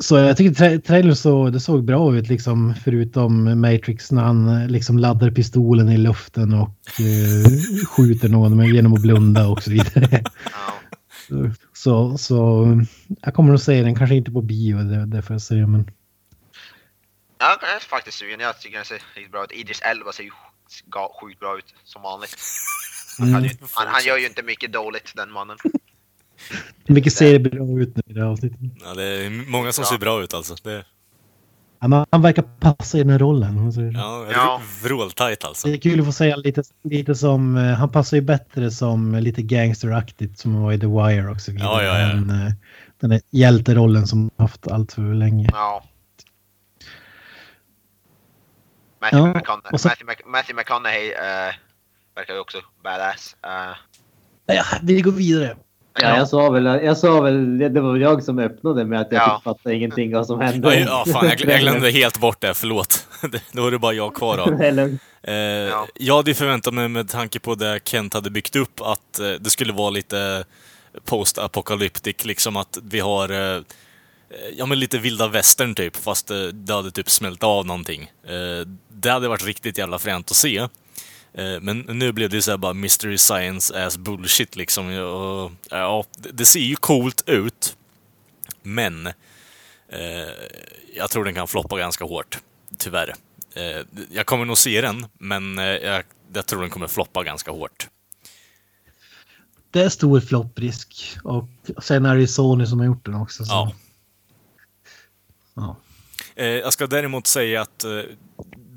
Så 0.00 0.16
jag 0.16 0.36
tycker 0.36 0.54
tra 0.54 0.78
trailern 0.78 1.16
så, 1.16 1.50
det 1.50 1.60
såg 1.60 1.84
bra 1.84 2.16
ut 2.16 2.28
liksom 2.28 2.74
förutom 2.84 3.60
Matrix 3.60 4.12
när 4.12 4.22
han 4.22 4.48
eh, 4.48 4.68
liksom 4.68 4.98
laddar 4.98 5.30
pistolen 5.30 5.88
i 5.88 5.98
luften 5.98 6.54
och 6.54 7.00
eh, 7.00 7.86
skjuter 7.86 8.28
någon 8.28 8.74
genom 8.74 8.94
att 8.94 9.02
blunda 9.02 9.48
och 9.48 9.62
så 9.62 9.70
vidare. 9.70 10.08
ja. 10.44 11.50
Så, 11.72 12.18
så 12.18 12.66
jag 13.22 13.34
kommer 13.34 13.54
att 13.54 13.62
säga 13.62 13.82
den, 13.82 13.94
kanske 13.94 14.16
inte 14.16 14.30
på 14.30 14.42
bio, 14.42 14.78
det, 14.78 15.06
det 15.06 15.22
får 15.22 15.34
jag 15.34 15.42
säga. 15.42 15.66
Men 15.66 15.90
Ja, 17.40 17.58
jag 17.60 17.76
är 17.76 17.80
faktiskt 17.80 18.18
sugen. 18.18 18.40
Jag 18.40 18.60
tycker 18.60 18.76
den 18.76 18.84
ser 18.84 18.94
riktigt 19.14 19.32
bra 19.32 19.44
ut. 19.44 19.52
Idris 19.52 19.80
Elba 19.80 20.12
ser 20.12 20.24
ju 20.24 20.30
ga- 20.90 21.20
sjukt 21.20 21.40
bra 21.40 21.58
ut 21.58 21.74
som 21.84 22.02
vanligt. 22.02 22.36
Han, 23.18 23.32
kan 23.32 23.42
ju, 23.44 23.50
han, 23.74 23.86
han 23.88 24.04
gör 24.04 24.18
ju 24.18 24.26
inte 24.26 24.42
mycket 24.42 24.72
dåligt 24.72 25.12
den 25.16 25.30
mannen. 25.32 25.56
mycket 26.86 27.12
ser 27.12 27.38
bra 27.38 27.80
ut 27.80 27.96
nu 27.96 28.02
i 28.06 28.12
det 28.12 28.20
här 28.20 28.28
avsnittet. 28.28 28.58
Ja, 28.84 28.94
det 28.94 29.04
är 29.04 29.30
många 29.50 29.72
som 29.72 29.82
Ja. 29.82 29.88
ser 29.90 29.98
bra 29.98 30.22
ut 30.22 30.34
alltså. 30.34 30.54
Det, 30.62 30.84
Ja, 31.80 31.88
men 31.88 32.06
han 32.10 32.22
verkar 32.22 32.42
passa 32.42 32.98
i 32.98 33.00
den 33.00 33.10
här 33.10 33.18
rollen. 33.18 33.58
Alltså, 33.66 33.80
ja, 33.80 34.26
Ja. 34.32 34.60
vråltajt 34.82 35.44
alltså. 35.44 35.68
Det 35.68 35.74
är 35.74 35.78
kul 35.78 36.00
att 36.00 36.06
få 36.06 36.12
säga 36.12 36.36
lite, 36.36 36.62
lite 36.84 37.14
som, 37.14 37.56
eh, 37.56 37.62
han 37.74 37.92
passar 37.92 38.16
ju 38.16 38.20
bättre 38.20 38.70
som 38.70 39.14
lite 39.14 39.42
gangsteraktigt 39.42 40.38
som 40.38 40.54
han 40.54 40.62
var 40.62 40.72
i 40.72 40.80
The 40.80 40.86
Wire 40.86 41.28
och 41.30 41.40
så 41.40 41.52
vidare. 41.52 41.84
Ja, 41.84 41.98
ja, 41.98 42.00
ja. 42.00 42.10
än, 42.10 42.30
eh, 42.30 42.52
den 43.00 43.10
här 43.10 43.20
hjälterollen 43.30 44.06
som 44.06 44.20
han 44.20 44.30
haft 44.48 44.68
allt 44.68 44.92
för 44.92 45.14
länge. 45.14 45.48
Ja. 45.52 45.84
Matthew, 49.00 49.28
Ja, 49.28 49.34
McConaughey, 49.38 49.78
så- 49.78 49.88
Matthew, 49.88 50.12
Mc- 50.12 50.26
Matthew 50.26 50.54
McConaughey 50.62 51.10
eh, 51.12 51.54
verkar 52.16 52.34
ju 52.34 52.40
också 52.40 52.58
badass. 52.84 53.36
Eh, 53.44 53.76
Ja, 54.56 54.64
vi 54.82 55.00
går 55.00 55.12
vidare. 55.12 55.56
Ja, 56.00 56.16
jag 56.16 56.28
sa 56.28 56.50
väl, 56.50 56.64
jag 56.64 56.96
sa 56.98 57.20
väl, 57.20 57.58
det 57.58 57.80
var 57.80 57.92
väl 57.92 58.00
jag 58.02 58.22
som 58.24 58.38
öppnade 58.38 58.84
med 58.84 59.00
att 59.00 59.12
jag 59.12 59.20
Ja. 59.22 59.40
fattade 59.44 59.74
ingenting 59.74 60.12
vad 60.14 60.26
som 60.26 60.40
hände. 60.40 60.74
Ja, 60.74 61.04
ja, 61.06 61.12
fan, 61.12 61.26
jag, 61.28 61.40
jag 61.40 61.60
glömde 61.60 61.90
helt 62.00 62.18
bort 62.20 62.40
det, 62.40 62.54
förlåt. 62.54 63.06
Då 63.52 63.66
är 63.66 63.70
det 63.70 63.78
bara 63.78 63.92
jag 63.92 64.14
kvar 64.14 64.38
av. 64.38 64.62
Eller, 64.62 64.98
Eh, 65.22 65.34
Ja. 65.34 65.86
Jag 65.94 66.16
hade 66.16 66.34
förväntat 66.34 66.74
mig 66.74 66.88
med 66.88 67.08
tanke 67.08 67.40
på 67.40 67.54
det 67.54 67.80
Kent 67.84 68.14
hade 68.14 68.30
byggt 68.30 68.56
upp 68.56 68.80
att 68.80 69.18
eh, 69.18 69.30
det 69.30 69.50
skulle 69.50 69.72
vara 69.72 69.90
lite 69.90 70.44
post-apocalyptic, 71.04 72.24
liksom 72.24 72.56
att 72.56 72.78
vi 72.82 73.00
har 73.00 73.54
eh, 73.56 73.60
ja 74.56 74.66
men 74.66 74.78
lite 74.78 74.98
vilda 74.98 75.28
västern 75.28 75.74
typ, 75.74 75.96
fast 75.96 76.30
eh, 76.30 76.42
det 76.42 76.72
hade 76.74 76.90
typ 76.90 77.10
smält 77.10 77.42
av 77.42 77.66
någonting. 77.66 78.02
Eh, 78.24 78.68
det 78.88 79.10
hade 79.10 79.28
varit 79.28 79.44
riktigt 79.44 79.78
jävla 79.78 79.98
fränt 79.98 80.30
att 80.30 80.36
se. 80.36 80.58
Eh, 81.34 81.60
men 81.60 81.78
nu 81.78 82.12
blev 82.12 82.30
det 82.30 82.42
så 82.42 82.50
här 82.50 82.58
bara 82.58 82.74
mystery 82.74 83.18
science 83.18 83.86
as 83.86 83.98
bullshit 83.98 84.56
liksom. 84.56 84.90
Ja, 85.70 86.04
det, 86.32 86.46
ser 86.46 86.60
ju 86.60 86.76
coolt 86.76 87.22
ut. 87.26 87.76
Men 88.62 89.06
eh, 89.06 89.14
jag 90.94 91.10
tror 91.10 91.24
den 91.24 91.34
kan 91.34 91.48
floppa 91.48 91.78
ganska 91.78 92.04
hårt. 92.04 92.38
Tyvärr. 92.78 93.14
Eh, 93.54 93.86
jag 94.10 94.26
kommer 94.26 94.44
nog 94.44 94.58
se 94.58 94.80
den, 94.80 95.06
men 95.18 95.58
eh, 95.58 95.64
jag, 95.64 96.04
jag 96.32 96.46
tror 96.46 96.60
den 96.60 96.70
kommer 96.70 96.86
floppa 96.86 97.22
ganska 97.22 97.50
hårt. 97.50 97.88
Det 99.70 99.82
är 99.82 99.88
stor 99.88 100.20
flopprisk. 100.20 101.16
Och 101.24 101.48
sen 101.82 102.06
är 102.06 102.14
det 102.14 102.20
ju 102.20 102.26
Sony 102.26 102.66
som 102.66 102.78
har 102.78 102.86
gjort 102.86 103.04
den 103.04 103.14
också. 103.14 103.44
Så. 103.44 103.52
Ja. 103.52 103.72
Ja. 105.60 105.76
Eh, 106.36 106.46
jag 106.46 106.72
ska 106.72 106.86
däremot 106.86 107.26
säga 107.26 107.60
att 107.60 107.84
eh, 107.84 107.90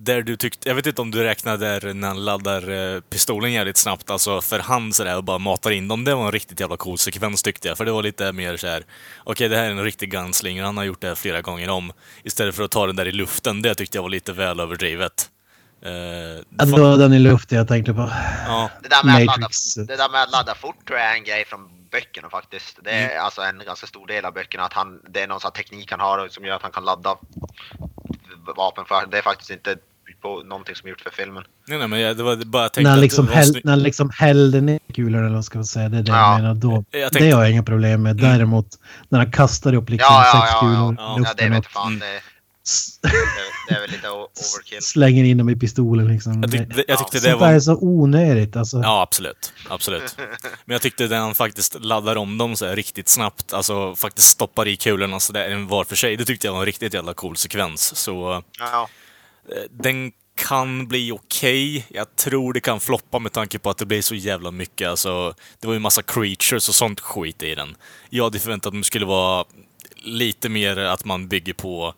där 0.04 0.22
du 0.22 0.36
tyckte, 0.36 0.70
jag 0.70 0.76
vet 0.76 0.86
inte 0.86 1.02
om 1.02 1.12
du 1.12 1.24
räknade 1.24 1.58
där 1.58 1.94
när 1.94 2.08
han 2.08 2.26
laddar 2.26 2.70
eh, 2.70 3.02
pistolen 3.02 3.52
jävligt 3.52 3.78
snabbt, 3.78 4.10
alltså 4.10 4.42
för 4.42 4.60
hand 4.60 4.96
sådär 4.96 5.18
och 5.18 5.24
bara 5.24 5.38
matar 5.38 5.72
in 5.72 5.88
dem. 5.88 6.04
Det 6.04 6.16
var 6.16 6.26
en 6.26 6.32
riktigt 6.32 6.60
jävla 6.60 6.78
cool 6.78 6.98
sekvens 6.98 7.44
tyckte 7.44 7.68
jag, 7.68 7.78
för 7.78 7.86
det 7.86 7.92
var 7.92 8.04
lite 8.04 8.34
mer 8.34 8.58
så 8.58 8.68
här. 8.68 8.84
okej 9.24 9.50
det 9.50 9.58
här 9.58 9.64
är 9.64 9.72
en 9.72 9.84
riktig 9.84 10.12
gunslinger, 10.12 10.64
han 10.64 10.78
har 10.78 10.84
gjort 10.84 11.02
det 11.02 11.08
här 11.08 11.16
flera 11.16 11.42
gånger 11.42 11.70
om. 11.70 11.92
Istället 12.24 12.56
för 12.56 12.64
att 12.64 12.72
ta 12.72 12.88
den 12.88 12.96
där 12.96 13.08
i 13.08 13.12
luften, 13.12 13.62
det 13.62 13.76
tyckte 13.76 13.98
jag 13.98 14.04
var 14.04 14.10
lite 14.10 14.34
väl 14.34 14.60
överdrivet. 14.60 15.30
Eh, 15.86 15.92
Ja, 15.92 16.66
det 16.66 16.72
var 16.72 16.98
den 16.98 17.14
i 17.14 17.20
luften 17.20 17.58
jag 17.58 17.68
tänkte 17.68 17.94
på. 17.94 18.12
ja, 18.48 18.70
det, 18.84 18.90
där 18.90 19.04
med 19.04 19.16
att 19.16 19.26
ladda, 19.26 19.50
det 19.88 19.96
där 19.96 20.12
med 20.12 20.24
att 20.24 20.32
ladda 20.32 20.56
fort 20.56 20.88
tror 20.88 21.00
jag 21.00 21.12
är 21.12 21.16
en 21.16 21.24
grej 21.24 21.46
från 21.46 21.81
böckerna 21.92 22.30
faktiskt. 22.30 22.80
Det 22.84 22.90
är 22.92 23.10
Mm. 23.12 23.24
alltså 23.26 23.42
en 23.42 23.62
ganska 23.66 23.88
stor 23.88 24.08
del 24.08 24.26
av 24.26 24.34
böckerna 24.34 24.64
att 24.64 24.74
han, 24.74 25.00
det 25.10 25.22
är 25.22 25.28
någon 25.28 25.40
sån 25.40 25.52
teknik 25.52 25.92
han 25.92 26.00
har 26.00 26.28
som 26.28 26.46
gör 26.46 26.56
att 26.56 26.62
han 26.62 26.72
kan 26.72 26.84
ladda 26.86 27.16
vapen 28.56 28.86
för. 28.86 29.06
Det 29.12 29.18
är 29.18 29.22
faktiskt 29.22 29.50
inte 29.52 29.76
på 30.22 30.44
någonting 30.44 30.76
som 30.76 30.88
är 30.88 30.90
gjort 30.90 31.02
för 31.02 31.10
filmen. 31.10 31.44
Nej, 31.68 31.78
nej, 31.78 31.88
men 31.88 32.00
jag, 32.00 32.18
det 32.18 32.24
var 32.24 32.36
bara 32.36 32.64
jag 32.64 32.74
tänkte 32.74 32.82
När 32.84 32.90
han 32.90 33.00
att 33.00 33.04
liksom, 33.04 33.26
det 33.26 33.32
var 33.32 33.38
häll, 33.38 33.62
när 33.64 33.72
han 33.72 33.84
liksom 33.84 34.10
hällde 34.10 34.62
ner 34.62 34.80
kulorna 34.94 35.18
eller 35.18 35.24
vad 35.28 35.32
man 35.34 35.44
ska 35.44 35.64
säga. 35.64 35.90
Det 35.90 35.98
är 35.98 36.02
det 36.04 36.12
Ja. 36.12 36.32
jag 36.34 36.42
menar. 36.42 36.54
Då, 36.56 36.72
Jag 36.72 36.84
Det 36.92 37.10
tänkte- 37.10 37.36
har 37.36 37.44
jag 37.44 37.52
inga 37.52 37.64
problem 37.64 38.04
med. 38.04 38.16
Däremot 38.18 38.68
när 39.10 39.20
han 39.20 39.32
kastar 39.32 39.74
upp 39.74 39.90
liksom 39.90 40.14
Ja, 40.14 40.26
ja, 40.34 40.42
sex 40.42 40.52
ja, 40.54 40.60
kulor 40.60 40.96
ja. 41.00 41.04
Ja, 41.14 41.18
luften 41.18 41.50
det 41.52 41.56
vet 41.56 41.68
fan. 41.68 41.88
Mm. 41.88 42.00
Det, 42.00 42.22
det, 43.02 43.10
det 43.68 43.76
är 43.76 43.82
väl 43.82 43.90
lite 43.92 44.10
overkill. 44.10 44.82
slänger 44.82 45.24
in 45.24 45.38
dem 45.38 45.50
i 45.50 45.56
pistolen 45.56 46.08
liksom. 46.08 46.42
Jag 46.42 46.52
tyckte, 46.52 46.84
jag 46.88 46.98
tyckte 47.00 47.18
det 47.18 47.22
Sånt 47.22 47.40
där 47.40 47.48
var... 47.48 47.54
är 47.54 47.60
så 47.60 47.78
onödigt 47.82 48.56
alltså. 48.56 48.82
Ja, 48.84 49.02
absolut. 49.02 49.54
Absolut. 49.70 50.16
Men 50.66 50.74
jag 50.74 50.82
tyckte 50.82 51.08
den 51.08 51.36
faktiskt 51.36 51.78
laddar 51.80 52.16
om 52.16 52.38
dem 52.38 52.56
så 52.56 52.66
här 52.66 52.76
riktigt 52.76 53.10
snabbt, 53.10 53.54
alltså 53.54 53.96
faktiskt 53.96 54.28
stoppar 54.28 54.68
i 54.68 54.78
kulorna 54.78 55.20
så 55.20 55.34
där 55.34 55.50
en 55.50 55.68
var 55.68 55.84
för 55.84 55.96
sig. 55.96 56.16
Det 56.18 56.26
tyckte 56.26 56.48
jag 56.48 56.54
var 56.54 56.60
en 56.60 56.66
riktigt 56.66 56.94
jävla 56.94 57.14
cool 57.14 57.38
sekvens. 57.38 57.96
Så 57.96 58.44
Ja, 58.60 58.90
eh, 59.50 59.64
den 59.72 60.12
kan 60.36 60.88
bli 60.88 61.12
okej. 61.12 61.86
Jag 61.90 62.16
tror 62.16 62.54
det 62.54 62.60
kan 62.60 62.80
floppa 62.80 63.20
med 63.20 63.32
tanke 63.32 63.60
på 63.60 63.70
att 63.70 63.78
det 63.78 63.86
blir 63.86 64.02
så 64.02 64.16
jävla 64.16 64.52
mycket. 64.52 64.90
Alltså, 64.90 65.34
det 65.60 65.68
var 65.68 65.74
ju 65.74 65.80
massa 65.80 66.02
creatures 66.02 66.70
och 66.70 66.76
sånt 66.76 67.00
skit 67.00 67.44
i 67.44 67.56
den. 67.56 67.76
Jag 68.10 68.24
hade 68.24 68.40
förväntat 68.40 68.74
att 68.74 68.80
det 68.80 68.84
skulle 68.84 69.06
vara 69.06 69.46
lite 70.04 70.50
mer 70.50 70.78
att 70.78 71.06
man 71.06 71.28
bygger 71.28 71.54
på 71.54 71.94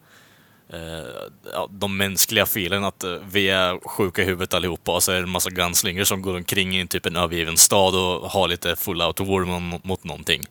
Eh, 0.73 1.29
ja, 1.53 1.69
de 1.71 1.97
mänskliga 1.97 2.45
felen, 2.45 2.83
att 2.83 3.03
eh, 3.03 3.15
vi 3.31 3.49
är 3.49 3.87
sjuka 3.89 4.21
i 4.21 4.25
huvudet 4.25 4.53
allihopa 4.53 4.95
och 4.95 5.03
så 5.03 5.11
är 5.11 5.15
det 5.15 5.21
en 5.21 5.29
massa 5.29 5.49
gunslingers 5.49 6.07
som 6.07 6.21
går 6.21 6.35
omkring 6.35 6.75
i 6.75 6.81
en 6.81 6.87
typ 6.87 7.05
en 7.05 7.15
övergiven 7.15 7.57
stad 7.57 7.95
och 7.95 8.29
har 8.29 8.47
lite 8.47 8.75
full 8.75 9.01
out 9.01 9.19
war 9.19 9.59
mot, 9.59 9.83
mot 9.83 10.03
någonting. 10.03 10.43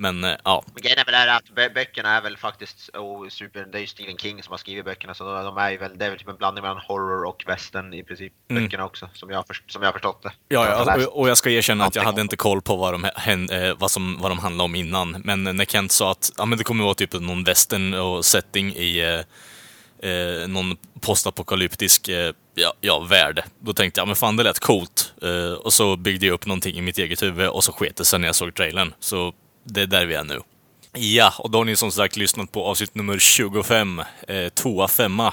Men 0.00 0.24
eh, 0.24 0.34
ja, 0.44 0.62
men 0.74 0.82
grejen 0.82 0.98
är 0.98 1.04
väl 1.04 1.28
att 1.28 1.44
bö- 1.44 1.74
böckerna 1.74 2.16
är 2.16 2.20
väl 2.22 2.36
faktiskt, 2.36 2.88
och 2.88 3.32
super, 3.32 3.66
det 3.72 3.78
är 3.78 3.80
ju 3.80 3.86
Stephen 3.86 4.16
King 4.16 4.42
som 4.42 4.50
har 4.50 4.58
skrivit 4.58 4.84
böckerna 4.84 5.14
så 5.14 5.24
de, 5.24 5.56
är 5.58 5.78
väl, 5.78 5.98
det 5.98 6.04
är 6.04 6.10
väl 6.10 6.18
typ 6.18 6.28
en 6.28 6.36
blandning 6.36 6.62
mellan 6.62 6.80
horror 6.88 7.24
och 7.24 7.44
western 7.46 7.94
i 7.94 8.02
princip, 8.04 8.32
Mm. 8.50 8.62
böckerna 8.62 8.84
också, 8.84 9.08
som 9.14 9.30
jag, 9.30 9.44
som 9.68 9.82
jag 9.82 9.88
har 9.88 9.92
förstått 9.92 10.22
det. 10.22 10.32
Ja, 10.48 10.66
ja 10.86 10.96
och, 11.06 11.20
och 11.20 11.28
jag 11.28 11.38
ska 11.38 11.50
erkänna 11.50 11.84
att 11.84 11.94
jag 11.94 12.02
hade 12.02 12.20
inte 12.20 12.36
koll 12.36 12.62
på 12.62 12.76
vad 12.76 12.94
de, 12.94 13.04
eh, 13.04 13.74
vad 13.78 13.90
som, 13.90 14.18
vad 14.20 14.30
de 14.30 14.38
handlade 14.38 14.64
om 14.64 14.74
innan. 14.74 15.22
Men 15.24 15.44
när 15.44 15.64
Kent 15.64 15.92
sa 15.92 16.10
att 16.10 16.32
ja, 16.38 16.44
men 16.44 16.58
det 16.58 16.64
kommer 16.64 16.84
vara 16.84 16.94
typ 16.94 17.12
någon 17.12 17.44
western 17.44 17.94
och 17.94 18.24
setting 18.24 18.74
i 18.76 18.98
eh, 20.02 20.10
eh, 20.10 20.48
någon 20.48 20.76
postapokalyptisk 21.00 22.08
eh, 22.08 22.32
ja, 22.54 22.72
ja, 22.80 23.00
värld. 23.00 23.42
Då 23.58 23.72
tänkte 23.72 24.00
jag, 24.00 24.06
men 24.06 24.16
fan 24.16 24.36
det 24.36 24.42
lät 24.42 24.58
coolt. 24.58 25.12
Eh, 25.22 25.52
och 25.52 25.72
så 25.72 25.96
byggde 25.96 26.26
jag 26.26 26.34
upp 26.34 26.46
någonting 26.46 26.76
i 26.76 26.80
mitt 26.82 26.98
eget 26.98 27.22
huvud 27.22 27.48
och 27.48 27.64
så 27.64 27.72
sket 27.72 27.96
det 27.96 28.04
sig 28.04 28.18
när 28.18 28.28
jag 28.28 28.34
såg 28.34 28.54
trailern. 28.54 28.94
Så 29.00 29.32
det 29.64 29.82
är 29.82 29.86
där 29.86 30.06
vi 30.06 30.14
är 30.14 30.24
nu. 30.24 30.40
Ja, 30.92 31.34
och 31.38 31.50
då 31.50 31.58
har 31.58 31.64
ni 31.64 31.76
som 31.76 31.92
sagt 31.92 32.16
lyssnat 32.16 32.52
på 32.52 32.64
avsnitt 32.64 32.94
nummer 32.94 33.18
25, 33.18 34.02
eh, 34.28 34.48
tvåa, 34.48 34.88
femma 34.88 35.32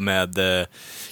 med 0.00 0.38
eh, 0.38 0.66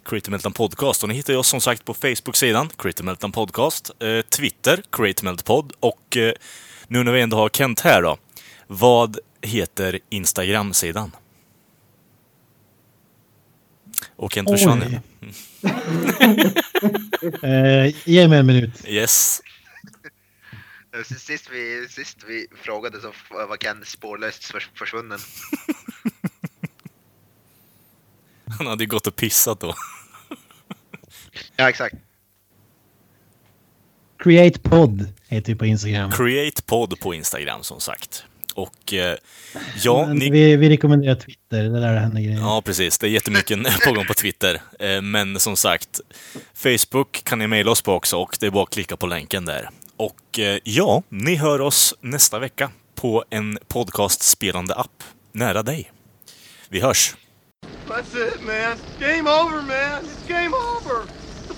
Creative 0.04 0.30
Meltdown 0.30 0.52
Podcast. 0.52 1.02
Och 1.02 1.08
ni 1.08 1.14
hittar 1.14 1.36
oss 1.36 1.48
som 1.48 1.60
sagt 1.60 1.84
på 1.84 1.94
Facebook-sidan, 1.94 2.68
Creative 2.78 3.04
Meltdown 3.04 3.32
Podcast, 3.32 3.90
eh, 4.00 4.20
Twitter, 4.20 4.82
Creative 4.92 5.30
Melt 5.30 5.44
Pod 5.44 5.72
och 5.80 6.16
eh, 6.16 6.32
nu 6.88 7.04
när 7.04 7.12
vi 7.12 7.20
ändå 7.20 7.36
har 7.36 7.48
Kent 7.48 7.80
här 7.80 8.02
då, 8.02 8.18
vad 8.66 9.18
heter 9.42 9.98
Instagram-sidan? 10.10 11.10
Och 14.16 14.32
Kent 14.32 14.50
försvann 14.50 14.82
igen. 14.82 15.02
Eh, 17.42 17.94
ge 18.04 18.28
mig 18.28 18.38
en 18.38 18.46
minut. 18.46 18.70
Yes. 18.86 19.42
Eh, 20.96 21.02
Sist, 21.04 21.26
sist, 21.26 21.48
vi, 21.52 21.86
sist 21.90 22.18
vi 22.28 22.46
frågade 22.62 23.00
så 23.00 23.12
var 23.30 23.56
Ken 23.56 23.84
spårlöst 23.84 24.44
förs- 24.44 24.70
försvunnen. 24.74 25.18
Han 28.58 28.66
hade 28.66 28.84
ju 28.84 28.88
gått 28.88 29.06
och 29.06 29.16
pissat 29.16 29.60
då. 29.60 29.74
Ja, 31.56 31.68
exakt. 31.68 31.94
Create 34.18 34.58
Pod 34.60 35.12
heter 35.28 35.52
vi 35.52 35.58
på 35.58 35.66
Instagram. 35.66 36.10
Create 36.10 36.62
Pod 36.62 37.00
på 37.00 37.14
Instagram 37.14 37.62
som 37.62 37.80
sagt. 37.80 38.24
Och 38.54 38.92
eh, 38.94 39.16
ja, 39.82 40.06
ni... 40.12 40.30
vi, 40.30 40.56
vi 40.56 40.68
rekommenderar 40.68 41.14
Twitter, 41.14 41.62
det 41.62 41.78
är 41.78 41.80
där 41.80 41.96
händer 41.96 42.22
grejer. 42.22 42.38
Ja, 42.38 42.62
precis. 42.64 42.98
Det 42.98 43.06
är 43.06 43.10
jättemycket 43.10 43.80
på 43.86 43.92
gång 43.92 44.06
på 44.06 44.14
Twitter. 44.14 44.62
Eh, 44.78 45.02
Men 45.02 45.40
som 45.40 45.56
sagt, 45.56 46.00
Facebook 46.54 47.24
kan 47.24 47.38
ni 47.38 47.46
mejla 47.46 47.70
oss 47.70 47.82
på 47.82 47.92
också 47.92 48.16
och 48.16 48.36
det 48.40 48.46
är 48.46 48.50
bara 48.50 48.62
att 48.64 48.70
klicka 48.70 48.96
på 48.96 49.06
länken 49.06 49.44
där. 49.44 49.70
Och 49.96 50.38
eh, 50.38 50.58
ja, 50.64 51.02
ni 51.08 51.34
hör 51.34 51.60
oss 51.60 51.94
nästa 52.00 52.38
vecka 52.38 52.70
på 52.94 53.24
en 53.30 53.58
podcastspelande 53.68 54.74
app 54.74 55.04
nära 55.32 55.62
dig. 55.62 55.92
Vi 56.68 56.80
hörs! 56.80 57.14
That's 57.88 58.28
it, 58.28 58.40
man. 58.40 58.76
Game 59.00 59.30
over, 59.30 59.62
man. 59.62 60.04
It's 60.04 60.28
game 60.28 60.54
over. 60.56 61.21